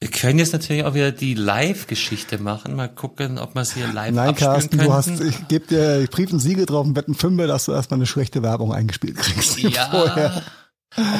Wir 0.00 0.10
können 0.10 0.38
jetzt 0.38 0.52
natürlich 0.52 0.84
auch 0.84 0.94
wieder 0.94 1.12
die 1.12 1.34
Live-Geschichte 1.34 2.38
machen. 2.38 2.76
Mal 2.76 2.88
gucken, 2.88 3.38
ob 3.38 3.54
wir 3.54 3.62
es 3.62 3.72
hier 3.74 3.86
live 3.86 4.12
Nein, 4.14 4.30
abspielen 4.30 4.52
Carsten, 4.52 4.70
könnten. 4.78 4.86
du 4.86 4.92
hast, 4.92 5.20
ich 5.20 5.48
gebe 5.48 5.66
dir 5.66 6.06
Brief 6.10 6.32
und 6.32 6.40
Siegel 6.40 6.66
drauf 6.66 6.84
und 6.86 6.94
wetten 6.96 7.14
Fünfe, 7.14 7.46
dass 7.46 7.64
du 7.64 7.72
erstmal 7.72 7.98
eine 7.98 8.06
schlechte 8.06 8.42
Werbung 8.42 8.72
eingespielt 8.72 9.16
kriegst. 9.16 9.60
vorher. 9.60 10.16
ja. 10.16 10.42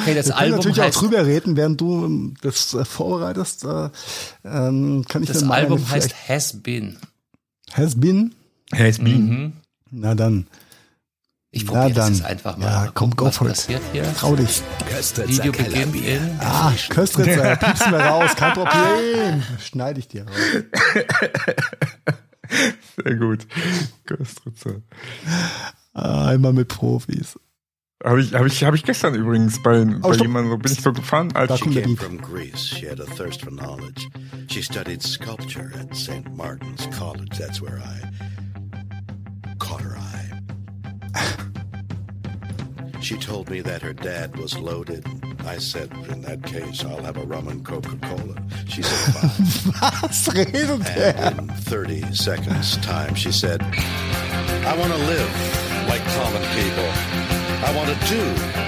Okay, 0.01 0.13
das 0.13 0.27
Wir 0.27 0.33
können 0.33 0.33
Album 0.33 0.57
natürlich 0.57 0.79
heißt, 0.79 0.97
auch 0.97 1.01
drüber 1.01 1.25
reden, 1.25 1.55
während 1.55 1.81
du 1.81 2.05
ähm, 2.05 2.33
das 2.41 2.73
äh, 2.73 2.85
vorbereitest. 2.85 3.63
Äh, 3.63 3.89
ähm, 4.45 5.03
kann 5.09 5.23
ich 5.23 5.29
das 5.29 5.43
Album 5.43 5.89
heißt 5.89 6.13
Has 6.29 6.61
Been. 6.61 6.97
Has 7.73 7.99
Been? 7.99 8.33
Has 8.73 8.97
been. 8.99 9.29
Mhm. 9.29 9.53
Na 9.91 10.15
dann, 10.15 10.47
Ich 11.51 11.65
Na 11.65 11.71
probiere 11.71 11.93
das 11.93 12.05
dann. 12.05 12.13
jetzt 12.15 12.25
einfach 12.25 12.57
mal. 12.57 12.65
Ja, 12.65 12.91
komm, 12.93 13.11
gucken, 13.11 13.15
go 13.17 13.25
was 13.25 13.37
for 13.37 13.49
it. 13.49 13.67
hier. 13.91 14.13
trau 14.15 14.35
dich. 14.35 14.61
Video 15.27 15.51
beginnt 15.51 15.95
in. 15.95 16.39
Ah, 16.39 16.71
Köstritzer, 16.89 17.55
piepsen 17.57 17.91
wir 17.91 17.99
raus, 17.99 18.35
kein 18.35 18.53
Problem. 18.55 19.43
Schneide 19.59 19.99
ich 19.99 20.07
dir 20.07 20.25
raus. 20.25 20.63
Sehr 23.03 23.15
gut. 23.15 23.47
Köstritzer. 24.05 24.81
Ah, 25.93 26.27
Einmal 26.27 26.53
mit 26.53 26.67
Profis. 26.69 27.39
Habe 28.01 28.21
ich, 28.21 28.33
habe 28.33 28.47
ich, 28.47 28.63
habe 28.65 28.75
ich 28.75 28.83
gestern 28.83 29.15
übrigens 29.15 29.61
bei, 29.63 29.85
bei 29.85 30.15
jemandem, 30.15 30.51
so 30.51 30.57
bin 30.57 30.71
ich 30.73 30.81
so 30.81 30.91
gefahren, 30.91 31.31
als 31.35 31.47
Da 31.49 31.57
kommt 31.57 31.75
der 31.75 31.83
came 31.83 31.95
from 31.95 32.17
Greece. 32.17 32.59
She 32.67 32.85
had 32.85 32.99
a 32.99 33.05
thirst 33.05 33.41
for 33.41 33.49
knowledge. 33.51 34.07
She 34.49 34.61
studied 34.61 35.01
sculpture 35.01 35.71
at 35.79 35.95
St. 35.95 36.35
Martin's 36.35 36.85
College. 36.97 37.37
That's 37.37 37.61
where 37.61 37.79
I 37.79 38.01
caught 39.59 39.81
her 39.81 39.97
eye. 39.97 40.31
She 43.01 43.17
told 43.17 43.49
me 43.49 43.59
that 43.59 43.81
her 43.81 43.91
dad 43.91 44.37
was 44.37 44.57
loaded. 44.57 45.05
I 45.45 45.57
said, 45.57 45.91
in 46.07 46.21
that 46.21 46.41
case, 46.43 46.85
I'll 46.85 47.03
have 47.03 47.17
a 47.17 47.25
rum 47.25 47.49
and 47.49 47.65
Coca-Cola. 47.65 48.35
She 48.65 48.81
said, 48.81 49.13
fine. 49.73 50.01
Was 50.01 50.27
redet 50.33 50.79
der? 50.95 51.13
And 51.17 51.39
in 51.51 51.55
30 51.57 52.13
seconds 52.13 52.77
time, 52.77 53.13
she 53.15 53.29
said, 53.33 53.61
I 53.61 54.73
want 54.77 54.93
to 54.93 54.99
live 54.99 55.29
like 55.89 56.01
common 56.15 56.43
people. 56.55 57.42
I 57.61 57.75
want 57.75 57.89
to 57.89 57.95
do 58.09 58.21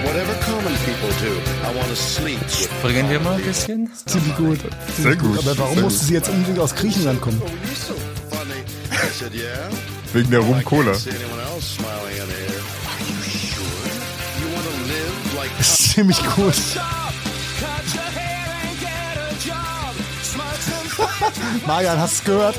whatever 0.06 0.34
common 0.44 0.74
people 0.84 1.10
do. 1.20 1.32
I 1.64 1.74
want 1.74 1.88
to 1.88 1.96
sleep 1.96 2.38
Folgen 2.82 3.08
wir 3.10 3.20
mal 3.20 3.36
ein 3.36 3.42
bisschen. 3.42 3.90
Ziemlich 4.06 4.36
gut. 4.36 4.58
Sehr 4.96 5.16
gut. 5.16 5.38
Aber 5.38 5.58
warum 5.58 5.80
musste 5.80 6.04
sie 6.04 6.14
jetzt 6.14 6.28
unbedingt 6.28 6.58
aus 6.58 6.74
Griechenland 6.74 7.20
kommen? 7.20 7.40
Oh, 7.44 7.48
you're 7.48 7.74
so 7.74 7.94
funny. 8.30 8.62
I 8.92 9.08
said, 9.10 9.34
yeah. 9.34 9.68
wegen 10.12 10.30
der 10.30 10.40
Rum-Cola. 10.40 10.92
can't 10.92 10.96
see 10.96 11.10
anyone 11.10 11.40
else 11.40 11.76
smiling 11.76 12.16
in 12.16 12.28
here. 12.28 12.60
Are 12.86 13.02
you 13.02 13.22
sure? 13.22 13.64
You 14.40 14.46
want 14.54 14.64
to 14.64 14.74
live 14.86 15.34
like 15.36 15.50
Das 15.58 15.68
ist 15.68 15.92
ziemlich 15.92 16.18
gut. 16.34 16.54
Marian, 21.66 21.98
hast 21.98 22.20
du 22.20 22.32
gehört? 22.32 22.56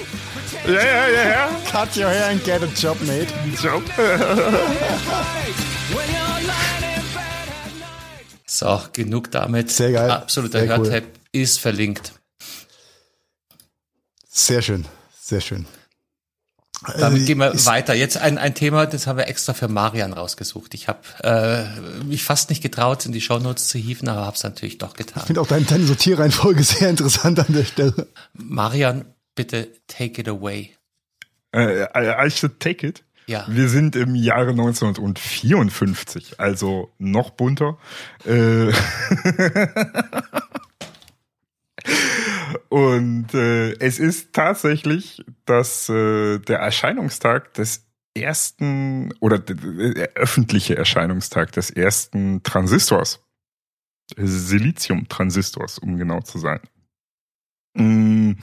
Ja, 0.67 0.73
ja, 0.73 1.07
ja, 1.07 1.29
ja. 1.29 1.49
Cut 1.71 1.95
your 1.95 2.09
hair 2.09 2.29
and 2.29 2.43
get 2.43 2.61
a 2.61 2.67
job, 2.75 2.97
mate. 3.01 3.27
Job. 3.61 3.83
So, 8.45 8.81
genug 8.93 9.31
damit. 9.31 9.71
Sehr 9.71 9.91
geil. 9.91 10.09
Absoluter 10.09 10.65
Sehr 10.65 10.79
cool. 10.79 11.03
Ist 11.31 11.59
verlinkt. 11.59 12.13
Sehr 14.29 14.61
schön, 14.61 14.85
sehr 15.19 15.41
schön. 15.41 15.65
Damit 16.99 17.23
Äh, 17.23 17.25
gehen 17.25 17.39
wir 17.39 17.53
weiter. 17.65 17.95
Jetzt 17.95 18.17
ein, 18.17 18.37
ein 18.37 18.53
Thema, 18.53 18.85
das 18.85 19.07
haben 19.07 19.17
wir 19.17 19.27
extra 19.27 19.53
für 19.53 19.67
Marian 19.67 20.13
rausgesucht. 20.13 20.73
Ich 20.75 20.87
habe 20.87 20.99
äh, 21.23 22.03
mich 22.03 22.23
fast 22.23 22.49
nicht 22.49 22.61
getraut, 22.61 23.05
in 23.05 23.11
die 23.11 23.21
Shownotes 23.21 23.67
zu 23.67 23.77
hieven, 23.79 24.07
aber 24.09 24.25
habe 24.25 24.35
es 24.35 24.43
natürlich 24.43 24.77
doch 24.77 24.91
Ich 24.91 24.97
getan. 25.07 25.23
finde 25.25 25.41
auch 25.41 25.47
deine, 25.47 25.65
deine 25.65 25.85
Sortierreihenfolge 25.85 26.63
sehr 26.63 26.89
interessant 26.89 27.39
an 27.39 27.47
der 27.49 27.65
Stelle. 27.65 28.07
Marian, 28.33 29.05
bitte 29.35 29.69
take 29.87 30.21
it 30.21 30.27
away. 30.29 30.71
Äh, 31.51 31.87
I 31.95 32.29
should 32.29 32.59
take 32.59 32.85
it. 32.87 33.03
Ja. 33.27 33.45
Wir 33.47 33.67
sind 33.67 33.95
im 33.95 34.15
Jahre 34.15 34.51
1954, 34.51 36.39
also 36.39 36.91
noch 36.97 37.31
bunter. 37.31 37.77
Äh 38.25 38.71
Und 42.69 43.33
äh, 43.33 43.73
es 43.79 43.99
ist 43.99 44.33
tatsächlich 44.33 45.23
das, 45.45 45.89
äh, 45.89 46.39
der 46.39 46.59
Erscheinungstag 46.59 47.53
des 47.53 47.85
ersten 48.15 49.13
oder 49.19 49.39
der, 49.39 49.55
der 49.93 50.13
öffentliche 50.13 50.77
Erscheinungstag 50.77 51.51
des 51.51 51.69
ersten 51.69 52.43
Transistors. 52.43 53.23
Silizium-Transistors, 54.15 55.79
um 55.79 55.97
genau 55.97 56.21
zu 56.21 56.39
sein. 56.39 56.61
Mm, 57.73 58.33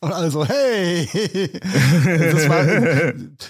Und 0.00 0.12
alle 0.12 0.30
so, 0.30 0.44
hey! 0.46 1.08
Das, 2.04 2.48
war, 2.48 2.64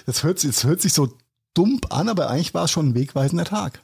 das, 0.06 0.22
hört, 0.22 0.38
sich- 0.38 0.50
das 0.50 0.64
hört 0.64 0.80
sich 0.80 0.92
so 0.92 1.16
dumm 1.54 1.80
an, 1.90 2.08
aber 2.08 2.30
eigentlich 2.30 2.54
war 2.54 2.64
es 2.64 2.70
schon 2.70 2.88
ein 2.90 2.94
wegweisender 2.94 3.44
Tag. 3.44 3.82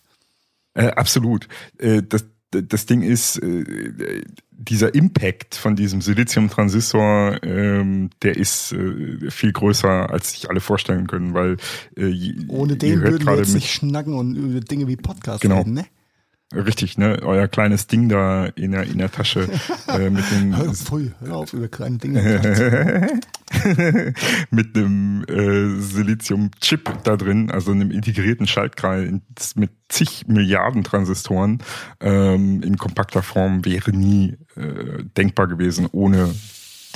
Äh, 0.75 0.89
absolut. 0.89 1.49
Äh, 1.79 2.03
das, 2.03 2.25
das 2.51 2.87
Ding 2.87 3.03
ist, 3.03 3.39
äh, 3.39 4.23
dieser 4.51 4.95
Impact 4.95 5.55
von 5.57 5.75
diesem 5.75 6.01
Silizium-Transistor, 6.03 7.43
ähm, 7.43 8.11
der 8.23 8.37
ist 8.37 8.73
äh, 8.73 9.31
viel 9.31 9.53
größer, 9.53 10.11
als 10.11 10.33
sich 10.33 10.49
alle 10.49 10.61
vorstellen 10.61 11.07
können, 11.09 11.35
weil 11.35 11.57
äh, 11.97 12.07
je- 12.07 12.47
Ohne 12.49 12.77
den 12.77 13.01
würden 13.03 13.27
wir 13.27 13.37
jetzt 13.37 13.55
nicht 13.55 13.71
schnacken 13.73 14.15
und 14.15 14.37
über 14.37 14.61
Dinge 14.61 14.87
wie 14.87 14.97
Podcast 14.97 15.41
Genau. 15.43 15.59
reden, 15.59 15.75
ne? 15.75 15.87
Richtig, 16.55 16.99
ne? 16.99 17.19
Euer 17.23 17.49
kleines 17.49 17.87
Ding 17.87 18.09
da 18.09 18.47
in 18.47 18.73
der, 18.73 18.85
in 18.85 18.99
der 18.99 19.11
Tasche 19.11 19.49
äh, 19.89 20.11
mit 20.11 20.25
dem 20.31 20.57
Hör, 20.57 20.75
pfui, 20.75 21.13
hör 21.21 21.37
auf, 21.37 21.53
über 21.53 21.69
kleine 21.69 21.99
Dinge. 21.99 23.21
mit 24.51 24.77
einem 24.77 25.25
äh, 25.29 25.81
Silizium-Chip 25.81 27.03
da 27.05 27.17
drin, 27.17 27.51
also 27.51 27.73
einem 27.73 27.91
integrierten 27.91 28.47
Schaltkreis 28.47 29.11
mit 29.55 29.71
zig 29.89 30.27
Milliarden 30.27 30.85
Transistoren 30.85 31.63
ähm, 32.01 32.63
in 32.63 32.77
kompakter 32.77 33.23
Form 33.23 33.65
wäre 33.65 33.93
nie 33.93 34.37
äh, 34.57 35.05
denkbar 35.17 35.47
gewesen 35.49 35.89
ohne 35.93 36.35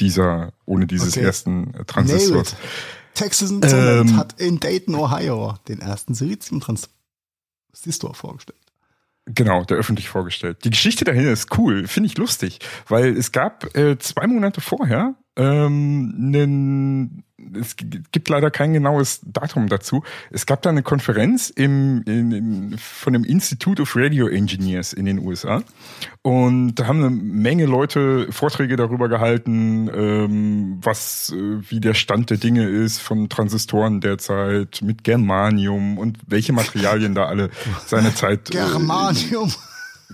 dieser, 0.00 0.52
ohne 0.66 0.86
dieses 0.86 1.16
Okay. 1.16 1.26
ersten 1.26 1.74
äh, 1.74 1.84
Transistors. 1.84 2.56
Texas 3.14 3.50
Ähm. 3.50 4.16
hat 4.16 4.38
in 4.40 4.60
Dayton, 4.60 4.94
Ohio 4.94 5.54
den 5.68 5.80
ersten 5.80 6.14
Silizium-Transistor 6.14 8.14
vorgestellt. 8.14 8.60
Genau, 9.26 9.64
der 9.64 9.76
öffentlich 9.76 10.08
vorgestellt. 10.08 10.64
Die 10.64 10.70
Geschichte 10.70 11.04
dahinter 11.04 11.32
ist 11.32 11.58
cool, 11.58 11.88
finde 11.88 12.06
ich 12.06 12.16
lustig, 12.16 12.60
weil 12.88 13.16
es 13.16 13.32
gab 13.32 13.76
äh, 13.76 13.98
zwei 13.98 14.26
Monate 14.28 14.60
vorher 14.60 15.16
ähm, 15.36 16.14
einen, 16.16 17.24
es 17.58 17.76
gibt 17.76 18.28
leider 18.28 18.50
kein 18.50 18.72
genaues 18.72 19.20
Datum 19.22 19.68
dazu. 19.68 20.02
Es 20.30 20.46
gab 20.46 20.62
da 20.62 20.70
eine 20.70 20.82
Konferenz 20.82 21.50
im, 21.50 22.02
in, 22.06 22.32
in, 22.32 22.78
von 22.78 23.12
dem 23.12 23.24
Institute 23.24 23.80
of 23.80 23.94
Radio 23.94 24.26
Engineers 24.28 24.92
in 24.92 25.04
den 25.04 25.18
USA 25.18 25.62
und 26.22 26.74
da 26.76 26.86
haben 26.86 27.04
eine 27.04 27.10
Menge 27.10 27.66
Leute 27.66 28.26
Vorträge 28.30 28.76
darüber 28.76 29.08
gehalten, 29.08 29.90
ähm, 29.94 30.78
was 30.82 31.32
äh, 31.36 31.70
wie 31.70 31.80
der 31.80 31.94
Stand 31.94 32.30
der 32.30 32.38
Dinge 32.38 32.66
ist 32.66 32.98
von 33.00 33.28
Transistoren 33.28 34.00
derzeit 34.00 34.80
mit 34.82 35.04
Germanium 35.04 35.98
und 35.98 36.18
welche 36.26 36.52
Materialien 36.52 37.14
da 37.14 37.26
alle 37.26 37.50
seinerzeit 37.86 38.48
äh, 38.50 38.52
Germanium. 38.54 39.52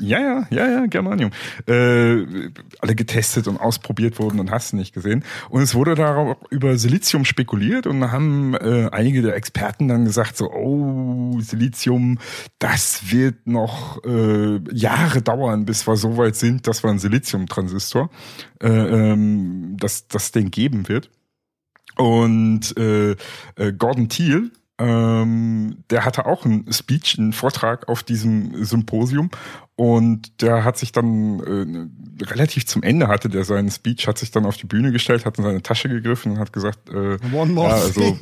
Ja, 0.00 0.20
ja, 0.20 0.46
ja, 0.50 0.68
ja, 0.68 0.86
Germanium. 0.86 1.30
Äh, 1.66 2.24
alle 2.80 2.94
getestet 2.94 3.46
und 3.46 3.58
ausprobiert 3.58 4.18
wurden 4.18 4.40
und 4.40 4.50
hast 4.50 4.72
nicht 4.72 4.94
gesehen. 4.94 5.24
Und 5.50 5.62
es 5.62 5.74
wurde 5.74 5.94
darauf 5.94 6.36
über 6.50 6.78
Silizium 6.78 7.24
spekuliert 7.24 7.86
und 7.86 8.10
haben 8.10 8.54
äh, 8.54 8.88
einige 8.90 9.22
der 9.22 9.36
Experten 9.36 9.88
dann 9.88 10.04
gesagt 10.04 10.36
so, 10.36 10.50
oh, 10.50 11.38
Silizium, 11.40 12.18
das 12.58 13.10
wird 13.10 13.46
noch 13.46 14.02
äh, 14.04 14.60
Jahre 14.72 15.20
dauern, 15.20 15.66
bis 15.66 15.86
wir 15.86 15.96
so 15.96 16.16
weit 16.16 16.36
sind, 16.36 16.66
dass 16.66 16.82
wir 16.82 16.90
einen 16.90 16.98
Siliziumtransistor, 16.98 18.10
äh, 18.62 18.68
ähm, 18.68 19.76
dass 19.78 20.08
das 20.08 20.32
den 20.32 20.50
geben 20.50 20.88
wird. 20.88 21.10
Und 21.96 22.76
äh, 22.78 23.12
äh, 23.56 23.72
Gordon 23.76 24.08
Thiel, 24.08 24.52
ähm, 24.78 25.84
der 25.90 26.04
hatte 26.04 26.26
auch 26.26 26.44
einen 26.44 26.72
Speech, 26.72 27.18
einen 27.18 27.32
Vortrag 27.32 27.88
auf 27.88 28.02
diesem 28.02 28.64
Symposium 28.64 29.30
und 29.82 30.40
der 30.40 30.62
hat 30.62 30.78
sich 30.78 30.92
dann 30.92 31.90
äh, 32.20 32.24
relativ 32.24 32.66
zum 32.66 32.84
Ende 32.84 33.08
hatte 33.08 33.28
der 33.28 33.42
seinen 33.42 33.68
Speech, 33.68 34.06
hat 34.06 34.16
sich 34.16 34.30
dann 34.30 34.46
auf 34.46 34.56
die 34.56 34.66
Bühne 34.66 34.92
gestellt, 34.92 35.26
hat 35.26 35.38
in 35.38 35.44
seine 35.44 35.60
Tasche 35.60 35.88
gegriffen 35.88 36.30
und 36.30 36.38
hat 36.38 36.52
gesagt, 36.52 36.88
äh, 36.88 37.18
One 37.34 37.52
more 37.52 37.68
ja, 37.68 37.74
also, 37.74 38.16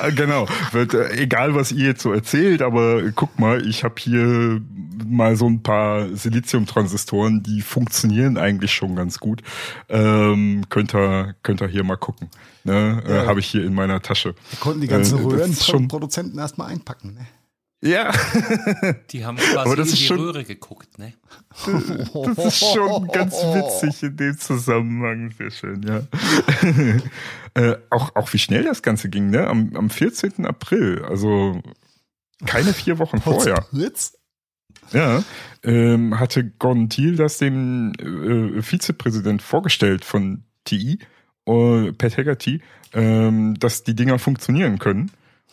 äh, 0.00 0.12
genau, 0.14 0.46
wird, 0.70 0.94
äh, 0.94 1.10
egal 1.14 1.56
was 1.56 1.72
ihr 1.72 1.86
jetzt 1.86 2.02
so 2.02 2.12
erzählt, 2.12 2.62
aber 2.62 3.02
guck 3.16 3.36
mal, 3.40 3.66
ich 3.66 3.82
habe 3.82 3.96
hier 3.98 4.60
mal 5.04 5.34
so 5.34 5.48
ein 5.48 5.60
paar 5.64 6.06
Siliziumtransistoren, 6.14 7.42
die 7.42 7.62
funktionieren 7.62 8.38
eigentlich 8.38 8.72
schon 8.72 8.94
ganz 8.94 9.18
gut. 9.18 9.42
Ähm, 9.88 10.62
könnt 10.68 10.94
ihr 10.94 11.34
könnt 11.42 11.62
ihr 11.62 11.66
hier 11.66 11.82
mal 11.82 11.96
gucken. 11.96 12.28
Ne? 12.62 13.02
Äh, 13.08 13.12
Ja. 13.12 13.26
habe 13.26 13.40
ich 13.40 13.46
hier 13.46 13.64
in 13.64 13.74
meiner 13.74 14.00
Tasche. 14.02 14.36
Da 14.52 14.56
konnten 14.60 14.80
die 14.82 14.86
ganzen 14.86 15.18
Äh, 15.18 15.22
Röhrenproduzenten 15.22 16.38
erstmal 16.38 16.68
einpacken. 16.70 17.14
Ne? 17.14 17.26
Ja, 17.84 18.12
Die 19.10 19.24
haben 19.26 19.36
quasi 19.38 19.56
Aber 19.58 19.74
das 19.74 19.88
in 19.90 19.96
die 19.96 20.02
schon- 20.04 20.20
Röhre 20.20 20.44
geguckt, 20.44 20.98
ne? 21.00 21.14
das 22.36 22.46
ist 22.46 22.64
schon 22.72 23.08
ganz 23.08 23.34
witzig 23.34 24.02
in 24.04 24.16
dem 24.16 24.38
Zusammenhang. 24.38 25.32
Sehr 25.36 25.50
schön, 25.50 25.82
ja. 25.82 26.02
äh, 27.54 27.76
auch, 27.90 28.14
auch 28.14 28.32
wie 28.32 28.38
schnell 28.38 28.62
das 28.64 28.82
Ganze 28.82 29.08
ging, 29.08 29.30
ne? 29.30 29.48
Am, 29.48 29.74
am 29.74 29.90
14. 29.90 30.46
April, 30.46 31.04
also 31.08 31.60
keine 32.46 32.72
vier 32.72 32.98
Wochen 33.00 33.20
vorher. 33.20 33.62
Fritz? 33.70 34.16
Ja, 34.92 35.22
ähm, 35.64 36.18
hatte 36.18 36.44
Gordon 36.44 36.88
Thiel 36.88 37.16
das 37.16 37.38
dem 37.38 37.92
äh, 37.98 38.62
Vizepräsident 38.62 39.42
vorgestellt 39.42 40.04
von 40.04 40.44
TI, 40.64 40.98
äh, 41.46 41.92
Pat 41.92 42.16
Haggerty, 42.16 42.62
ähm, 42.92 43.54
dass 43.58 43.82
die 43.84 43.94
Dinger 43.96 44.18
funktionieren 44.18 44.78
können. 44.78 45.10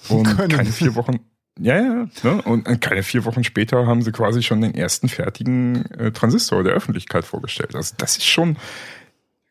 Und 0.10 0.24
Können. 0.26 0.50
keine 0.50 0.72
vier 0.72 0.96
Wochen, 0.96 1.20
ja, 1.58 1.76
ja, 1.78 2.08
ne? 2.24 2.42
und 2.44 2.68
äh, 2.68 2.78
keine 2.78 3.04
vier 3.04 3.26
Wochen 3.26 3.44
später 3.44 3.86
haben 3.88 4.02
sie 4.02 4.12
quasi 4.12 4.44
schon 4.44 4.62
den 4.62 4.76
ersten 4.76 5.10
fertigen 5.10 5.86
äh, 5.92 6.12
Transistor 6.12 6.64
der 6.64 6.74
Öffentlichkeit 6.74 7.26
vorgestellt. 7.26 7.76
Also 7.76 7.96
das 7.98 8.18
ist 8.18 8.26
schon, 8.26 8.58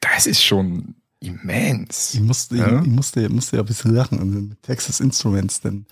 das 0.00 0.26
ist 0.26 0.42
schon 0.44 0.94
immens. 1.20 2.14
Ich 2.14 2.20
musste, 2.20 2.56
Ja. 2.56 2.80
ich, 2.80 2.86
ich 2.86 2.92
musste, 2.92 3.28
musste 3.28 3.56
ja 3.56 3.62
ein 3.62 3.66
bisschen 3.66 3.94
lachen 3.94 4.48
mit 4.48 4.62
Texas 4.62 5.00
Instruments, 5.00 5.60
denn 5.60 5.86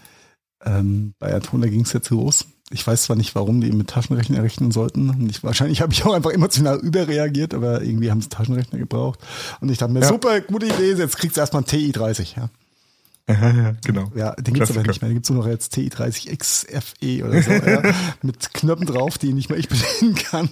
ähm, 0.64 1.14
bei 1.18 1.34
Atona 1.34 1.66
ging 1.66 1.82
es 1.82 1.92
jetzt 1.92 2.10
los. 2.10 2.46
Ich 2.70 2.84
weiß 2.84 3.04
zwar 3.04 3.14
nicht, 3.16 3.34
warum 3.36 3.60
die 3.60 3.70
mit 3.70 3.88
Taschenrechner 3.88 4.42
rechnen 4.42 4.72
sollten. 4.72 5.10
Und 5.10 5.28
ich, 5.30 5.44
wahrscheinlich 5.44 5.80
habe 5.82 5.92
ich 5.92 6.04
auch 6.04 6.14
einfach 6.14 6.30
emotional 6.32 6.78
überreagiert, 6.78 7.54
aber 7.54 7.82
irgendwie 7.82 8.10
haben 8.10 8.20
sie 8.20 8.28
Taschenrechner 8.28 8.78
gebraucht. 8.78 9.20
Und 9.60 9.70
ich 9.70 9.78
dachte 9.78 9.92
mir, 9.92 10.00
Ja. 10.00 10.08
super, 10.08 10.40
gute 10.40 10.66
Idee, 10.66 10.94
jetzt 10.94 11.18
kriegst 11.18 11.36
du 11.36 11.40
erstmal 11.40 11.62
einen 11.62 11.68
TI-30. 11.68 12.36
Ja, 12.36 12.48
genau. 13.84 14.12
ja 14.14 14.34
den 14.36 14.54
gibt's 14.54 14.70
aber 14.70 14.82
Klassiker. 14.82 14.88
nicht 14.88 15.02
mehr. 15.02 15.08
Den 15.10 15.14
gibt's 15.14 15.30
nur 15.30 15.40
noch 15.40 15.46
als 15.46 15.68
TI-30 15.68 16.36
XFE 16.36 17.24
oder 17.24 17.42
so. 17.42 17.50
ja, 17.50 17.82
mit 18.22 18.54
Knöpfen 18.54 18.86
drauf, 18.86 19.18
die 19.18 19.32
nicht 19.32 19.50
mehr 19.50 19.58
ich 19.58 19.68
bedienen 19.68 20.14
kann. 20.14 20.48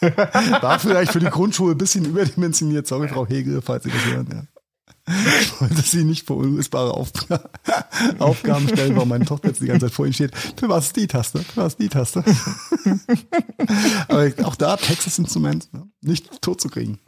War 0.60 0.78
vielleicht 0.78 1.12
für 1.12 1.20
die 1.20 1.30
Grundschule 1.30 1.72
ein 1.74 1.78
bisschen 1.78 2.04
überdimensioniert. 2.04 2.86
Sorry, 2.86 3.08
Frau 3.08 3.26
Hegel, 3.26 3.62
falls 3.62 3.84
Sie 3.84 3.90
das 3.90 4.04
hören. 4.04 4.28
Ja. 4.30 4.44
Ich 5.40 5.60
wollte 5.60 5.82
Sie 5.82 6.04
nicht 6.04 6.26
vor 6.26 6.36
unlösbare 6.38 6.92
Aufg 6.92 7.26
Aufgaben 8.18 8.68
stellen, 8.68 8.96
warum 8.96 9.10
meine 9.10 9.24
Tochter 9.24 9.48
jetzt 9.48 9.60
die 9.60 9.66
ganze 9.66 9.86
Zeit 9.86 9.94
vor 9.94 10.06
Ihnen 10.06 10.14
steht. 10.14 10.36
Für 10.36 10.68
was 10.68 10.86
ist 10.86 10.96
die 10.96 11.06
Taste? 11.06 11.40
Für 11.40 11.62
was 11.62 11.74
ist 11.74 11.80
die 11.80 11.88
Taste? 11.88 12.24
Aber 14.08 14.32
auch 14.44 14.56
da 14.56 14.76
Texas 14.76 15.18
Instrument 15.18 15.72
ne? 15.72 15.88
nicht 16.00 16.42
tot 16.42 16.60
zu 16.60 16.68
kriegen. 16.68 16.98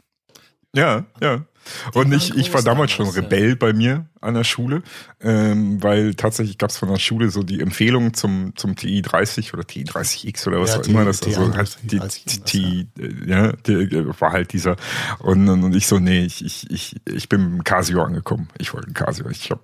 Ja, 0.75 1.05
ja. 1.21 1.45
Und 1.93 2.11
ich, 2.13 2.35
ich 2.35 2.53
war 2.53 2.61
damals 2.61 2.91
schon. 2.91 3.07
Rebell 3.07 3.55
bei 3.55 3.73
mir 3.73 4.05
an 4.21 4.33
der 4.33 4.43
Schule, 4.43 4.83
ähm, 5.21 5.81
weil 5.81 6.13
tatsächlich 6.15 6.57
gab 6.57 6.69
es 6.69 6.77
von 6.77 6.89
der 6.89 6.97
Schule 6.97 7.29
so 7.29 7.43
die 7.43 7.61
Empfehlung 7.61 8.13
zum, 8.13 8.53
zum 8.55 8.73
TI30 8.73 9.53
oder 9.53 9.63
TI30X 9.63 10.47
oder 10.47 10.59
was 10.59 10.73
Ja, 10.73 10.81
auch 10.81 10.87
immer 10.87 11.05
das 11.05 11.21
TI 11.21 11.35
also 11.35 11.53
halt 11.53 11.77
die, 11.83 11.99
30, 11.99 12.43
die, 12.43 12.87
ja, 13.25 13.49
äh, 13.67 14.19
war 14.19 14.31
halt 14.31 14.53
dieser 14.53 14.75
und, 15.19 15.47
und, 15.47 15.75
ich 15.75 15.87
so, 15.87 15.99
nee, 15.99 16.25
ich, 16.25 16.43
ich, 16.43 16.69
ich, 16.69 16.95
ich 17.05 17.29
bin 17.29 17.57
mit 17.57 17.65
Casio 17.65 18.03
angekommen. 18.03 18.49
Ich 18.57 18.73
wollte 18.73 18.87
ein 18.87 18.93
Casio. 18.93 19.29
Ich 19.29 19.49
hab 19.51 19.61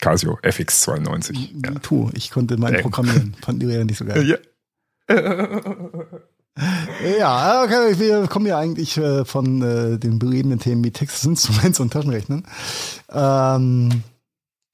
Casio 0.00 0.38
FX92. 0.42 1.64
Ja. 1.64 1.78
Tu. 1.78 2.10
Ich 2.14 2.30
konnte 2.30 2.56
mein 2.56 2.74
Ey. 2.74 2.82
Programmieren. 2.82 3.36
Fanden 3.40 3.60
die 3.60 3.66
Lehrer 3.66 3.84
nicht 3.84 3.98
so 3.98 4.04
geil. 4.04 4.24
Ja. 4.26 4.36
Ja, 7.18 7.64
okay, 7.64 7.98
wir 7.98 8.28
kommen 8.28 8.46
ja 8.46 8.58
eigentlich 8.58 8.96
äh, 8.96 9.24
von 9.24 9.60
äh, 9.62 9.98
den 9.98 10.18
belebenden 10.20 10.60
Themen 10.60 10.84
wie 10.84 10.92
Texas 10.92 11.24
Instruments 11.24 11.80
und 11.80 11.92
Taschenrechnern. 11.92 12.44
Ähm, 13.10 14.02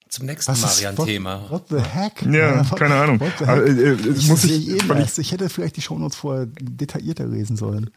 Zum 0.07 0.25
nächsten 0.27 0.51
Marian-Thema. 0.59 1.41
What, 1.49 1.51
what 1.51 1.63
the 1.69 1.79
heck? 1.79 2.21
Ja, 2.31 2.69
what- 2.69 2.77
keine 2.79 2.95
Ahnung. 2.95 3.19
Aber, 3.39 3.55
heck? 3.65 3.67
äh, 3.67 3.93
äh, 3.93 4.11
ich, 4.13 4.27
muss 4.27 4.43
sehe 4.43 4.57
ich, 4.57 5.17
ich 5.17 5.31
hätte 5.31 5.49
vielleicht 5.49 5.75
die 5.77 5.81
Shownotes 5.81 6.17
vorher 6.17 6.45
detaillierter 6.61 7.25
lesen 7.25 7.57
sollen. 7.57 7.89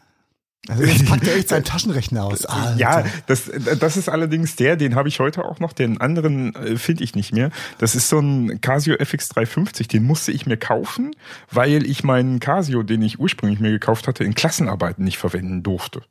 Also 0.67 0.83
jetzt 0.83 1.05
packt 1.09 1.27
er 1.27 1.35
echt 1.35 1.49
seinen 1.49 1.63
Taschenrechner 1.63 2.23
aus. 2.23 2.45
Alter. 2.45 2.77
Ja, 2.77 3.03
das, 3.27 3.51
das 3.79 3.97
ist 3.97 4.09
allerdings 4.09 4.55
der, 4.55 4.75
den 4.75 4.95
habe 4.95 5.09
ich 5.09 5.19
heute 5.19 5.45
auch 5.45 5.59
noch, 5.59 5.73
den 5.73 6.01
anderen 6.01 6.55
äh, 6.55 6.77
finde 6.77 7.03
ich 7.03 7.15
nicht 7.15 7.33
mehr. 7.33 7.51
Das 7.77 7.95
ist 7.95 8.09
so 8.09 8.19
ein 8.19 8.61
Casio 8.61 8.95
FX350, 8.95 9.87
den 9.87 10.03
musste 10.03 10.31
ich 10.31 10.45
mir 10.45 10.57
kaufen, 10.57 11.15
weil 11.51 11.85
ich 11.85 12.03
meinen 12.03 12.39
Casio, 12.39 12.83
den 12.83 13.01
ich 13.01 13.19
ursprünglich 13.19 13.59
mir 13.59 13.71
gekauft 13.71 14.07
hatte, 14.07 14.23
in 14.23 14.35
Klassenarbeiten 14.35 15.03
nicht 15.03 15.17
verwenden 15.17 15.63
durfte. 15.63 16.01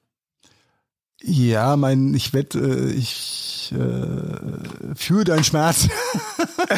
Ja, 1.22 1.76
mein, 1.76 2.12
ich 2.14 2.34
wette, 2.34 2.58
äh, 2.58 2.90
ich 2.90 3.54
ich 3.64 3.72
äh, 3.72 4.94
fühle 4.94 5.24
deinen 5.24 5.44
Schmerz. 5.44 5.88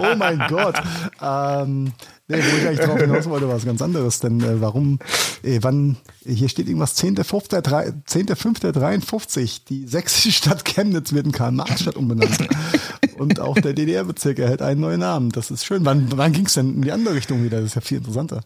oh 0.00 0.14
mein 0.16 0.44
Gott. 0.48 0.74
Ähm, 1.22 1.92
nee, 2.28 2.38
wo 2.38 2.56
ich 2.56 2.66
eigentlich 2.66 2.86
drauf 2.86 3.00
hinaus 3.06 3.28
wollte, 3.28 3.48
war 3.48 3.56
was 3.56 3.64
ganz 3.64 3.82
anderes. 3.82 4.20
Denn 4.20 4.40
äh, 4.40 4.60
warum, 4.60 5.00
äh, 5.42 5.58
wann, 5.62 5.96
hier 6.24 6.48
steht 6.48 6.68
irgendwas 6.68 6.96
10.5.53, 6.96 9.62
die 9.68 9.84
sächsische 9.86 10.30
Stadt 10.32 10.64
Chemnitz 10.64 11.12
wird 11.12 11.26
in 11.26 11.32
Karl-Marx-Stadt 11.32 11.96
umbenannt. 11.96 12.38
Und 13.18 13.40
auch 13.40 13.54
der 13.54 13.72
DDR-Bezirk 13.72 14.38
erhält 14.38 14.62
einen 14.62 14.80
neuen 14.80 15.00
Namen. 15.00 15.30
Das 15.30 15.50
ist 15.50 15.64
schön. 15.64 15.84
Wann, 15.84 16.08
wann 16.16 16.32
ging 16.32 16.46
es 16.46 16.54
denn 16.54 16.74
in 16.74 16.82
die 16.82 16.92
andere 16.92 17.14
Richtung 17.14 17.42
wieder? 17.44 17.58
Das 17.58 17.66
ist 17.66 17.74
ja 17.74 17.80
viel 17.80 17.98
interessanter. 17.98 18.42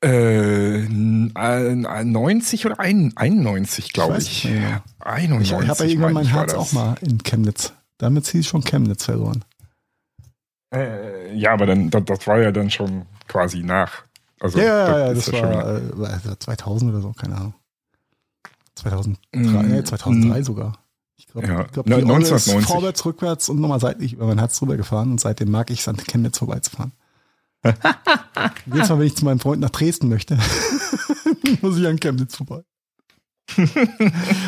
Äh, 0.00 0.86
90 0.88 2.66
oder 2.66 2.78
91, 2.78 3.92
glaube 3.92 4.18
ich. 4.18 4.44
ich. 4.44 4.52
Ja. 4.52 4.84
91. 5.00 5.58
Ich 5.60 5.68
habe 5.68 5.84
ja 5.84 5.90
irgendwann 5.90 6.12
mein 6.12 6.26
Herz 6.26 6.54
auch 6.54 6.72
mal 6.72 6.94
in 7.00 7.18
Chemnitz. 7.24 7.72
Damit 7.98 8.26
ziehe 8.26 8.42
ich 8.42 8.48
schon 8.48 8.62
Chemnitz 8.62 9.04
verloren. 9.04 9.44
Äh, 10.72 11.34
ja, 11.34 11.52
aber 11.52 11.66
dann, 11.66 11.90
das, 11.90 12.04
das, 12.04 12.26
war 12.26 12.40
ja 12.40 12.52
dann 12.52 12.70
schon 12.70 13.06
quasi 13.26 13.62
nach. 13.62 14.04
Also, 14.40 14.58
ja, 14.58 14.64
ja, 14.64 14.98
ja, 15.06 15.14
das, 15.14 15.26
das 15.26 15.42
war 15.42 16.30
äh, 16.32 16.38
2000 16.38 16.92
oder 16.92 17.00
so, 17.00 17.12
keine 17.12 17.36
Ahnung. 17.36 17.54
2003, 18.74 19.38
mm, 19.38 19.68
nee, 19.68 19.82
2003 19.82 20.40
mm, 20.40 20.42
sogar. 20.44 20.78
Ich 21.16 21.26
glaube, 21.26 21.48
ja, 21.48 21.62
glaub, 21.64 21.86
die 21.86 21.94
1990. 21.94 22.56
ist 22.56 22.66
vorwärts, 22.66 23.04
rückwärts 23.04 23.48
und 23.48 23.60
nochmal 23.60 23.80
seitlich 23.80 24.12
über 24.12 24.26
mein 24.26 24.38
Herz 24.38 24.58
drüber 24.58 24.76
gefahren 24.76 25.10
und 25.10 25.20
seitdem 25.20 25.50
mag 25.50 25.70
ich 25.70 25.80
es 25.80 25.88
an 25.88 25.96
Chemnitz 25.96 26.38
vorbeizufahren. 26.38 26.92
Jedes 28.66 28.88
Mal, 28.88 28.98
wenn 29.00 29.06
ich 29.06 29.16
zu 29.16 29.24
meinem 29.24 29.40
Freund 29.40 29.60
nach 29.60 29.70
Dresden 29.70 30.08
möchte, 30.08 30.38
muss 31.60 31.76
ich 31.76 31.86
an 31.86 31.98
Chemnitz 31.98 32.36
vorbei. 32.36 32.62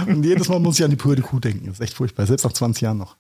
und 0.07 0.25
jedes 0.25 0.49
Mal 0.49 0.61
muss 0.61 0.79
ich 0.79 0.85
an 0.85 0.91
die 0.91 0.97
pure 0.97 1.21
Kuh 1.23 1.41
denken. 1.41 1.67
Das 1.67 1.77
ist 1.77 1.81
echt 1.81 1.95
furchtbar, 1.95 2.27
selbst 2.27 2.45
nach 2.45 2.53
20 2.53 2.83
Jahren 2.83 2.99
noch. 2.99 3.17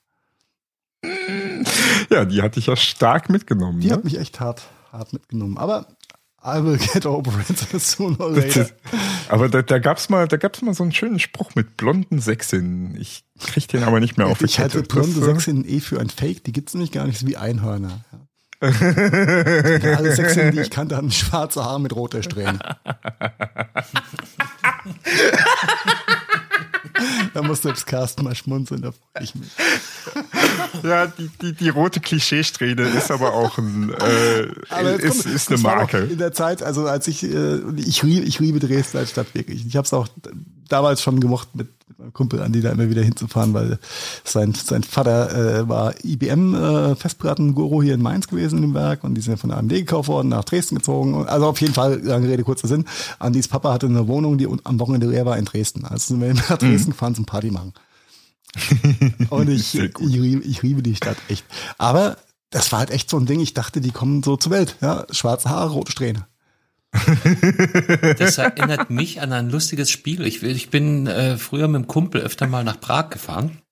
Ja, 2.10 2.24
die 2.24 2.42
hatte 2.42 2.58
ich 2.58 2.66
ja 2.66 2.76
stark 2.76 3.30
mitgenommen. 3.30 3.80
Die 3.80 3.88
ne? 3.88 3.94
hat 3.94 4.04
mich 4.04 4.18
echt 4.18 4.40
hart, 4.40 4.62
hart 4.92 5.12
mitgenommen. 5.12 5.58
Aber 5.58 5.86
I 6.42 6.64
will 6.64 6.78
get 6.78 7.04
over 7.04 7.32
it 7.48 7.58
sooner 7.80 8.20
or 8.20 8.30
later. 8.30 8.66
aber 9.28 9.50
da, 9.50 9.60
da 9.60 9.78
gab's 9.78 10.08
mal, 10.08 10.26
da 10.26 10.38
gab's 10.38 10.62
mal 10.62 10.72
so 10.72 10.82
einen 10.82 10.92
schönen 10.92 11.18
Spruch 11.18 11.54
mit 11.54 11.76
blonden 11.76 12.20
Sechsinnen. 12.20 12.98
Ich 12.98 13.24
krieg 13.38 13.68
den 13.68 13.82
aber 13.82 14.00
nicht 14.00 14.16
mehr 14.16 14.26
auf. 14.26 14.40
Ich 14.40 14.58
halte 14.58 14.82
blonde 14.82 15.20
Sechsinnen 15.20 15.68
eh 15.68 15.80
für 15.80 16.00
ein 16.00 16.08
Fake. 16.08 16.44
Die 16.44 16.52
gibt's 16.52 16.72
nämlich 16.72 16.92
gar 16.92 17.06
nicht 17.06 17.18
so 17.18 17.26
wie 17.26 17.36
Einhörner. 17.36 18.00
Ja. 18.10 18.20
Alle 18.62 20.14
Sechsinnen, 20.14 20.52
die 20.52 20.60
ich 20.60 20.70
kannte, 20.70 20.96
hatten 20.96 21.10
schwarze 21.10 21.64
Haare 21.64 21.80
mit 21.80 21.94
roter 21.94 22.22
Strähne. 22.22 22.58
da 27.34 27.42
muss 27.42 27.62
selbst 27.62 27.86
Carsten 27.86 28.24
mal 28.24 28.34
schmunzeln, 28.34 28.82
da 28.82 28.92
freue 28.92 29.24
ich 29.24 29.34
mich. 29.34 29.48
Ja, 30.82 31.06
die, 31.06 31.30
die, 31.40 31.52
die 31.52 31.68
rote 31.68 32.00
Klischeesträhne 32.00 32.82
ist 32.82 33.10
aber 33.10 33.34
auch 33.34 33.58
ein, 33.58 33.92
äh, 33.92 34.48
aber 34.68 34.94
ist, 34.94 35.24
kommt, 35.24 35.34
ist 35.34 35.48
eine 35.50 35.58
Marke. 35.58 35.98
In 35.98 36.18
der 36.18 36.32
Zeit, 36.32 36.62
also 36.62 36.86
als 36.86 37.08
ich, 37.08 37.22
äh, 37.22 37.58
ich, 37.76 38.02
ich 38.02 38.38
liebe 38.38 38.58
Dresden 38.60 38.98
als 38.98 39.10
Stadt 39.10 39.34
wirklich. 39.34 39.66
Ich 39.66 39.76
habe 39.76 39.86
es 39.86 39.92
auch 39.92 40.08
damals 40.68 41.02
schon 41.02 41.20
gemocht, 41.20 41.54
mit 41.54 41.68
meinem 42.00 42.12
Kumpel 42.12 42.42
Andi 42.42 42.60
da 42.60 42.70
immer 42.70 42.88
wieder 42.88 43.02
hinzufahren, 43.02 43.54
weil 43.54 43.78
sein, 44.24 44.54
sein 44.54 44.82
Vater 44.82 45.60
äh, 45.60 45.68
war 45.68 45.94
IBM 46.04 46.54
äh, 46.54 46.94
hier 47.82 47.94
in 47.94 48.02
Mainz 48.02 48.28
gewesen 48.28 48.56
in 48.56 48.62
dem 48.62 48.74
Werk 48.74 49.04
und 49.04 49.14
die 49.14 49.20
sind 49.20 49.38
von 49.38 49.50
der 49.50 49.58
AMD 49.58 49.70
gekauft 49.70 50.08
worden, 50.08 50.28
nach 50.28 50.44
Dresden 50.44 50.76
gezogen. 50.76 51.26
Also 51.26 51.46
auf 51.46 51.60
jeden 51.60 51.74
Fall, 51.74 52.00
lange 52.02 52.28
Rede, 52.28 52.42
kurzer 52.42 52.68
Sinn. 52.68 52.84
Andis 53.18 53.48
Papa 53.48 53.72
hatte 53.72 53.86
eine 53.86 54.08
Wohnung, 54.08 54.38
die 54.38 54.48
am 54.64 54.80
Wochenende 54.80 55.06
leer 55.06 55.26
war 55.26 55.38
in 55.38 55.44
Dresden. 55.44 55.84
Also 55.84 56.14
sind 56.14 56.20
wir 56.20 56.34
nach 56.34 56.58
Dresden 56.58 56.88
mhm. 56.88 56.92
gefahren 56.92 57.14
zum 57.14 57.26
Party 57.26 57.50
machen. 57.50 57.72
und 59.30 59.48
ich, 59.48 59.78
ich, 59.78 60.00
ich 60.00 60.62
liebe 60.62 60.82
die 60.82 60.96
Stadt 60.96 61.16
echt. 61.28 61.44
Aber 61.78 62.16
das 62.50 62.72
war 62.72 62.80
halt 62.80 62.90
echt 62.90 63.08
so 63.08 63.16
ein 63.16 63.26
Ding. 63.26 63.40
Ich 63.40 63.54
dachte, 63.54 63.80
die 63.80 63.92
kommen 63.92 64.22
so 64.22 64.36
zur 64.36 64.52
Welt. 64.52 64.76
Ja, 64.80 65.06
schwarze 65.10 65.50
Haare, 65.50 65.70
rote 65.70 65.92
Strähne. 65.92 66.26
Das 68.18 68.38
erinnert 68.38 68.90
mich 68.90 69.20
an 69.20 69.32
ein 69.32 69.50
lustiges 69.50 69.90
Spiel. 69.90 70.26
Ich, 70.26 70.42
ich 70.42 70.70
bin 70.70 71.06
äh, 71.06 71.36
früher 71.36 71.68
mit 71.68 71.82
dem 71.82 71.86
Kumpel 71.86 72.20
öfter 72.20 72.46
mal 72.46 72.64
nach 72.64 72.80
Prag 72.80 73.10
gefahren. 73.10 73.62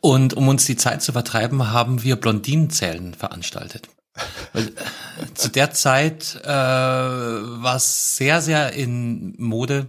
Und 0.00 0.34
um 0.34 0.48
uns 0.48 0.64
die 0.64 0.76
Zeit 0.76 1.02
zu 1.02 1.12
vertreiben, 1.12 1.70
haben 1.70 2.02
wir 2.02 2.16
Blondinenzählen 2.16 3.14
veranstaltet. 3.14 3.88
Äh, 4.54 4.62
zu 5.34 5.48
der 5.48 5.72
Zeit 5.72 6.40
äh, 6.42 6.48
war 6.48 7.76
es 7.76 8.16
sehr, 8.16 8.40
sehr 8.40 8.72
in 8.72 9.34
Mode 9.38 9.88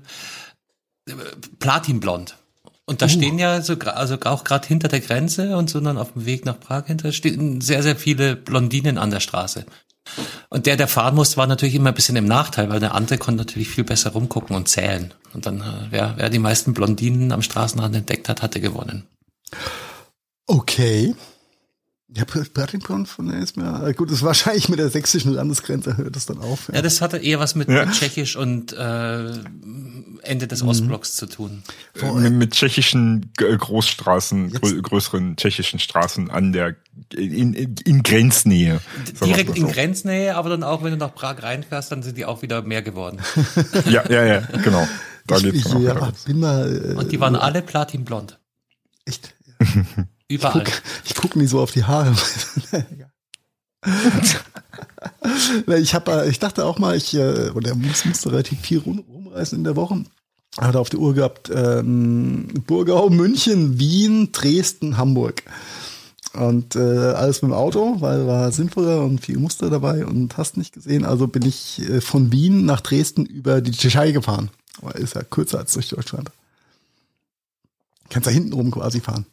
äh, 1.07 1.13
Platinblond. 1.59 2.37
Und 2.85 3.01
da 3.01 3.05
uh. 3.05 3.09
stehen 3.09 3.39
ja 3.39 3.61
so, 3.61 3.77
also 3.79 4.17
auch 4.25 4.43
gerade 4.43 4.67
hinter 4.67 4.87
der 4.87 4.99
Grenze 4.99 5.55
und 5.55 5.69
so 5.69 5.79
dann 5.79 5.97
auf 5.97 6.13
dem 6.13 6.25
Weg 6.25 6.45
nach 6.45 6.59
Prag 6.59 6.87
hinter 6.87 7.11
stehen 7.11 7.61
sehr, 7.61 7.83
sehr 7.83 7.95
viele 7.95 8.35
Blondinen 8.35 8.97
an 8.97 9.11
der 9.11 9.19
Straße. 9.19 9.65
Und 10.49 10.65
der, 10.65 10.77
der 10.77 10.87
fahren 10.87 11.15
musste, 11.15 11.37
war 11.37 11.47
natürlich 11.47 11.75
immer 11.75 11.89
ein 11.89 11.95
bisschen 11.95 12.15
im 12.15 12.25
Nachteil, 12.25 12.69
weil 12.69 12.79
der 12.79 12.93
andere 12.93 13.17
konnte 13.17 13.39
natürlich 13.39 13.69
viel 13.69 13.83
besser 13.83 14.11
rumgucken 14.11 14.55
und 14.55 14.67
zählen. 14.67 15.13
Und 15.33 15.45
dann, 15.45 15.61
äh, 15.61 15.87
wer, 15.89 16.13
wer 16.17 16.29
die 16.29 16.39
meisten 16.39 16.73
Blondinen 16.73 17.31
am 17.31 17.41
Straßenrand 17.41 17.95
entdeckt 17.95 18.29
hat, 18.29 18.41
hatte 18.41 18.59
gewonnen. 18.59 19.07
Okay. 20.47 21.15
Ja, 22.13 22.25
Platinblond 22.25 23.07
von 23.07 23.29
der 23.29 23.39
ist 23.39 23.55
mir, 23.55 23.87
äh, 23.87 23.93
gut, 23.93 24.09
das 24.09 24.17
ist 24.17 24.23
wahrscheinlich 24.23 24.67
mit 24.67 24.79
der 24.79 24.89
sächsischen 24.89 25.31
Landesgrenze 25.33 25.95
hört 25.95 26.17
es 26.17 26.25
dann 26.25 26.39
auf. 26.39 26.67
Ja, 26.67 26.75
ja 26.75 26.81
das 26.81 26.99
hatte 26.99 27.17
eher 27.17 27.39
was 27.39 27.55
mit, 27.55 27.69
ja. 27.69 27.85
Tschechisch 27.85 28.35
und 28.35 28.73
äh, 28.73 29.31
Ende 30.21 30.47
des 30.47 30.61
mhm. 30.61 30.69
Ostblocks 30.69 31.15
zu 31.15 31.27
tun. 31.27 31.63
Äh, 32.01 32.11
mit, 32.11 32.33
mit 32.33 32.51
tschechischen 32.51 33.31
Großstraßen, 33.37 34.51
grö 34.51 34.81
größeren 34.81 35.37
tschechischen 35.37 35.79
Straßen 35.79 36.29
an 36.29 36.51
der 36.51 36.75
in, 37.15 37.53
in 37.53 38.03
Grenznähe. 38.03 38.81
Direkt 39.23 39.57
in 39.57 39.67
Grenznähe, 39.67 40.35
aber 40.35 40.49
dann 40.49 40.63
auch, 40.63 40.83
wenn 40.83 40.91
du 40.91 40.97
nach 40.97 41.15
Prag 41.15 41.41
reinfährst, 41.41 41.93
dann 41.93 42.03
sind 42.03 42.17
die 42.17 42.25
auch 42.25 42.41
wieder 42.41 42.61
mehr 42.61 42.81
geworden. 42.81 43.19
ja, 43.85 44.03
ja, 44.09 44.25
ja, 44.25 44.39
genau. 44.63 44.85
Da 45.27 45.37
ich, 45.37 45.43
geht's 45.43 45.65
ich, 45.67 45.73
ja, 45.81 46.11
bin 46.25 46.39
mal, 46.39 46.93
äh, 46.93 46.95
Und 46.95 47.11
die 47.11 47.19
waren 47.19 47.35
alle 47.35 47.61
platinblond. 47.61 48.39
Echt? 49.05 49.35
Überall. 50.31 50.63
Ich 51.03 51.15
gucke 51.15 51.21
guck 51.21 51.35
nie 51.35 51.47
so 51.47 51.59
auf 51.59 51.71
die 51.71 51.83
Haare. 51.83 52.15
ich 55.67 55.93
habe, 55.93 56.27
ich 56.29 56.39
dachte 56.39 56.65
auch 56.65 56.79
mal, 56.79 56.95
ich 56.95 57.13
äh, 57.13 57.49
oder 57.49 57.75
muss, 57.75 58.05
musste 58.05 58.31
relativ 58.31 58.61
viel 58.61 58.79
rum, 58.79 58.99
rumreisen 58.99 59.59
in 59.59 59.63
der 59.65 59.75
Woche. 59.75 60.03
Hatte 60.57 60.79
auf 60.79 60.89
der 60.89 60.99
Uhr 60.99 61.13
gehabt 61.13 61.51
ähm, 61.53 62.47
Burgau, 62.65 63.09
München, 63.09 63.79
Wien, 63.79 64.31
Dresden, 64.31 64.97
Hamburg. 64.97 65.43
Und 66.33 66.77
äh, 66.77 66.79
alles 66.79 67.41
mit 67.41 67.51
dem 67.51 67.55
Auto, 67.55 67.99
weil 67.99 68.25
war 68.25 68.53
sinnvoller 68.53 69.03
und 69.03 69.19
viel 69.19 69.37
Muster 69.37 69.69
dabei 69.69 70.05
und 70.05 70.37
hast 70.37 70.55
nicht 70.55 70.73
gesehen. 70.73 71.03
Also 71.03 71.27
bin 71.27 71.43
ich 71.43 71.81
äh, 71.89 71.99
von 71.99 72.31
Wien 72.31 72.65
nach 72.65 72.79
Dresden 72.79 73.25
über 73.25 73.59
die 73.59 73.71
Tschechei 73.71 74.11
gefahren. 74.11 74.49
Aber 74.81 74.95
ist 74.95 75.15
ja 75.15 75.23
kürzer 75.23 75.59
als 75.59 75.73
durch 75.73 75.89
Deutschland. 75.89 76.31
Kannst 78.09 78.27
da 78.27 78.31
hinten 78.31 78.53
rum 78.53 78.71
quasi 78.71 79.01
fahren. 79.01 79.25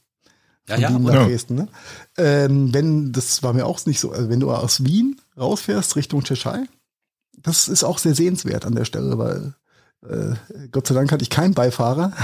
Ja, 0.68 0.76
ja, 0.76 0.90
Wien 0.90 1.02
nach 1.02 1.26
Dresden. 1.26 1.54
Ne? 1.54 1.68
Ähm, 2.16 2.72
wenn, 2.72 3.12
das 3.12 3.42
war 3.42 3.52
mir 3.52 3.66
auch 3.66 3.84
nicht 3.86 4.00
so, 4.00 4.12
also 4.12 4.28
wenn 4.28 4.40
du 4.40 4.50
aus 4.50 4.84
Wien 4.84 5.20
rausfährst 5.36 5.96
Richtung 5.96 6.22
Tschechei, 6.22 6.64
das 7.36 7.68
ist 7.68 7.84
auch 7.84 7.98
sehr 7.98 8.14
sehenswert 8.14 8.66
an 8.66 8.74
der 8.74 8.84
Stelle, 8.84 9.18
weil 9.18 9.54
äh, 10.08 10.34
Gott 10.70 10.86
sei 10.86 10.94
Dank 10.94 11.10
hatte 11.10 11.22
ich 11.22 11.30
keinen 11.30 11.54
Beifahrer. 11.54 12.12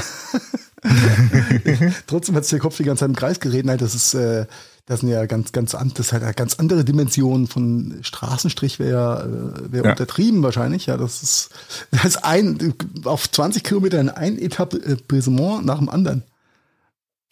Trotzdem 2.06 2.34
hat 2.34 2.44
sich 2.44 2.50
der 2.50 2.60
Kopf 2.60 2.76
die 2.76 2.84
ganze 2.84 3.00
Zeit 3.00 3.08
im 3.08 3.16
Kreis 3.16 3.40
geredet. 3.40 3.66
Nein, 3.66 3.78
das 3.78 3.94
ist, 3.94 4.14
äh, 4.14 4.46
das 4.86 5.00
sind 5.00 5.08
ja 5.08 5.24
ganz, 5.26 5.52
ganz, 5.52 5.76
das 5.94 6.12
halt 6.12 6.22
eine 6.22 6.34
ganz 6.34 6.54
andere 6.56 6.84
Dimension 6.84 7.46
von 7.46 7.98
Straßenstrich 8.02 8.78
wäre 8.78 9.62
äh, 9.66 9.72
wär 9.72 9.84
ja. 9.84 9.90
untertrieben 9.90 10.42
wahrscheinlich. 10.42 10.86
Ja, 10.86 10.96
das 10.96 11.22
ist, 11.22 11.50
das 11.90 12.04
ist 12.04 12.24
ein, 12.24 12.74
auf 13.04 13.30
20 13.30 13.64
Kilometern 13.64 14.08
ein 14.10 14.38
Etablissement 14.38 15.64
nach 15.64 15.78
dem 15.78 15.88
anderen. 15.88 16.22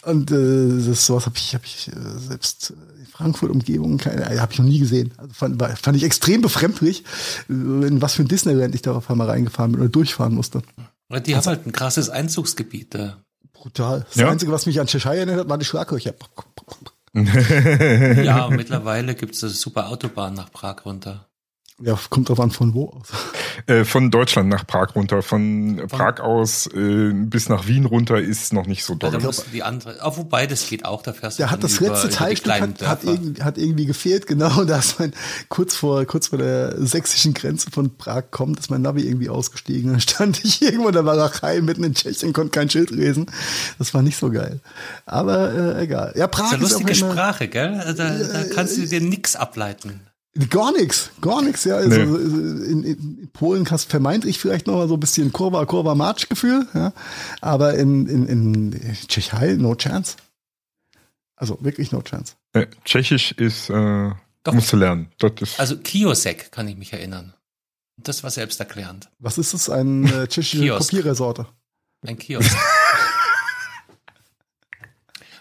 Und 0.04 0.30
äh, 0.32 0.86
das 0.86 1.06
sowas 1.06 1.26
habe 1.26 1.36
ich, 1.36 1.54
hab 1.54 1.64
ich 1.64 1.88
äh, 1.88 2.18
selbst 2.18 2.74
in 2.98 3.06
Frankfurt 3.06 3.50
Umgebung 3.50 4.00
äh, 4.00 4.38
habe 4.38 4.52
ich 4.52 4.58
noch 4.58 4.66
nie 4.66 4.80
gesehen. 4.80 5.12
Also 5.16 5.32
fand, 5.32 5.60
war, 5.60 5.76
fand 5.76 5.96
ich 5.96 6.02
extrem 6.02 6.40
befremdlich, 6.42 7.04
äh, 7.48 7.52
in 7.52 8.02
was 8.02 8.14
für 8.14 8.22
ein 8.22 8.28
Disneyland 8.28 8.74
ich 8.74 8.82
da 8.82 8.94
auf 8.94 9.10
einmal 9.10 9.30
reingefahren 9.30 9.72
bin 9.72 9.80
oder 9.80 9.90
durchfahren 9.90 10.34
musste. 10.34 10.62
Die 11.08 11.16
also, 11.16 11.34
haben 11.34 11.56
halt 11.56 11.66
ein 11.66 11.72
krasses 11.72 12.10
Einzugsgebiet 12.10 12.94
da. 12.94 13.18
Brutal. 13.52 14.04
Das 14.08 14.16
ja. 14.16 14.28
Einzige, 14.28 14.50
was 14.50 14.66
mich 14.66 14.80
an 14.80 14.88
Tschechei 14.88 15.16
erinnert 15.16 15.38
hat, 15.38 15.48
war 15.48 15.58
die 15.58 15.64
Schlaglöcher. 15.64 16.14
ja, 17.14 18.48
mittlerweile 18.48 19.14
gibt 19.14 19.34
es 19.34 19.44
eine 19.44 19.52
super 19.52 19.88
Autobahn 19.88 20.34
nach 20.34 20.50
Prag 20.50 20.84
runter. 20.84 21.28
Ja, 21.84 21.98
kommt 22.10 22.28
drauf 22.28 22.38
an 22.38 22.50
von 22.52 22.74
wo 22.74 22.90
aus. 22.90 23.08
Äh, 23.66 23.84
von 23.84 24.10
Deutschland 24.10 24.48
nach 24.48 24.66
Prag 24.66 24.94
runter. 24.94 25.20
Von, 25.22 25.82
Prag 25.88 26.20
aus 26.20 26.66
äh, 26.68 27.12
bis 27.12 27.48
nach 27.48 27.66
Wien 27.66 27.86
runter 27.86 28.20
ist 28.20 28.52
noch 28.52 28.66
nicht 28.66 28.84
so 28.84 28.92
Ja, 28.94 29.10
doll. 29.10 29.20
muss 29.20 29.44
die 29.52 29.62
andere, 29.62 29.98
oh, 30.04 30.16
wobei 30.16 30.46
das 30.46 30.68
geht 30.68 30.84
auch, 30.84 31.02
da 31.02 31.12
fährst 31.12 31.38
du 31.38 31.42
Der 31.42 31.50
hat 31.50 31.64
das 31.64 31.78
über- 31.78 31.88
letzte 31.90 32.08
Teilstück 32.10 32.52
hat, 32.52 32.82
hat, 32.86 33.04
irgendwie, 33.04 33.42
hat 33.42 33.58
irgendwie 33.58 33.86
gefehlt, 33.86 34.26
genau. 34.26 34.64
Da 34.64 34.78
ist 34.78 35.00
mein, 35.00 35.12
kurz 35.48 35.74
vor, 35.74 36.04
kurz 36.04 36.28
vor 36.28 36.38
der 36.38 36.80
sächsischen 36.84 37.34
Grenze 37.34 37.70
von 37.70 37.96
Prag 37.96 38.24
kommt, 38.30 38.60
ist 38.60 38.70
mein 38.70 38.82
Navi 38.82 39.02
irgendwie 39.02 39.28
ausgestiegen. 39.28 39.90
Dann 39.92 40.00
stand 40.00 40.44
ich 40.44 40.62
irgendwo 40.62 40.88
in 40.88 40.94
der 40.94 41.04
Walachei 41.04 41.60
mitten 41.60 41.82
in 41.84 41.94
Tschechien, 41.94 42.32
konnte 42.32 42.50
kein 42.58 42.70
Schild 42.70 42.90
lesen. 42.90 43.26
Das 43.78 43.92
war 43.92 44.02
nicht 44.02 44.16
so 44.16 44.30
geil. 44.30 44.60
Aber 45.04 45.52
äh, 45.76 45.82
egal. 45.82 46.12
Ja, 46.16 46.26
Prag 46.28 46.50
Das 46.52 46.52
ist 46.52 46.54
eine 46.54 46.64
ist 46.64 46.72
lustige 46.72 46.92
auch 47.06 47.10
immer, 47.12 47.12
Sprache, 47.22 47.48
gell? 47.48 47.82
Da, 47.84 47.92
da 47.92 48.44
kannst 48.54 48.76
du 48.78 48.86
dir 48.86 49.00
nix 49.00 49.34
ableiten. 49.36 50.00
Gar 50.48 50.72
nichts, 50.72 51.10
gar 51.20 51.42
nichts, 51.42 51.64
ja. 51.64 51.76
Also 51.76 51.94
in, 52.16 52.84
in 52.84 53.30
Polen 53.34 53.70
hast 53.70 53.90
vermeintlich 53.90 54.38
vielleicht 54.38 54.66
noch 54.66 54.74
mal 54.76 54.88
so 54.88 54.94
ein 54.94 55.00
bisschen 55.00 55.30
Kurva, 55.30 55.66
Kurva 55.66 55.94
March 55.94 56.28
Gefühl, 56.30 56.66
ja. 56.72 56.94
Aber 57.42 57.74
in, 57.74 58.06
in, 58.06 58.26
in 58.26 58.96
Tschechei, 59.08 59.56
no 59.58 59.74
chance. 59.74 60.16
Also 61.36 61.58
wirklich 61.60 61.92
no 61.92 62.00
chance. 62.00 62.34
Äh, 62.54 62.66
Tschechisch 62.84 63.32
ist, 63.32 63.68
äh, 63.68 64.10
Doch. 64.44 64.54
musst 64.54 64.72
du 64.72 64.76
lernen. 64.78 65.12
Das 65.18 65.32
ist, 65.40 65.60
Also 65.60 65.76
Kiosek 65.76 66.50
kann 66.50 66.66
ich 66.66 66.76
mich 66.78 66.94
erinnern. 66.94 67.34
Das 67.98 68.22
war 68.22 68.30
selbsterklärend. 68.30 69.10
Was 69.18 69.36
ist 69.36 69.52
es? 69.52 69.68
Ein 69.68 70.04
äh, 70.06 70.26
tschechische 70.28 70.60
Kiosk. 70.60 70.90
Kopierersorte. 70.90 71.46
Ein 72.06 72.16
Kiosk. 72.18 72.56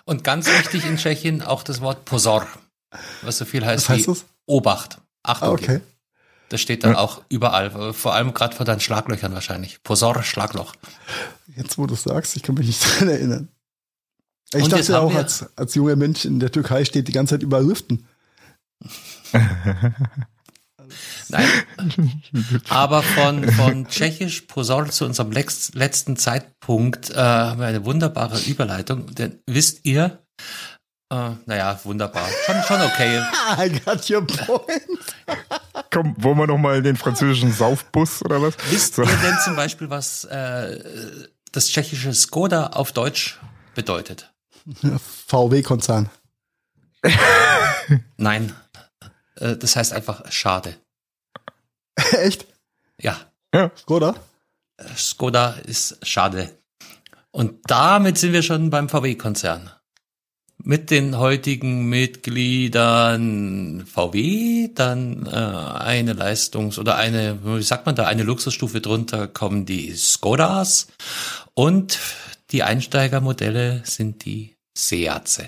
Und 0.04 0.24
ganz 0.26 0.48
wichtig 0.48 0.86
in 0.86 0.98
Tschechien 0.98 1.42
auch 1.42 1.64
das 1.64 1.80
Wort 1.80 2.04
Pozor, 2.06 2.46
was 3.22 3.38
so 3.38 3.46
viel 3.46 3.66
heißt, 3.66 3.86
Was 3.86 3.90
heißt 3.90 4.08
wie 4.08 4.12
das? 4.12 4.26
Obacht. 4.46 4.98
Achtung. 5.24 5.50
Ah, 5.50 5.52
okay. 5.52 5.82
Das 6.50 6.60
steht 6.62 6.84
dann 6.84 6.94
Ja. 6.94 6.98
auch 7.00 7.22
überall, 7.30 7.94
vor 7.94 8.14
allem 8.14 8.34
gerade 8.34 8.56
vor 8.56 8.66
deinen 8.66 8.82
Schlaglöchern 8.82 9.34
wahrscheinlich. 9.34 9.82
Pozor, 9.84 10.22
Schlagloch. 10.24 10.74
Jetzt, 11.56 11.78
wo 11.78 11.88
du 11.88 11.94
es 11.94 12.04
sagst, 12.04 12.36
ich 12.36 12.44
kann 12.44 12.56
mich 12.56 12.68
nicht 12.68 12.82
dran 13.00 13.08
erinnern. 13.10 13.48
Ich 14.54 14.64
Und 14.64 14.74
dachte 14.74 15.00
auch, 15.00 15.16
als, 15.16 15.46
als 15.56 15.76
junger 15.76 15.96
Mensch 15.96 16.26
in 16.26 16.40
der 16.42 16.52
Türkei 16.52 16.84
steht 16.84 17.08
die 17.08 17.14
ganze 17.14 17.36
Zeit 17.36 17.44
überall 17.44 17.66
Lüften. 17.66 18.06
Nein. 21.30 21.48
Aber 22.68 23.02
von, 23.02 23.50
von 23.50 23.88
Tschechisch 23.88 24.42
Pozor 24.42 24.90
zu 24.90 25.06
unserem 25.06 25.32
letzten 25.32 26.18
Zeitpunkt 26.18 27.12
äh, 27.12 27.16
haben 27.16 27.62
wir 27.62 27.68
eine 27.68 27.86
wunderbare 27.86 28.40
Überleitung. 28.42 29.14
Denn 29.16 29.40
wisst 29.48 29.86
ihr, 29.86 30.20
äh, 31.12 31.32
naja, 31.46 31.80
wunderbar. 31.84 32.28
Schon, 32.46 32.56
schon 32.64 32.82
okay. 32.82 33.22
I 33.58 33.70
got 33.86 34.10
your 34.10 34.26
point. 34.26 34.82
komm, 35.92 36.16
wollen 36.18 36.38
wir 36.38 36.48
noch 36.48 36.58
mal 36.58 36.82
den 36.82 36.96
französischen 36.96 37.52
Saufbus 37.52 38.24
oder 38.24 38.42
was? 38.42 38.56
Wisst 38.70 38.96
So. 38.96 39.04
ihr 39.04 39.18
denn 39.18 39.38
zum 39.44 39.56
Beispiel, 39.56 39.90
was 39.90 40.24
äh, 40.26 40.80
das 41.52 41.68
tschechische 41.68 42.14
Skoda 42.14 42.68
auf 42.68 42.92
Deutsch 42.94 43.40
bedeutet? 43.76 44.32
VW-Konzern. 45.28 46.10
Nein. 48.18 48.56
Äh, 49.36 49.58
das 49.58 49.76
heißt 49.76 49.94
einfach 49.94 50.32
schade. 50.32 50.76
Echt? 52.14 52.46
Ja, 53.02 53.18
Oder? 53.88 54.16
Skoda 54.96 55.56
ist 55.66 55.98
schade. 56.08 56.58
Und 57.32 57.60
damit 57.70 58.18
sind 58.18 58.34
wir 58.34 58.44
schon 58.44 58.70
beim 58.70 58.88
VW-Konzern. 58.90 59.72
Mit 60.64 60.92
den 60.92 61.18
heutigen 61.18 61.90
Mitgliedern 61.90 63.84
VW, 63.92 64.70
dann 64.76 65.26
äh, 65.26 65.30
eine 65.30 66.14
Leistungs- 66.14 66.78
oder 66.78 66.98
eine, 66.98 67.40
wie 67.44 67.64
sagt 67.64 67.86
man 67.86 67.96
da, 67.96 68.06
eine 68.06 68.24
Luxusstufe 68.24 68.80
drunter 68.80 69.28
kommen 69.28 69.66
die 69.66 69.96
Skodas 69.96 70.88
und 71.54 72.00
die 72.52 72.64
Einsteigermodelle 72.64 73.82
sind 73.86 74.26
die 74.26 74.56
Seatse. 74.78 75.48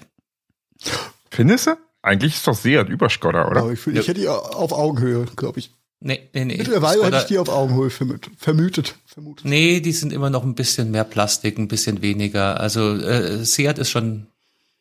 Findest 1.29 1.67
du? 1.67 1.77
Eigentlich 2.01 2.35
ist 2.35 2.47
doch 2.47 2.55
Seat 2.55 2.89
über 2.89 3.09
Skoda, 3.09 3.47
oder? 3.47 3.69
Ich, 3.71 3.79
fühl, 3.79 3.97
ich 3.97 4.07
hätte 4.07 4.19
die 4.19 4.27
auf 4.27 4.71
Augenhöhe, 4.71 5.25
glaube 5.35 5.59
ich. 5.59 5.71
Nee, 5.99 6.27
nee, 6.33 6.43
nee. 6.43 6.57
Mittlerweile 6.57 7.05
hätte 7.05 7.17
ich 7.17 7.23
die 7.25 7.37
auf 7.37 7.47
Augenhöhe 7.47 7.89
vermutet. 7.89 8.29
Vermutet. 8.37 8.95
vermutet. 9.05 9.45
Nee, 9.45 9.79
die 9.79 9.93
sind 9.93 10.11
immer 10.11 10.29
noch 10.29 10.43
ein 10.43 10.53
bisschen 10.53 10.91
mehr 10.91 11.05
Plastik, 11.05 11.57
ein 11.57 11.69
bisschen 11.69 12.01
weniger. 12.01 12.59
Also 12.59 12.97
äh, 12.97 13.45
Seat 13.45 13.79
ist 13.79 13.89
schon 13.89 14.27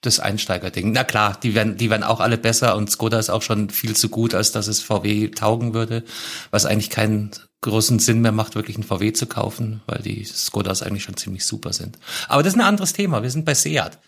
das 0.03 0.21
Einsteigerding. 0.21 0.93
Na 0.93 1.05
klar, 1.05 1.39
die 1.43 1.55
werden, 1.55 1.77
die 1.77 1.89
werden 1.89 2.03
auch 2.03 2.21
alle 2.21 2.37
besser 2.37 2.77
und 2.77 2.91
Skoda 2.91 3.19
ist 3.19 3.31
auch 3.31 3.43
schon 3.43 3.71
viel 3.71 3.97
zu 3.97 4.09
gut, 4.09 4.35
als 4.35 4.53
dass 4.53 4.67
es 4.67 4.83
VW 4.83 5.29
taugen 5.29 5.75
würde, 5.75 6.05
was 6.51 6.67
eigentlich 6.67 6.91
keinen 6.91 7.31
großen 7.63 8.01
Sinn 8.01 8.21
mehr 8.21 8.33
macht, 8.33 8.57
wirklich 8.57 8.77
einen 8.77 8.85
VW 8.85 9.13
zu 9.13 9.27
kaufen, 9.27 9.81
weil 9.87 10.03
die 10.03 10.25
Skodas 10.25 10.83
eigentlich 10.83 11.05
schon 11.05 11.17
ziemlich 11.17 11.47
super 11.47 11.73
sind. 11.73 11.99
Aber 12.29 12.43
das 12.43 12.55
ist 12.55 12.59
ein 12.59 12.67
anderes 12.67 12.93
Thema. 12.93 13.23
Wir 13.23 13.31
sind 13.31 13.45
bei 13.45 13.55
Seat. 13.55 13.99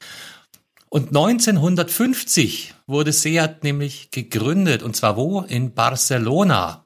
Und 0.89 1.09
1950 1.09 2.75
wurde 2.87 3.13
Seat 3.13 3.65
nämlich 3.65 4.11
gegründet. 4.11 4.83
Und 4.83 4.97
zwar 4.97 5.17
wo? 5.17 5.41
In 5.43 5.75
Barcelona. 5.75 6.85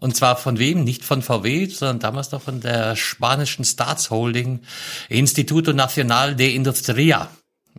Und 0.00 0.16
zwar 0.16 0.36
von 0.36 0.58
wem? 0.58 0.82
Nicht 0.82 1.04
von 1.04 1.22
VW, 1.22 1.66
sondern 1.66 2.00
damals 2.00 2.32
noch 2.32 2.42
von 2.42 2.60
der 2.60 2.96
spanischen 2.96 3.64
Staatsholding 3.64 4.62
Instituto 5.08 5.72
Nacional 5.72 6.34
de 6.34 6.54
Industria. 6.54 7.30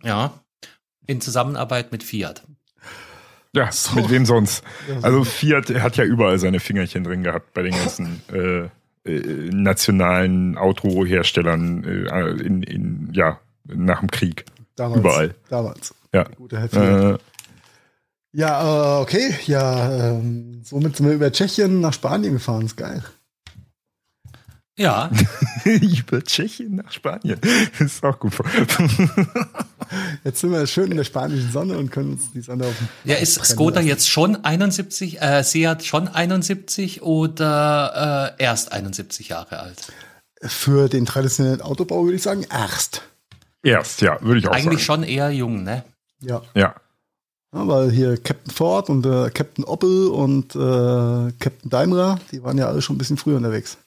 Ja. 0.03 0.42
In 1.05 1.21
Zusammenarbeit 1.21 1.91
mit 1.91 2.03
Fiat. 2.03 2.43
Ja, 3.55 3.69
mit 3.95 4.09
wem 4.09 4.25
sonst? 4.25 4.63
Also 5.03 5.23
Fiat 5.23 5.69
hat 5.69 5.97
ja 5.97 6.03
überall 6.05 6.39
seine 6.39 6.59
Fingerchen 6.59 7.03
drin 7.03 7.21
gehabt 7.21 7.53
bei 7.53 7.61
den 7.61 7.73
ganzen 7.73 8.21
äh, 8.31 8.69
äh, 9.05 9.49
nationalen 9.51 10.57
Autoherstellern 10.57 11.83
äh, 11.83 12.29
in, 12.41 12.63
in, 12.63 13.09
ja, 13.13 13.39
nach 13.65 13.99
dem 13.99 14.09
Krieg. 14.09 14.45
Damals. 14.75 14.99
Überall. 14.99 15.35
Damals. 15.49 15.93
Ja. 16.13 16.23
Gute. 16.35 16.55
Äh, 16.55 17.17
Ja, 18.35 18.97
äh, 18.97 19.01
okay. 19.01 19.35
Ja, 19.45 20.09
ähm, 20.09 20.61
somit 20.63 20.95
sind 20.95 21.05
wir 21.05 21.13
über 21.13 21.31
Tschechien 21.31 21.79
nach 21.79 21.93
Spanien 21.93 22.33
gefahren. 22.33 22.65
Ist 22.65 22.77
geil. 22.77 23.03
Ja, 24.75 25.11
über 25.65 26.23
Tschechien 26.23 26.75
nach 26.75 26.91
Spanien. 26.91 27.39
Das 27.77 27.79
ist 27.81 28.03
auch 28.03 28.17
gut. 28.17 28.33
Jetzt 30.23 30.41
sind 30.41 30.51
wir 30.51 30.65
schön 30.67 30.91
in 30.91 30.97
der 30.97 31.03
spanischen 31.03 31.51
Sonne 31.51 31.77
und 31.77 31.91
können 31.91 32.13
uns 32.13 32.31
die 32.31 32.41
Sonne 32.41 32.65
auf 32.65 32.73
den 32.77 32.87
ja 33.11 33.17
ist 33.17 33.43
Skoda 33.45 33.75
lassen. 33.77 33.87
jetzt 33.87 34.09
schon 34.09 34.43
71, 34.43 35.21
äh, 35.21 35.43
Seat 35.43 35.83
schon 35.83 36.07
71 36.07 37.01
oder 37.01 38.35
äh, 38.37 38.43
erst 38.43 38.71
71 38.71 39.29
Jahre 39.29 39.59
alt? 39.59 39.87
Für 40.41 40.89
den 40.89 41.05
traditionellen 41.05 41.61
Autobau 41.61 42.03
würde 42.03 42.15
ich 42.15 42.23
sagen, 42.23 42.45
erst. 42.51 43.03
Erst, 43.63 44.01
ja, 44.01 44.21
würde 44.21 44.39
ich 44.39 44.47
auch 44.47 44.51
Eigentlich 44.51 44.85
sagen. 44.85 45.03
schon 45.03 45.03
eher 45.03 45.31
jung, 45.31 45.63
ne? 45.63 45.83
Ja. 46.21 46.41
Ja. 46.53 46.75
Ja, 47.53 47.67
weil 47.67 47.91
hier 47.91 48.17
Captain 48.17 48.51
Ford 48.51 48.89
und 48.89 49.05
äh, 49.05 49.29
Captain 49.29 49.63
Opel 49.63 50.07
und 50.07 50.55
äh, 50.55 51.31
Captain 51.39 51.69
Daimler, 51.69 52.19
die 52.31 52.43
waren 52.43 52.57
ja 52.57 52.67
alle 52.67 52.81
schon 52.81 52.95
ein 52.95 52.97
bisschen 52.99 53.17
früher 53.17 53.37
unterwegs. 53.37 53.77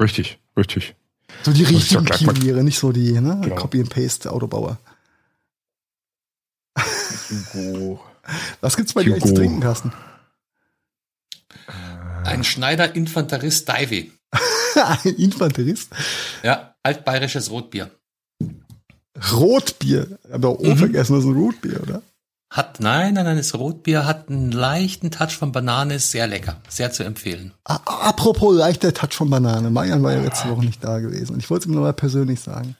Richtig, 0.00 0.38
richtig. 0.56 0.94
So 1.42 1.52
die 1.52 1.64
richtigen 1.64 2.04
Pioniere, 2.04 2.62
nicht 2.62 2.78
so 2.78 2.92
die 2.92 3.12
ne? 3.20 3.40
Genau. 3.42 3.56
Copy 3.56 3.80
and 3.80 3.90
Paste 3.90 4.30
Autobauer. 4.30 4.78
Hugo. 7.30 8.00
Was 8.60 8.76
gibt's 8.76 8.92
bei 8.94 9.02
dir 9.04 9.10
Hugo. 9.14 9.16
eigentlich 9.24 9.34
zu 9.34 9.40
trinken, 9.40 9.60
Carsten? 9.60 9.92
Ein 12.24 12.44
Schneider 12.44 12.94
Infanterist 12.94 13.68
Divey. 13.68 14.12
Ein 14.74 15.14
Infanterist. 15.16 15.90
Ja, 16.42 16.74
altbayerisches 16.82 17.50
Rotbier. 17.50 17.90
Rotbier. 19.32 20.18
Aber 20.32 20.48
auch 20.50 20.60
Mhm. 20.60 20.76
vergessen, 20.76 21.14
das 21.14 21.24
ist 21.24 21.30
ein 21.30 21.36
Rotbier, 21.36 21.80
oder? 21.82 22.02
Hat, 22.50 22.78
nein, 22.80 23.14
nein, 23.14 23.24
nein, 23.24 23.36
das 23.36 23.54
Rotbier 23.54 24.06
hat 24.06 24.28
einen 24.28 24.52
leichten 24.52 25.10
Touch 25.10 25.32
von 25.36 25.50
Banane, 25.52 25.94
ist 25.94 26.10
sehr 26.12 26.26
lecker, 26.26 26.60
sehr 26.68 26.92
zu 26.92 27.02
empfehlen. 27.02 27.52
A- 27.64 27.76
Apropos 28.08 28.54
leichter 28.56 28.92
Touch 28.94 29.12
von 29.14 29.28
Banane. 29.30 29.70
Marian 29.70 30.02
war 30.02 30.12
ja 30.12 30.20
letzte 30.22 30.48
Woche 30.50 30.64
nicht 30.64 30.82
da 30.82 30.98
gewesen. 31.00 31.34
Und 31.34 31.40
ich 31.40 31.50
wollte 31.50 31.64
es 31.64 31.66
ihm 31.68 31.74
nochmal 31.74 31.92
persönlich 31.94 32.40
sagen. 32.40 32.76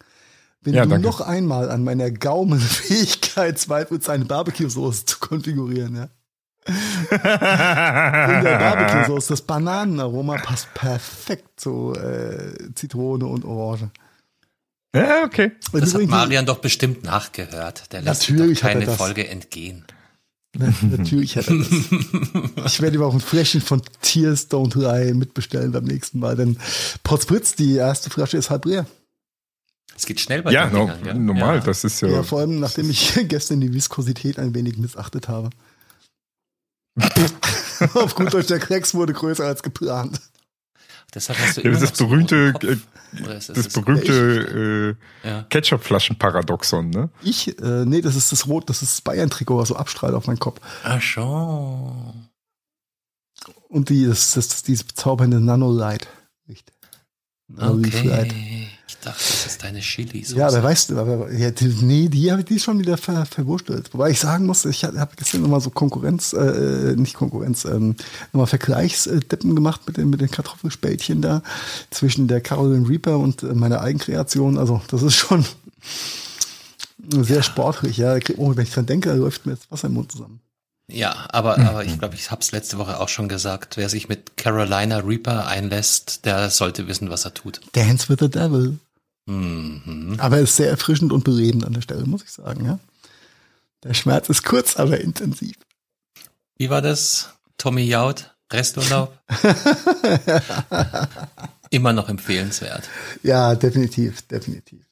Wenn 0.65 0.75
Ja, 0.75 0.85
du 0.85 0.91
danke. 0.91 1.07
noch 1.07 1.21
einmal 1.21 1.71
an 1.71 1.85
meiner 1.85 2.11
Gaumenfähigkeit 2.11 3.59
zweifelst, 3.59 4.09
eine 4.11 4.25
Barbecue-Soße 4.25 5.05
zu 5.05 5.19
konfigurieren, 5.21 5.95
ja. 5.97 6.09
In 6.67 7.21
der 7.21 8.59
Barbecue-Soße, 8.59 9.29
das 9.35 9.43
Bananenaroma 9.43 10.37
passt 10.39 10.73
perfekt 10.75 11.61
zu 11.61 11.93
äh, 11.95 12.73
Zitrone 12.75 13.27
und 13.27 13.45
Orange. 13.45 13.91
Ja, 14.95 15.25
okay. 15.25 15.53
Und 15.73 15.83
Das 15.83 15.93
hat 15.95 16.03
Marian 16.07 16.47
doch 16.47 16.59
bestimmt 16.59 17.05
nachgehört. 17.05 17.93
Der 17.93 18.03
lässt 18.03 18.31
Natürlich 18.31 18.61
doch 18.61 18.65
hat 18.65 18.71
er 18.71 18.75
keine 18.75 18.87
das. 18.87 18.97
Folge 18.97 19.29
entgehen. 19.29 19.85
Na, 20.57 20.73
natürlich 20.83 21.37
hat 21.37 21.49
er 21.49 21.59
das. 21.59 21.69
Ich 22.67 22.81
werde 22.81 22.97
ihm 22.97 23.03
auch 23.03 23.13
ein 23.13 23.21
Fläschchen 23.21 23.61
von 23.61 23.83
Tears 24.03 24.49
Don't 24.51 24.79
Lie 24.79 25.13
mitbestellen 25.13 25.73
beim 25.73 25.85
nächsten 25.85 26.21
Mal, 26.21 26.37
denn 26.37 26.57
Potzblitz, 27.03 27.57
die 27.57 27.75
erste 27.75 28.09
Flasche 28.09 28.37
ist 28.37 28.51
halb 28.51 28.65
leer. 28.65 28.87
Es 29.97 30.07
geht 30.07 30.21
schnell 30.21 30.43
bei 30.43 30.51
Ja, 30.53 30.67
den 30.67 30.73
no, 30.75 30.79
Dingern, 30.87 31.03
gell? 31.05 31.15
normal, 31.15 31.57
Ja. 31.59 31.65
das 31.65 31.85
ist 31.85 32.01
Ja, 32.01 32.09
ja. 32.09 32.23
vor 32.23 32.41
allem 32.41 32.59
nachdem 32.61 32.91
ich 32.91 33.15
gestern 33.29 33.61
die 33.61 33.73
Viskosität 33.73 34.39
ein 34.39 34.55
wenig 34.55 34.77
missachtet 34.77 35.29
habe. 35.29 35.51
Auf 37.95 38.15
gut 38.15 38.33
Deutsch, 38.33 38.49
der 38.49 38.59
Klecks 38.61 38.95
wurde 38.95 39.13
größer 39.13 39.45
als 39.45 39.63
geplant. 39.63 40.21
Deshalb 41.15 41.39
hast 41.39 41.57
du 41.57 41.61
Ja, 41.63 41.71
immer 41.71 41.79
das 41.81 41.97
so 41.97 42.07
berühmte, 42.07 42.53
Das 43.25 43.49
es- 43.49 43.69
berühmte 43.73 44.97
äh, 45.25 45.29
Ja. 45.29 45.43
Ketchupflaschen-Paradoxon, 45.45 46.91
ne? 46.91 47.11
Ich, 47.23 47.57
äh, 47.61 47.85
nee, 47.85 48.01
das 48.01 48.17
ist 48.17 48.33
das 48.33 48.47
Rot, 48.49 48.69
das 48.69 48.83
ist 48.83 48.93
das 48.93 49.01
Bayern-Trikot, 49.03 49.59
was 49.59 49.69
so 49.69 49.77
abstrahlt 49.77 50.15
auf 50.15 50.27
meinen 50.27 50.39
Kopf. 50.41 50.61
Ach 50.83 51.01
schon. 51.01 52.29
Und 53.69 53.89
die, 53.91 54.07
das, 54.07 54.33
das, 54.35 54.49
das 54.49 54.63
dieses 54.63 54.85
bezaubernde 54.85 55.41
Nanolight. 55.41 56.09
Richtig. 56.49 56.75
Nanolight. 57.49 58.31
Okay. 58.33 58.69
Dachte, 59.05 59.19
das 59.19 59.47
ist 59.47 59.63
deine 59.63 59.81
Chili. 59.81 60.25
Ja, 60.35 60.49
aber 60.49 60.63
weißt 60.63 60.91
du, 60.91 60.99
aber, 60.99 61.33
ja, 61.33 61.51
die, 61.51 61.67
nee, 61.83 62.09
die 62.09 62.31
habe 62.31 62.41
ich 62.41 62.47
die 62.47 62.59
schon 62.59 62.79
wieder 62.79 62.97
ver, 62.97 63.27
verwurstelt. 63.27 63.93
Wobei 63.93 64.11
ich 64.11 64.21
sagen 64.21 64.47
muss, 64.47 64.65
ich 64.65 64.85
habe 64.85 65.09
gestern 65.17 65.43
nochmal 65.43 65.61
so 65.61 65.71
Konkurrenz, 65.71 66.33
äh, 66.33 66.95
nicht 66.97 67.15
Konkurrenz, 67.15 67.65
ähm, 67.65 67.97
nochmal 68.33 68.47
Vergleichsdeppen 68.47 69.55
gemacht 69.55 69.83
mit 69.87 69.97
den, 69.97 70.11
mit 70.11 70.21
den 70.21 70.31
Kartoffelspältchen 70.31 71.23
da 71.23 71.43
zwischen 71.91 72.29
der 72.29 72.41
Carolyn 72.41 72.87
Reaper 72.87 73.19
und 73.19 73.43
äh, 73.43 73.55
meiner 73.55 73.81
Eigenkreation. 73.81 74.59
Also, 74.59 74.83
das 74.89 75.03
ist 75.03 75.15
schon 75.15 75.45
sehr 77.09 77.43
sportlich, 77.43 77.97
ja. 77.99 78.17
Oh, 78.37 78.57
wenn 78.57 78.65
ich 78.65 78.73
dran 78.73 78.87
denke, 78.87 79.13
läuft 79.13 79.47
mir 79.47 79.53
jetzt 79.53 79.71
Wasser 79.71 79.89
im 79.89 79.95
Mund 79.95 80.13
zusammen. 80.13 80.41
Ja, 80.87 81.27
aber, 81.31 81.59
aber 81.59 81.85
ich 81.85 81.99
glaube, 81.99 82.15
ich 82.15 82.31
habe 82.31 82.43
es 82.43 82.53
letzte 82.53 82.77
Woche 82.77 83.01
auch 83.01 83.09
schon 83.09 83.29
gesagt. 83.29 83.79
Wer 83.79 83.89
sich 83.89 84.09
mit 84.09 84.37
Carolina 84.37 84.99
Reaper 84.99 85.47
einlässt, 85.47 86.27
der 86.27 86.51
sollte 86.51 86.87
wissen, 86.87 87.09
was 87.09 87.25
er 87.25 87.33
tut. 87.33 87.61
Dance 87.73 88.09
with 88.09 88.19
the 88.21 88.29
Devil. 88.29 88.79
Mhm. 89.27 90.17
Aber 90.19 90.39
ist 90.39 90.57
sehr 90.57 90.71
erfrischend 90.71 91.13
und 91.13 91.25
belebend 91.25 91.65
an 91.65 91.73
der 91.73 91.81
Stelle, 91.81 92.05
muss 92.05 92.23
ich 92.23 92.31
sagen, 92.31 92.65
ja. 92.65 92.79
Der 93.83 93.95
Schmerz 93.95 94.29
ist 94.29 94.45
kurz, 94.45 94.77
aber 94.77 95.01
intensiv. 95.01 95.57
Wie 96.57 96.71
war 96.71 96.83
das? 96.83 97.31
Tommy 97.59 97.83
Jaud, 97.83 98.35
Resturlaub? 98.53 99.19
Immer 101.71 101.93
noch 101.93 102.09
empfehlenswert. 102.09 102.89
Ja, 103.23 103.55
definitiv, 103.55 104.23
definitiv. 104.23 104.85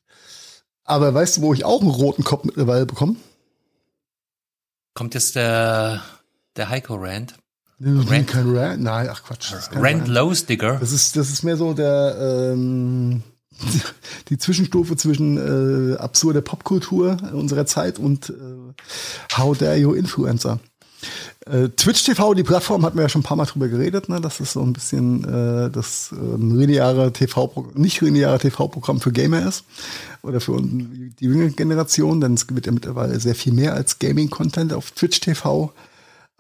Aber 0.85 1.15
weißt 1.15 1.37
du, 1.37 1.43
wo 1.43 1.55
ich 1.55 1.65
auch 1.65 1.81
einen 1.81 1.91
roten 1.91 2.25
Kopf 2.25 2.45
mittlerweile 2.45 2.87
bekomme? 2.87 3.17
Kommt 4.95 5.15
jetzt 5.15 5.37
der, 5.37 6.03
der 6.57 6.69
Heiko 6.69 6.97
Rand? 6.97 7.35
Nee, 7.79 8.09
Rand? 8.09 8.29
Kein 8.29 8.57
Rand? 8.57 8.83
Nein, 8.83 9.09
ach 9.11 9.23
Quatsch. 9.23 9.53
Rand 9.53 9.77
Rand. 9.77 10.09
Lowsdigger? 10.09 10.79
Das 10.79 10.93
ist, 10.93 11.17
das 11.17 11.31
ist 11.31 11.45
mehr 11.45 11.57
so 11.57 11.73
der, 11.73 12.53
ähm, 12.53 13.23
die 14.29 14.39
Zwischenstufe 14.39 14.97
zwischen 14.97 15.95
äh, 15.95 15.97
absurder 15.97 16.41
Popkultur 16.41 17.17
unserer 17.33 17.67
Zeit 17.67 17.99
und 17.99 18.31
äh, 18.31 19.37
How 19.37 19.57
Dare 19.57 19.77
You 19.77 19.95
Influencer. 19.95 20.61
Äh, 21.47 21.71
Twitch 21.71 22.05
TV, 22.05 22.35
die 22.35 22.45
Plattform, 22.45 22.85
hatten 22.85 22.97
wir 22.97 23.03
ja 23.03 23.09
schon 23.09 23.23
ein 23.23 23.25
paar 23.25 23.37
Mal 23.37 23.47
drüber 23.47 23.69
geredet, 23.69 24.09
ne? 24.09 24.21
Das 24.21 24.39
ist 24.39 24.53
so 24.53 24.63
ein 24.63 24.73
bisschen 24.73 25.25
äh, 25.25 25.71
das 25.71 26.11
ähm, 26.13 26.57
lineare 26.57 27.13
TV, 27.13 27.71
nicht 27.75 28.01
lineare 28.01 28.39
TV-Programm 28.39 29.01
für 29.01 29.11
Gamer 29.11 29.47
ist 29.49 29.65
oder 30.23 30.41
für 30.41 30.61
die 30.63 31.15
jüngere 31.19 31.51
Generation, 31.51 32.21
denn 32.21 32.35
es 32.35 32.47
wird 32.49 32.67
ja 32.67 32.73
mittlerweile 32.73 33.19
sehr 33.19 33.35
viel 33.35 33.53
mehr 33.53 33.75
als 33.75 33.99
Gaming-Content 33.99 34.73
auf 34.73 34.93
Twitch 34.93 35.21
TV 35.21 35.73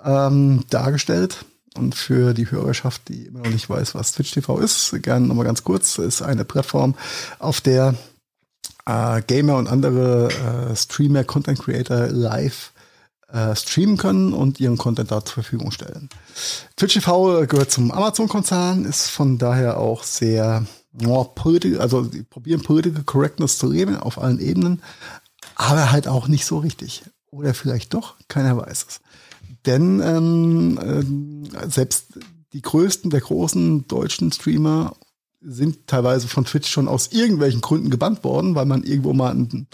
ähm, 0.04 0.62
dargestellt. 0.70 1.44
Und 1.76 1.94
für 1.94 2.34
die 2.34 2.50
Hörerschaft, 2.50 3.08
die 3.08 3.26
immer 3.26 3.40
noch 3.40 3.50
nicht 3.50 3.68
weiß, 3.68 3.94
was 3.94 4.12
Twitch 4.12 4.32
TV 4.32 4.58
ist, 4.58 4.94
gerne 5.02 5.26
nochmal 5.26 5.46
ganz 5.46 5.64
kurz, 5.64 5.98
ist 5.98 6.20
eine 6.20 6.44
Plattform, 6.44 6.94
auf 7.38 7.60
der 7.60 7.94
äh, 8.86 9.22
Gamer 9.22 9.56
und 9.56 9.68
andere 9.68 10.28
äh, 10.70 10.76
Streamer, 10.76 11.24
Content 11.24 11.58
Creator 11.58 12.08
live 12.08 12.72
äh, 13.32 13.56
streamen 13.56 13.96
können 13.96 14.34
und 14.34 14.60
ihren 14.60 14.76
Content 14.76 15.10
da 15.10 15.24
zur 15.24 15.34
Verfügung 15.34 15.70
stellen. 15.70 16.10
Twitch 16.76 16.94
TV 16.94 17.46
gehört 17.46 17.70
zum 17.70 17.90
Amazon-Konzern, 17.90 18.84
ist 18.84 19.08
von 19.08 19.38
daher 19.38 19.78
auch 19.78 20.02
sehr, 20.04 20.66
oh, 21.06 21.24
politi- 21.24 21.78
also 21.78 22.02
die 22.02 22.22
probieren 22.22 22.62
Political 22.62 23.04
Correctness 23.04 23.56
zu 23.56 23.70
leben 23.70 23.96
auf 23.96 24.18
allen 24.20 24.38
Ebenen, 24.40 24.82
aber 25.54 25.90
halt 25.90 26.08
auch 26.08 26.28
nicht 26.28 26.44
so 26.44 26.58
richtig. 26.58 27.04
Oder 27.30 27.54
vielleicht 27.54 27.94
doch, 27.94 28.16
keiner 28.28 28.58
weiß 28.58 28.86
es. 28.88 29.00
Denn 29.66 30.00
ähm, 30.00 30.78
ähm, 30.82 31.48
selbst 31.68 32.18
die 32.52 32.62
größten 32.62 33.10
der 33.10 33.20
großen 33.20 33.86
deutschen 33.86 34.32
Streamer 34.32 34.94
sind 35.40 35.86
teilweise 35.86 36.28
von 36.28 36.44
Twitch 36.44 36.70
schon 36.70 36.88
aus 36.88 37.08
irgendwelchen 37.12 37.60
Gründen 37.60 37.90
gebannt 37.90 38.24
worden, 38.24 38.54
weil 38.54 38.66
man 38.66 38.84
irgendwo 38.84 39.12
mal 39.12 39.30
einen 39.30 39.66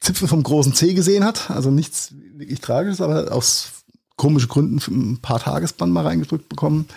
Zipfel 0.00 0.28
vom 0.28 0.42
großen 0.42 0.74
C 0.74 0.94
gesehen 0.94 1.24
hat. 1.24 1.50
Also 1.50 1.70
nichts 1.70 2.12
wirklich 2.34 2.60
Tragisches, 2.60 3.00
aber 3.00 3.32
aus 3.32 3.70
komischen 4.16 4.48
Gründen 4.48 5.12
ein 5.12 5.18
paar 5.20 5.40
Tagesbann 5.40 5.90
mal 5.90 6.06
reingedrückt 6.06 6.48
bekommen. 6.48 6.88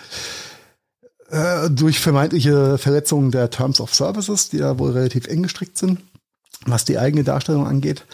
Äh, 1.28 1.70
durch 1.70 2.00
vermeintliche 2.00 2.78
Verletzungen 2.78 3.30
der 3.30 3.50
Terms 3.50 3.80
of 3.80 3.94
Services, 3.94 4.48
die 4.48 4.58
ja 4.58 4.78
wohl 4.78 4.90
relativ 4.92 5.26
eng 5.26 5.42
gestrickt 5.42 5.78
sind, 5.78 6.00
was 6.66 6.84
die 6.84 6.98
eigene 6.98 7.22
Darstellung 7.22 7.66
angeht. 7.66 8.04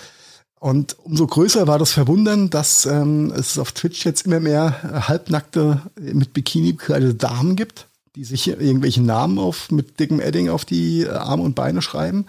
Und 0.67 0.97
umso 1.05 1.29
größer 1.29 1.69
war 1.69 1.79
das 1.79 1.93
Verwundern, 1.93 2.51
dass 2.51 2.87
ähm, 2.87 3.31
es 3.31 3.57
auf 3.57 3.71
Twitch 3.71 4.05
jetzt 4.05 4.27
immer 4.27 4.41
mehr 4.41 4.75
äh, 4.83 5.01
halbnackte, 5.03 5.81
mit 5.95 6.33
Bikini 6.33 6.73
bekleidete 6.73 7.15
Damen 7.15 7.55
gibt, 7.55 7.87
die 8.17 8.25
sich 8.25 8.49
irgendwelche 8.49 9.01
Namen 9.01 9.39
auf 9.39 9.71
mit 9.71 10.01
dickem 10.01 10.19
Edding 10.19 10.49
auf 10.49 10.65
die 10.65 11.03
äh, 11.03 11.11
Arme 11.11 11.45
und 11.45 11.55
Beine 11.55 11.83
schreiben 11.83 12.27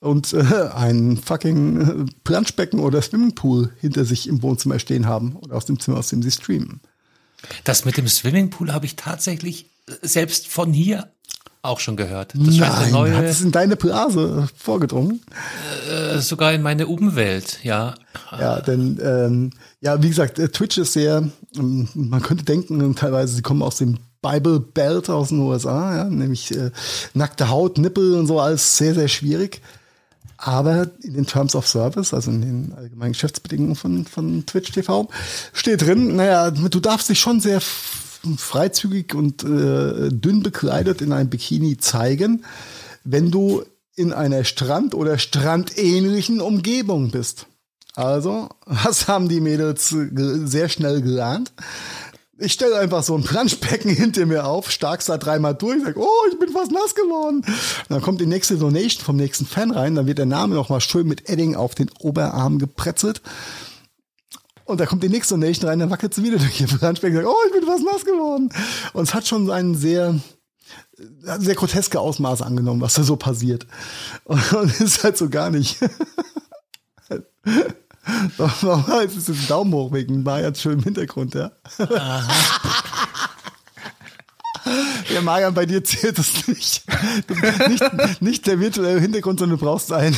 und 0.00 0.32
äh, 0.32 0.70
ein 0.74 1.18
fucking 1.18 2.06
äh, 2.06 2.12
Planschbecken 2.24 2.80
oder 2.80 3.02
Swimmingpool 3.02 3.70
hinter 3.78 4.06
sich 4.06 4.26
im 4.26 4.40
Wohnzimmer 4.40 4.78
stehen 4.78 5.04
haben 5.04 5.36
oder 5.36 5.54
aus 5.54 5.66
dem 5.66 5.78
Zimmer, 5.78 5.98
aus 5.98 6.08
dem 6.08 6.22
sie 6.22 6.30
streamen. 6.30 6.80
Das 7.64 7.84
mit 7.84 7.98
dem 7.98 8.08
Swimmingpool 8.08 8.72
habe 8.72 8.86
ich 8.86 8.96
tatsächlich 8.96 9.66
selbst 10.00 10.48
von 10.48 10.72
hier 10.72 11.10
auch 11.66 11.80
schon 11.80 11.96
gehört. 11.96 12.32
Das 12.34 12.56
Nein, 12.56 12.76
hat 12.76 12.90
neue, 12.90 13.24
es 13.24 13.40
in 13.40 13.52
deine 13.52 13.76
Blase 13.76 14.48
vorgedrungen? 14.56 15.20
äh, 15.90 16.18
sogar 16.18 16.52
in 16.52 16.62
meine 16.62 16.86
Umwelt, 16.86 17.60
ja. 17.62 17.94
Ja, 18.38 18.60
denn 18.60 18.98
ähm, 19.02 19.50
ja, 19.80 20.02
wie 20.02 20.08
gesagt, 20.08 20.38
äh, 20.38 20.48
Twitch 20.48 20.78
ist 20.78 20.94
sehr, 20.94 21.28
ähm, 21.56 21.88
man 21.94 22.22
könnte 22.22 22.44
denken, 22.44 22.94
teilweise 22.94 23.34
sie 23.34 23.42
kommen 23.42 23.62
aus 23.62 23.76
dem 23.76 23.98
Bible 24.22 24.60
Belt 24.60 25.08
aus 25.10 25.28
den 25.28 25.40
USA, 25.40 25.96
ja, 25.96 26.04
nämlich 26.04 26.56
äh, 26.56 26.70
nackte 27.14 27.48
Haut, 27.48 27.78
Nippel 27.78 28.14
und 28.14 28.26
so, 28.26 28.40
alles 28.40 28.76
sehr, 28.76 28.94
sehr 28.94 29.08
schwierig. 29.08 29.60
Aber 30.38 30.88
in 31.02 31.14
den 31.14 31.26
Terms 31.26 31.54
of 31.54 31.66
Service, 31.66 32.12
also 32.12 32.30
in 32.30 32.40
den 32.42 32.74
allgemeinen 32.76 33.12
Geschäftsbedingungen 33.12 33.74
von, 33.74 34.04
von 34.04 34.44
Twitch 34.44 34.70
TV, 34.72 35.08
steht 35.52 35.82
drin, 35.82 36.16
naja, 36.16 36.50
du 36.50 36.80
darfst 36.80 37.08
dich 37.08 37.18
schon 37.18 37.40
sehr 37.40 37.60
freizügig 38.36 39.14
und 39.14 39.42
äh, 39.44 40.08
dünn 40.10 40.42
bekleidet 40.42 41.00
in 41.00 41.12
einem 41.12 41.30
Bikini 41.30 41.76
zeigen, 41.78 42.44
wenn 43.04 43.30
du 43.30 43.62
in 43.94 44.12
einer 44.12 44.44
Strand- 44.44 44.94
oder 44.94 45.18
strandähnlichen 45.18 46.40
Umgebung 46.40 47.10
bist. 47.10 47.46
Also, 47.94 48.50
was 48.66 49.08
haben 49.08 49.28
die 49.28 49.40
Mädels 49.40 49.90
ge- 49.90 50.46
sehr 50.46 50.68
schnell 50.68 51.00
gelernt? 51.00 51.52
Ich 52.38 52.52
stelle 52.52 52.76
einfach 52.78 53.02
so 53.02 53.16
ein 53.16 53.24
Planschbecken 53.24 53.90
hinter 53.94 54.26
mir 54.26 54.46
auf, 54.46 54.70
stark's 54.70 55.06
da 55.06 55.16
dreimal 55.16 55.54
durch, 55.54 55.82
sag, 55.82 55.96
oh, 55.96 56.10
ich 56.30 56.38
bin 56.38 56.50
fast 56.50 56.70
nass 56.72 56.94
geworden. 56.94 57.36
Und 57.38 57.46
dann 57.88 58.02
kommt 58.02 58.20
die 58.20 58.26
nächste 58.26 58.58
Donation 58.58 59.02
vom 59.02 59.16
nächsten 59.16 59.46
Fan 59.46 59.70
rein, 59.70 59.94
dann 59.94 60.06
wird 60.06 60.18
der 60.18 60.26
Name 60.26 60.54
nochmal 60.54 60.82
schön 60.82 61.06
mit 61.08 61.30
Edding 61.30 61.56
auf 61.56 61.74
den 61.74 61.90
Oberarm 62.00 62.58
gepretzelt. 62.58 63.22
Und 64.66 64.80
da 64.80 64.86
kommt 64.86 65.02
die 65.02 65.08
nächste 65.08 65.34
Donation 65.34 65.68
rein, 65.68 65.78
dann 65.78 65.90
wackelt 65.90 66.12
sie 66.12 66.24
wieder 66.24 66.38
durch 66.38 66.60
ihr 66.60 66.66
Planschbecken, 66.66 67.16
sagt, 67.16 67.28
oh, 67.28 67.46
ich 67.46 67.52
bin 67.52 67.64
fast 67.64 67.84
nass 67.84 68.04
geworden. 68.04 68.50
Und 68.92 69.04
es 69.04 69.14
hat 69.14 69.26
schon 69.26 69.48
einen 69.50 69.76
sehr, 69.76 70.18
sehr 71.38 71.54
groteske 71.54 72.00
Ausmaße 72.00 72.44
angenommen, 72.44 72.80
was 72.80 72.94
da 72.94 73.04
so 73.04 73.14
passiert. 73.16 73.66
Und, 74.24 74.52
und 74.52 74.80
ist 74.80 75.04
halt 75.04 75.16
so 75.16 75.28
gar 75.28 75.50
nicht. 75.50 75.78
Jetzt 79.02 79.16
ist 79.16 79.28
es 79.28 79.38
ein 79.38 79.46
Daumen 79.48 79.72
hoch 79.72 79.92
wegen 79.92 80.22
Marian 80.22 80.54
schön 80.54 80.78
im 80.78 80.82
Hintergrund, 80.82 81.34
ja. 81.34 81.52
Ja, 85.12 85.20
Marian, 85.22 85.54
bei 85.54 85.66
dir 85.66 85.82
zählt 85.84 86.18
das 86.18 86.48
nicht. 86.48 86.84
Nicht. 87.68 88.22
Nicht 88.22 88.46
der 88.46 88.58
virtuelle 88.58 89.00
Hintergrund, 89.00 89.38
sondern 89.38 89.58
du 89.58 89.64
brauchst 89.64 89.92
ein 89.92 90.16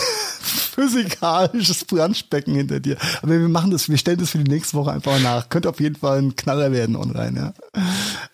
physikalisches 0.78 1.84
Planschbecken 1.84 2.54
hinter 2.54 2.78
dir. 2.78 2.96
Aber 3.22 3.32
wir 3.32 3.48
machen 3.48 3.70
das, 3.70 3.88
wir 3.88 3.98
stellen 3.98 4.18
das 4.18 4.30
für 4.30 4.38
die 4.38 4.50
nächste 4.50 4.76
Woche 4.76 4.92
einfach 4.92 5.20
nach. 5.20 5.48
Könnte 5.48 5.68
auf 5.68 5.80
jeden 5.80 5.96
Fall 5.96 6.18
ein 6.18 6.36
Knaller 6.36 6.70
werden 6.70 6.94
online, 6.94 7.52
ja. 7.74 7.82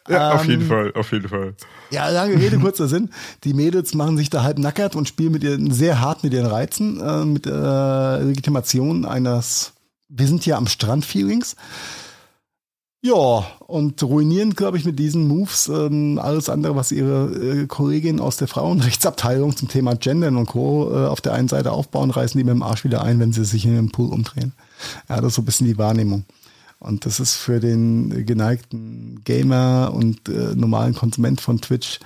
Ja, 0.08 0.32
auf 0.32 0.44
Ähm, 0.44 0.50
jeden 0.50 0.66
Fall, 0.66 0.92
auf 0.94 1.10
jeden 1.12 1.28
Fall. 1.28 1.54
Ja, 1.90 2.08
lange 2.10 2.34
Rede, 2.34 2.58
kurzer 2.58 2.88
Sinn. 2.88 3.10
Die 3.44 3.54
Mädels 3.54 3.94
machen 3.94 4.16
sich 4.18 4.28
da 4.28 4.42
halb 4.42 4.58
nackert 4.58 4.94
und 4.94 5.08
spielen 5.08 5.32
mit 5.32 5.42
ihren, 5.42 5.70
sehr 5.70 6.00
hart 6.00 6.22
mit 6.22 6.34
ihren 6.34 6.46
Reizen, 6.46 7.00
äh, 7.00 7.24
mit 7.24 7.46
der 7.46 8.20
Legitimation 8.22 9.06
eines, 9.06 9.72
wir 10.08 10.26
sind 10.26 10.42
hier 10.44 10.58
am 10.58 10.66
Strand-Feelings. 10.66 11.56
Ja, 13.04 13.44
und 13.66 14.02
ruinieren, 14.02 14.54
glaube 14.54 14.78
ich, 14.78 14.86
mit 14.86 14.98
diesen 14.98 15.28
Moves 15.28 15.68
ähm, 15.68 16.18
alles 16.18 16.48
andere, 16.48 16.74
was 16.74 16.90
ihre 16.90 17.26
äh, 17.34 17.66
Kollegin 17.66 18.18
aus 18.18 18.38
der 18.38 18.48
Frauenrechtsabteilung 18.48 19.54
zum 19.54 19.68
Thema 19.68 19.94
Gendern 19.94 20.38
und 20.38 20.46
Co. 20.46 20.90
Äh, 20.90 21.06
auf 21.08 21.20
der 21.20 21.34
einen 21.34 21.48
Seite 21.48 21.72
aufbauen, 21.72 22.10
reißen 22.10 22.38
die 22.38 22.44
mit 22.44 22.54
dem 22.54 22.62
Arsch 22.62 22.82
wieder 22.82 23.02
ein, 23.02 23.20
wenn 23.20 23.34
sie 23.34 23.44
sich 23.44 23.66
in 23.66 23.74
den 23.74 23.92
Pool 23.92 24.10
umdrehen. 24.10 24.54
Ja, 25.10 25.16
das 25.16 25.26
ist 25.26 25.34
so 25.34 25.42
ein 25.42 25.44
bisschen 25.44 25.66
die 25.66 25.76
Wahrnehmung. 25.76 26.24
Und 26.78 27.04
das 27.04 27.20
ist 27.20 27.34
für 27.34 27.60
den 27.60 28.24
geneigten 28.24 29.20
Gamer 29.24 29.92
und 29.92 30.26
äh, 30.30 30.54
normalen 30.54 30.94
Konsument 30.94 31.42
von 31.42 31.60
Twitch 31.60 32.00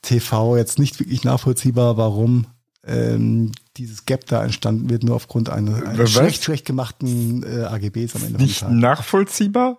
TV 0.00 0.56
jetzt 0.56 0.78
nicht 0.78 0.98
wirklich 0.98 1.24
nachvollziehbar, 1.24 1.98
warum 1.98 2.46
ähm, 2.86 3.52
dieses 3.76 4.06
Gap 4.06 4.24
da 4.24 4.42
entstanden 4.42 4.88
wird, 4.88 5.04
nur 5.04 5.16
aufgrund 5.16 5.50
einer 5.50 5.98
Was? 5.98 6.10
schlecht, 6.10 6.42
schlecht 6.42 6.64
gemachten 6.64 7.42
äh, 7.42 7.64
AGBs 7.64 8.16
am 8.16 8.24
Ende 8.24 8.42
Nicht 8.42 8.66
nachvollziehbar? 8.66 9.76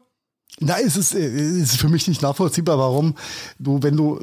Na, 0.59 0.77
es 0.79 0.97
ist, 0.97 1.15
äh, 1.15 1.25
es 1.25 1.73
ist 1.73 1.77
für 1.77 1.89
mich 1.89 2.07
nicht 2.07 2.21
nachvollziehbar, 2.21 2.77
warum 2.77 3.15
du, 3.57 3.81
wenn 3.81 3.95
du, 3.95 4.19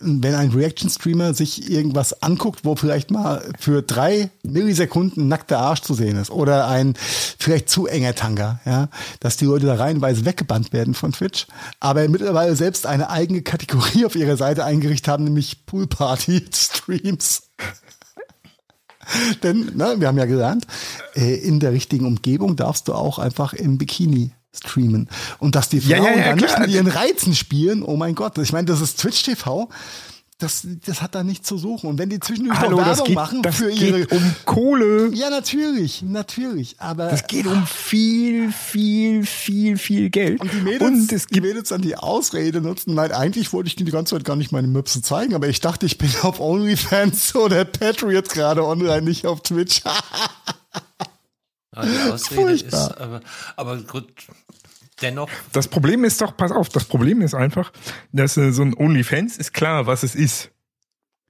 wenn 0.00 0.34
ein 0.34 0.50
Reaction-Streamer 0.50 1.32
sich 1.32 1.70
irgendwas 1.70 2.22
anguckt, 2.22 2.64
wo 2.64 2.74
vielleicht 2.74 3.12
mal 3.12 3.52
für 3.58 3.80
drei 3.82 4.30
Millisekunden 4.42 5.28
nackter 5.28 5.60
Arsch 5.60 5.82
zu 5.82 5.94
sehen 5.94 6.16
ist 6.16 6.30
oder 6.30 6.66
ein 6.66 6.94
vielleicht 7.38 7.70
zu 7.70 7.86
enger 7.86 8.14
Tanga, 8.16 8.60
ja, 8.64 8.88
dass 9.20 9.36
die 9.36 9.44
Leute 9.44 9.66
da 9.66 9.76
reihenweise 9.76 10.24
weggebannt 10.24 10.72
werden 10.72 10.94
von 10.94 11.12
Twitch, 11.12 11.46
aber 11.78 12.08
mittlerweile 12.08 12.56
selbst 12.56 12.86
eine 12.86 13.08
eigene 13.08 13.42
Kategorie 13.42 14.04
auf 14.04 14.16
ihrer 14.16 14.36
Seite 14.36 14.64
eingerichtet 14.64 15.08
haben, 15.08 15.24
nämlich 15.24 15.64
Poolparty-Streams. 15.66 17.42
Denn, 19.42 19.76
ne, 19.76 19.96
wir 19.98 20.08
haben 20.08 20.18
ja 20.18 20.24
gelernt, 20.24 20.66
äh, 21.14 21.34
in 21.36 21.60
der 21.60 21.72
richtigen 21.72 22.06
Umgebung 22.06 22.56
darfst 22.56 22.88
du 22.88 22.94
auch 22.94 23.18
einfach 23.18 23.52
im 23.52 23.78
Bikini 23.78 24.32
streamen. 24.56 25.08
Und 25.38 25.54
dass 25.54 25.68
die 25.68 25.78
Ja, 25.78 25.98
Frauen 25.98 26.06
ja, 26.12 26.16
ja, 26.18 26.24
da 26.30 26.34
nicht 26.36 26.58
mit 26.58 26.70
ihren 26.70 26.86
Reizen 26.88 27.34
spielen, 27.34 27.82
oh 27.82 27.96
mein 27.96 28.14
Gott, 28.14 28.38
ich 28.38 28.52
meine, 28.52 28.66
das 28.66 28.80
ist 28.80 29.00
Twitch 29.00 29.22
TV. 29.22 29.68
Das, 30.38 30.66
das 30.84 31.00
hat 31.00 31.14
da 31.14 31.22
nichts 31.22 31.46
zu 31.46 31.56
suchen. 31.56 31.88
Und 31.88 31.96
wenn 31.98 32.10
die 32.10 32.18
zwischendurch 32.18 32.58
Hallo, 32.58 32.78
noch 32.78 32.84
das 32.84 32.98
Werbung 32.98 33.06
geht, 33.06 33.14
machen 33.14 33.42
das 33.42 33.54
für 33.54 33.70
ihre. 33.70 34.00
geht 34.00 34.10
um 34.12 34.34
Kohle. 34.44 35.10
ja, 35.14 35.30
natürlich, 35.30 36.02
natürlich. 36.02 36.74
Aber 36.80 37.06
Das 37.08 37.28
geht 37.28 37.46
um 37.46 37.64
viel, 37.68 38.50
viel, 38.50 39.24
viel, 39.24 39.78
viel 39.78 40.10
Geld. 40.10 40.40
und 40.40 40.52
die 40.52 40.60
Mädels, 40.60 40.82
Und 40.90 41.12
es 41.12 41.26
die 41.26 41.40
Mädels 41.40 41.68
dann 41.68 41.82
die 41.82 41.96
Ausrede 41.96 42.60
nutzen, 42.60 42.94
nein, 42.94 43.12
eigentlich 43.12 43.52
wollte 43.52 43.68
ich 43.68 43.76
die 43.76 43.84
ganze 43.84 44.16
Zeit 44.16 44.24
gar 44.24 44.34
nicht 44.34 44.50
meine 44.50 44.66
Möpse 44.66 45.02
zeigen, 45.02 45.34
aber 45.36 45.46
ich 45.48 45.60
dachte, 45.60 45.86
ich 45.86 45.98
bin 45.98 46.10
auf 46.22 46.40
OnlyFans 46.40 47.36
oder 47.36 47.64
Patriot 47.64 48.28
gerade 48.28 48.64
online, 48.66 49.02
nicht 49.02 49.26
auf 49.26 49.40
Twitch. 49.42 49.82
Ja, 51.76 51.82
die 51.84 52.12
Ausrede 52.12 52.40
Furchtbar. 52.40 52.90
ist, 52.90 52.98
aber, 53.00 53.20
aber 53.56 53.76
gut, 53.78 54.06
dennoch, 55.00 55.30
Das 55.52 55.68
Problem 55.68 56.04
ist 56.04 56.20
doch, 56.20 56.36
pass 56.36 56.52
auf, 56.52 56.68
das 56.68 56.84
Problem 56.84 57.20
ist 57.20 57.34
einfach, 57.34 57.72
dass 58.12 58.36
äh, 58.36 58.52
so 58.52 58.62
ein 58.62 58.74
OnlyFans 58.76 59.36
ist 59.36 59.52
klar, 59.52 59.86
was 59.86 60.02
es 60.02 60.14
ist. 60.14 60.50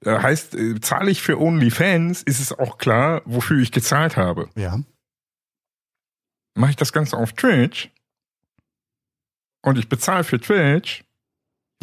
Äh, 0.05 0.19
heißt, 0.19 0.55
äh, 0.55 0.79
zahle 0.81 1.11
ich 1.11 1.21
für 1.21 1.39
OnlyFans, 1.39 2.23
ist 2.23 2.39
es 2.39 2.51
auch 2.51 2.77
klar, 2.77 3.21
wofür 3.25 3.59
ich 3.61 3.71
gezahlt 3.71 4.17
habe. 4.17 4.49
ja. 4.55 4.79
Mache 6.57 6.69
ich 6.69 6.77
das 6.77 6.93
Ganze 6.93 7.17
auf 7.17 7.33
Twitch 7.33 7.91
und 9.61 9.77
ich 9.77 9.89
bezahle 9.89 10.23
für 10.23 10.39
Twitch 10.39 11.03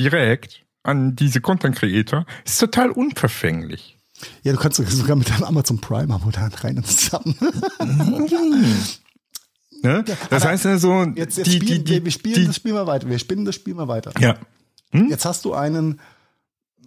direkt 0.00 0.64
an 0.82 1.14
diese 1.14 1.42
Content 1.42 1.76
Creator, 1.76 2.24
ist 2.44 2.58
total 2.58 2.90
unverfänglich. 2.90 3.98
Ja, 4.42 4.52
du 4.52 4.58
kannst 4.58 4.76
sogar 4.76 5.16
mit 5.16 5.28
deinem 5.28 5.44
Amazon 5.44 5.80
Prime 5.80 6.14
Abo 6.14 6.30
da 6.30 6.48
rein 6.62 6.78
und 6.78 6.86
zusammen. 6.86 7.36
Ne? 9.82 10.04
Das 10.30 10.42
aber 10.42 10.52
heißt 10.52 10.66
also, 10.66 11.04
Jetzt, 11.14 11.38
jetzt 11.38 11.46
die, 11.46 11.56
spielen, 11.56 11.84
die, 11.84 11.94
die, 11.98 12.04
wir 12.04 12.12
spielen 12.12 12.34
die, 12.36 12.46
das 12.46 12.56
Spiel 12.56 12.72
mal 12.72 12.86
weiter. 12.86 13.08
Wir 13.08 13.18
spinnen 13.18 13.44
das 13.44 13.54
Spiel 13.54 13.74
mal 13.74 13.88
weiter. 13.88 14.12
ja. 14.20 14.36
Jetzt 14.92 15.24
hast 15.24 15.46
du 15.46 15.54
einen 15.54 16.00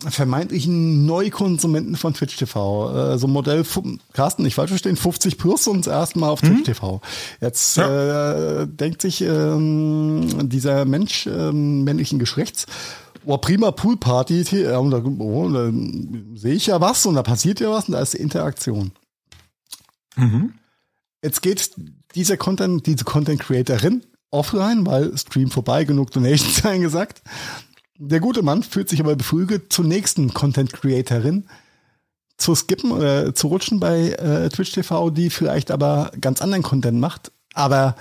vermeintlichen 0.07 1.05
Neukonsumenten 1.05 1.95
von 1.95 2.13
Twitch 2.13 2.35
TV. 2.35 3.13
Äh, 3.13 3.17
so 3.17 3.27
ein 3.27 3.33
Modell, 3.33 3.65
Carsten, 4.13 4.43
nicht 4.43 4.55
falsch 4.55 4.69
verstehen, 4.69 4.97
50 4.97 5.37
plus 5.37 5.67
und 5.67 5.85
das 5.85 5.93
erste 5.93 6.19
Mal 6.19 6.29
auf 6.29 6.41
Twitch 6.41 6.63
TV. 6.63 7.01
Jetzt 7.41 7.77
äh, 7.77 8.67
denkt 8.67 9.01
sich 9.01 9.21
ähm, 9.21 10.49
dieser 10.49 10.85
Mensch 10.85 11.27
ähm, 11.27 11.83
männlichen 11.83 12.19
Geschlechts, 12.19 12.65
oh, 13.25 13.37
prima 13.37 13.71
Poolparty, 13.71 14.41
äh, 14.63 14.75
und 14.75 14.91
da, 14.91 15.01
oh, 15.03 15.49
da 15.49 15.71
sehe 16.35 16.53
ich 16.55 16.67
ja 16.67 16.81
was 16.81 17.05
und 17.05 17.15
da 17.15 17.23
passiert 17.23 17.59
ja 17.59 17.71
was 17.71 17.87
und 17.87 17.93
da 17.93 18.01
ist 18.01 18.13
die 18.13 18.21
Interaktion. 18.21 18.91
Mhm. 20.17 20.53
Jetzt 21.23 21.41
geht 21.41 21.71
dieser 22.15 22.37
Content, 22.37 22.85
diese 22.85 23.03
Content 23.03 23.41
Creatorin 23.41 24.03
offline, 24.31 24.85
weil 24.85 25.17
Stream 25.17 25.49
vorbei, 25.49 25.83
genug 25.83 26.11
Donations 26.11 26.65
eingesagt. 26.65 27.21
Der 27.97 28.19
gute 28.19 28.41
Mann 28.41 28.63
fühlt 28.63 28.89
sich 28.89 28.99
aber 28.99 29.15
beflügelt, 29.15 29.71
zur 29.71 29.85
nächsten 29.85 30.33
Content 30.33 30.73
Creatorin 30.73 31.47
zu 32.37 32.53
skippen 32.53 32.91
oder 32.91 33.33
zu 33.33 33.47
rutschen 33.47 33.79
bei 33.79 34.09
äh, 34.09 34.49
Twitch 34.49 34.73
TV, 34.73 35.09
die 35.09 35.29
vielleicht 35.29 35.71
aber 35.71 36.11
ganz 36.19 36.41
anderen 36.41 36.63
Content 36.63 36.99
macht, 36.99 37.31
aber 37.53 37.95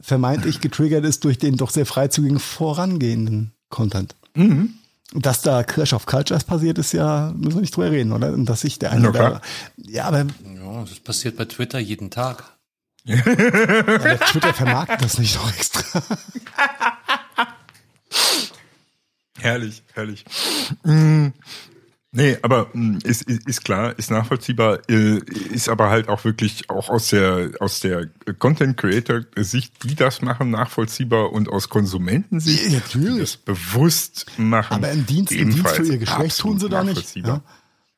vermeintlich 0.00 0.60
getriggert 0.60 1.06
ist 1.06 1.24
durch 1.24 1.38
den 1.38 1.56
doch 1.56 1.70
sehr 1.70 1.86
freizügigen 1.86 2.38
vorangehenden 2.38 3.52
Content. 3.70 4.14
Mhm. 4.34 4.74
Dass 5.14 5.40
da 5.40 5.62
Clash 5.62 5.94
of 5.94 6.04
Cultures 6.04 6.44
passiert 6.44 6.76
ist, 6.76 6.92
ja, 6.92 7.32
müssen 7.34 7.56
wir 7.56 7.60
nicht 7.62 7.74
drüber 7.74 7.90
reden, 7.90 8.12
oder? 8.12 8.30
Und 8.34 8.44
dass 8.44 8.60
sich 8.60 8.78
der 8.78 8.92
eine 8.92 9.10
da, 9.10 9.40
ja, 9.78 10.04
aber 10.04 10.26
ja, 10.54 10.84
das 10.86 11.00
passiert 11.00 11.38
bei 11.38 11.46
Twitter 11.46 11.78
jeden 11.78 12.10
Tag. 12.10 12.57
Aber 13.08 14.20
Twitter 14.20 14.54
vermarktet 14.54 15.02
das 15.02 15.18
nicht 15.18 15.34
noch 15.36 15.52
extra. 15.54 16.02
Herrlich, 19.40 19.84
herrlich. 19.94 20.24
Mm, 20.82 21.28
Nee, 22.10 22.38
aber 22.40 22.70
mm, 22.72 22.98
ist, 23.04 23.22
ist, 23.22 23.46
ist 23.46 23.64
klar, 23.64 23.96
ist 23.98 24.10
nachvollziehbar, 24.10 24.78
äh, 24.88 25.18
ist 25.52 25.68
aber 25.68 25.90
halt 25.90 26.08
auch 26.08 26.24
wirklich 26.24 26.70
auch 26.70 26.88
aus 26.88 27.08
der 27.08 27.50
aus 27.60 27.80
der 27.80 28.08
Content 28.38 28.78
Creator 28.78 29.20
Sicht, 29.36 29.84
die 29.84 29.94
das 29.94 30.22
machen, 30.22 30.48
nachvollziehbar 30.50 31.32
und 31.32 31.50
aus 31.50 31.68
Konsumentensicht, 31.68 32.64
Ja, 32.64 32.78
natürlich. 32.78 33.14
die 33.14 33.20
das 33.20 33.36
bewusst 33.36 34.26
machen. 34.38 34.72
Aber 34.72 34.90
im 34.90 35.04
Dienst, 35.04 35.32
im 35.32 35.50
Dienst 35.50 35.68
für 35.76 35.84
ihr 35.84 35.98
Geschlecht 35.98 36.38
tun 36.38 36.58
sie 36.58 36.70
da 36.70 36.82
nicht. 36.82 37.14
Ja? 37.16 37.42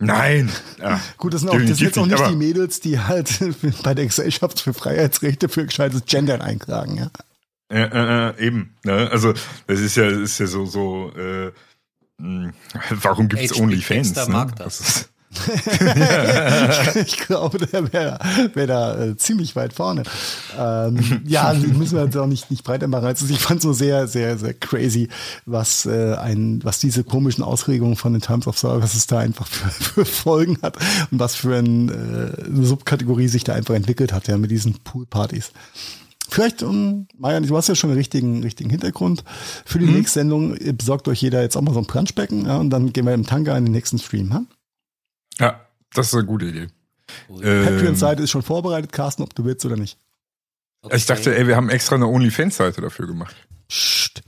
Nein. 0.00 0.50
Ja, 0.80 0.98
Gut, 1.18 1.34
das 1.34 1.42
sind, 1.42 1.50
auch, 1.50 1.54
das 1.58 1.66
sind 1.66 1.80
jetzt 1.80 1.98
auch 1.98 2.06
nicht 2.06 2.26
die 2.30 2.36
Mädels, 2.36 2.80
die 2.80 2.98
halt 2.98 3.38
bei 3.82 3.94
der 3.94 4.06
Gesellschaft 4.06 4.60
für 4.60 4.72
Freiheitsrechte 4.74 5.48
für 5.48 5.66
gescheites 5.66 6.04
Gendern 6.06 6.40
einklagen. 6.40 6.96
Ja? 6.96 7.10
Äh, 7.70 7.82
äh, 7.82 8.30
äh, 8.30 8.46
eben. 8.46 8.74
Ne? 8.82 9.08
Also 9.12 9.34
das 9.66 9.78
ist 9.80 9.96
ja, 9.96 10.08
das 10.10 10.18
ist 10.20 10.38
ja 10.38 10.46
so 10.46 10.64
so. 10.66 11.12
Äh, 11.16 11.52
mh, 12.18 12.52
warum 12.90 13.28
gibt's 13.28 13.52
HP 13.52 13.60
OnlyFans? 13.62 14.16
Ne? 14.16 14.24
mag 14.28 14.56
das. 14.56 14.80
ist- 14.80 15.09
ich 17.06 17.18
glaube, 17.18 17.58
der 17.58 17.92
wäre 17.92 18.18
wär 18.54 18.66
da 18.66 19.00
äh, 19.00 19.16
ziemlich 19.16 19.54
weit 19.54 19.72
vorne. 19.72 20.02
Ähm, 20.58 21.22
ja, 21.24 21.54
müssen 21.54 21.96
wir 21.96 22.04
jetzt 22.04 22.16
auch 22.16 22.26
nicht, 22.26 22.50
nicht 22.50 22.64
breiter 22.64 22.88
machen. 22.88 23.04
Also 23.04 23.26
ich 23.26 23.38
fand 23.38 23.62
so 23.62 23.72
sehr, 23.72 24.08
sehr, 24.08 24.38
sehr 24.38 24.54
crazy, 24.54 25.08
was 25.46 25.86
äh, 25.86 26.14
ein, 26.16 26.60
was 26.64 26.80
diese 26.80 27.04
komischen 27.04 27.44
Ausregungen 27.44 27.94
von 27.94 28.12
den 28.12 28.22
Times 28.22 28.48
of 28.48 28.58
Services 28.58 29.06
da 29.06 29.20
einfach 29.20 29.46
für, 29.46 29.70
für 29.70 30.04
Folgen 30.04 30.58
hat 30.62 30.76
und 31.12 31.20
was 31.20 31.36
für 31.36 31.56
ein, 31.56 31.88
äh, 31.88 32.46
eine 32.46 32.66
Subkategorie 32.66 33.28
sich 33.28 33.44
da 33.44 33.54
einfach 33.54 33.74
entwickelt 33.74 34.12
hat, 34.12 34.26
ja, 34.26 34.36
mit 34.36 34.50
diesen 34.50 34.74
Poolpartys. 34.82 35.52
Vielleicht, 36.28 36.62
um, 36.62 37.06
Marian, 37.18 37.44
du 37.44 37.56
hast 37.56 37.68
ja 37.68 37.74
schon 37.74 37.90
einen 37.90 37.98
richtigen, 37.98 38.42
richtigen 38.42 38.70
Hintergrund 38.70 39.24
für 39.64 39.80
die 39.80 39.86
nächste 39.86 40.20
Sendung. 40.20 40.56
Ihr 40.56 40.72
Besorgt 40.72 41.08
euch 41.08 41.22
jeder 41.22 41.42
jetzt 41.42 41.56
auch 41.56 41.62
mal 41.62 41.74
so 41.74 41.80
ein 41.80 41.86
Planschbecken, 41.86 42.46
ja, 42.46 42.56
und 42.58 42.70
dann 42.70 42.92
gehen 42.92 43.04
wir 43.04 43.14
im 43.14 43.26
Tanga 43.26 43.56
in 43.56 43.64
den 43.64 43.72
nächsten 43.72 43.98
Stream, 43.98 44.32
ha? 44.32 44.44
Ja, 45.40 45.60
das 45.94 46.08
ist 46.08 46.14
eine 46.14 46.24
gute 46.24 46.46
Idee. 46.46 46.68
Ähm, 47.28 47.64
Patreon-Seite 47.64 48.22
ist 48.22 48.30
schon 48.30 48.42
vorbereitet, 48.42 48.92
Carsten, 48.92 49.22
ob 49.22 49.34
du 49.34 49.44
willst 49.44 49.64
oder 49.64 49.76
nicht. 49.76 49.98
Ich 50.92 51.06
dachte, 51.06 51.36
ey, 51.36 51.46
wir 51.46 51.56
haben 51.56 51.68
extra 51.68 51.96
eine 51.96 52.06
OnlyFans-Seite 52.06 52.80
dafür 52.80 53.06
gemacht. 53.06 53.34
Psst. 53.68 54.22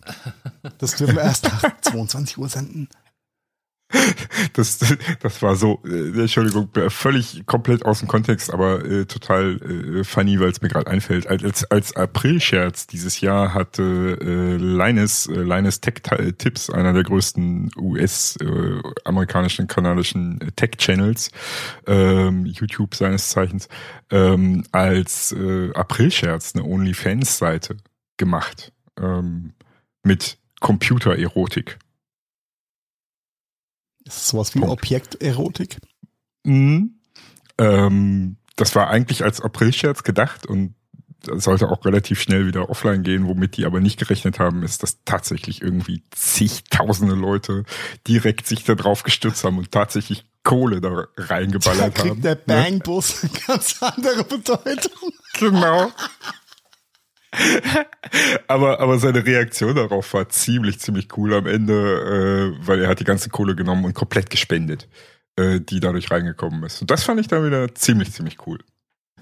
Das 0.78 0.96
dürfen 0.96 1.16
wir 1.16 1.22
erst 1.22 1.44
nach 1.44 1.62
22 1.80 2.38
Uhr 2.38 2.48
senden. 2.48 2.88
Das, 4.54 4.78
das 5.20 5.40
war 5.42 5.56
so, 5.56 5.80
äh, 5.84 6.20
Entschuldigung, 6.20 6.68
völlig 6.88 7.46
komplett 7.46 7.84
aus 7.84 8.00
dem 8.00 8.08
Kontext, 8.08 8.52
aber 8.52 8.84
äh, 8.84 9.06
total 9.06 9.56
äh, 9.62 10.04
funny, 10.04 10.38
weil 10.40 10.50
es 10.50 10.60
mir 10.60 10.68
gerade 10.68 10.88
einfällt. 10.88 11.26
Als, 11.26 11.64
als, 11.64 11.96
April-Scherz 11.96 12.86
dieses 12.86 13.20
Jahr 13.20 13.54
hatte 13.54 14.18
äh, 14.20 14.56
Linus, 14.56 15.26
äh, 15.26 15.40
Linus 15.40 15.80
Tech 15.80 16.02
Tips, 16.38 16.70
einer 16.70 16.92
der 16.92 17.02
größten 17.02 17.70
US-amerikanischen, 17.76 19.68
kanadischen 19.68 20.40
äh, 20.40 20.52
Tech-Channels, 20.52 21.30
ähm, 21.86 22.44
YouTube 22.46 22.94
seines 22.94 23.28
Zeichens, 23.28 23.68
ähm, 24.10 24.64
als 24.72 25.32
äh, 25.32 25.72
April-Scherz 25.72 26.54
eine 26.54 26.64
OnlyFans-Seite 26.64 27.76
gemacht 28.16 28.72
ähm, 29.00 29.52
mit 30.02 30.38
Computererotik. 30.60 31.78
Das 34.04 34.16
ist 34.16 34.28
sowas 34.28 34.54
wie 34.54 34.60
Punkt. 34.60 34.72
Objekterotik. 34.72 35.78
Mhm. 36.44 36.98
Ähm, 37.58 38.36
das 38.56 38.74
war 38.74 38.88
eigentlich 38.88 39.24
als 39.24 39.40
Aprilscherz 39.40 40.02
gedacht 40.02 40.46
und 40.46 40.74
das 41.24 41.44
sollte 41.44 41.68
auch 41.68 41.84
relativ 41.84 42.20
schnell 42.20 42.46
wieder 42.46 42.68
offline 42.68 43.02
gehen, 43.02 43.26
womit 43.28 43.56
die 43.56 43.64
aber 43.64 43.80
nicht 43.80 43.98
gerechnet 43.98 44.38
haben, 44.40 44.62
ist, 44.62 44.82
dass 44.82 45.04
tatsächlich 45.04 45.62
irgendwie 45.62 46.02
zigtausende 46.10 47.14
Leute 47.14 47.64
direkt 48.08 48.46
sich 48.46 48.64
da 48.64 48.74
drauf 48.74 49.04
gestürzt 49.04 49.44
haben 49.44 49.58
und 49.58 49.70
tatsächlich 49.70 50.26
Kohle 50.42 50.80
da 50.80 50.90
Da 50.90 51.06
reingeballert 51.16 51.94
kriegt 51.94 52.10
haben. 52.10 52.22
der 52.22 52.34
Ne? 52.34 52.42
Bang-Bus 52.46 53.22
eine 53.22 53.32
ganz 53.46 53.76
andere 53.80 54.24
Bedeutung. 54.24 55.12
Genau. 55.38 55.92
Aber, 58.46 58.80
aber 58.80 58.98
seine 58.98 59.24
Reaktion 59.24 59.74
darauf 59.74 60.12
war 60.14 60.28
ziemlich, 60.28 60.80
ziemlich 60.80 61.16
cool 61.16 61.34
am 61.34 61.46
Ende, 61.46 62.54
äh, 62.60 62.66
weil 62.66 62.82
er 62.82 62.88
hat 62.88 63.00
die 63.00 63.04
ganze 63.04 63.30
Kohle 63.30 63.54
genommen 63.54 63.84
und 63.84 63.94
komplett 63.94 64.30
gespendet, 64.30 64.88
äh, 65.36 65.60
die 65.60 65.80
dadurch 65.80 66.10
reingekommen 66.10 66.62
ist. 66.64 66.80
Und 66.80 66.90
das 66.90 67.04
fand 67.04 67.20
ich 67.20 67.28
dann 67.28 67.44
wieder 67.44 67.74
ziemlich, 67.74 68.12
ziemlich 68.12 68.46
cool. 68.46 68.58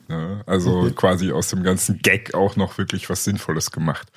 Ja, 0.08 0.42
also 0.46 0.80
okay. 0.80 0.92
quasi 0.92 1.30
aus 1.30 1.48
dem 1.48 1.62
ganzen 1.62 1.98
Gag 1.98 2.34
auch 2.34 2.56
noch 2.56 2.78
wirklich 2.78 3.08
was 3.08 3.22
Sinnvolles 3.22 3.70
gemacht. 3.70 4.10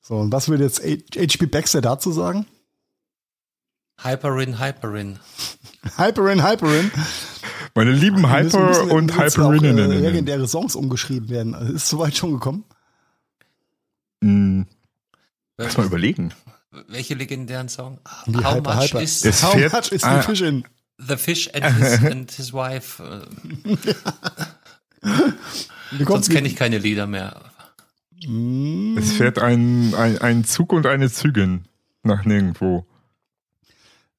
so, 0.00 0.16
und 0.16 0.32
was 0.32 0.48
würde 0.48 0.64
jetzt 0.64 0.82
H.P. 0.82 1.46
Baxter 1.46 1.80
dazu 1.80 2.10
sagen? 2.10 2.46
Hyperin, 4.02 4.58
Hyperin. 4.58 5.20
Hyperin, 5.96 6.42
Hyperin. 6.44 6.90
Meine 7.74 7.92
lieben 7.92 8.28
Hyper- 8.28 8.66
müssen, 8.66 8.90
und 8.90 9.16
Hyperinnen. 9.16 9.78
Äh, 9.78 9.98
legendäre 9.98 10.48
Songs 10.48 10.74
umgeschrieben 10.74 11.28
werden. 11.28 11.54
Also 11.54 11.72
ist 11.72 11.88
soweit 11.88 12.16
schon 12.16 12.32
gekommen? 12.32 12.64
Hm. 14.22 14.66
Lass 15.56 15.76
mal 15.76 15.86
überlegen. 15.86 16.32
Welche 16.88 17.14
legendären 17.14 17.68
Songs? 17.68 18.00
Die 18.26 18.36
how 18.36 18.54
Hyper, 18.54 18.74
much 18.74 18.92
Hyper. 18.92 19.02
is, 19.02 19.42
how 19.42 19.54
much 19.72 19.92
is 19.92 20.04
ah. 20.04 20.20
the 20.20 20.26
fish 20.26 20.40
in? 20.40 20.64
The 20.98 21.16
fish 21.16 21.50
and 21.54 21.64
his, 21.64 22.04
and 22.10 22.30
his 22.30 22.52
wife. 22.52 23.02
Sonst 26.06 26.30
kenne 26.30 26.46
ich 26.46 26.56
keine 26.56 26.78
Lieder 26.78 27.06
mehr. 27.06 27.40
Es 28.98 29.12
fährt 29.12 29.38
ein, 29.38 29.94
ein, 29.94 30.18
ein 30.18 30.44
Zug 30.44 30.72
und 30.72 30.86
eine 30.86 31.10
Zügin 31.10 31.64
nach 32.02 32.24
nirgendwo. 32.24 32.86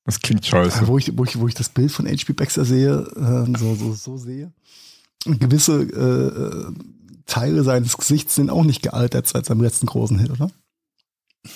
Das 0.06 0.20
klingt 0.20 0.46
scheiße. 0.46 0.88
Wo 0.88 0.98
ich, 0.98 1.16
wo 1.18 1.24
ich, 1.24 1.40
wo 1.40 1.48
ich 1.48 1.54
das 1.54 1.70
Bild 1.70 1.92
von 1.92 2.08
H.P. 2.08 2.34
Baxter 2.34 2.66
sehe, 2.66 2.92
äh, 3.16 3.58
so, 3.58 3.76
so, 3.76 3.94
so 3.94 4.18
sehe, 4.18 4.52
gewisse 5.26 5.82
äh, 5.82 6.74
Teile 7.28 7.64
seines 7.64 7.98
Gesichts 7.98 8.36
sind 8.36 8.50
auch 8.50 8.64
nicht 8.64 8.82
gealtert 8.82 9.28
seit 9.28 9.46
seinem 9.46 9.62
letzten 9.62 9.86
großen 9.86 10.18
Hit, 10.20 10.32
oder? 10.32 10.52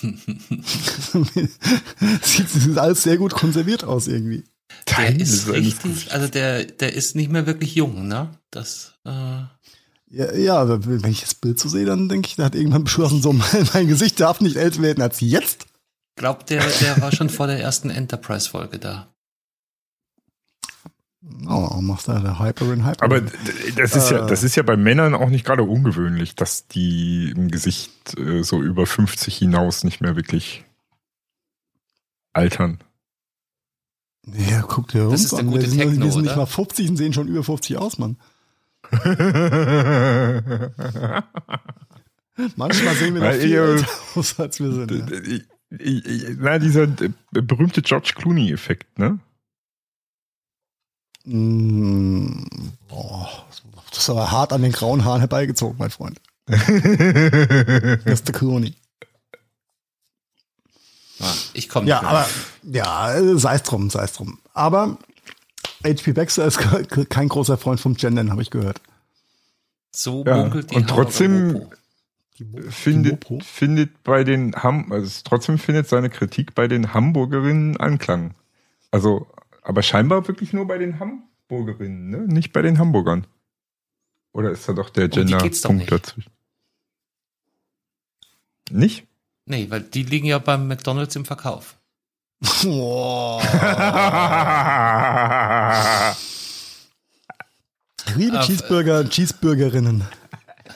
sieht, 2.22 2.48
sieht 2.48 2.78
alles 2.78 3.02
sehr 3.02 3.18
gut 3.18 3.32
konserviert 3.32 3.84
aus 3.84 4.06
irgendwie. 4.06 4.44
Der 4.96 5.20
ist 5.20 5.48
richtig, 5.48 6.12
also 6.12 6.28
der, 6.28 6.64
der 6.64 6.92
ist 6.94 7.16
nicht 7.16 7.30
mehr 7.30 7.46
wirklich 7.46 7.74
jung, 7.74 8.08
ne? 8.08 8.30
Das, 8.50 8.94
äh 9.04 9.44
ja, 10.08 10.32
ja, 10.34 10.86
wenn 10.86 11.10
ich 11.10 11.22
das 11.22 11.34
Bild 11.34 11.58
so 11.58 11.68
sehe, 11.68 11.84
dann 11.84 12.08
denke 12.08 12.28
ich, 12.28 12.36
der 12.36 12.46
hat 12.46 12.54
irgendwann 12.54 12.84
beschlossen, 12.84 13.22
so 13.22 13.32
mein, 13.32 13.68
mein 13.74 13.88
Gesicht 13.88 14.20
darf 14.20 14.40
nicht 14.40 14.56
älter 14.56 14.82
werden 14.82 15.02
als 15.02 15.20
jetzt 15.20 15.66
glaube, 16.16 16.44
der, 16.44 16.64
der 16.80 17.00
war 17.00 17.12
schon 17.12 17.30
vor 17.30 17.46
der 17.46 17.60
ersten 17.60 17.90
Enterprise-Folge 17.90 18.78
da. 18.78 19.06
Oh, 21.48 21.80
macht 21.80 22.08
er 22.08 22.20
der 22.20 22.38
Hyperin 22.38 22.86
Hyper. 22.86 23.02
Aber 23.02 23.20
das 23.20 23.96
ist 23.96 24.10
äh, 24.10 24.16
ja, 24.16 24.26
das 24.26 24.42
ist 24.42 24.54
ja 24.56 24.62
bei 24.62 24.76
Männern 24.76 25.14
auch 25.14 25.28
nicht 25.28 25.44
gerade 25.44 25.64
ungewöhnlich, 25.64 26.34
dass 26.36 26.68
die 26.68 27.32
im 27.34 27.50
Gesicht 27.50 28.16
äh, 28.18 28.42
so 28.42 28.62
über 28.62 28.86
50 28.86 29.36
hinaus 29.36 29.82
nicht 29.84 30.00
mehr 30.00 30.14
wirklich 30.16 30.64
altern. 32.32 32.78
Ja, 34.26 34.62
guck 34.62 34.88
dir 34.88 35.08
das 35.08 35.32
uns 35.32 35.34
an. 35.34 35.52
Wir 35.52 35.60
sind, 35.62 35.78
Techno, 35.78 36.04
wir 36.04 36.12
sind 36.12 36.22
nicht 36.22 36.36
mal 36.36 36.46
50 36.46 36.90
und 36.90 36.96
sehen 36.96 37.12
schon 37.12 37.28
über 37.28 37.42
50 37.42 37.76
aus, 37.76 37.98
Mann. 37.98 38.16
Manchmal 42.56 42.94
sehen 42.94 43.14
wir 43.14 43.22
noch 43.22 43.32
viel 43.32 43.54
älter 43.54 43.88
aus, 44.14 44.38
als 44.38 44.60
wir 44.60 44.72
sind. 44.72 44.90
Ja. 44.92 45.38
Na, 45.70 46.58
dieser 46.58 46.86
berühmte 47.32 47.82
George 47.82 48.12
Clooney-Effekt, 48.16 48.98
ne? 48.98 49.18
Mm, 51.24 52.44
boah, 52.88 53.46
das 53.90 53.98
ist 53.98 54.10
aber 54.10 54.30
hart 54.30 54.52
an 54.52 54.62
den 54.62 54.72
grauen 54.72 55.04
Haaren 55.04 55.20
herbeigezogen, 55.20 55.76
mein 55.78 55.90
Freund. 55.90 56.20
Mr. 56.48 58.32
Clooney. 58.32 58.74
Ah, 61.18 61.32
ich 61.54 61.68
komme 61.68 61.88
Ja, 61.88 62.02
aber, 62.02 62.28
ja, 62.62 63.36
sei 63.36 63.54
es 63.56 63.62
drum, 63.64 63.90
sei 63.90 64.04
es 64.04 64.12
drum. 64.12 64.38
Aber 64.52 64.98
H.P. 65.84 66.12
Baxter 66.12 66.46
ist 66.46 66.58
kein 67.10 67.28
großer 67.28 67.58
Freund 67.58 67.80
vom 67.80 67.94
Gendern, 67.94 68.30
habe 68.30 68.42
ich 68.42 68.50
gehört. 68.50 68.80
So 69.94 70.24
munkelt 70.24 70.70
ja, 70.70 70.78
Und 70.78 70.88
trotzdem, 70.88 71.66
findet, 72.68 73.24
findet 73.42 74.02
bei 74.02 74.24
den 74.24 74.54
Ham, 74.54 74.92
also 74.92 75.20
trotzdem 75.24 75.58
findet 75.58 75.88
seine 75.88 76.10
Kritik 76.10 76.54
bei 76.54 76.68
den 76.68 76.92
Hamburgerinnen 76.94 77.76
Anklang. 77.78 78.34
Also, 78.90 79.26
aber 79.62 79.82
scheinbar 79.82 80.26
wirklich 80.28 80.52
nur 80.52 80.66
bei 80.66 80.78
den 80.78 80.98
Hamburgerinnen, 81.00 82.10
ne? 82.10 82.18
Nicht 82.26 82.52
bei 82.52 82.62
den 82.62 82.78
Hamburgern. 82.78 83.26
Oder 84.32 84.50
ist 84.50 84.68
da 84.68 84.74
doch 84.74 84.90
der 84.90 85.08
Gender-Punkt 85.08 85.90
dazwischen? 85.90 86.30
Nicht? 88.70 89.06
Nee, 89.46 89.70
weil 89.70 89.80
die 89.80 90.02
liegen 90.02 90.26
ja 90.26 90.38
beim 90.38 90.68
McDonalds 90.68 91.16
im 91.16 91.24
Verkauf. 91.24 91.76
Oh. 92.66 93.40
Liebe 98.14 98.40
Cheeseburger 98.40 99.00
und 99.00 99.10
Cheeseburgerinnen. 99.10 100.04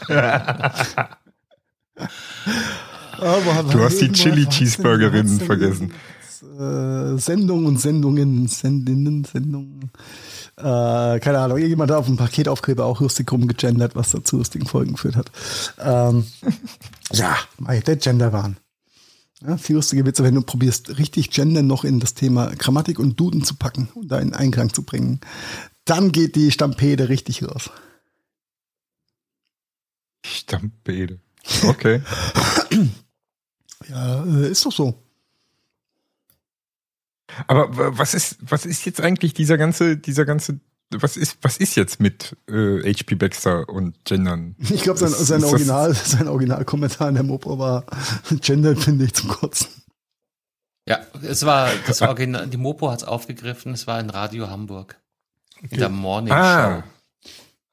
du 3.72 3.80
hast 3.80 4.00
die 4.00 4.12
Chili-Cheeseburgerinnen 4.12 5.40
vergessen. 5.40 5.92
Äh, 6.42 7.18
Sendungen 7.18 7.66
und 7.66 7.80
Sendungen, 7.80 8.46
Sendinnen, 8.48 9.24
Sendungen. 9.24 9.90
Äh, 10.56 11.20
keine 11.20 11.38
Ahnung, 11.38 11.58
irgendjemand 11.58 11.90
hat 11.90 11.98
auf 11.98 12.06
dem 12.06 12.16
Paketaufkleber 12.16 12.84
auch 12.84 13.00
lustig 13.00 13.30
rumgegendert, 13.30 13.94
was 13.96 14.10
dazu 14.10 14.38
lustigen 14.38 14.66
Folgen 14.66 14.92
geführt 14.92 15.16
hat. 15.16 15.30
Ähm, 15.78 16.26
ja, 17.12 17.36
der 17.58 17.96
Genderwahn. 17.96 18.56
Ja, 19.42 19.56
viel 19.56 19.76
lustige 19.76 20.04
Witze, 20.04 20.22
wenn 20.22 20.34
du 20.34 20.42
probierst, 20.42 20.98
richtig 20.98 21.30
Gender 21.30 21.62
noch 21.62 21.84
in 21.84 21.98
das 21.98 22.12
Thema 22.12 22.54
Grammatik 22.56 22.98
und 22.98 23.18
Duden 23.18 23.42
zu 23.42 23.54
packen 23.54 23.88
und 23.94 24.08
da 24.08 24.18
in 24.18 24.34
Einklang 24.34 24.72
zu 24.72 24.82
bringen. 24.82 25.20
Dann 25.86 26.12
geht 26.12 26.36
die 26.36 26.50
Stampede 26.50 27.08
richtig 27.08 27.40
los. 27.40 27.70
Stampede. 30.24 31.20
Okay. 31.64 32.02
ja, 33.88 34.24
äh, 34.24 34.50
ist 34.50 34.64
doch 34.64 34.72
so. 34.72 34.94
Aber 37.46 37.68
was 37.98 38.14
ist, 38.14 38.38
was 38.40 38.66
ist 38.66 38.84
jetzt 38.84 39.00
eigentlich 39.00 39.34
dieser 39.34 39.56
ganze, 39.56 39.96
dieser 39.96 40.24
ganze, 40.24 40.60
was 40.90 41.16
ist, 41.16 41.38
was 41.42 41.56
ist 41.56 41.76
jetzt 41.76 42.00
mit 42.00 42.36
äh, 42.48 42.92
HP 42.92 43.14
Baxter 43.14 43.68
und 43.68 44.04
Gendern? 44.04 44.56
Ich 44.70 44.82
glaube, 44.82 44.98
sein, 44.98 45.10
sein 45.10 45.44
Original, 45.44 45.94
sein 46.04 46.28
Originalkommentar 46.28 47.08
in 47.08 47.14
der 47.14 47.24
Mopo 47.24 47.58
war, 47.58 47.84
Gendern 48.40 48.76
finde 48.76 49.06
ich 49.06 49.14
zum 49.14 49.28
Kotzen. 49.28 49.68
Ja, 50.88 51.00
es 51.22 51.46
war 51.46 51.70
das 51.86 52.02
Original, 52.02 52.46
die 52.48 52.56
Mopo 52.56 52.90
hat 52.90 52.98
es 52.98 53.04
aufgegriffen, 53.04 53.72
es 53.72 53.86
war 53.86 54.00
in 54.00 54.10
Radio 54.10 54.48
Hamburg. 54.50 54.98
Okay. 55.58 55.68
In 55.72 55.78
der 55.78 55.88
Morning 55.90 56.32
ah. 56.32 56.82
Show. 56.82 56.82
Ah, 56.82 56.84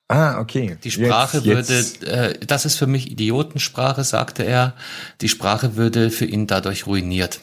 okay. 0.09 0.77
Die 0.83 0.91
Sprache 0.91 1.39
jetzt, 1.39 1.69
jetzt. 1.69 2.01
würde, 2.01 2.39
äh, 2.39 2.45
das 2.45 2.65
ist 2.65 2.77
für 2.77 2.87
mich 2.87 3.11
Idiotensprache, 3.11 4.03
sagte 4.03 4.43
er. 4.43 4.75
Die 5.21 5.29
Sprache 5.29 5.75
würde 5.75 6.11
für 6.11 6.25
ihn 6.25 6.47
dadurch 6.47 6.87
ruiniert. 6.87 7.41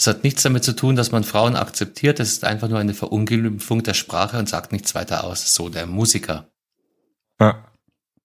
Es 0.00 0.06
hat 0.06 0.22
nichts 0.22 0.44
damit 0.44 0.62
zu 0.62 0.76
tun, 0.76 0.94
dass 0.94 1.10
man 1.10 1.24
Frauen 1.24 1.56
akzeptiert. 1.56 2.20
Es 2.20 2.30
ist 2.30 2.44
einfach 2.44 2.68
nur 2.68 2.78
eine 2.78 2.94
Verunglimpfung 2.94 3.82
der 3.82 3.94
Sprache 3.94 4.38
und 4.38 4.48
sagt 4.48 4.70
nichts 4.70 4.94
weiter 4.94 5.24
aus. 5.24 5.54
So 5.54 5.68
der 5.68 5.86
Musiker. 5.86 6.48
Ja. 7.40 7.64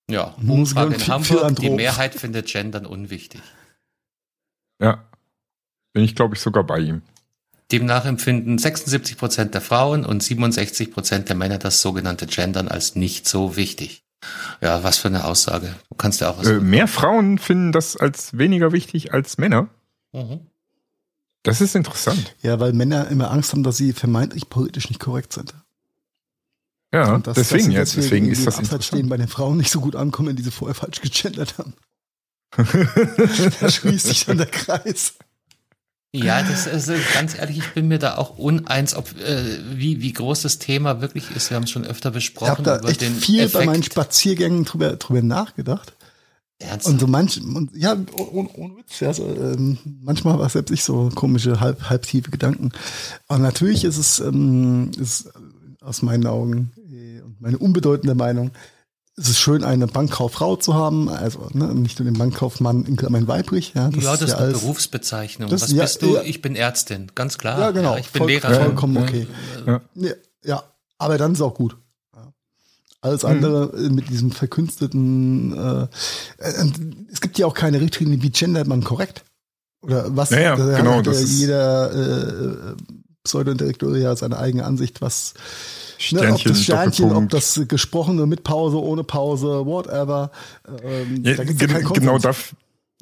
Ja, 0.10 0.36
Umfrage 0.48 0.96
in 0.96 1.08
Hamburg. 1.08 1.56
Die 1.56 1.70
Mehrheit 1.70 2.14
findet 2.14 2.48
Gendern 2.48 2.86
unwichtig. 2.86 3.42
Ja. 4.80 5.10
Bin 5.94 6.04
ich, 6.04 6.14
glaube 6.16 6.36
ich, 6.36 6.42
sogar 6.42 6.64
bei 6.64 6.80
ihm. 6.80 7.02
Demnach 7.74 8.06
empfinden 8.06 8.60
76 8.60 9.18
Prozent 9.18 9.56
der 9.56 9.62
Frauen 9.62 10.06
und 10.06 10.22
67 10.22 10.92
Prozent 10.92 11.28
der 11.28 11.36
Männer 11.36 11.58
das 11.58 11.82
sogenannte 11.82 12.28
Gendern 12.28 12.68
als 12.68 12.96
nicht 12.96 13.28
so 13.28 13.56
wichtig. 13.56 14.04
Ja, 14.62 14.84
was 14.84 15.00
für 15.00 15.08
eine 15.08 15.26
Aussage. 15.26 15.74
Du 15.90 15.96
kannst 15.96 16.22
ja 16.22 16.30
auch 16.30 16.38
was. 16.38 16.48
Äh, 16.48 16.60
mehr 16.60 16.88
Frauen 16.88 17.40
finden 17.40 17.72
das 17.72 17.98
als 17.98 18.38
weniger 18.38 18.72
wichtig 18.72 19.12
als 19.12 19.40
Männer. 19.40 19.70
Mhm. 20.12 20.42
Das 21.42 21.62
ist 21.62 21.76
interessant. 21.76 22.36
Ja, 22.44 22.60
weil 22.60 22.74
Männer 22.74 23.08
immer 23.08 23.32
Angst 23.32 23.52
haben, 23.52 23.64
dass 23.64 23.78
sie 23.78 23.92
vermeintlich 23.92 24.50
politisch 24.50 24.90
nicht 24.90 25.00
korrekt 25.00 25.34
sind. 25.34 25.56
Ja, 26.94 27.18
das, 27.18 27.34
deswegen 27.34 27.72
das 27.72 27.74
jetzt. 27.74 27.98
Deswegen 27.98 28.30
ist 28.30 28.46
das 28.46 28.60
Abseits 28.60 28.86
stehen 28.86 29.10
bei 29.10 29.18
den 29.18 29.28
Frauen 29.28 29.58
nicht 29.58 29.72
so 29.72 29.82
gut 29.82 29.96
ankommen, 29.96 30.30
wenn 30.30 30.36
diese 30.36 30.52
vorher 30.52 30.76
falsch 30.76 31.02
gegendert 31.02 31.58
haben. 31.58 31.74
da 33.60 33.70
schließt 33.70 34.06
sich 34.06 34.26
dann 34.26 34.38
der 34.38 34.46
Kreis. 34.46 35.16
Ja, 36.16 36.44
das 36.44 36.68
ist 36.68 36.90
also 36.92 36.94
ganz 37.16 37.36
ehrlich, 37.38 37.58
ich 37.58 37.74
bin 37.74 37.88
mir 37.88 37.98
da 37.98 38.18
auch 38.18 38.38
uneins, 38.38 38.96
ob 38.96 39.10
äh, 39.20 39.58
wie 39.74 40.02
wie 40.02 40.14
groß 40.14 40.44
das 40.44 40.60
Thema 40.60 41.02
wirklich 41.02 41.36
ist. 41.36 41.50
Wir 41.50 41.56
haben 41.56 41.64
es 41.64 41.72
schon 41.72 41.86
öfter 41.86 42.12
besprochen. 42.12 42.64
Ich 42.64 42.68
habe 42.70 42.82
da 42.82 42.88
echt 42.88 43.02
viel 43.02 43.40
Effekt. 43.40 43.54
bei 43.54 43.66
meinen 43.66 43.82
Spaziergängen 43.82 44.64
drüber, 44.64 44.96
drüber 44.98 45.24
nachgedacht. 45.24 45.94
Ernsthaft? 46.60 46.94
Und 46.94 47.00
so 47.00 47.08
manch, 47.08 47.42
und, 47.42 47.76
ja, 47.76 47.98
ohne, 48.32 48.50
ohne 48.54 48.78
Witz, 48.78 49.00
ja, 49.00 49.12
so, 49.12 49.28
ähm, 49.28 49.80
manchmal 50.02 50.38
war 50.38 50.50
selbst 50.50 50.72
ich 50.72 50.84
so 50.84 51.10
komische, 51.14 51.60
halb, 51.60 51.90
halbtiefe 51.90 52.32
Gedanken. 52.32 52.72
Aber 53.28 53.40
natürlich 53.40 53.84
ist 53.84 53.98
es, 53.98 54.20
ähm, 54.20 54.92
ist 55.00 55.32
aus 55.82 56.04
meinen 56.04 56.28
Augen 56.28 56.72
äh, 56.92 57.22
und 57.22 57.42
meine 57.42 57.58
unbedeutende 57.58 58.16
Meinung, 58.16 58.52
es 59.16 59.30
ist 59.30 59.40
schön, 59.40 59.64
eine 59.64 59.86
Bankkauffrau 59.88 60.56
zu 60.56 60.74
haben, 60.74 61.08
also 61.08 61.48
ne, 61.54 61.74
nicht 61.76 62.00
nur 62.00 62.06
den 62.10 62.18
Bankkaufmann 62.18 62.86
in 62.86 62.96
Klammern 62.96 63.28
weibrig. 63.28 63.74
Ja, 63.76 63.90
das, 63.90 64.04
ja, 64.04 64.12
das 64.12 64.22
ist, 64.22 64.30
ja 64.30 64.38
eine 64.38 64.46
alles, 64.48 64.62
Berufsbezeichnung. 64.62 65.50
Das- 65.50 65.62
Was 65.62 65.72
ja, 65.72 65.84
bist 65.84 66.02
du? 66.02 66.16
ja. 66.16 66.22
Ich 66.24 66.42
bin 66.42 66.56
Ärztin, 66.56 67.12
ganz 67.14 67.38
klar. 67.38 67.60
Ja, 67.60 67.72
genau. 67.72 67.96
ich 67.98 68.10
bin 68.10 68.20
voll, 68.22 68.30
Lehrerin. 68.32 68.62
Vollkommen 68.64 68.98
okay. 68.98 69.28
Ja. 69.68 69.82
Ja. 69.96 70.12
ja, 70.44 70.64
aber 70.98 71.18
dann 71.18 71.34
ist 71.34 71.42
auch 71.42 71.54
gut. 71.54 71.78
Alles 73.02 73.26
andere 73.26 73.74
äh, 73.78 73.90
mit 73.90 74.10
diesem 74.10 74.32
verkünsteten, 74.32 75.52
äh, 75.54 75.88
äh, 76.38 76.72
es 77.12 77.20
gibt 77.20 77.38
ja 77.38 77.46
auch 77.46 77.54
keine 77.54 77.82
Richtlinie, 77.82 78.22
wie 78.22 78.30
gendert 78.30 78.66
man 78.68 78.82
korrekt. 78.82 79.26
Oder 79.82 80.16
was, 80.16 80.30
Ja, 80.30 80.40
ja, 80.40 80.56
da 80.56 80.78
genau, 80.78 80.94
hat 81.00 81.08
das 81.08 81.30
jeder 81.30 81.92
äh, 81.92 82.76
Ja 83.26 84.16
seine 84.16 84.38
eigene 84.38 84.66
Ansicht, 84.66 85.02
was 85.02 85.34
ne, 86.12 86.20
ob 86.20 86.26
Sternchen, 86.26 86.52
das 86.52 86.64
Sternchen, 86.64 87.12
ob 87.12 87.30
das 87.30 87.62
gesprochene 87.68 88.26
mit 88.26 88.44
Pause, 88.44 88.82
ohne 88.82 89.04
Pause, 89.04 89.66
whatever. 89.66 90.32
Ähm, 90.84 91.24
Ja, 91.24 91.36
da 91.36 91.44
gibt's 91.44 91.62
ja 91.62 91.68
keinen 91.68 91.94
genau 91.94 92.18
da, 92.18 92.32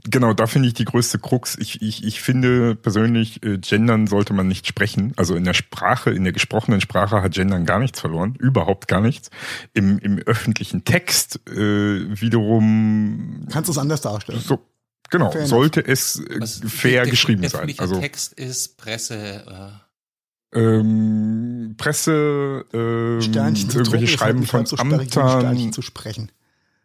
genau 0.03 0.33
da 0.33 0.47
finde 0.47 0.67
ich 0.67 0.73
die 0.73 0.85
größte 0.85 1.19
Krux. 1.19 1.57
Ich, 1.59 1.81
ich, 1.81 2.03
ich 2.03 2.21
finde 2.21 2.75
persönlich, 2.75 3.43
äh, 3.43 3.57
gendern 3.57 4.07
sollte 4.07 4.33
man 4.33 4.47
nicht 4.47 4.67
sprechen. 4.67 5.13
Also 5.15 5.35
in 5.35 5.43
der 5.43 5.53
Sprache, 5.53 6.11
in 6.11 6.23
der 6.23 6.33
gesprochenen 6.33 6.81
Sprache 6.81 7.21
hat 7.21 7.33
gendern 7.33 7.65
gar 7.65 7.79
nichts 7.79 7.99
verloren, 7.99 8.35
überhaupt 8.39 8.87
gar 8.87 9.01
nichts. 9.01 9.29
Im, 9.73 9.99
im 9.99 10.19
öffentlichen 10.19 10.85
Text 10.85 11.39
äh, 11.49 12.21
wiederum 12.21 13.47
Kannst 13.51 13.67
du 13.69 13.71
es 13.71 13.77
anders 13.77 14.01
darstellen? 14.01 14.39
so 14.39 14.59
genau 15.09 15.31
Fair 15.31 15.47
sollte 15.47 15.85
es 15.85 16.19
äh, 16.19 16.45
fair 16.67 17.05
geschrieben 17.05 17.41
der 17.41 17.49
sein. 17.49 17.73
Also 17.77 17.99
Text 17.99 18.33
ist 18.33 18.77
Presse. 18.77 19.43
Äh, 19.47 19.90
ähm, 20.53 21.75
Presse, 21.77 22.65
ähm, 22.73 23.21
Sternchen 23.21 23.69
irgendwelche 23.69 24.07
halt 24.07 24.09
Schreiben 24.09 24.43
von 24.43 24.65
so 24.65 24.75
Amtern, 24.77 25.71
zu 25.71 25.81
sprechen. 25.81 26.31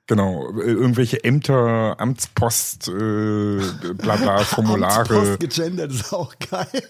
genau, 0.06 0.50
äh, 0.60 0.70
irgendwelche 0.70 1.24
Ämter, 1.24 1.98
Amtspost, 1.98 2.88
äh, 2.88 3.58
bla 3.94 4.16
bla, 4.16 4.38
Formulare. 4.44 5.16
Amtspost 5.16 5.40
gegendert 5.40 5.92
ist 5.92 6.12
auch 6.12 6.34
geil. 6.38 6.82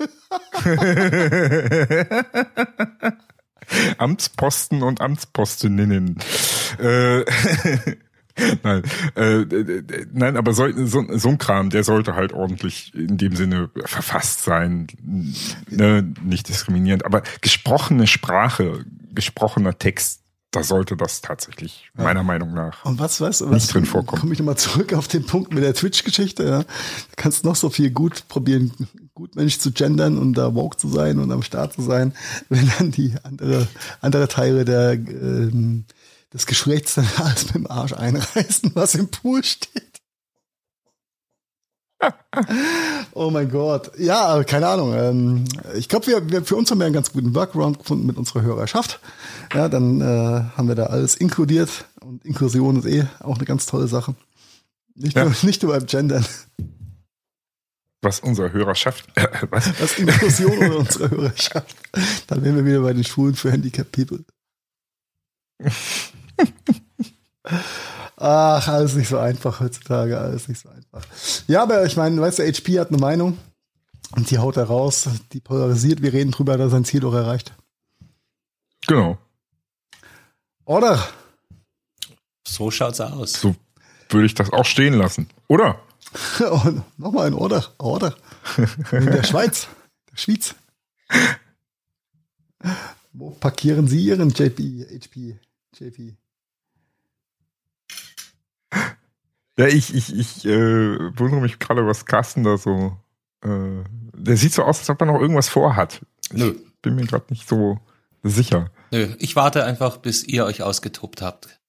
Amtsposten 3.99 4.83
und 4.83 5.01
Amtspostinnen. 5.01 6.19
Äh, 6.79 7.21
nein, 8.63 8.83
äh, 9.15 9.47
nein, 10.13 10.37
aber 10.37 10.53
so, 10.53 10.67
so, 10.87 11.05
so 11.17 11.29
ein 11.29 11.39
Kram, 11.39 11.71
der 11.71 11.85
sollte 11.85 12.15
halt 12.15 12.33
ordentlich 12.33 12.95
in 12.95 13.17
dem 13.17 13.35
Sinne 13.35 13.71
verfasst 13.85 14.43
sein, 14.43 14.87
ne, 15.71 16.03
nicht 16.23 16.49
diskriminierend. 16.49 17.05
Aber 17.05 17.23
gesprochene 17.41 18.07
Sprache, 18.07 18.85
gesprochener 19.15 19.79
Text, 19.79 20.21
da 20.51 20.63
sollte 20.63 20.97
das 20.97 21.21
tatsächlich 21.21 21.91
meiner 21.95 22.23
Meinung 22.23 22.55
nach. 22.55 22.85
Und 22.85 22.99
was, 22.99 23.21
was, 23.21 23.43
was 23.43 23.51
Nicht 23.51 23.75
drin 23.75 23.85
vorkommen. 23.85 24.21
Komme 24.21 24.33
ich 24.33 24.39
nochmal 24.39 24.57
zurück 24.57 24.95
auf 24.95 25.09
den 25.09 25.27
Punkt 25.27 25.53
mit 25.53 25.63
der 25.63 25.75
Twitch-Geschichte. 25.75 26.45
Ja. 26.45 26.63
Du 26.63 26.67
kannst 27.17 27.45
noch 27.45 27.57
so 27.57 27.69
viel 27.69 27.91
gut 27.91 28.29
probieren, 28.29 28.73
gutmensch 29.15 29.59
zu 29.59 29.73
gendern 29.73 30.17
und 30.19 30.35
da 30.35 30.55
woke 30.55 30.77
zu 30.77 30.89
sein 30.89 31.19
und 31.19 31.31
am 31.33 31.43
Start 31.43 31.75
zu 31.75 31.83
sein, 31.83 32.15
wenn 32.49 32.71
dann 32.79 32.91
die 32.91 33.15
andere, 33.23 33.67
andere 34.01 34.29
Teile 34.29 34.65
der, 34.65 34.93
ähm, 34.93 35.85
des 36.33 36.47
Geschlechts 36.47 36.95
dann 36.95 37.09
alles 37.17 37.47
mit 37.47 37.55
dem 37.55 37.71
Arsch 37.71 37.93
einreißen, 37.93 38.73
was 38.75 38.95
im 38.95 39.09
Pool 39.11 39.43
steht. 39.45 39.83
Oh 43.13 43.31
mein 43.31 43.51
Gott. 43.51 43.93
Ja, 43.99 44.45
keine 44.45 44.69
Ahnung. 44.69 44.93
Ähm, 44.95 45.45
ich 45.75 45.89
glaube, 45.89 46.07
wir, 46.09 46.31
wir, 46.31 46.45
für 46.45 46.55
uns 46.57 46.71
haben 46.71 46.79
wir 46.79 46.85
einen 46.85 46.93
ganz 46.95 47.11
guten 47.11 47.35
Workaround 47.35 47.79
gefunden 47.79 48.05
mit 48.07 48.19
unserer 48.19 48.43
Hörerschaft. 48.43 49.01
Ja, 49.55 49.71
dann 49.71 50.03
äh, 50.03 50.05
haben 50.05 50.69
wir 50.69 50.75
da 50.75 50.85
alles 50.87 51.15
inkludiert. 51.17 51.87
Und 52.03 52.23
Inklusion 52.27 52.77
ist 52.77 52.85
eh 52.85 53.07
auch 53.21 53.37
eine 53.37 53.47
ganz 53.47 53.65
tolle 53.65 53.89
Sache. 53.89 54.15
Nicht, 54.95 55.17
Ja. 55.17 55.25
nur, 55.25 55.35
nicht 55.43 55.63
nur 55.63 55.73
beim 55.73 55.87
Gendern. 55.87 56.27
Was 58.03 58.21
unsere 58.21 58.53
Hörerschaft, 58.53 59.07
äh, 59.17 59.27
was? 59.51 59.73
Das 59.79 59.99
Inklusion 59.99 60.59
oder 60.59 60.77
unsere 60.77 61.11
Hörerschaft. 61.11 61.75
Dann 62.27 62.45
wären 62.45 62.57
wir 62.57 62.67
wieder 62.67 62.81
bei 62.83 62.93
den 62.93 63.05
Schulen 63.05 63.35
für 63.35 63.51
Handicap 63.51 63.91
People. 63.91 64.21
Ach, 68.17 68.69
alles 68.69 68.95
nicht 68.95 69.09
so 69.09 69.19
einfach 69.19 69.61
heutzutage, 69.61 70.19
alles 70.19 70.49
nicht 70.49 70.61
so 70.61 70.69
einfach. 70.69 71.03
Ja, 71.47 71.63
aber 71.63 71.85
ich 71.87 71.97
meine, 71.97 72.21
weißt 72.21 72.41
du, 72.41 72.43
HP 72.47 72.81
hat 72.81 72.89
eine 72.89 72.99
Meinung 72.99 73.39
und 74.17 74.31
die 74.31 74.39
haut 74.39 74.57
da 74.57 74.65
raus, 74.65 75.09
die 75.33 75.41
polarisiert, 75.41 76.03
wir 76.03 76.13
reden 76.13 76.31
drüber, 76.31 76.57
dass 76.57 76.67
er 76.67 76.71
sein 76.71 76.85
Ziel 76.85 77.01
doch 77.01 77.15
erreicht. 77.15 77.55
Genau. 78.87 79.19
Oder? 80.65 81.07
so 82.57 82.71
schaut's 82.71 83.01
aus. 83.01 83.33
So 83.33 83.55
würde 84.09 84.27
ich 84.27 84.35
das 84.35 84.53
auch 84.53 84.65
stehen 84.65 84.95
lassen. 84.95 85.29
Oder? 85.49 85.81
Und 86.65 86.83
nochmal 86.99 87.27
ein 87.27 87.35
Oder, 87.35 87.65
Oder. 87.79 88.17
In 88.93 89.07
der 89.07 89.25
Schweiz, 89.25 89.69
der 90.11 90.17
Schweiz. 90.17 90.55
Wo 93.13 93.31
parkieren 93.31 93.89
Sie 93.89 94.05
Ihren 94.05 94.31
JP, 94.31 94.87
HP, 95.03 95.39
JP? 95.79 96.17
Ja, 99.59 99.67
ich, 99.67 99.95
ich, 99.95 100.15
ich 100.15 100.45
äh, 100.45 100.99
wundere 101.19 101.41
mich 101.41 101.59
gerade, 101.59 101.87
was 101.87 102.05
Carsten 102.05 102.45
da 102.45 102.59
so. 102.59 102.97
Äh, 103.43 103.85
der 104.13 104.37
sieht 104.37 104.53
so 104.53 104.63
aus, 104.63 104.81
als 104.81 104.91
ob 104.91 105.01
er 105.01 105.07
noch 105.07 105.21
irgendwas 105.21 105.49
vorhat. 105.49 106.05
Nö. 106.33 106.55
Ich 106.55 106.83
bin 106.83 106.95
mir 106.95 107.07
gerade 107.07 107.27
nicht 107.31 107.49
so 107.49 107.79
sicher. 108.23 108.71
Nö, 108.91 109.15
ich 109.19 109.37
warte 109.37 109.65
einfach, 109.65 109.99
bis 109.99 110.25
ihr 110.25 110.45
euch 110.45 110.63
ausgetobt 110.63 111.23
habt. 111.23 111.61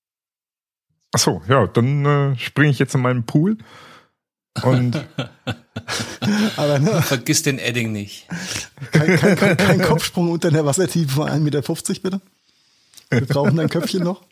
Ach 1.13 1.19
so, 1.19 1.41
ja, 1.47 1.67
dann 1.67 2.05
äh, 2.05 2.35
springe 2.37 2.71
ich 2.71 2.79
jetzt 2.79 2.95
in 2.95 3.01
meinen 3.01 3.25
Pool. 3.25 3.57
Und 4.63 5.07
Aber 6.57 6.79
ne, 6.79 7.01
Vergiss 7.01 7.43
den 7.43 7.59
Edding 7.59 7.91
nicht. 7.91 8.27
kein, 8.91 9.17
kein, 9.17 9.35
kein, 9.35 9.57
kein 9.57 9.81
Kopfsprung 9.81 10.31
unter 10.31 10.49
einer 10.49 10.65
Wassertiefe 10.65 11.09
von 11.09 11.29
1,50 11.29 11.39
Meter, 11.41 11.61
bitte. 12.01 12.21
Wir 13.09 13.25
brauchen 13.25 13.55
dein 13.57 13.69
Köpfchen 13.69 14.03
noch. 14.03 14.23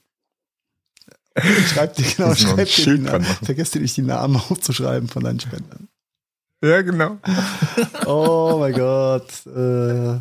Und 1.35 1.67
schreib 1.67 1.95
dir, 1.95 2.05
genau, 2.15 2.33
schreib 2.33 2.67
dir 2.67 2.95
die 2.97 3.01
Namen. 3.03 3.25
Vergesst 3.25 3.75
dir 3.75 3.81
nicht, 3.81 3.95
die 3.97 4.01
Namen 4.01 4.37
aufzuschreiben 4.37 5.09
von 5.09 5.23
deinen 5.23 5.39
Spendern. 5.39 5.87
ja, 6.63 6.81
genau. 6.81 7.17
Oh 8.05 8.57
mein 8.59 8.73
Gott. 8.73 9.45
Äh, 9.47 10.19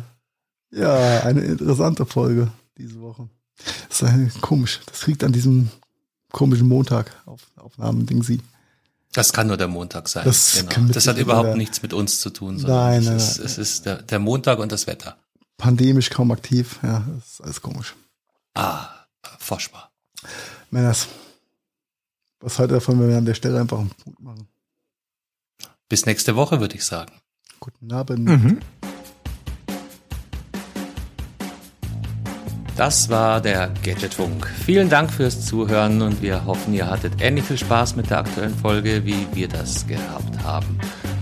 ja, 0.77 1.21
eine 1.23 1.41
interessante 1.41 2.05
Folge 2.05 2.51
diese 2.77 2.99
Woche. 2.99 3.29
Das 3.87 4.01
ist 4.01 4.41
komisch. 4.41 4.81
Das 4.87 5.07
liegt 5.07 5.23
an 5.23 5.31
diesem 5.31 5.69
komischen 6.33 6.67
Montag 6.67 7.11
auf 7.25 7.41
Aufnahmen-Ding 7.55 8.23
sie. 8.23 8.41
Das 9.13 9.31
kann 9.31 9.47
nur 9.47 9.55
der 9.55 9.69
Montag 9.69 10.09
sein. 10.09 10.25
Das 10.25 10.65
genau. 10.67 10.91
das 10.91 11.07
hat 11.07 11.17
überhaupt 11.17 11.47
der- 11.49 11.55
nichts 11.55 11.81
mit 11.81 11.93
uns 11.93 12.19
zu 12.19 12.29
tun, 12.31 12.59
sondern 12.59 12.77
Nein, 12.77 12.99
es, 12.99 13.05
nein, 13.07 13.15
ist, 13.17 13.37
nein. 13.37 13.45
es 13.45 13.57
ist 13.57 13.85
der, 13.85 14.01
der 14.01 14.19
Montag 14.19 14.59
und 14.59 14.73
das 14.73 14.87
Wetter. 14.87 15.15
Pandemisch 15.57 16.09
kaum 16.09 16.31
aktiv. 16.31 16.79
Ja, 16.83 17.05
das 17.15 17.31
ist 17.31 17.41
alles 17.41 17.61
komisch. 17.61 17.95
Ah, 18.55 18.89
forschbar. 19.37 19.91
Männers. 20.71 21.07
Was 22.39 22.57
haltet 22.57 22.71
ihr 22.71 22.79
davon, 22.79 22.99
wenn 22.99 23.09
wir 23.09 23.17
an 23.17 23.25
der 23.25 23.33
Stelle 23.33 23.59
einfach 23.59 23.79
einen 23.79 23.89
Punkt 23.89 24.19
machen? 24.21 24.47
Bis 25.89 26.05
nächste 26.05 26.35
Woche, 26.35 26.59
würde 26.59 26.75
ich 26.75 26.85
sagen. 26.85 27.11
Guten 27.59 27.91
Abend. 27.91 28.25
Mhm. 28.25 28.59
Das 32.75 33.09
war 33.09 33.39
der 33.39 33.71
Gadgetfunk. 33.83 34.47
Vielen 34.65 34.89
Dank 34.89 35.11
fürs 35.11 35.45
Zuhören 35.45 36.01
und 36.01 36.21
wir 36.21 36.45
hoffen, 36.45 36.73
ihr 36.73 36.87
hattet 36.89 37.21
ähnlich 37.21 37.45
viel 37.45 37.57
Spaß 37.57 37.95
mit 37.95 38.09
der 38.09 38.19
aktuellen 38.19 38.53
Folge, 38.53 39.05
wie 39.05 39.27
wir 39.33 39.47
das 39.47 39.87
gehabt 39.87 40.43
haben. 40.43 40.77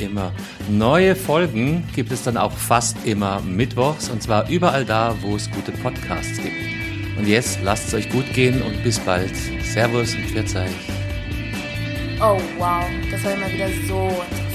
immer. 0.00 0.32
Neue 0.68 1.14
Folgen 1.16 1.84
gibt 1.94 2.12
es 2.12 2.22
dann 2.22 2.36
auch 2.36 2.52
fast 2.52 2.96
immer 3.04 3.40
mittwochs 3.40 4.08
und 4.08 4.22
zwar 4.22 4.48
überall 4.48 4.84
da, 4.84 5.14
wo 5.22 5.36
es 5.36 5.50
gute 5.50 5.72
Podcasts 5.72 6.36
gibt. 6.42 6.56
Und 7.18 7.26
jetzt 7.26 7.58
lasst 7.62 7.88
es 7.88 7.94
euch 7.94 8.10
gut 8.10 8.32
gehen 8.32 8.62
und 8.62 8.82
bis 8.84 8.98
bald. 9.00 9.34
Servus 9.64 10.14
und 10.14 10.24
Pfiat 10.26 10.54
euch. 10.56 10.70
Oh 12.20 12.40
wow, 12.58 12.84
das 13.10 13.24
war 13.24 13.32
immer 13.32 13.52
wieder 13.52 13.68
so. 13.88 14.47